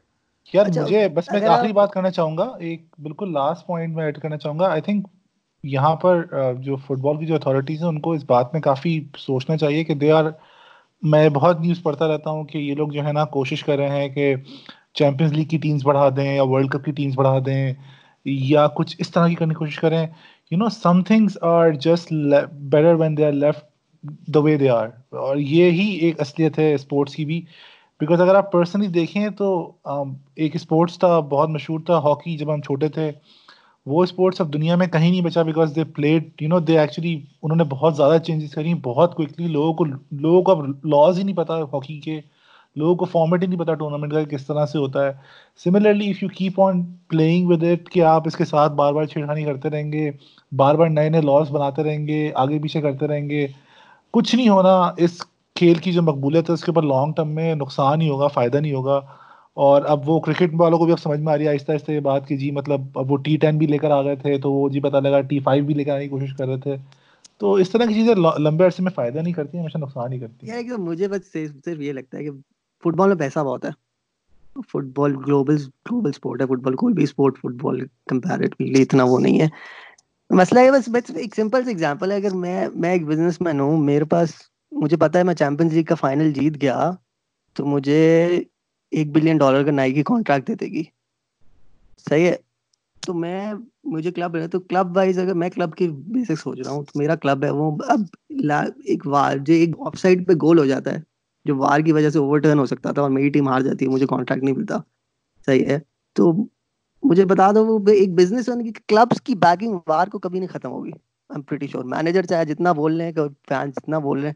یار 0.53 0.65
اچھا، 0.65 0.81
مجھے 0.81 1.07
بس 1.09 1.31
میں 1.31 1.39
ایک 1.39 1.49
آخری 1.49 1.73
بات 1.73 1.91
کرنا 1.91 2.09
چاہوں 2.09 2.37
گا 2.37 2.43
ایک 2.59 2.83
بالکل 2.99 3.33
لاسٹ 3.33 3.67
پوائنٹ 3.67 3.95
میں 3.95 4.05
ایڈ 4.05 4.19
کرنا 4.19 4.37
چاہوں 4.37 4.59
گا۔ 4.59 4.67
آئی 4.67 4.81
تھنک 4.81 5.07
یہاں 5.63 5.95
پر 5.95 6.23
جو 6.61 6.75
فٹ 6.75 6.99
بال 7.01 7.17
کی 7.17 7.25
جو 7.25 7.35
اتھارٹیز 7.35 7.81
ہیں، 7.81 7.89
ان 7.89 7.99
کو 8.01 8.11
اس 8.11 8.23
بات 8.27 8.53
میں 8.53 8.61
کافی 8.61 8.99
سوچنا 9.17 9.57
چاہیے 9.57 9.83
کہ 9.83 9.93
دے 9.93 10.11
آر 10.11 10.25
میں 11.03 11.27
بہت 11.29 11.59
نیوز 11.61 11.81
پڑھتا 11.83 12.07
رہتا 12.07 12.29
ہوں 12.29 12.43
کہ 12.43 12.57
یہ 12.57 12.75
لوگ 12.75 12.89
جو 12.89 13.05
ہے 13.05 13.11
نا، 13.13 13.25
کوشش 13.35 13.63
کر 13.63 13.77
رہے 13.77 13.99
ہیں 14.01 14.07
کہ 14.09 14.33
چیمپئنس 14.99 15.31
لیگ 15.33 15.47
کی 15.47 15.57
ٹیمز 15.57 15.85
بڑھا 15.85 16.07
دیں 16.17 16.33
یا 16.35 16.43
ورلڈ 16.43 16.69
کپ 16.71 16.85
کی 16.85 16.91
ٹیمز 16.91 17.15
بڑھا 17.15 17.37
دیں 17.45 17.73
یا 18.25 18.67
کچھ 18.75 18.95
اس 18.99 19.11
طرح 19.11 19.27
کی 19.27 19.35
کرنے 19.35 19.53
کی 19.53 19.57
کوشش 19.59 19.79
کریں۔ 19.79 20.05
You 20.51 20.57
know 20.57 20.69
some 20.69 21.01
things 21.07 21.37
are 21.41 21.71
just 21.81 22.13
better 22.71 22.93
when 22.99 23.17
they 23.17 23.25
are 23.25 23.31
left 23.31 23.67
the 24.33 24.39
way 24.39 24.55
they 24.57 24.69
are 24.69 24.87
اور 25.17 25.37
یہ 25.37 25.71
ہی 25.71 25.87
ایک 26.05 26.21
اصلیت 26.21 26.59
ہے 26.59 26.73
اسپورٹس 26.73 27.15
کی 27.15 27.25
بھی۔ 27.25 27.41
بیکاز 28.01 28.21
اگر 28.21 28.35
آپ 28.35 28.51
پرسنلی 28.51 28.87
دیکھیں 28.87 29.27
تو 29.37 29.47
ایک 30.35 30.55
اسپورٹس 30.55 30.99
تھا، 30.99 31.19
بہت 31.19 31.49
مشہور 31.49 31.79
تھا، 31.85 31.97
ہاکی 31.99 32.37
جب 32.37 32.53
ہم 32.53 32.61
چھوٹے 32.61 32.87
تھے۔ 32.87 33.11
وہ 33.89 34.03
اسپورٹس 34.03 34.41
اب 34.41 34.53
دنیا 34.53 34.75
میں 34.75 34.87
کہیں 34.87 35.09
نہیں 35.09 35.21
بچا 35.21 35.41
because 35.41 35.75
they 35.75 35.83
played 35.95 36.41
you 36.41 36.47
know 36.49 36.59
they 36.59 36.79
actually 36.79 37.13
انہوں 37.43 37.57
نے 37.57 37.63
بہت 37.69 37.95
زیادہ 37.97 38.17
چینجز 38.17 38.51
کری، 38.51 38.73
بہت 38.83 39.15
کوئکلی 39.15 39.47
لوگوں 39.47 39.73
کو 39.73 39.85
لوگوں 39.85 40.41
کو 40.41 40.51
اب 40.51 40.65
لاز 40.85 41.17
ہی 41.19 41.23
نہیں 41.23 41.35
پتا 41.35 41.57
ہاکی 41.73 41.99
کے، 41.99 42.19
لوگوں 42.75 42.95
کو 42.95 43.05
فارمیٹ 43.05 43.41
ہی 43.43 43.47
نہیں 43.47 43.59
پتا 43.59 43.73
ٹورنامنٹ 43.73 44.13
کا 44.13 44.23
کس 44.31 44.45
طرح 44.47 44.65
سے 44.65 44.77
ہوتا 44.77 45.05
ہے. 45.05 45.11
Similarly 45.63 46.09
if 46.09 46.21
you 46.23 46.29
keep 46.29 46.59
on 46.61 46.83
playing 47.09 47.49
with 47.49 47.63
it 47.63 47.89
کہ 47.89 48.03
آپ 48.03 48.27
اس 48.27 48.35
کے 48.35 48.45
ساتھ 48.45 48.73
بار 48.73 48.93
بار 48.93 49.05
چھیڑخانی 49.05 49.43
کرتے 49.43 49.69
رہیں 49.69 49.91
گے، 49.91 50.09
بار 50.51 50.75
بار 50.75 50.89
نئے 50.89 51.09
نئے 51.09 51.21
لاس 51.21 51.51
بناتے 51.51 51.83
رہیں 51.83 52.07
گے، 52.07 52.31
آگے 52.35 52.59
پیچھے 52.59 52.81
کرتے 52.81 53.07
رہیں 53.07 53.29
گے، 53.29 53.47
کچھ 54.13 54.35
نہیں 54.35 54.49
ہونا. 54.49 54.91
اس 54.97 55.21
کھیل 55.55 55.73
کی 55.73 55.91
جو 55.91 56.01
مقبولیت 56.01 56.49
ہے، 56.49 56.53
اس 56.53 56.63
کے 56.63 56.71
اوپر 56.71 56.83
لانگ 56.83 57.13
ٹرم 57.13 57.29
میں 57.29 57.55
نقصان 57.55 58.01
ہی 58.01 58.09
ہوگا، 58.09 58.27
فائدہ 58.27 58.57
نہیں 58.57 58.73
ہوگا. 58.73 59.01
اور 59.59 59.81
اب 59.81 60.09
وہ 60.09 60.19
کرکٹ 60.19 60.49
والوں 60.53 60.77
کو 60.77 60.85
بھی 60.85 60.91
اب 60.91 60.99
سمجھ 60.99 61.19
میں 61.19 61.33
آ 61.33 61.37
رہی 61.37 61.45
ہے، 61.45 61.49
آہستہ 61.49 61.71
آہستہ 61.71 61.91
یہ 61.91 61.99
بات 61.99 62.27
کہ 62.27 62.37
جی 62.37 62.51
مطلب 62.51 62.81
اب 62.95 63.11
وہ 63.11 63.17
ٹی 63.17 63.37
ٹین 63.37 63.57
بھی 63.57 63.67
لے 63.67 63.77
کر 63.77 63.91
آ 63.91 64.01
گئے 64.01 64.15
تھے 64.15 64.37
تو 64.37 64.51
وہ 64.51 64.69
جی 64.69 64.79
پتہ 64.79 64.97
لگا 64.97 65.21
ٹی 65.21 65.39
فائیو 65.39 65.65
بھی 65.65 65.73
لے 65.73 65.83
کر 65.83 65.95
آنے 65.95 66.03
کی 66.03 66.09
کوشش 66.09 66.33
کر 66.37 66.47
رہے 66.47 66.57
تھے۔ 66.57 66.75
تو 67.37 67.53
اس 67.53 67.69
طرح 67.69 67.85
کی 67.85 67.93
چیزیں 67.93 68.15
لمبے 68.39 68.65
عرصے 68.65 68.83
میں 68.83 68.91
فائدہ 68.95 69.19
نہیں 69.19 69.33
کرتی، 69.33 69.59
ہمیشہ 69.59 69.77
نقصان 69.77 70.13
ہی 70.13 70.19
کرتی 70.19 70.49
ہیں۔ 70.49 70.77
مجھے 70.77 71.07
بس 71.07 71.31
صرف 71.65 71.79
یہ 71.79 71.93
لگتا 71.93 72.17
ہے 72.17 72.23
کہ 72.23 72.31
فٹ 72.83 72.93
بال 72.95 73.07
میں 73.07 73.17
پیسہ 73.17 73.39
بہت 73.39 73.65
ہے۔ 73.65 73.69
فٹ 74.67 74.85
بال 74.95 75.15
گلوبل 75.27 75.55
گلوبل 75.55 76.09
اسپورٹ 76.09 76.41
ہے۔ 76.41 76.45
فٹ 76.45 76.61
بال 76.61 76.75
کوئی 76.75 76.93
بھی 76.93 77.03
اسپورٹ 77.03 77.37
فٹ 77.37 77.61
بال 77.61 77.79
کمپیریٹلی 78.07 78.81
اتنا 78.81 79.03
وہ 79.03 79.19
نہیں 79.19 79.41
ہے۔ 79.41 79.47
مسئلہ 80.29 80.59
ہے 80.59 80.71
بس 80.71 80.89
بس 80.89 81.11
ایک 81.15 81.35
سمپل 81.35 81.63
سے 81.63 81.69
ایگزامپل 81.69 82.11
ہے۔ 82.11 82.15
اگر 82.15 82.33
میں 82.33 82.67
میں 82.75 82.91
ایک 82.91 83.05
بزنس 83.05 83.41
مین 83.41 83.59
ہوں، 83.59 83.77
میرے 83.77 84.05
پاس، 84.05 84.29
مجھے 84.71 84.97
پتا 84.97 85.19
ہے 85.19 85.23
میں 85.23 85.35
چیمپئنز 85.35 85.73
لیگ 85.73 85.83
کا 85.83 85.95
فائنل 85.95 86.31
جیت 86.31 86.61
گیا، 86.61 86.91
تو 87.53 87.65
مجھے 87.65 88.27
ایک 88.91 89.11
بلین 89.11 89.37
ڈالر 89.37 89.63
کا 89.63 89.71
نائی 89.71 89.93
کی 89.93 90.03
کانٹریکٹ 90.03 90.47
دے 90.47 90.55
دے 90.55 90.65
گی۔ 90.65 90.83
صحیح 92.09 92.25
ہے۔ 92.25 92.35
تو 93.05 93.13
میں، 93.13 93.53
مجھے 93.83 94.11
کلب 94.11 94.35
ہے، 94.35 94.47
تو 94.47 94.59
کلب 94.59 94.97
وائز 94.97 95.19
اگر 95.19 95.33
میں 95.33 95.49
کلب 95.49 95.75
کی 95.75 95.87
بیسک 95.87 96.39
سوچ 96.39 96.59
رہا 96.59 96.71
ہوں، 96.71 96.83
تو 96.83 96.91
میرا 96.95 97.15
کلب 97.15 97.43
ہے 97.43 97.49
وہ 97.49 97.77
اب 97.87 97.99
ایک 98.83 99.07
وار، 99.07 99.37
جو 99.37 99.53
ایک 99.53 99.69
آف 99.79 99.97
سائڈ 99.97 100.27
پہ 100.27 100.33
گول 100.33 100.59
ہو 100.59 100.65
جاتا 100.65 100.91
ہے، 100.91 100.97
جو 101.45 101.55
وار 101.55 101.79
کی 101.79 101.91
وجہ 101.91 102.09
سے 102.09 102.19
اوور 102.19 102.39
ٹرن 102.39 102.59
ہو 102.59 102.65
سکتا 102.65 102.91
تھا 102.91 103.01
اور 103.01 103.09
میری 103.09 103.29
ٹیم 103.29 103.49
ہار 103.49 103.61
جاتی 103.61 103.85
ہے، 103.85 103.89
مجھے 103.89 104.05
کانٹریکٹ 104.05 104.43
نہیں 104.43 104.55
ملتا۔ 104.55 104.77
صحیح 105.45 105.65
ہے۔ 105.65 105.79
تو 106.13 106.33
مجھے 107.03 107.25
بتا 107.25 107.51
دو، 107.51 107.65
وہ 107.65 107.79
ایک 107.87 108.13
بزنس 108.13 108.49
مین 108.49 108.63
کی 108.63 108.79
کلبس 108.87 109.21
کی 109.21 109.35
بیکنگ 109.35 109.77
وار 109.87 110.07
کو 110.07 110.19
کبھی 110.19 110.39
نہیں 110.39 110.53
ختم 110.53 110.71
ہوگی۔ 110.71 110.91
I 110.91 111.35
am 111.35 111.41
pretty 111.41 111.67
sure 111.67 111.83
manager 111.83 112.23
چاہے 112.23 112.45
جتنا 112.45 112.71
بول 112.71 112.97
رہے 112.97 113.05
ہیں 113.05 113.13
فینس 113.49 113.75
جتنا 113.75 113.99
بول 113.99 114.19
رہے 114.19 114.27
ہیں 114.27 114.35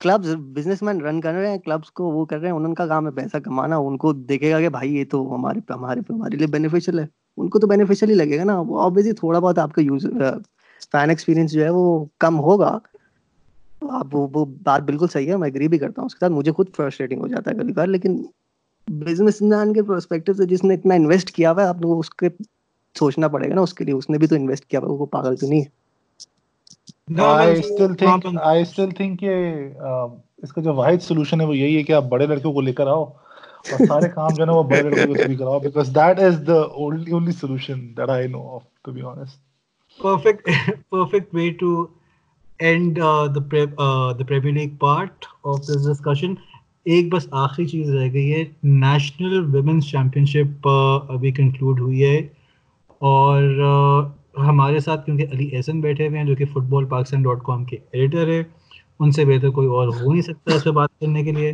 کلبس 0.00 0.26
بزنس 0.38 0.82
مین 0.82 1.00
رن 1.00 1.20
کر 1.20 1.32
رہے 1.32 1.50
ہیں 1.50 1.58
کلبس 1.58 1.90
کو 1.90 2.04
وہ 2.04 2.24
کر 2.24 2.38
رہے 2.38 2.48
ہیں 2.48 2.54
ان 2.54 2.74
کا 2.74 2.86
کام 2.86 3.06
ہے 3.06 3.12
پیسہ 3.12 3.36
کمانا، 3.36 3.76
ان 3.76 3.96
کو 3.96 4.12
دیکھے 4.12 4.52
گا 4.52 4.60
کہ 4.60 4.68
بھائی 4.68 4.96
یہ 4.96 5.04
تو 5.10 5.34
ہمارے 5.34 5.60
ہمارے 5.70 6.00
ہمارے 6.10 6.36
لیے 6.36 6.46
بینیفیشیل 6.46 6.98
ہے۔ 6.98 7.06
ان 7.36 7.48
کو 7.48 7.58
تو 7.58 7.66
بینیفیشیل 7.66 8.10
ہی 8.10 8.14
لگے 8.14 8.38
گا 8.38 8.44
نا۔ 8.44 8.60
وہ 8.60 8.82
آبویسلی 8.82 9.12
تھوڑا 9.12 9.38
بہت 9.38 9.58
آپ 9.58 9.72
کا 9.72 9.80
یوز 9.82 10.06
فین 10.92 11.08
ایکسپیرینس 11.10 11.52
جو 11.52 11.64
ہے 11.64 11.70
وہ 11.70 12.04
کم 12.18 12.38
ہوگا۔ 12.38 12.78
آپ 13.82 14.06
وہ 14.12 14.28
وہ 14.34 14.44
بات 14.44 14.82
بالکل 14.82 15.06
صحیح 15.12 15.30
ہے، 15.30 15.36
میں 15.36 15.48
اگری 15.48 15.68
بھی 15.68 15.78
کرتا 15.78 16.02
ہوں 16.02 16.06
اس 16.06 16.14
کے 16.14 16.18
ساتھ۔ 16.20 16.32
مجھے 16.32 16.52
خود 16.52 16.66
فرسٹریٹنگ 16.76 17.20
ہو 17.20 17.28
جاتا 17.28 17.50
ہے 17.50 17.56
کبھی 17.56 17.72
بار 17.72 17.86
لیکن 17.86 18.22
بزنس 18.88 19.42
مین 19.42 19.72
کے 19.72 19.82
پرسپیکٹو 19.82 20.32
سے 20.32 20.44
جس 20.44 20.64
نے 20.64 20.74
اتنا 20.74 20.94
انویسٹ 20.94 21.30
کیا 21.30 21.52
ہوا 21.52 21.62
ہے، 21.62 21.68
آپ 21.68 21.76
کو 21.82 21.98
اس 22.00 22.10
کے 22.10 22.28
سوچنا 22.98 23.28
پڑے 23.28 23.50
گا 23.50 23.54
نا 23.54 23.60
اس 23.60 23.74
کے 23.74 23.84
لیے۔ 23.84 23.94
اس 23.94 24.10
نے 24.10 24.18
بھی 24.18 24.26
تو 24.26 24.34
انویسٹ 24.34 24.64
کیا 24.64 24.80
ہوا 24.80 24.88
وہ 24.88 25.06
پاگل 25.06 25.36
تو 25.36 25.46
نہیں 25.48 25.60
ہے۔ 25.60 25.79
اس 30.42 30.52
کا 30.52 30.60
جو 30.62 30.74
واحد 30.74 31.02
سولوشن 31.02 31.40
ہے 31.40 31.46
وہ 31.46 31.56
یہی 31.56 31.76
ہے 31.76 31.82
کہ 31.82 31.92
آپ 31.92 32.04
بڑے 32.08 32.26
لڑکوں 32.26 32.52
کو 32.52 32.60
لے 32.60 32.72
کر 32.72 32.86
آؤ 32.86 33.04
اور 33.04 33.86
سارے 33.86 34.08
کام 34.08 34.28
جو 34.28 34.42
ہے 34.42 34.46
نا 34.46 34.52
وہ 34.52 34.62
بڑے 34.64 34.82
لڑکوں 34.82 35.14
سے 35.14 35.26
بھی 35.28 35.36
کراؤ 35.36 35.58
because 35.60 35.94
that 35.94 36.20
is 36.20 36.40
the 36.46 36.60
only 36.74 37.12
only 37.12 37.32
solution 37.32 37.80
that 37.96 38.10
I 38.10 38.26
know 38.28 38.48
of 38.48 38.62
to 38.84 38.92
be 38.92 39.02
honest 39.02 39.38
perfect 40.00 40.48
perfect 40.90 41.32
way 41.32 41.50
to 41.52 41.90
end 42.60 42.98
uh, 43.00 43.28
the 43.28 43.40
pre, 43.42 43.66
uh, 43.78 44.12
the 44.12 44.24
Premier 44.24 44.52
League 44.52 44.78
part 44.78 45.26
of 45.44 45.66
this 45.66 45.84
discussion. 45.86 46.36
ایک 46.86 47.12
بس 47.12 47.26
آخری 47.30 47.66
چیز 47.66 47.90
رہ 47.90 48.08
گئی 48.12 48.32
ہے 48.34 48.44
نیشنل 48.64 49.44
ویمنس 49.54 49.90
چیمپئن 49.90 50.26
شپ 50.26 50.68
ابھی 50.68 51.30
conclude 51.30 51.80
ہوئی 51.80 52.04
ہے 52.04 52.16
اور 53.00 53.42
uh, 53.64 54.19
ہمارے 54.34 54.80
ساتھ 54.80 55.04
کیونکہ 55.06 55.26
علی 55.32 55.56
احسن 55.56 55.80
بیٹھے 55.80 56.08
ہوئے 56.08 56.18
ہیں 56.18 56.26
جو 56.26 56.36
کہ 56.36 56.44
فٹ 56.44 56.68
بال 56.68 56.84
پاکستان 56.84 57.22
ڈاٹ 57.22 57.42
کام 57.42 57.64
کے 57.64 57.76
ایڈیٹر 57.92 58.28
ہے 58.28 58.42
ان 59.00 59.10
سے 59.10 59.24
بہتر 59.24 59.50
کوئی 59.50 59.68
اور 59.68 59.88
ہو 59.88 60.12
نہیں 60.12 60.22
سکتا 60.22 60.54
اس 60.54 60.62
سے 60.62 60.70
بات 60.70 60.90
کرنے 61.00 61.24
کے 61.24 61.32
لیے۔ 61.32 61.52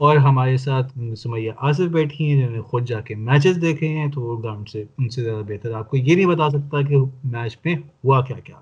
اور 0.00 0.16
ہمارے 0.16 0.56
ساتھ 0.56 0.98
سمیہ 1.18 1.52
آصف 1.56 1.90
بیٹھی 1.90 2.30
ہیں 2.30 2.40
جنہوں 2.40 2.54
نے 2.56 2.60
خود 2.60 2.88
جا 2.88 3.00
کے 3.00 3.14
میچز 3.14 3.60
دیکھے 3.60 3.88
ہیں، 3.88 4.10
تو 4.10 4.20
وہ 4.20 4.42
گراؤنڈ 4.42 4.68
سے 4.68 4.84
ان 4.98 5.08
سے 5.08 5.22
زیادہ 5.22 5.42
بہتر 5.48 5.74
آپ 5.74 5.90
کو 5.90 5.96
یہ 5.96 6.14
نہیں 6.14 6.26
بتا 6.26 6.50
سکتا 6.50 6.82
کہ 6.82 6.96
میچ 7.24 7.58
میں 7.64 7.74
ہوا 8.04 8.20
کیا 8.20 8.38
کیا۔ 8.38 8.56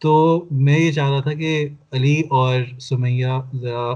تو 0.00 0.44
میں 0.50 0.78
یہ 0.78 0.92
چاہ 0.92 1.10
رہا 1.10 1.20
تھا 1.20 1.32
کہ 1.32 1.68
علی 1.92 2.20
اور 2.30 2.78
سمیہ 2.80 3.26
ذرا 3.60 3.94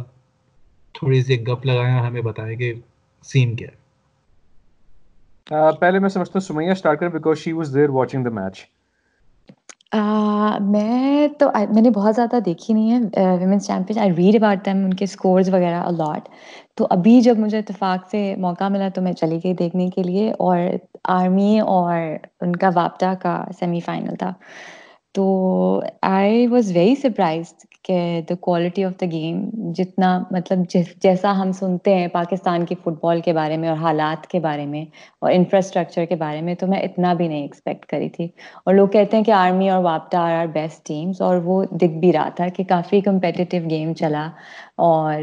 تھوڑی 0.94 1.22
سی 1.22 1.46
گپ 1.46 1.66
لگائیں 1.66 1.98
اور 1.98 2.06
ہمیں 2.06 2.22
بتائیں 2.22 2.56
کہ 2.56 2.72
سین 3.22 3.56
کیا 3.56 3.68
ہے۔ 3.68 3.80
پہلے 5.80 5.98
میں 5.98 6.08
سمجھتا 6.08 6.32
ہوں 6.34 6.40
سمیہ 6.40 6.70
اسٹارٹ 6.70 7.00
کریں 7.00 7.10
because 7.10 7.38
she 7.38 7.52
was 7.52 7.74
there 7.74 7.88
watching 7.88 8.24
the 8.24 8.30
match 8.30 8.64
میں 9.92 11.26
تو 11.38 11.48
میں 11.74 11.82
نے 11.82 11.90
بہت 11.90 12.14
زیادہ 12.14 12.38
دیکھی 12.44 12.74
نہیں 12.74 12.90
ہے 12.92 13.36
women's 13.40 13.66
champion 13.66 13.98
I 13.98 14.12
read 14.16 14.34
about 14.34 14.64
them 14.66 14.84
ان 14.84 14.94
کے 14.94 15.04
اسکورز 15.04 15.48
وغیرہ 15.54 15.80
الاٹ 15.82 16.28
تو 16.76 16.86
ابھی 16.90 17.20
جب 17.20 17.38
مجھے 17.38 17.58
اتفاق 17.58 18.08
سے 18.10 18.34
موقع 18.40 18.68
ملا 18.68 18.88
تو 18.94 19.02
میں 19.02 19.12
چلی 19.12 19.38
گئی 19.44 19.54
دیکھنے 19.54 19.88
کے 19.94 20.02
لیے، 20.02 20.30
اور 20.32 20.58
آرمی 21.16 21.58
اور 21.60 21.96
ان 22.40 22.56
کا 22.56 22.70
واپٹا 22.74 23.12
کا 23.22 23.44
سیمی 23.58 23.80
فائنل 23.80 24.14
تھا. 24.18 24.32
تو 25.14 25.82
آئی 26.02 26.46
واز 26.46 26.70
ویری 26.74 26.94
سرپرائزڈ 26.94 27.66
کہ 27.84 28.20
the 28.28 28.34
quality 28.40 28.84
of 28.84 28.92
the 29.00 29.06
game 29.12 29.38
جتنا 29.72 30.18
مطلب 30.30 30.58
جیسا 31.02 31.32
ہم 31.40 31.52
سنتے 31.52 31.94
ہیں 31.94 32.08
پاکستان 32.08 32.64
کی 32.66 32.74
فٹ 32.74 33.00
بال 33.00 33.20
کے 33.20 33.32
بارے 33.32 33.56
میں 33.56 33.68
اور 33.68 33.76
حالات 33.76 34.26
کے 34.26 34.40
بارے 34.40 34.66
میں 34.66 34.84
اور 35.18 35.30
انفراسٹرکچر 35.30 36.04
کے 36.04 36.16
بارے 36.16 36.40
میں 36.40 36.54
تو 36.54 36.66
میں 36.66 36.80
اتنا 36.80 37.12
بھی 37.14 37.28
نہیں 37.28 37.42
ایکسپیکٹ 37.42 37.86
کری 37.86 38.08
تھی 38.08 38.24
اور 38.66 38.74
لوگ 38.74 38.88
کہتے 38.88 39.16
ہیں 39.16 39.24
کہ 39.24 39.30
آرمی 39.30 39.68
اور 39.70 39.82
واپٹا 39.84 40.20
آر 40.20 40.36
آر 40.36 40.46
بیسٹ 40.52 40.86
ٹیمس 40.86 41.20
اور 41.20 41.36
وہ 41.44 41.62
دکھ 41.72 41.98
بھی 41.98 42.12
رہا 42.12 42.28
تھا 42.36 42.48
کہ 42.48 42.64
کافی 42.64 43.00
کمپیٹیو 43.00 43.68
گیم 43.70 43.92
چلا 43.94 44.28
اور 44.78 45.22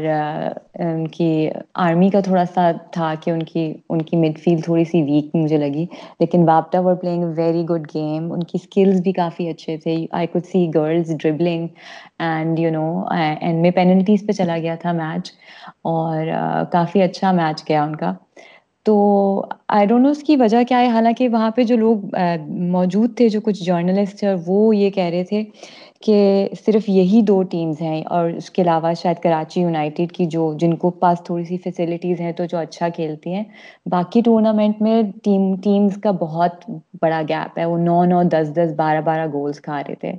ان 0.80 1.06
کی 1.08 1.48
آرمی 1.84 2.08
کا 2.10 2.20
تھوڑا 2.20 2.44
سا 2.54 2.70
تھا 2.92 3.12
کہ 3.22 3.30
ان 3.30 3.42
کی 3.42 3.72
ان 3.88 4.02
کی 4.02 4.16
مڈ 4.16 4.38
فیلڈ 4.40 4.64
تھوڑی 4.64 4.84
سی 4.84 5.02
ویک 5.02 5.34
مجھے 5.34 5.56
لگی، 5.58 5.84
لیکن 6.20 6.48
واپٹا 6.48 6.80
were 6.80 6.94
playing 7.00 7.24
very 7.36 7.64
good 7.70 7.86
game 7.94 8.32
ان 8.32 8.42
کی 8.42 8.58
اسکلز 8.60 9.00
بھی 9.02 9.12
کافی 9.12 9.48
اچھے 9.48 9.76
تھے. 9.76 9.96
I 10.10 10.26
could 10.26 10.46
see 10.46 10.66
girls 10.74 11.12
dribbling 11.22 11.66
and 12.18 12.58
you 12.58 12.70
know 12.70 12.86
and 13.10 13.60
میں 13.62 13.70
پینلٹیز 13.70 14.26
پہ 14.26 14.32
چلا 14.32 14.58
گیا 14.58 14.74
تھا 14.82 14.92
میچ 14.92 15.32
اور 15.92 16.26
کافی 16.72 17.02
اچھا 17.02 17.32
میچ 17.32 17.68
گیا 17.68 17.82
ان 17.84 17.96
کا. 17.96 18.12
تو 18.86 18.94
آئی 19.68 19.86
ڈونٹ 19.86 20.02
نو 20.02 20.10
اس 20.10 20.22
کی 20.22 20.36
وجہ 20.36 20.62
کیا 20.68 20.78
ہے. 20.80 20.86
حالانکہ 20.88 21.28
وہاں 21.28 21.50
پہ 21.56 21.62
جو 21.64 21.76
لوگ 21.76 22.16
موجود 22.72 23.16
تھے، 23.16 23.28
جو 23.28 23.40
کچھ 23.40 23.62
جرنلسٹ 23.64 24.18
تھے، 24.18 24.28
اور 24.28 24.36
وہ 24.46 24.76
یہ 24.76 24.90
کہہ 24.90 25.10
رہے 25.10 25.24
تھے 25.24 25.42
کہ 26.02 26.48
صرف 26.66 26.88
یہی 26.88 27.20
دو 27.22 27.42
ٹیمز 27.42 27.80
ہیں 27.82 28.02
اور 28.04 28.30
اس 28.30 28.50
کے 28.50 28.62
علاوہ 28.62 28.92
شاید 29.02 29.16
کراچی 29.22 29.60
یونائٹیڈ 29.60 30.12
کی 30.12 30.26
جو 30.26 30.52
جن 30.58 30.74
کو 30.74 30.90
پاس 30.90 31.18
تھوڑی 31.24 31.44
سی 31.44 31.56
فیسلٹیز 31.56 32.20
ہیں 32.20 32.32
تو 32.32 32.44
جو 32.44 32.58
اچھا 32.58 32.88
کھیلتی 32.88 33.34
ہیں، 33.34 33.42
باقی 33.86 34.20
ٹورنامنٹ 34.20 34.80
میں 34.82 35.02
ٹیم 35.24 35.54
ٹیمز 35.56 35.96
کا 35.96 36.10
بہت 36.10 36.70
بڑا 37.02 37.20
گیپ 37.28 37.58
ہے۔ 37.58 37.64
وہ 37.64 37.78
نو 37.78 38.04
نو، 38.04 38.22
دس 38.22 38.52
دس، 38.56 38.72
بارہ 38.76 39.00
بارہ 39.00 39.26
گولس 39.32 39.60
کھا 39.60 39.80
رہے 39.80 39.94
تھے۔ 39.94 40.12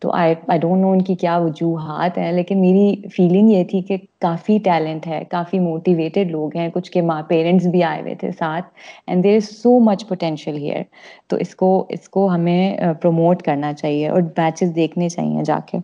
تو 0.00 0.10
آئی 0.10 0.34
آئی 0.48 0.58
ڈونٹ 0.58 0.80
نو 0.80 0.90
ان 0.90 1.02
کی 1.02 1.14
کیا 1.14 1.36
وجوہات 1.36 2.18
ہیں، 2.18 2.32
لیکن 2.32 2.60
میری 2.60 2.94
فیلنگ 3.16 3.50
یہ 3.50 3.64
تھی 3.64 3.80
کہ 3.80 3.96
کافی 4.20 4.58
ٹیلنٹ 4.64 5.06
ہے، 5.06 5.22
کافی 5.30 5.58
موٹیویٹیڈ 5.58 6.30
لوگ 6.30 6.56
ہیں۔ 6.56 6.68
کچھ 6.74 6.90
کے 6.90 7.00
ماں 7.00 7.22
پیرنٹس 7.28 7.66
بھی 7.66 7.82
آئے 7.82 8.00
ہوئے 8.02 8.14
تھے 8.14 8.30
ساتھ 8.38 8.66
and 9.06 9.24
there 9.24 9.36
is 9.36 9.48
so 9.62 9.78
much 9.80 10.06
potential 10.08 10.56
here 10.56 10.82
تو 11.28 11.36
اس 11.36 11.54
کو 11.54 11.86
اس 11.88 12.08
کو 12.08 12.28
ہمیں 12.30 12.76
uh, 12.78 12.92
پروموٹ 13.00 13.42
کرنا 13.42 13.72
چاہیے 13.72 14.08
اور 14.08 14.22
میچز 14.36 14.74
دیکھنے 14.76 15.08
چاہیے۔ 15.08 15.23
چاہیے 15.24 15.44
جا 15.44 15.58
کے۔ 15.66 15.78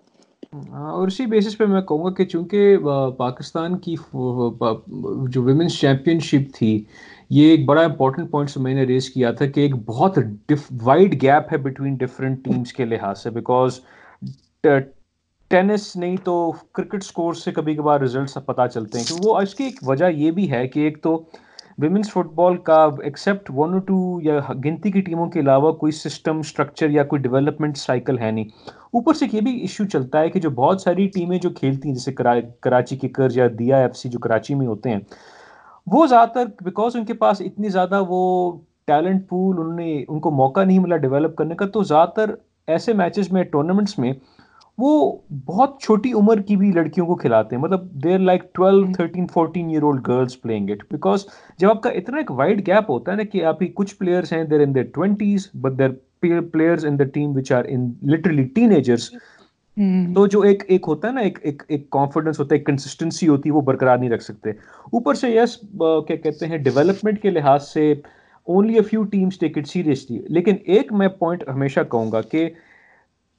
ہاں، 0.53 0.93
اور 0.93 1.07
اسی 1.07 1.27
بیسس 1.27 1.59
پہ 1.59 1.65
میں 1.65 1.81
کہوں 1.81 2.05
گا 2.05 2.11
کہ 2.11 2.25
چونکہ 2.25 2.77
پاکستان 3.19 3.79
کی 3.79 3.95
جو 5.29 5.43
ویمنس 5.43 5.81
چیمپئن 5.81 6.21
شپ 6.21 6.55
تھی، 6.55 6.85
یہ 7.31 7.51
ایک 7.51 7.67
بڑا 7.67 7.83
امپورٹنٹ 7.83 8.31
پوائنٹس 8.31 8.57
میں 8.57 8.75
نے 8.75 8.83
ریز 8.83 9.11
کیا 9.11 9.31
تھا 9.33 9.47
کہ 9.47 9.61
ایک 9.61 9.75
بہت 9.87 10.19
وائڈ 10.83 11.23
گیپ 11.23 11.53
ہے 11.53 11.59
بٹوین 11.59 11.95
ڈفرینٹ 11.95 12.45
ٹیمس 12.45 12.73
کے 12.73 12.85
لحاظ 12.85 13.23
سے 13.23 13.31
بیکاز 13.31 13.81
ٹینس 15.51 15.97
نہیں 15.97 16.17
تو 16.25 16.35
کرکٹ 16.73 17.05
سکور 17.05 17.35
سے 17.35 17.53
کبھی 17.53 17.75
کبھار 17.75 18.01
ریزلٹس 18.01 18.37
پتہ 18.47 18.67
چلتے 18.75 18.99
ہیں۔ 18.99 19.05
کہ 19.05 19.15
وہ 19.25 19.39
اس 19.41 19.55
کی 19.55 19.65
ایک 19.65 19.79
وجہ 19.83 20.05
یہ 20.05 20.31
بھی 20.31 20.51
ہے 20.51 20.69
کہ 20.69 20.81
ایک 20.81 21.03
تو 21.03 21.23
ویمنس 21.81 22.11
فٹ 22.13 22.33
بال 22.35 22.57
کا 22.57 22.83
ایکسیپٹ 23.03 23.51
ون 23.55 23.73
اور 23.73 23.81
ٹو 23.81 23.99
یا 24.23 24.39
گنتی 24.65 24.91
کی 24.91 25.01
ٹیموں 25.01 25.27
کے 25.31 25.41
علاوہ 25.41 25.73
کوئی 25.73 25.93
سسٹم 25.93 26.39
اسٹرکچر 26.39 26.91
یا 26.91 27.05
کوئی 27.05 27.23
ڈیولپمنٹ 27.23 27.77
سائیکل 27.77 28.19
ہے 28.19 28.31
نہیں 28.31 28.45
اوپر 28.93 29.15
سے 29.15 29.27
یہ 29.33 29.41
بھی 29.41 29.53
ایشو 29.61 29.85
چلتا 29.85 30.21
ہے 30.21 30.31
کہ 30.31 30.41
جو 30.41 30.51
بہت 30.51 30.81
ساری 30.81 31.07
ٹیمیں 31.07 31.39
جو 31.39 31.51
کھیلتی 31.51 31.89
ہیں 31.89 31.95
جیسے 31.95 32.13
کراچی 32.13 32.97
ککرز 32.99 33.37
یا 33.39 33.47
دیا 33.59 33.77
ایف 33.77 33.97
سی 33.97 34.09
جو 34.09 34.19
کراچی 34.19 34.55
میں 34.55 34.67
ہوتے 34.67 34.91
ہیں 34.91 34.99
وہ 35.87 36.07
زیادہ 36.07 36.29
تر 36.35 36.47
بیکاز 36.65 36.97
ان 36.97 37.05
کے 37.05 37.15
پاس 37.15 37.41
اتنی 37.41 37.69
زیادہ 37.69 38.03
وہ 38.09 38.21
ٹیلنٹ 38.87 39.29
پول 39.29 39.59
انہوں 39.59 39.77
نے 39.77 40.05
ان 40.09 40.21
کو 40.21 40.31
موقع 40.31 40.65
نہیں 40.65 40.79
ملا 40.79 40.97
ڈیولپ 40.97 41.37
کرنے 41.37 41.55
کا 41.55 41.67
تو 41.67 41.83
زیادہ 41.83 42.11
تر 42.11 42.35
ایسے 42.69 42.93
میچز 42.93 43.33
میں 43.33 43.43
ٹورنامنٹس 43.45 43.99
میں 43.99 44.13
وہ 44.81 44.91
بہت 45.47 45.81
چھوٹی 45.83 46.13
عمر 46.13 46.41
کی 46.41 46.57
بھی 46.57 46.71
لڑکیوں 46.73 47.07
کو 47.07 47.15
کھلاتے 47.17 47.57
ہیں۔ 47.57 47.63
مطلب 47.63 47.91
there 48.05 48.19
like 48.19 48.43
twelve 48.55 48.85
thirteen 48.97 49.27
fourteen 49.27 49.69
year 49.71 49.83
old 49.83 50.07
girls 50.09 50.41
playing 50.43 50.71
it 50.71 50.83
because 50.91 51.25
جب 51.59 51.69
آپ 51.71 51.83
کا 51.83 51.91
اتنا 51.91 52.17
ایک 52.19 52.31
وائڈ 52.31 52.67
گیپ 52.67 52.91
ہوتا 52.91 53.13
ہے 53.13 53.17
نا 53.17 53.23
کہ 53.23 53.45
آپ 53.45 53.59
کی 53.59 53.69
کچھ 53.75 53.95
پلیئرس 53.97 54.33
ہیں 54.33 54.43
there 54.45 54.61
in 54.61 54.75
their 54.75 54.85
twenties 54.95 55.49
but 55.55 55.79
their 55.79 55.91
players 56.53 56.87
in 56.87 56.99
the 56.99 57.05
team 57.15 57.37
which 57.37 57.53
are 57.53 57.65
in 57.69 57.91
literally 58.05 58.45
teenagers 58.73 59.11
تو 60.15 60.27
جو 60.27 60.41
ایک 60.41 60.63
ایک 60.69 60.85
ہوتا 60.89 61.09
ہے 61.09 61.13
نا 61.13 61.21
ایک 61.21 61.39
ایک 61.43 61.63
ایک 61.69 61.89
کانفیڈنس 61.91 62.41
ہوتا 62.41 62.55
ہے 62.55 62.59
ایک 62.59 62.67
کنسسٹنسی 62.67 63.29
ہوتی 63.29 63.49
ہے 63.49 63.55
وہ 63.55 63.61
برقرار 63.61 63.99
نہیں 63.99 64.11
رکھ 64.11 64.23
سکتے۔ 64.23 64.51
اوپر 64.51 65.15
سے 65.15 65.31
یس 65.31 65.57
کیا 66.07 66.17
کہتے 66.17 66.47
ہیں 66.47 66.59
ڈیولپمنٹ 66.59 67.21
کے 67.23 67.31
لحاظ 67.31 67.69
سے 67.69 67.93
only 68.47 68.75
a 68.75 68.83
few 68.83 69.03
teams 69.05 69.39
take 69.39 69.59
it 69.59 69.69
seriously 69.69 70.19
لیکن 70.29 70.57
ایک 70.67 70.93
میں 70.93 71.09
پوائنٹ 71.09 71.49
ہمیشہ 71.49 71.81
کہوں 71.91 72.13
گا 72.13 72.21
کہ 72.23 72.49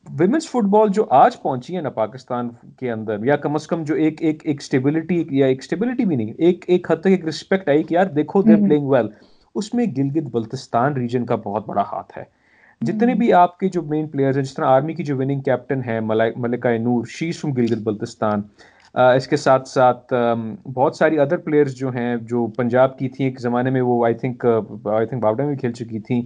ویمنس 0.06 0.50
فٹ 0.50 0.66
بال 0.70 0.90
جو 0.90 1.06
آج 1.10 1.42
پہنچی 1.42 1.76
ہے 1.76 1.82
نا 1.82 1.90
پاکستان 1.90 2.50
کے 2.80 2.92
اندر 2.92 3.24
یا 3.24 3.36
کم 3.36 3.56
از 3.56 3.68
کم 3.68 3.84
جو 3.84 3.96
ایک 3.96 4.22
ایک 4.22 4.42
ایک 4.46 4.62
اسٹیبلٹی 4.62 5.24
یا 5.30 5.46
ایک 5.46 5.60
اسٹیبلٹی 5.60 6.06
بھی 6.06 6.16
نہیں 6.16 6.34
ایک 6.38 6.66
ایک 6.68 6.92
حد 6.92 7.02
تک 7.02 7.08
ایک 7.08 7.26
رسپیکٹ 7.26 7.70
آئی 7.70 7.84
کہ 7.84 7.94
یار 7.94 8.06
دیکھو 8.16 8.42
دے 8.42 8.56
پلینگ 8.56 8.88
ویل 8.88 9.08
اس 9.56 9.74
میں 9.74 9.86
گلگت 9.98 10.28
بلتستان 10.32 10.94
ریجن 10.94 11.26
کا 11.26 11.36
بہت 11.36 11.68
بڑا 11.68 11.84
ہاتھ 11.92 12.18
ہے۔ 12.18 12.24
جتنے 12.82 13.14
بھی 13.16 13.32
آپ 13.34 13.58
کے 13.60 13.70
جو 13.70 13.82
مین 13.82 14.08
پلیئرز 14.08 14.38
ہیں 14.38 14.44
جس 14.44 14.54
طرح 14.54 14.66
آرمی 14.66 14.94
کی 14.94 15.04
جو 15.04 15.18
وننگ 15.18 15.42
کیپٹن 15.42 15.82
ہے 15.86 16.00
ملکہ 16.00 16.78
نور 16.78 17.06
شیز 17.10 17.40
فرام 17.42 17.54
گلگت 17.56 17.82
بلتستان۔ 17.84 18.42
اس 19.16 19.28
کے 19.28 19.38
ساتھ 19.38 19.68
ساتھ 19.70 20.14
بہت 20.74 20.96
ساری 20.96 21.20
ادر 21.20 21.38
پلیئرز 21.38 21.76
جو 21.76 21.90
ہیں 21.90 22.16
جو 22.30 22.46
پنجاب 22.58 22.98
کی 23.00 23.10
تھیں 23.10 23.26
ایک 23.26 23.40
زمانے 23.42 23.70
میں 23.70 23.82
وہ 23.82 24.04
آئی 24.06 24.14
تھنک 24.14 24.46
آئی 24.46 25.06
تھنک 25.08 25.22
باوڈا 25.24 25.46
میں 25.46 25.56
کھیل 25.56 25.72
چکی 25.74 26.00
تھیں۔ 26.00 26.22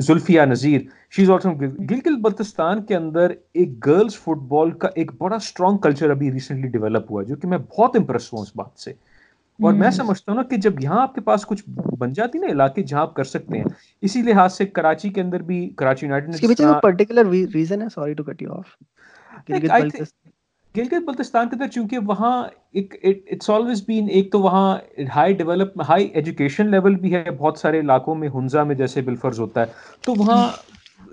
زلفیہ 0.00 0.42
نذیر 0.42 0.80
شیز 1.10 1.30
آلسو 1.30 1.50
گلگل 1.52 2.16
بلتستان 2.22 2.82
کے 2.84 2.96
اندر 2.96 3.30
ایک 3.52 3.86
گرلز 3.86 4.14
فٹ 4.16 4.42
بال 4.48 4.70
کا 4.78 4.88
ایک 4.94 5.10
بڑا 5.18 5.36
اسٹرانگ 5.36 5.78
کلچر 5.78 6.10
ابھی 6.10 6.32
ریسنٹلی 6.32 6.68
ڈیولپ 6.68 7.10
ہوا 7.10 7.22
جو 7.22 7.36
کہ 7.36 7.48
میں 7.48 7.58
بہت 7.68 7.96
امپریس 7.96 8.32
ہوں 8.32 8.42
اس 8.42 8.50
بات 8.54 8.78
سے۔ 8.78 8.92
اور 9.60 9.72
میں 9.74 9.90
سمجھتا 9.90 10.32
ہوں 10.32 10.36
نا 10.36 10.42
کہ 10.42 10.56
جب 10.56 10.80
یہاں 10.80 11.00
آپ 11.02 11.14
کے 11.14 11.20
پاس 11.20 11.44
کچھ 11.46 11.62
بن 11.98 12.12
جاتی 12.12 12.38
نا 12.38 12.46
علاقے 12.46 12.82
جہاں 12.82 13.00
آپ 13.00 13.14
کر 13.14 13.24
سکتے 13.24 13.58
ہیں 13.58 13.64
اسی 14.02 14.22
لحاظ 14.22 14.52
سے 14.54 14.66
کراچی 14.68 15.08
کے 15.08 15.20
اندر 15.20 15.42
بھی 15.42 15.68
کراچی 15.76 16.06
یونائٹڈ 16.06 16.46
پرٹیکولر 16.82 17.26
ریزن 17.54 17.82
ہے؟ 17.82 17.88
Sorry 17.88 18.14
to 18.14 18.24
cut 18.24 18.42
you 18.42 18.52
off 18.52 18.76
Gilgit 20.74 21.04
Baltistan 21.06 21.48
کے 21.48 21.54
اندر 21.54 21.68
چونکہ 21.68 21.98
وہاں 22.06 22.42
ایک 22.72 22.94
اٹس 23.02 23.50
آلویز 23.50 23.82
بین 23.86 24.08
ایک 24.10 24.30
تو 24.32 24.40
وہاں 24.40 24.76
high 25.14 25.32
develop 25.34 25.80
high 25.88 26.06
education 26.14 26.70
level 26.70 26.94
بھی 26.96 27.14
ہے، 27.14 27.30
بہت 27.30 27.58
سارے 27.58 27.80
علاقوں 27.80 28.14
میں 28.14 28.28
ہنزا 28.34 28.62
میں 28.64 28.74
جیسے 28.74 29.00
بالفرض 29.02 29.40
ہوتا 29.40 29.60
ہے۔ 29.60 29.66
تو 30.04 30.14
وہاں 30.14 30.46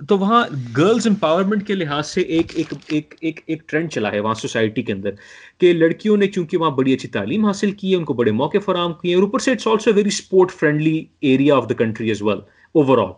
تو 0.10 0.18
وہاں 0.18 0.44
گرلز 0.78 1.08
امپاورمنٹ 1.08 1.66
کے 1.68 1.76
لحاظ 1.76 2.08
سے 2.08 2.22
ایک 2.22 2.52
ایک 2.56 2.74
ایک 2.88 3.14
ایک 3.20 3.40
ایک 3.46 3.68
ٹرینڈ 3.70 3.92
چلا 3.92 4.12
ہے 4.12 4.20
وہاں 4.20 4.34
سوسائٹی 4.34 4.82
کے 4.84 4.94
اندر 4.94 5.12
کہ 5.60 5.72
لڑکیوں 5.74 6.18
نے 6.18 6.28
چونکہ 6.28 6.58
وہاں 6.58 6.72
بڑی 6.72 6.94
اچھی 6.94 7.10
تعلیم 7.10 7.46
حاصل 7.46 7.72
کی 7.72 7.92
ہے، 7.92 7.96
ان 7.96 8.06
کو 8.06 8.14
بڑے 8.14 8.32
موقع 8.32 8.58
فراہم 8.66 8.94
کیے 8.94 9.16
اور 9.16 9.24
اوپر 9.24 9.40
سے 9.40 9.52
it's 9.52 9.68
also 9.68 9.94
very 9.96 10.08
sport 10.08 10.52
friendly 10.52 11.04
area 11.22 11.56
of 11.56 11.70
the 11.70 11.76
country 11.78 12.08
as 12.08 12.22
well 12.22 12.40
overall 12.98 13.12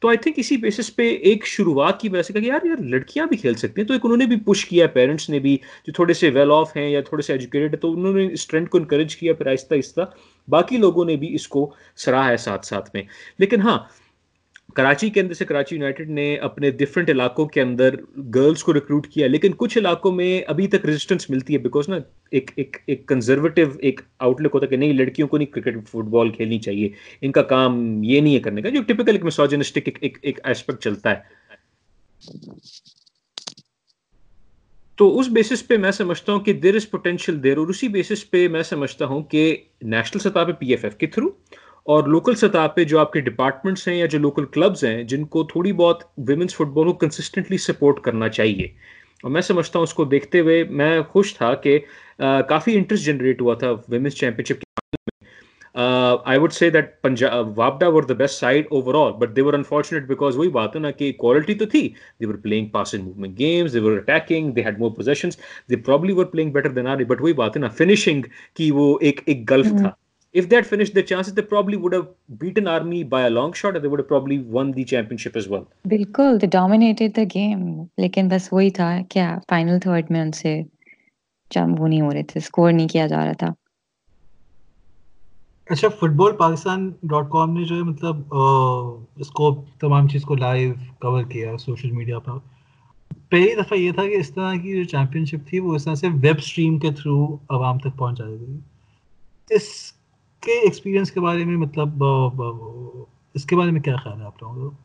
تو 0.00 0.08
آئی 0.08 0.18
تھنک 0.18 0.34
اسی 0.36 0.56
بیسس 0.56 0.96
پہ 0.96 1.10
ایک 1.10 1.46
شروعات 1.46 2.00
کی 2.00 2.08
وجہ 2.08 2.22
سے 2.22 2.32
کہا 2.32 2.40
کہ 2.40 2.46
یار 2.46 2.66
یار 2.66 2.82
لڑکیاں 2.84 3.26
بھی 3.26 3.36
کھیل 3.36 3.54
سکتی 3.54 3.80
ہیں۔ 3.80 3.88
تو 3.88 3.94
ایک 3.94 4.04
انہوں 4.04 4.18
نے 4.18 4.26
بھی 4.26 4.36
پش 4.36 4.64
کیا 4.64 4.86
پیرنٹس 4.86 5.30
نے 5.30 5.38
بھی، 5.38 5.58
جو 5.86 5.92
تھوڑے 5.92 6.14
سے 6.14 6.30
ویل 6.30 6.50
آف 6.50 6.76
ہیں 6.76 6.90
یا 6.90 7.00
تھوڑے 7.00 7.22
سے 7.22 7.32
ایجوکیٹڈ 7.32 7.74
ہیں، 7.74 7.80
تو 7.80 7.92
انہوں 7.92 8.12
نے 8.12 8.28
اس 8.32 8.46
ٹرینڈ 8.46 8.68
کو 8.68 8.78
انکریج 8.78 9.16
کیا 9.16 9.34
پھر 9.34 9.46
آہستہ 9.46 9.74
آہستہ۔ 9.74 10.00
باقی 10.48 10.76
لوگوں 10.76 11.04
نے 11.04 11.16
بھی 11.16 11.34
اس 11.34 11.48
کو 11.48 11.72
سراہا 11.96 12.28
ہے 12.28 12.36
ساتھ 12.36 12.66
ساتھ 12.66 12.90
میں۔ 12.94 13.02
لیکن 13.38 13.60
ہاں 13.60 13.78
کراچی 14.76 15.08
کے 15.10 15.20
اندر 15.20 15.34
سے 15.34 15.44
کراچی 15.44 15.74
یونائٹیڈ 15.74 16.10
نے 16.10 16.34
اپنے 16.36 16.70
ڈفرینٹ 16.70 17.10
علاقوں 17.10 17.46
کے 17.46 17.60
اندر 17.60 17.94
گرلس 18.34 18.62
کو 18.64 18.74
ریکروٹ 18.74 19.06
کیا، 19.06 19.26
لیکن 19.26 19.52
کچھ 19.56 19.76
علاقوں 19.78 20.12
میں 20.12 20.40
ابھی 20.46 20.66
تک 20.68 20.86
ریزسٹنس 20.86 21.30
ملتی 21.30 21.54
ہے 21.54 21.58
بیکاز 21.58 21.88
نا 21.88 21.96
ایک 22.32 22.50
ایک 22.56 22.76
ایک 22.86 23.06
کنزرویٹو 23.08 23.62
ایک 23.78 24.00
آؤٹ 24.18 24.40
لک 24.40 24.54
ہوتا 24.54 24.64
ہے 24.64 24.70
کہ 24.70 24.76
نہیں، 24.76 24.92
لڑکیوں 24.92 25.28
کو 25.28 25.38
نہیں 25.38 25.52
کرکٹ 25.52 25.88
فٹ 25.88 26.10
بال 26.10 26.30
کھیلنی 26.30 26.58
چاہیے، 26.58 26.88
ان 27.20 27.32
کا 27.32 27.42
کام 27.42 28.02
یہ 28.02 28.20
نہیں 28.20 28.34
ہے 28.34 28.40
کرنے 28.40 28.62
کا، 28.62 28.68
جو 28.68 28.82
ٹپکل 28.82 29.12
ایک 29.12 29.24
مسوجنسٹک 29.24 29.88
ایک 30.00 30.18
ایک 30.22 30.40
ایسپیکٹ 30.44 30.82
چلتا 30.82 31.10
ہے۔ 31.10 31.44
تو 34.98 35.18
اس 35.18 35.28
بیسس 35.28 35.66
پہ 35.68 35.76
میں 35.76 35.90
سمجھتا 35.90 36.32
ہوں 36.32 36.40
کہ 36.40 36.52
دیر 36.52 36.74
از 36.74 36.90
پوٹینشیل 36.90 37.42
دیر 37.42 37.56
اور 37.56 37.68
اسی 37.68 37.88
بیسس 37.88 38.30
پہ 38.30 38.46
میں 38.48 38.62
سمجھتا 38.62 39.06
ہوں 39.06 39.22
کہ 39.22 39.56
نیشنل 39.82 40.20
سطح 40.20 40.44
پہ 40.46 40.52
پی 40.52 40.70
ایف 40.70 40.84
ایف 40.84 40.96
کے 40.96 41.06
تھرو 41.06 41.28
اور 41.86 42.04
لوکل 42.04 42.34
سطح 42.34 42.66
پہ 42.66 42.84
جو 42.84 42.98
آپ 42.98 43.12
کے 43.12 43.20
ڈپارٹمنٹس 43.20 43.88
ہیں 43.88 43.96
یا 43.96 44.06
جو 44.06 44.18
لوکل 44.18 44.44
کلبز 44.44 44.84
ہیں 44.84 45.02
جن 45.02 45.24
کو 45.24 45.44
تھوڑی 45.44 45.72
بہت 45.72 46.02
ویمنس 46.28 46.54
فٹ 46.54 46.66
بال 46.66 46.86
کو 46.86 46.92
کنسسٹنٹلی 46.92 47.58
سپورٹ 47.58 48.00
کرنا 48.00 48.28
چاہیے۔ 48.28 48.64
اور 49.22 49.30
میں 49.30 49.40
سمجھتا 49.40 49.78
ہوں 49.78 49.84
اس 49.84 49.94
کو 49.94 50.04
دیکھتے 50.04 50.40
ہوئے 50.40 50.64
میں 50.70 51.00
خوش 51.02 51.34
تھا 51.34 51.54
کہ 51.54 51.78
کافی 52.48 52.74
انٹرسٹ 52.74 53.04
جنریٹ 53.04 53.42
ہوا 53.42 53.54
تھا 53.54 53.70
ویمنس 53.88 54.14
چیمپئن 54.14 54.44
شپ 54.44 54.60
کے 54.60 54.64
I 56.24 56.38
would 56.38 56.52
say 56.52 56.70
that 56.70 56.90
Punjab 57.02 57.58
وابڈا 57.58 57.88
were 57.88 58.02
the 58.02 58.14
best 58.14 58.40
side 58.40 58.66
overall 58.94 59.12
but 59.12 59.36
they 59.36 59.42
were 59.42 59.54
unfortunate 59.54 60.06
because 60.06 60.36
وہی 60.36 60.48
بات 60.48 60.76
ہے 60.76 60.80
نا 60.80 60.90
کہ 60.90 61.12
کوالٹی 61.12 61.54
تو 61.54 61.64
تھی۔ 61.64 61.88
They 62.20 62.26
were 62.26 62.34
playing 62.34 62.66
pass 62.66 62.94
in 62.94 63.00
movement 63.00 63.38
games 63.38 63.74
they 63.74 63.80
were 63.80 63.96
attacking 63.96 64.50
they 64.52 64.62
had 64.62 64.78
more 64.78 64.90
positions 64.90 65.36
they 65.70 65.76
probably 65.76 66.12
were 66.12 66.24
playing 66.24 66.52
better 66.52 66.70
than 66.70 66.86
are 66.86 67.04
but 67.08 67.20
وہی 67.20 67.32
بات 67.32 67.56
ہے 67.56 67.60
نا 67.60 67.68
فنشنگ 67.68 68.22
کی 68.54 68.70
وہ 68.70 68.98
ایک 69.00 69.20
ایک 69.26 69.50
گلف 69.50 69.66
تھا۔ 69.66 69.90
If 70.34 70.48
they 70.48 70.56
had 70.56 70.66
finished 70.66 70.94
their 70.94 71.06
chances, 71.10 71.34
they 71.34 71.44
probably 71.52 71.76
would 71.82 71.94
have 71.94 72.06
beaten 72.40 72.66
Army 72.66 73.02
by 73.14 73.20
a 73.26 73.30
long 73.30 73.52
shot, 73.60 73.76
and 73.76 73.84
they 73.84 73.90
would 73.92 74.00
have 74.02 74.08
probably 74.08 74.38
won 74.56 74.72
the 74.78 74.84
championship 74.92 75.36
as 75.36 75.48
well. 75.52 75.64
بالکل 75.84 76.36
they 76.42 76.50
dominated 76.56 77.14
the 77.18 77.26
game. 77.36 77.84
لیکن 77.98 78.28
بس 78.28 78.52
وہی 78.52 78.70
تھا 78.70 78.90
کیا 79.08 79.38
final 79.48 79.78
third 79.82 80.10
میں 80.10 80.20
ان 80.20 80.32
سے 80.32 80.60
وہ 81.78 81.88
نہیں 81.88 82.00
ہو 82.00 82.12
رہے 82.12 82.22
تھے 82.22 82.38
اسکور 82.38 82.72
نہیں 82.72 82.88
کیا 82.88 83.06
جا 83.06 83.24
رہا 83.24 83.32
تھا۔ 83.32 83.52
اچھا 85.70 85.88
فٹ 85.88 86.16
بال 86.16 86.36
پاکستان 86.36 86.90
ڈاٹ 87.02 87.30
کام 87.30 87.52
نے 87.58 87.64
جو 87.64 87.76
ہے 87.76 87.82
مطلب 87.82 88.34
اس 89.16 89.30
کو 89.30 89.64
تمام 89.80 90.08
چیز 90.08 90.22
کو 90.22 90.34
لائیو 90.34 90.74
کور 91.00 91.24
کیا 91.24 91.56
سوشل 91.58 91.90
میڈیا 91.90 92.18
پر۔ 92.18 92.38
پہلی 93.28 93.54
دفعہ 93.54 93.78
یہ 93.78 93.92
تھا 93.92 94.02
کہ 94.02 94.16
اس 94.16 94.30
طرح 94.34 94.54
کی 94.54 94.76
جو 94.76 94.84
چیمپئن 94.84 95.24
شپ 95.24 95.48
تھی 95.48 95.58
وہ 95.58 95.74
اس 95.74 95.84
طرح 95.84 95.94
سے 95.94 96.08
ویب 96.08 96.36
اسٹریم 96.38 96.78
کے 96.78 96.90
تھرو 96.90 97.36
عوام 97.48 97.78
تک 97.78 97.96
پہنچائی 97.98 98.36
گئی 98.40 98.58
اس 99.50 99.92
کے 100.46 100.58
ایکسپیرینس 100.60 101.12
کے 101.12 101.20
بارے 101.20 101.44
میں 101.44 101.56
مطلب 101.56 102.04
اس 103.34 103.44
کے 103.44 103.56
بارے 103.56 103.70
میں 103.70 103.80
کیا 103.80 103.96
خیال 103.96 104.20
ہے 104.20 104.26
آپ 104.26 104.42
لوگوں 104.42 104.70
کا؟ 104.70 104.76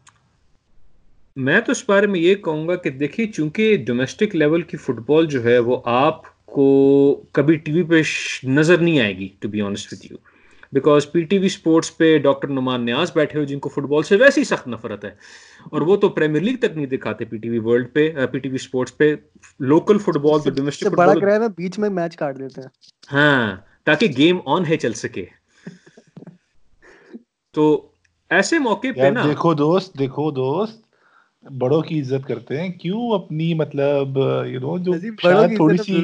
میں 1.37 1.59
تو 1.61 1.71
اس 1.71 1.83
بارے 1.89 2.07
میں 2.07 2.19
یہ 2.19 2.35
کہوں 2.35 2.67
گا 2.67 2.75
کہ 2.75 2.89
دیکھیے 2.89 3.25
چونکہ 3.27 3.75
ڈومیسٹک 3.87 4.35
لیول 4.35 4.61
کی 4.61 4.77
فٹ 4.77 4.99
بال 5.05 5.25
جو 5.25 5.43
ہے 5.43 5.57
وہ 5.59 5.77
آپ 5.85 6.21
کو 6.45 6.65
کبھی 7.31 7.55
ٹی 7.55 7.71
وی 7.71 7.83
پہ 7.83 8.01
نظر 8.49 8.77
نہیں 8.77 8.99
آئے 8.99 9.17
گی 9.17 9.27
to 9.39 9.49
be 9.49 9.61
honest 9.61 9.93
with 9.93 10.05
you 10.11 10.17
because 10.73 11.11
P 11.11 11.21
T 11.21 11.37
V 11.37 11.45
sports 11.45 11.97
پہ 11.97 12.17
ڈاکٹر 12.17 12.47
نعمان 12.47 12.85
نیاز 12.85 13.11
بیٹھے 13.15 13.37
ہوئے 13.39 13.47
جن 13.47 13.59
کو 13.59 13.69
فٹ 13.69 13.87
بال 13.89 14.03
سے 14.03 14.15
ویسی 14.15 14.43
سخت 14.43 14.67
نفرت 14.67 15.05
ہے 15.05 15.09
اور 15.71 15.81
وہ 15.81 15.95
تو 15.97 16.09
پریمیئر 16.09 16.43
لیگ 16.43 16.57
تک 16.57 16.75
نہیں 16.75 16.85
دکھاتے 16.85 17.25
پی 17.25 17.37
ٹی 17.37 17.49
وی 17.49 17.59
ورلڈ 17.59 17.93
پہ 17.93 18.25
پی 18.31 18.39
ٹی 18.39 18.49
وی 18.49 18.55
اسپورٹس 18.55 18.97
پہ 18.97 19.13
لوکل 19.63 19.97
فٹ 19.97 20.17
بال 20.17 20.49
ڈومیسٹک 20.55 20.93
بڑا 20.95 21.13
کرایہ 21.13 21.47
بیچ 21.57 21.79
میں 21.79 21.89
میچ 21.89 22.15
کاٹ 22.17 22.39
دیتے 22.39 22.61
ہیں۔ 22.61 22.69
ہاں 23.13 23.55
تاکہ 23.85 24.07
گیم 24.17 24.37
آن 24.45 24.65
ہے 24.65 24.77
چل 24.77 24.93
سکے۔ 24.93 25.25
تو 27.53 27.63
ایسے 28.31 28.59
موقع 28.59 28.87
پہ 28.95 29.09
نا 29.09 29.23
دیکھو 29.23 29.53
دوست 29.53 29.97
دیکھو 29.99 30.29
دوست 30.31 30.79
بڑوں 31.43 31.81
کی 31.81 31.99
عزت 32.01 32.27
کرتے 32.27 32.61
ہیں۔ 32.61 32.69
کیوں 32.71 33.11
اپنی 33.11 33.53
مطلب 33.53 34.17
یو 34.45 34.59
نو 34.59 34.77
جو 34.77 34.93
تھوڑی 35.55 35.77
سی 35.77 35.95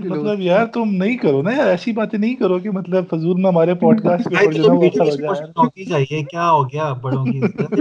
مطلب 0.00 0.40
یار 0.40 0.66
تم 0.66 0.90
نہیں 0.94 1.16
کرو 1.16 1.42
نا 1.42 1.50
یار 1.52 1.68
ایسی 1.68 1.92
باتیں 1.92 2.18
نہیں 2.18 2.34
کرو 2.34 2.58
کہ 2.58 2.70
مطلب 2.70 3.08
فضول 3.10 3.40
میں 3.40 3.50
ہمارے 3.50 3.74
پوڈ 3.74 4.02
کاسٹ 4.02 4.26
ہو 4.26 4.50
جائے۔ 4.52 5.84
چاہیے۔ 5.84 6.22
کیا 6.24 6.50
ہو 6.50 6.62
گیا 6.64 6.92
بڑوں 7.02 7.24
کی 7.26 7.38
عزت؟ 7.40 7.80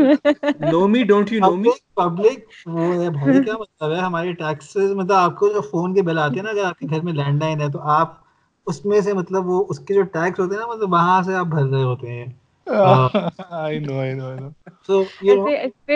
No 0.66 0.88
me 0.88 1.04
don't 1.04 1.32
you 1.32 1.40
know 1.40 1.56
me 1.56 1.70
public 1.96 2.40
وہ 2.68 2.94
ہے 2.96 3.10
بھائی 3.10 3.44
کیا 3.44 3.54
مطلب 3.58 3.92
ہے؟ 3.92 4.00
ہمارے 4.00 4.34
ٹیکسز 4.34 4.92
مطلب 4.92 5.16
آپ 5.18 5.36
کو 5.36 5.50
جو 5.50 5.62
فون 5.62 5.94
کے 5.94 6.02
بل 6.02 6.20
آتے 6.20 6.36
ہیں 6.36 6.44
نا 6.44 6.50
اگر 6.50 6.64
آپ 6.64 6.80
کے 6.80 6.88
گھر 6.90 7.02
میں 7.02 7.14
لینڈ 7.14 7.40
لائن 7.40 7.62
ہے 7.62 7.70
تو 7.70 7.80
آپ 7.92 8.20
اس 8.66 8.86
میں 8.86 9.02
سے 9.02 9.14
مطلب 9.14 9.48
وہ 9.48 9.66
اس 9.70 9.80
کے 9.80 9.94
جو 9.94 10.02
ٹیکس 10.02 10.40
ہوتے 10.40 10.56
ہیں 10.56 10.62
نا 10.62 10.68
مطلب 10.68 10.94
وہاں 10.94 11.22
سے 11.22 11.36
آپ 11.36 11.46
بھر 11.46 11.66
رہے 11.66 11.84
ہوتے 11.84 12.12
ہیں۔ 12.12 12.26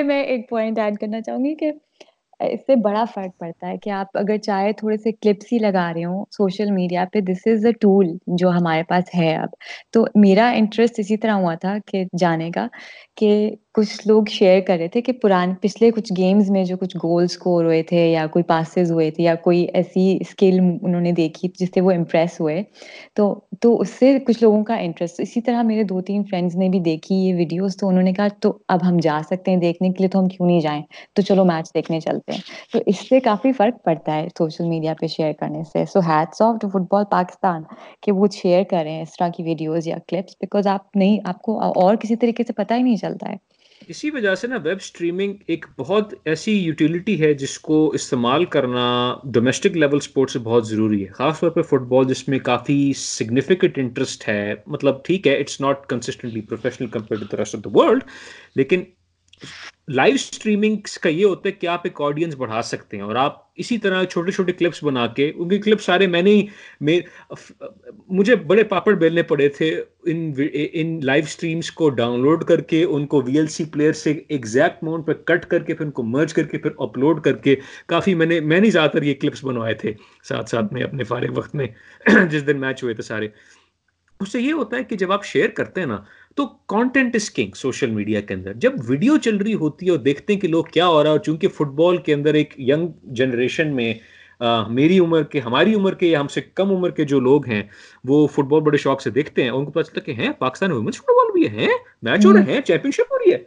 میں 0.04 0.24
ایک 0.24 0.50
پوائنٹ 0.50 0.80
ایڈ 0.80 0.96
کرنا 0.98 1.22
چاہوں 1.22 1.46
گی 1.46 1.56
کہ 1.56 1.72
اس 2.40 2.60
سے 2.68 2.76
بڑا 2.76 3.04
فرق 3.14 3.40
پڑتا 3.40 3.68
ہے 3.68 3.78
کہ 3.78 3.90
آپ 3.90 4.08
اگر 4.14 4.38
چاہے 4.38 4.74
تھوڑے 4.74 4.98
سے 4.98 5.12
کلپس 5.12 5.54
ہی 5.54 5.58
لگا 5.58 5.94
رہے 5.94 6.04
ہوں 6.06 6.26
سوشل 6.32 6.72
میڈیا 6.72 7.06
پہ 7.14 7.20
دس 7.20 7.48
از 7.48 7.66
اے 7.66 7.72
ٹول 7.72 8.08
جو 8.28 8.50
ہمارے 8.50 8.84
پاس 8.84 9.04
ہے 9.16 9.36
اب۔ 9.36 9.50
تو 9.92 10.06
میرا 10.16 10.50
انٹرسٹ 10.50 10.94
اسی 10.98 11.18
طرح 11.18 11.32
ہوا 11.32 11.56
تھا 11.56 11.76
کہ 11.88 12.04
جانے 12.20 12.52
کا۔ 12.52 12.68
کہ 13.18 13.50
کچھ 13.74 14.08
لوگ 14.08 14.24
شیئر 14.30 14.60
کر 14.68 14.78
رہے 14.78 14.88
تھے 14.88 15.02
کہ 15.02 15.12
پرانے 15.12 15.54
پچھلے 15.62 15.90
کچھ 15.92 16.12
گیمز 16.18 16.50
میں 16.50 16.64
جو 16.66 16.76
کچھ 16.78 16.96
گول 16.98 17.24
اسکور 17.24 17.66
ہوئے 17.66 17.82
تھے 17.84 18.06
یا 18.12 18.26
کوئی 18.28 18.44
پاسز 18.44 18.92
ہوئے 18.92 19.10
تھے 19.12 19.24
یا 19.24 19.34
کوئی 19.36 19.64
ایسی 19.74 20.18
اسکل 20.22 20.60
انہوں 20.60 21.02
نے 21.02 21.12
دیکھی 21.12 21.50
جس 21.60 21.70
سے 21.74 21.82
وہ 21.82 21.92
امپریس 21.92 22.40
ہوئے، 22.42 22.62
تو 23.16 23.34
تو 23.62 23.76
اس 23.82 23.90
سے 23.90 24.18
کچھ 24.28 24.44
لوگوں 24.44 24.64
کا 24.64 24.76
انٹرسٹ 24.76 25.20
اسی 25.20 25.42
طرح 25.42 25.62
میرے 25.62 25.84
دو 25.84 26.02
تین 26.02 26.24
فرینڈس 26.30 26.56
نے 26.56 26.70
بھی 26.70 26.80
دیکھی 26.80 27.16
یہ 27.16 27.36
ویڈیوز 27.36 27.78
تو 27.78 27.88
انہوں 27.88 28.04
نے 28.04 28.14
کہا 28.14 28.28
تو 28.40 28.58
اب 28.68 28.88
ہم 28.88 28.98
جا 29.02 29.20
سکتے 29.30 29.52
ہیں 29.52 29.58
دیکھنے 29.58 29.90
کے 29.90 30.04
لیے 30.04 30.10
تو 30.10 30.20
ہم 30.20 30.28
کیوں 30.28 30.48
نہیں 30.48 30.62
جائیں؟ 30.62 30.82
تو 31.14 31.22
چلو 31.22 31.46
میچ 31.46 31.74
دیکھنے 31.74 32.00
چلتے 32.00 32.32
ہیں. 32.32 32.42
تو 32.74 32.80
اس 32.86 33.08
سے 33.10 33.20
کافی 33.20 33.52
فرق 33.52 33.84
پڑتا 33.86 34.16
ہے 34.16 34.28
سوشل 34.38 34.68
میڈیا 34.70 34.94
پہ 35.02 35.08
شیئر 35.08 35.32
کرنے 35.40 35.64
سے. 35.64 35.86
So 35.86 36.00
hats 36.08 36.42
off 36.42 36.56
to 36.62 36.70
football 36.92 37.04
Pakistan 37.12 37.64
کہ 38.02 38.12
وہ 38.12 38.28
شیئر 38.34 38.64
کریں 38.70 39.02
اس 39.02 39.18
طرح 39.18 39.30
کی 39.36 39.44
ویڈیوز 39.44 39.88
یا 39.88 39.98
کلپس 40.08 40.36
بیکاز 40.42 40.68
آپ 40.68 40.96
نہیں، 40.96 41.18
آپ 41.26 41.42
کو 41.42 41.60
اور 41.62 41.96
کسی 41.96 42.16
طریقے 42.16 42.44
سے 42.44 42.54
پتہ 42.54 42.74
ہی 42.74 42.82
نہیں 42.82 42.96
چلتا 43.06 43.30
ہے۔ 43.30 43.44
اسی 43.88 44.10
وجہ 44.10 44.34
سے 44.36 44.48
نا 44.48 44.58
ویب 44.64 44.82
سٹریمنگ 44.82 45.34
ایک 45.48 45.66
بہت 45.78 46.14
ایسی 46.26 46.52
یوٹیلیٹی 46.52 47.20
ہے 47.22 47.34
جس 47.34 47.58
کو 47.60 47.90
استعمال 47.90 48.46
کرنا 48.46 48.86
ڈومیسٹک 49.34 49.78
لیول 49.78 50.00
سپورٹ 50.00 50.32
سے 50.32 50.40
بہت 50.40 50.68
ضروری 50.68 51.02
ہے۔ 51.02 51.12
خاص 51.12 51.40
طور 51.40 51.50
پہ 51.50 51.62
فٹ 51.62 51.82
بال 51.88 52.08
جس 52.08 52.28
میں 52.28 52.40
کافی 52.40 52.94
سگنیفیکنٹ 52.98 53.78
انٹرسٹ 53.78 54.28
ہے۔ 54.30 54.54
مطلب 54.68 55.04
ٹھیک 55.06 55.28
ہے 55.28 55.38
it's 55.40 55.62
not 55.62 55.86
consistently 55.88 56.42
professional 56.42 56.88
compare 56.88 57.20
to 57.20 57.26
the 57.32 57.38
rest 57.38 57.56
of 57.56 57.62
the 57.66 57.70
world 57.74 58.04
لیکن 58.56 58.84
لائیو 59.88 60.16
اسٹریمنگ 60.16 60.76
کا 61.02 61.10
یہ 61.10 61.26
ہوتا 61.26 61.48
ہے 61.50 61.52
کہ 61.54 61.68
آپ 61.68 61.82
ایک 61.84 62.02
آڈینس 62.02 62.36
بڑھا 62.36 62.62
سکتے 62.62 62.98
ہیں 62.98 63.04
اور 63.04 63.16
آپ 63.16 63.44
اسی 63.56 63.78
طرح 63.78 64.04
چھوٹے 64.04 64.32
چھوٹے 64.32 64.52
کلپس 64.52 64.84
بنا 64.84 65.06
کے، 65.08 65.32
ان 65.36 65.50
کے 65.50 65.58
کلپ 65.62 65.82
سارے 65.82 66.08
میں 66.08 66.22
نے 66.22 66.42
مجھے 68.10 68.36
بڑے 68.36 68.64
پاپڑ 68.64 68.94
بیلنے 68.94 69.24
پڑے 69.24 69.48
تھے 69.50 69.70
ان 70.04 70.34
ان 70.74 71.00
لائیو 71.04 71.24
اسٹریمس 71.28 71.72
کو 71.72 71.90
ڈاؤن 71.90 72.22
لوڈ 72.22 72.44
کر 72.44 72.62
کے، 72.62 72.84
ان 72.84 73.06
کو 73.08 73.22
وی 73.22 73.38
ایل 73.38 73.48
سی 73.48 73.66
پلیئر 73.74 73.94
سے 73.94 74.14
ایگزیکٹ 74.28 74.84
ماؤنٹ 74.84 75.06
پہ 75.08 75.14
کٹ 75.26 75.46
کر 75.46 75.64
کے، 75.64 75.74
پھر 75.74 75.86
ان 75.86 75.92
کو 75.92 76.04
مرج 76.04 76.34
کر 76.34 76.48
کے، 76.48 76.58
پھر 76.58 76.72
اپلوڈ 76.78 77.24
کر 77.24 77.36
کے 77.38 77.56
کافی 77.88 78.14
میں 78.16 78.26
نے 78.26 78.40
میں 78.40 78.60
نے 78.60 78.70
زیادہ 78.70 78.92
تر 78.92 79.04
یہ 79.04 79.14
کلپس 79.22 79.44
بنوائے 79.46 79.74
تھے 79.74 79.94
ساتھ 80.30 80.50
ساتھ 80.50 80.74
میں 80.74 80.84
اپنے 80.84 81.04
فارغ 81.04 81.38
وقت 81.38 81.56
میں، 81.56 81.68
جس 82.32 82.48
دن 82.48 82.60
میچ 82.60 82.84
ہوئے 82.84 82.94
تھے 82.94 83.04
سارے۔ 83.04 83.28
اس 84.20 84.32
سے 84.32 84.40
یہ 84.42 84.54
ہوتا 84.54 84.78
ہے 84.78 84.84
کہ 84.84 84.96
جب 84.96 85.12
آپ 85.12 85.26
شیئر 85.26 85.50
کرتے 85.50 85.82
ہیں 85.82 85.88
نا 85.88 85.98
تو 86.38 86.46
content 86.68 87.16
is 87.16 87.30
king 87.32 87.52
social 87.56 87.90
media 87.90 88.22
کے 88.22 88.34
اندر۔ 88.34 88.54
جب 88.54 88.74
ویڈیو 88.88 89.18
چل 89.18 89.38
رہی 89.38 89.54
ہوتی 89.54 89.86
ہے 89.86 89.92
اور 89.92 90.00
دیکھتے 90.00 90.34
ہیں 90.34 90.40
کہ 90.40 90.48
لوگ 90.48 90.64
کیا 90.64 90.88
ہو 90.88 91.04
رہا 91.04 91.14
ہے 91.14 91.20
چونکہ 91.26 91.48
فٹ 91.48 91.72
بال 91.76 91.98
کے 91.98 92.14
اندر 92.14 92.34
ایک 92.34 92.54
ینگ 92.60 92.88
جنریشن 93.14 93.76
میں 93.76 93.94
میری 94.70 95.00
عمر 95.00 95.24
کے 95.24 95.40
ہماری 95.40 95.74
عمر 95.74 95.94
کے 95.94 96.08
یا 96.08 96.20
ہم 96.20 96.28
سے 96.28 96.42
کم 96.56 96.72
عمر 96.72 96.90
کے 96.90 97.04
جو 97.06 97.20
لوگ 97.20 97.46
ہیں 97.48 97.62
وہ 98.04 98.26
فٹ 98.28 98.44
بال 98.44 98.62
بڑے 98.62 98.78
شوق 98.78 99.02
سے 99.02 99.10
دیکھتے 99.10 99.44
ہیں۔ 99.44 99.50
ان 99.50 99.66
کو 99.66 99.72
پتا 99.72 99.84
چلتا 99.84 100.02
کہ 100.02 100.12
ہیں 100.12 100.30
پاکستان 100.40 100.72
وومنس 100.72 100.98
فٹ 100.98 101.10
بال 101.10 101.32
بھی 101.32 101.48
ہے 101.50 101.68
میچ 102.04 102.26
ہو 102.26 102.34
رہے 102.34 102.54
ہیں 102.54 102.62
چیمپئن 102.62 102.92
شپ 102.92 103.12
ہو 103.12 103.18
رہی 103.18 103.32
ہے۔ 103.34 103.38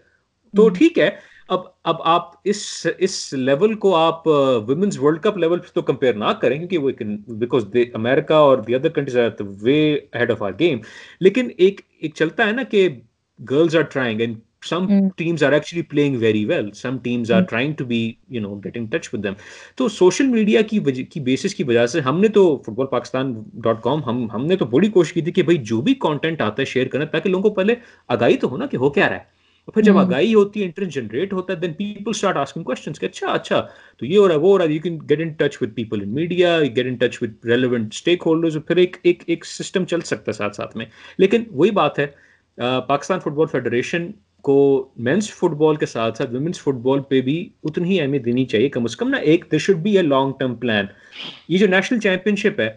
تو 0.54 0.68
ٹھیک 0.68 0.98
ہے 0.98 1.10
اب 1.48 1.60
اب 1.84 1.96
آپ 2.04 2.30
اس 2.44 2.86
اس 2.98 3.32
لیول 3.32 3.74
کو 3.74 3.94
آپ 3.96 4.26
ویمنس 4.68 4.98
ورلڈ 5.00 5.20
کپ 5.22 5.36
لیول 5.38 5.58
تو 5.74 5.82
کمپیئر 5.82 6.14
نہ 6.14 6.32
کریں 6.40 6.56
کیونکہ 6.58 6.78
وہ 6.78 6.90
بیکاز 7.34 7.64
امیرکا 7.94 8.36
اور 8.36 8.58
the 8.58 8.74
other 8.74 8.88
countries 8.88 9.18
are 9.18 9.42
way 9.62 9.98
ahead 10.14 10.30
of 10.30 10.42
our 10.42 10.52
game 10.60 10.78
لیکن 11.20 11.48
ایک 11.56 11.80
ایک 12.00 12.14
چلتا 12.14 12.46
ہے 12.46 12.52
نا 12.52 12.62
کہ 12.62 12.88
girls 13.40 13.76
are 13.76 13.82
trying 13.82 14.20
and 14.20 14.36
some 14.66 14.86
teams 15.16 15.44
are 15.44 15.52
actually 15.52 15.82
playing 15.82 16.16
very 16.16 16.44
well 16.44 16.70
some 16.72 16.98
teams 16.98 17.32
are 17.32 17.42
trying 17.42 17.72
to 17.72 17.84
be 17.84 18.12
you 18.28 18.40
know 18.40 18.54
get 18.54 18.76
in 18.76 18.86
touch 18.86 19.08
with 19.12 19.24
them 19.24 19.32
تو 19.76 19.88
social 19.88 20.26
media 20.26 20.62
کی 20.62 20.78
کی 21.10 21.20
بیسس 21.20 21.54
کی 21.54 21.64
وجہ 21.64 21.86
سے 21.86 22.00
ہم 22.00 22.20
نے 22.20 22.28
تو 22.28 22.62
فٹ 22.66 22.70
بال 22.70 22.86
پاکستان 22.86 23.32
ڈاٹ 23.54 23.82
کام 23.82 24.04
ہم 24.04 24.30
ہم 24.30 24.46
نے 24.46 24.56
تو 24.56 24.66
بڑی 24.66 24.88
کوشش 24.88 25.12
کی 25.12 25.22
تھی 25.22 25.32
کہ 25.32 25.42
بھائی 25.42 25.58
جو 25.58 25.80
بھی 25.80 25.94
کانٹینٹ 25.94 26.40
آتا 26.40 26.62
ہے 26.62 26.66
شیئر 26.66 26.86
کرنا 26.86 27.04
تاکہ 27.04 27.30
لوگوں 27.30 27.50
کو 27.50 27.54
پہلے 27.54 27.74
آگاہی 28.08 28.36
تو 28.36 28.48
ہونا 28.48 28.66
کہ 28.66 28.76
ہو 28.76 28.90
کیا 28.90 29.08
رہا 29.08 29.16
ہے۔ 29.16 29.37
پھر 29.74 29.82
جب 29.82 29.98
آگاہی 29.98 30.34
ہوتی 30.34 30.60
ہے 30.60 30.64
انٹرسٹ 30.64 30.90
جنریٹ 30.90 31.32
ہوتا 31.32 31.52
ہے 31.52 31.58
then 31.58 31.72
people 31.72 32.10
start 32.10 32.36
asking 32.36 32.62
questions 32.62 33.00
کہ 33.00 33.06
اچھا 33.06 33.26
اچھا 33.28 33.66
تو 33.96 34.06
یہ 34.06 34.18
ہو 34.18 34.28
رہا 34.28 34.34
ہے 34.34 34.40
وہ 34.40 34.48
ہو 34.48 34.58
رہا 34.58 34.64
ہے 34.64 34.72
you 34.72 34.80
can 34.80 34.98
get 35.10 35.20
in 35.20 35.28
touch 35.28 35.62
with 35.62 35.70
people 35.70 36.02
in 36.02 36.14
media 36.14 36.58
get 36.76 36.86
in 36.86 36.96
touch 36.96 37.22
with 37.22 37.46
relevant 37.46 37.94
stakeholders 38.26 38.56
پھر 38.66 38.76
ایک 38.76 38.96
ایک 39.02 39.22
ایک 39.26 39.46
سسٹم 39.46 39.84
چل 39.84 40.00
سکتا 40.00 40.24
ہے 40.26 40.32
ساتھ 40.32 40.56
ساتھ 40.56 40.76
میں۔ 40.76 40.86
لیکن 41.18 41.44
وہی 41.50 41.70
بات 41.70 41.98
ہے 41.98 42.06
پاکستان 42.88 43.20
فٹ 43.20 43.32
بال 43.32 43.46
فیڈریشن 43.46 44.10
کو 44.42 44.56
مینس 44.96 45.30
فٹ 45.30 45.50
بال 45.50 45.76
کے 45.76 45.86
ساتھ 45.86 46.18
ساتھ 46.18 46.30
ویمنس 46.30 46.60
فٹ 46.60 46.74
بال 46.74 47.00
پہ 47.00 47.20
بھی 47.20 47.48
اتنی 47.64 47.90
ہی 47.90 48.00
اہمیت 48.00 48.24
دینی 48.24 48.44
چاہیے 48.44 48.68
کم 48.68 48.84
از 48.84 48.96
کم 48.96 49.08
نا 49.08 49.16
ایک 49.16 49.44
there 49.52 49.58
should 49.58 49.76
be 49.76 49.96
a 49.96 50.02
long 50.02 50.32
term 50.38 50.54
plan 50.54 50.86
یہ 51.48 51.58
جو 51.58 51.66
نیشنل 51.66 52.00
چیمپئن 52.00 52.36
شپ 52.36 52.60
ہے 52.60 52.70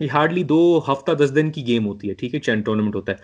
یہ 0.00 0.08
ہارڈلی 0.12 0.42
دو 0.42 0.80
ہفتہ 0.88 1.12
دس 1.12 1.34
دن 1.34 1.50
کی 1.50 1.66
گیم 1.66 1.86
ہوتی 1.86 2.08
ہے 2.08 2.14
ٹھیک 2.14 2.34
ہے 2.34 2.40
چین 2.40 2.60
ٹورنامنٹ 2.60 2.94
ہوتا 2.94 3.12
ہے۔ 3.12 3.16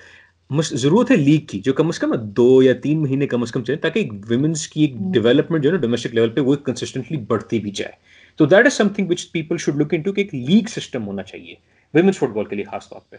ضرورت 0.50 1.10
ہے 1.10 1.16
لیگ 1.16 1.46
کی 1.46 1.60
جو 1.60 1.72
کم 1.72 1.88
از 1.88 1.98
کم 1.98 2.14
دو 2.36 2.62
یا 2.62 2.72
تین 2.82 3.02
مہینے 3.02 3.26
کم 3.26 3.42
از 3.42 3.52
کم 3.52 3.64
چلے 3.64 3.76
تاکہ 3.76 4.08
ویمنس 4.28 4.66
کی 4.68 4.80
ایک 4.80 4.94
ڈیولپمنٹ 5.12 5.62
جو 5.62 5.70
ہے 5.70 5.74
نا 5.74 5.80
ڈومیسٹک 5.80 6.14
لیول 6.14 6.30
پہ 6.30 6.40
وہ 6.40 6.54
کنسسٹنٹلی 6.66 7.16
بڑھتی 7.28 7.58
بھی 7.60 7.70
جائے۔ 7.70 7.92
تو 8.38 8.46
that 8.46 8.66
is 8.66 8.72
something 8.88 9.10
which 9.10 9.30
people 9.32 9.56
should 9.56 9.76
look 9.76 9.94
into 9.94 10.12
کہ 10.12 10.20
ایک 10.20 10.34
لیگ 10.34 10.68
سسٹم 10.70 11.06
ہونا 11.06 11.22
چاہیے 11.22 11.54
ویمنس 11.94 12.18
فٹ 12.18 12.30
بال 12.34 12.44
کے 12.44 12.56
لیے 12.56 12.64
خاص 12.64 12.88
طور 12.88 13.00
پہ۔ 13.10 13.16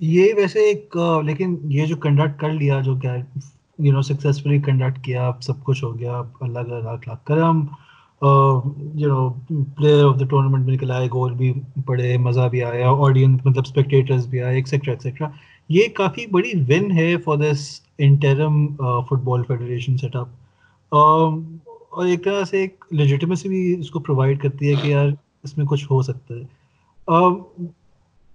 یہ 0.00 0.32
ویسے 0.36 0.60
ایک 0.60 0.96
لیکن 1.26 1.56
یہ 1.70 1.86
جو 1.86 1.96
کنڈکٹ 1.96 2.40
کر 2.40 2.52
لیا 2.52 2.80
جو 2.80 2.94
کیا 2.96 3.14
یو 3.78 3.92
نو 3.92 4.02
سکسیزفلی 4.02 4.58
کنڈکٹ 4.58 5.04
کیا 5.04 5.30
سب 5.40 5.62
کچھ 5.64 5.84
ہو 5.84 5.98
گیا 5.98 6.20
اللہ 6.40 6.58
کا 6.58 6.78
لاکھ 6.80 7.08
لاکھ 7.08 7.24
کرم 7.24 7.64
you 8.94 9.08
know 9.08 9.28
player 9.76 10.04
of 10.04 10.18
the 10.20 10.24
tournament 10.24 10.66
میں 10.66 10.74
نکل 10.74 10.90
آئے 10.90 11.06
گول 11.12 11.34
بھی 11.34 11.52
پڑے 11.86 12.16
مزہ 12.18 12.48
بھی 12.50 12.62
آیا 12.62 12.90
آڈینس 12.98 13.40
مطلب 13.44 13.62
اسپیکٹیٹرز 13.66 14.26
بھی 14.26 14.40
آئے 14.42 14.56
ایکسیکٹرا 14.56 14.92
ایکسیکٹرا 14.92 15.28
یہ 15.68 15.88
کافی 15.94 16.26
بڑی 16.26 16.52
ون 16.68 16.90
ہے 16.90 17.16
for 17.16 17.36
this 17.36 17.80
interim 17.98 18.66
football 19.24 19.42
federation 19.42 19.96
set 19.96 20.16
up 20.16 20.28
اور 20.92 22.06
ایک 22.06 22.24
طرح 22.24 22.44
سے 22.44 22.60
ایک 22.60 22.84
لیجیٹمیسی 22.90 23.48
بھی 23.48 23.80
اس 23.80 23.90
کو 23.90 24.00
پرووائڈ 24.00 24.40
کرتی 24.42 24.68
ہے 24.68 24.74
کہ 24.82 24.88
یار 24.88 25.08
اس 25.44 25.58
میں 25.58 25.66
کچھ 25.66 25.84
ہو 25.90 26.02
سکتا 26.02 26.34
ہے. 26.34 26.44
Um, 27.08 27.42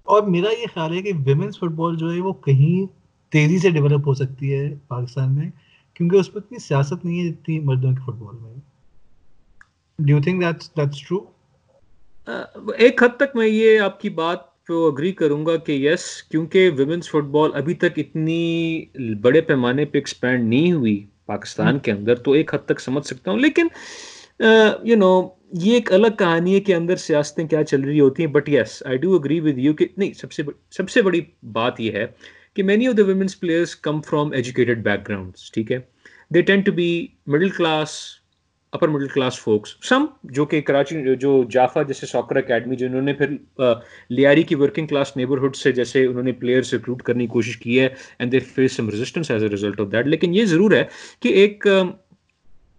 اور 0.04 0.24
میرا 0.24 0.50
یہ 0.62 0.66
خیال 0.74 0.94
ہے 0.94 1.02
کہ 1.02 1.12
ویمنس 1.26 1.60
فٹ 1.60 1.72
بال 1.72 1.96
جو 1.98 2.12
ہے 2.12 2.20
وہ 2.20 2.34
کہیں 2.34 2.86
تیزی 3.32 3.60
سے 3.60 3.70
ڈیولپ 3.70 4.08
ہو 4.08 4.14
سکتی 4.14 4.54
ہے 4.54 4.74
پاکستان 4.88 5.36
میں، 5.36 5.50
کیونکہ 5.94 6.16
اس 6.16 6.34
پہ 6.34 6.40
اتنی 6.40 6.60
سیاست 6.60 7.06
نہیں 7.06 7.20
ہے 7.20 7.30
جتنی 7.30 7.60
مردوں 7.60 7.92
کی 7.92 8.02
فٹ 8.06 8.20
بال 8.20 8.36
میں 8.42 8.60
do 10.00 10.10
you 10.10 10.22
think 10.22 10.42
that's 10.42 10.76
that's 10.78 11.02
true 11.02 11.20
ایک 12.78 13.04
حد 13.04 13.18
تک 13.18 13.36
میں 13.36 13.48
یہ 13.48 13.80
آپ 13.80 14.00
کی 14.02 14.10
بات 14.10 14.51
پہ 14.72 14.88
اگری 14.88 15.12
کروں 15.12 15.46
گا 15.46 15.56
کہ 15.56 15.72
یس 15.72 16.24
کیونکہ 16.24 16.70
ویمنس 16.78 17.10
فٹ 17.10 17.24
بال 17.32 17.52
ابھی 17.54 17.74
تک 17.74 17.98
اتنی 17.98 18.86
بڑے 19.22 19.42
پیمانے 19.42 19.86
پہ 19.86 19.98
ایکسپینڈ 19.98 20.50
نہیں 20.50 20.72
ہوئی 20.72 21.06
پاکستان 21.26 21.80
کے 21.80 21.92
اندر 21.92 22.16
تو 22.16 22.32
ایک 22.32 22.54
حد 22.54 22.66
تک 22.66 22.80
سمجھ 22.80 23.06
سکتا 23.06 23.32
ہوں۔ 23.32 23.40
لیکن 23.40 23.68
یو 24.84 24.96
نو 24.96 25.28
یہ 25.54 25.74
ایک 25.74 25.94
الگ 25.94 26.08
کہانی 26.20 26.56
ہے 26.56 26.60
کہ 26.60 26.76
اندر 26.76 26.96
سیاستیں 26.96 27.48
کیا 27.48 27.64
چل 27.64 27.82
رہی 27.82 28.00
ہوتی 28.00 28.26
ہیں۔ 28.26 28.32
But 28.32 28.50
yes 28.50 28.84
I 28.86 28.98
do 28.98 29.16
agree 29.16 29.40
with 29.40 29.58
you 29.58 29.74
کہ 29.74 29.88
نہیں 29.98 30.14
سب 30.14 30.32
سے 30.32 30.44
سب 30.72 30.90
سے 30.90 31.02
بڑی 31.02 31.22
بات 31.52 31.80
یہ 31.80 31.92
ہے 31.92 32.06
کہ 32.54 32.64
many 32.64 32.88
of 32.88 32.98
the 32.98 33.04
women's 33.04 33.40
players 33.40 33.76
come 33.76 34.02
from 34.02 34.32
educated 34.32 34.84
backgrounds 35.08 35.52
ٹھیک 35.52 35.72
ہے؟ 35.72 35.80
They 36.34 36.42
tend 36.42 36.62
to 36.62 36.72
be 36.72 37.08
middle 37.28 37.50
class 37.50 38.21
upper 38.74 38.88
middle 38.88 39.08
class 39.08 39.40
focus 39.40 39.76
some 39.90 40.06
جو 40.24 40.46
کہ 40.46 40.62
کراچی، 40.62 41.16
جو 41.16 41.44
جافا 41.52 41.82
جیسے 41.82 42.06
ساکر 42.06 42.36
اکیڈمی 42.36 42.76
جنہوں 42.76 43.02
نے 43.02 43.14
پھر 43.14 43.36
لیاری 44.10 44.44
کی 44.44 44.56
ورکنگ 44.56 44.88
کلاس 44.88 45.16
نیبرہڈ 45.18 45.56
سے 45.56 45.72
جیسے 45.72 46.06
انہوں 46.06 46.24
نے 46.24 46.32
پلیئرس 46.32 46.74
ریکروٹ 46.74 47.02
کرنے 47.02 47.24
کی 47.24 47.32
کوشش 47.32 47.58
کی 47.58 47.80
ہے 47.80 47.88
and 48.20 48.32
they 48.32 48.40
face 48.40 48.74
some 48.74 48.90
resistance 48.90 49.32
as 49.32 49.44
a 49.44 49.50
result 49.50 49.82
of 49.82 49.92
that 49.92 50.08
لیکن 50.08 50.36
یہ 50.36 50.46
ضرور 50.46 50.72
ہے 50.72 50.84
کہ 51.20 51.30
ایک 51.30 51.68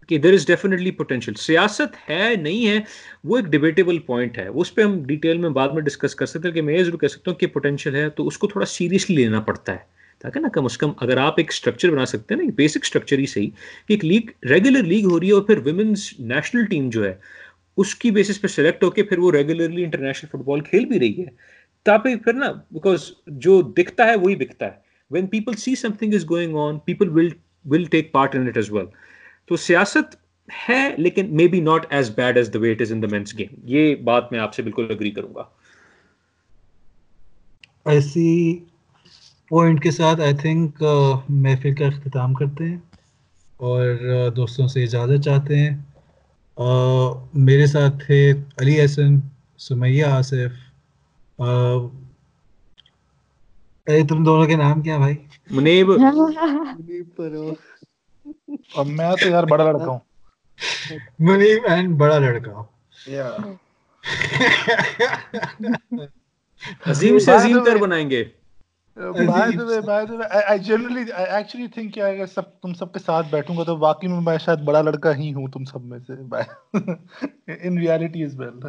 کہ 0.09 0.19
دیر 0.19 0.33
از 0.33 0.47
ڈیفینیٹلی 0.47 0.91
پوٹینشیل 0.91 1.35
سیاست 1.35 2.11
ہے، 2.11 2.35
نہیں 2.37 2.67
ہے، 2.69 2.79
وہ 3.25 3.37
ایک 3.37 3.47
ڈبیٹیبل 3.47 3.99
پوائنٹ 3.99 4.39
ہے۔ 4.39 4.47
اس 4.47 4.75
پہ 4.75 4.83
ہم 4.83 5.03
ڈیٹیل 5.03 5.39
میں 5.39 5.51
بعد 5.51 5.69
میں 5.69 5.83
ڈسکس 5.83 6.15
کر 6.15 6.27
سکتے 6.27 6.49
ہیں 6.49 6.55
کہ 6.55 6.63
میں 6.63 6.75
یہ 6.75 6.83
ضرور 6.85 6.99
کہہ 6.99 7.09
سکتا 7.09 7.31
ہوں 7.31 7.39
کہ 7.39 7.47
پوٹینشیل 7.47 7.95
ہے 7.95 8.09
تو 8.11 8.27
اس 8.27 8.39
کو 8.39 8.47
تھوڑا 8.47 8.67
سیریسلی 8.67 9.17
لینا 9.17 9.41
پڑتا 9.41 9.73
ہے۔ 9.73 10.02
تاکہ 10.23 10.41
نا 10.41 10.49
کم 10.49 10.65
از 10.65 10.77
کم 10.79 10.91
اگر 10.97 11.17
آپ 11.17 11.35
ایک 11.37 11.51
اسٹرکچر 11.51 11.91
بنا 11.91 12.05
سکتے 12.07 12.35
ہیں 12.35 12.43
نا 12.43 12.51
بیسک 12.57 12.79
اسٹرکچر 12.83 13.19
ہی 13.19 13.27
صحیح، 13.27 13.49
کہ 13.87 13.93
ایک 13.93 14.05
لیگ 14.05 14.31
ریگولر 14.51 14.83
لیگ 14.85 15.07
ہو 15.07 15.19
رہی 15.21 15.27
ہے 15.27 15.33
اور 15.33 15.43
پھر 15.43 15.59
ویمنس 15.65 16.13
نیشنل 16.21 16.65
ٹیم 16.67 16.89
جو 16.91 17.05
ہے، 17.05 17.15
اس 17.77 17.95
کی 17.95 18.11
بیسس 18.11 18.41
پہ 18.41 18.47
سلیکٹ 18.47 18.85
ہو 18.85 18.91
کے 18.91 19.03
پھر 19.03 19.19
وہ 19.19 19.33
ریگولرلی 19.33 19.85
انٹرنیشنل 19.85 20.29
فٹ 20.31 20.45
بال 20.47 20.61
کھیل 20.61 20.85
بھی 20.85 21.01
رہی 21.01 21.21
ہے۔ 21.21 21.31
تاکہ 21.87 22.17
پھر 22.17 22.33
نا 22.33 22.51
بیکاز 22.71 23.11
جو 23.27 23.61
دکھتا 23.79 24.07
ہے 24.07 24.17
وہی 24.17 24.37
بکتا 24.37 24.67
ہے۔ 24.67 24.81
When 25.11 25.27
people 25.27 25.57
see 25.57 25.75
something 25.99 26.15
is 26.15 26.29
going 26.31 26.57
on 26.57 26.79
people 26.79 27.09
will 27.09 27.29
will 27.65 27.85
take 27.85 28.13
part 28.13 28.35
in 28.37 28.47
it 28.47 28.57
as 28.57 28.71
well 28.73 28.87
تو 29.47 29.57
سیاست 29.57 30.15
ہے، 30.69 30.95
لیکن 30.99 31.37
maybe 31.49 31.61
not 31.61 31.87
as 31.91 32.11
bad 32.17 32.37
as 32.37 32.53
the 32.55 32.59
weight 32.59 32.81
is 32.83 32.93
in 32.93 33.03
the 33.03 33.09
men's 33.11 33.39
game 33.39 33.55
یہ 33.65 33.95
بات 34.05 34.33
میں 34.33 34.41
آپ 34.41 34.55
سے 34.55 34.63
بالکل 34.63 34.87
اگری 34.91 35.11
کروں 35.11 35.35
گا۔ 35.35 35.45
ایسی 37.85 38.59
پوائنٹ 39.49 39.83
کے 39.83 39.91
ساتھ 39.91 40.21
آئی 40.21 40.35
تھنک 40.35 40.83
محفل 41.29 41.75
کا 41.75 41.87
اختتام 41.87 42.35
کرتے 42.35 42.65
ہیں 42.65 42.79
اور 43.57 43.95
دوستوں 44.37 44.69
سے 44.69 44.83
اجازت 44.83 45.25
چاہتے 45.25 45.59
ہیں۔ 45.59 45.77
میرے 47.35 47.67
ساتھ 47.67 48.07
تھے 48.07 48.33
علی 48.33 48.81
احسن 48.81 49.21
سمیہ 49.59 50.05
آصف 50.05 50.73
تم 54.09 54.25
دونوں 54.25 54.47
کے 54.47 54.57
نام 54.57 54.83
کیا 54.83 54.99
بھائی؟ 54.99 55.15
منیب۔ 55.51 55.91
اور 58.75 58.87
میں 58.87 59.13
تو 59.23 59.29
یار 59.29 59.45
بڑا 59.45 59.65
لڑکا 59.65 59.87
ہوں۔ 59.87 59.99
منیب 61.19 61.63
اینڈ 61.69 61.97
بڑا 61.97 62.19
لڑکا۔ 62.19 62.63
عظیم 66.87 67.19
سے 67.19 67.33
عظیم 67.33 67.65
تر 67.65 67.77
بنائیں 67.77 68.11
گے۔ 68.11 68.25
تم 68.97 69.29
سب 72.73 72.93
کے 72.93 72.99
ساتھ 72.99 73.27
بیٹھوں 73.31 73.57
گا 73.57 73.65
تو 73.65 73.79
واقعی 73.79 74.09
میں 74.09 74.21
میں 74.21 74.39
شاید 74.39 74.59
بڑا 74.59 74.83
لڑکا 74.83 75.17
ہی 75.17 75.35
ہوں 75.35 75.49
تم 75.49 75.65
سب 75.65 75.85
میں 75.85 75.99
سے 75.99 76.13
ان 77.63 77.79
ریالٹی 77.79 78.25
از 78.25 78.41
ویل 78.41 78.61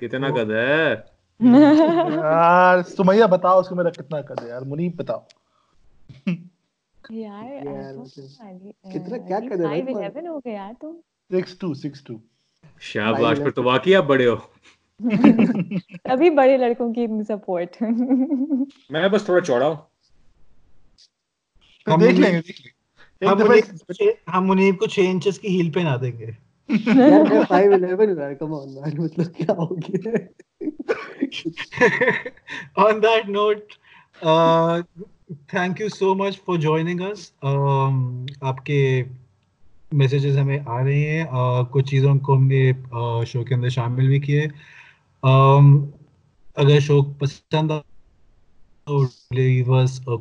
کتنا 0.00 0.28
قد 0.28 0.50
ہے 0.50 0.94
یار 1.40 2.82
سمیہ 2.82 3.24
بتاؤ 3.24 3.60
اس 3.60 3.68
کو 3.68 3.74
میرا 3.74 3.90
کتنا 3.90 4.20
قد 4.20 4.42
ہے 4.42 4.48
یار 4.48 4.62
منیب 4.62 4.96
بتاؤ 4.96 5.20
کتنا 8.84 9.18
کیا 9.18 9.40
قد 9.40 9.60
ہے 9.60 9.82
511 9.82 10.28
ہو 10.28 10.38
گیا 10.38 10.70
تم 10.80 10.96
62 11.30 11.72
62 11.86 12.16
شاباش 12.80 13.38
پر 13.38 13.50
تو 13.50 13.62
واقعی 13.62 13.94
آپ 13.94 14.04
بڑے 14.04 14.26
ہو 14.26 14.53
ابھی 15.00 16.30
بڑے 16.30 16.56
لڑکوں 16.56 16.92
کی 16.94 17.06
سپورٹ 17.28 17.82
میں 18.90 19.08
بس 19.08 19.24
تھوڑا 19.24 19.40
چوڑا 19.40 19.66
ہوں 19.66 19.76
دیکھ 22.00 22.20
لیں 22.20 22.32
گے 22.32 24.10
ہم 24.34 24.46
منیب 24.48 24.78
کو 24.78 24.86
چھ 24.86 25.00
انچز 25.00 25.38
کی 25.38 25.56
ہیل 25.56 25.70
پہنا 25.70 25.96
دیں 25.96 26.12
گے 26.18 26.30
on 32.76 33.02
that 33.02 33.28
note 33.28 33.72
thank 35.48 35.80
you 35.80 35.88
so 35.88 36.14
much 36.14 36.40
for 36.44 36.56
joining 36.56 37.00
us 37.00 37.32
آپ 38.42 38.64
کے 38.64 38.80
میسیجز 39.92 40.38
ہمیں 40.38 40.58
آ 40.66 40.82
رہے 40.84 41.00
ہیں 41.10 41.24
کچھ 41.70 41.86
چیزوں 41.86 42.14
کو 42.18 42.36
ہم 42.36 42.46
نے 42.46 42.72
شو 43.26 43.44
کے 43.44 43.54
اندر 43.54 43.68
شامل 43.68 44.08
بھی 44.08 44.20
کیے 44.20 44.46
Um, 45.24 45.66
اگر 46.56 46.80
شو 46.80 47.00
پسند 47.18 47.70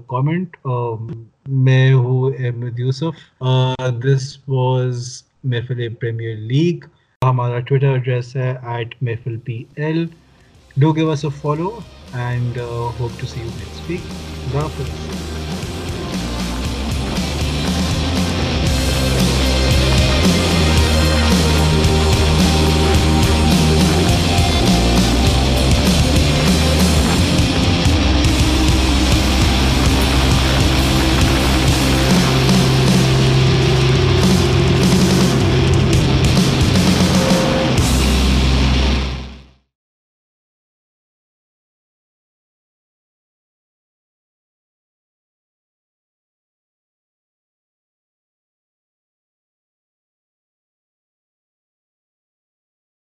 کامنٹ 0.07 0.55
um, 0.67 1.09
میں 1.47 1.93
ہوں 1.93 2.31
Ahmed 2.39 2.79
Yousuf. 2.79 3.43
Uh, 3.43 3.89
this 4.03 4.37
was 4.47 5.23
Mehfil 5.43 5.87
Premier 5.99 6.35
League 6.51 6.85
ہمارا 7.21 7.59
ٹویٹر 7.59 7.87
ایڈریس 7.87 8.35
ہے 8.35 8.53
at 8.63 8.95
Mehfil 9.01 9.37
P 9.37 9.63
L 9.75 10.05
do 10.77 10.95
give 10.95 11.11
us 11.11 11.25
a 11.25 11.31
follow 11.41 11.69
and 12.13 12.57
hope 12.57 13.19
to 13.19 13.27
see 13.27 13.39
you 13.39 13.49
next 13.49 13.89
week 13.89 14.11
اللہ 14.11 14.61
حافظ. 14.61 15.42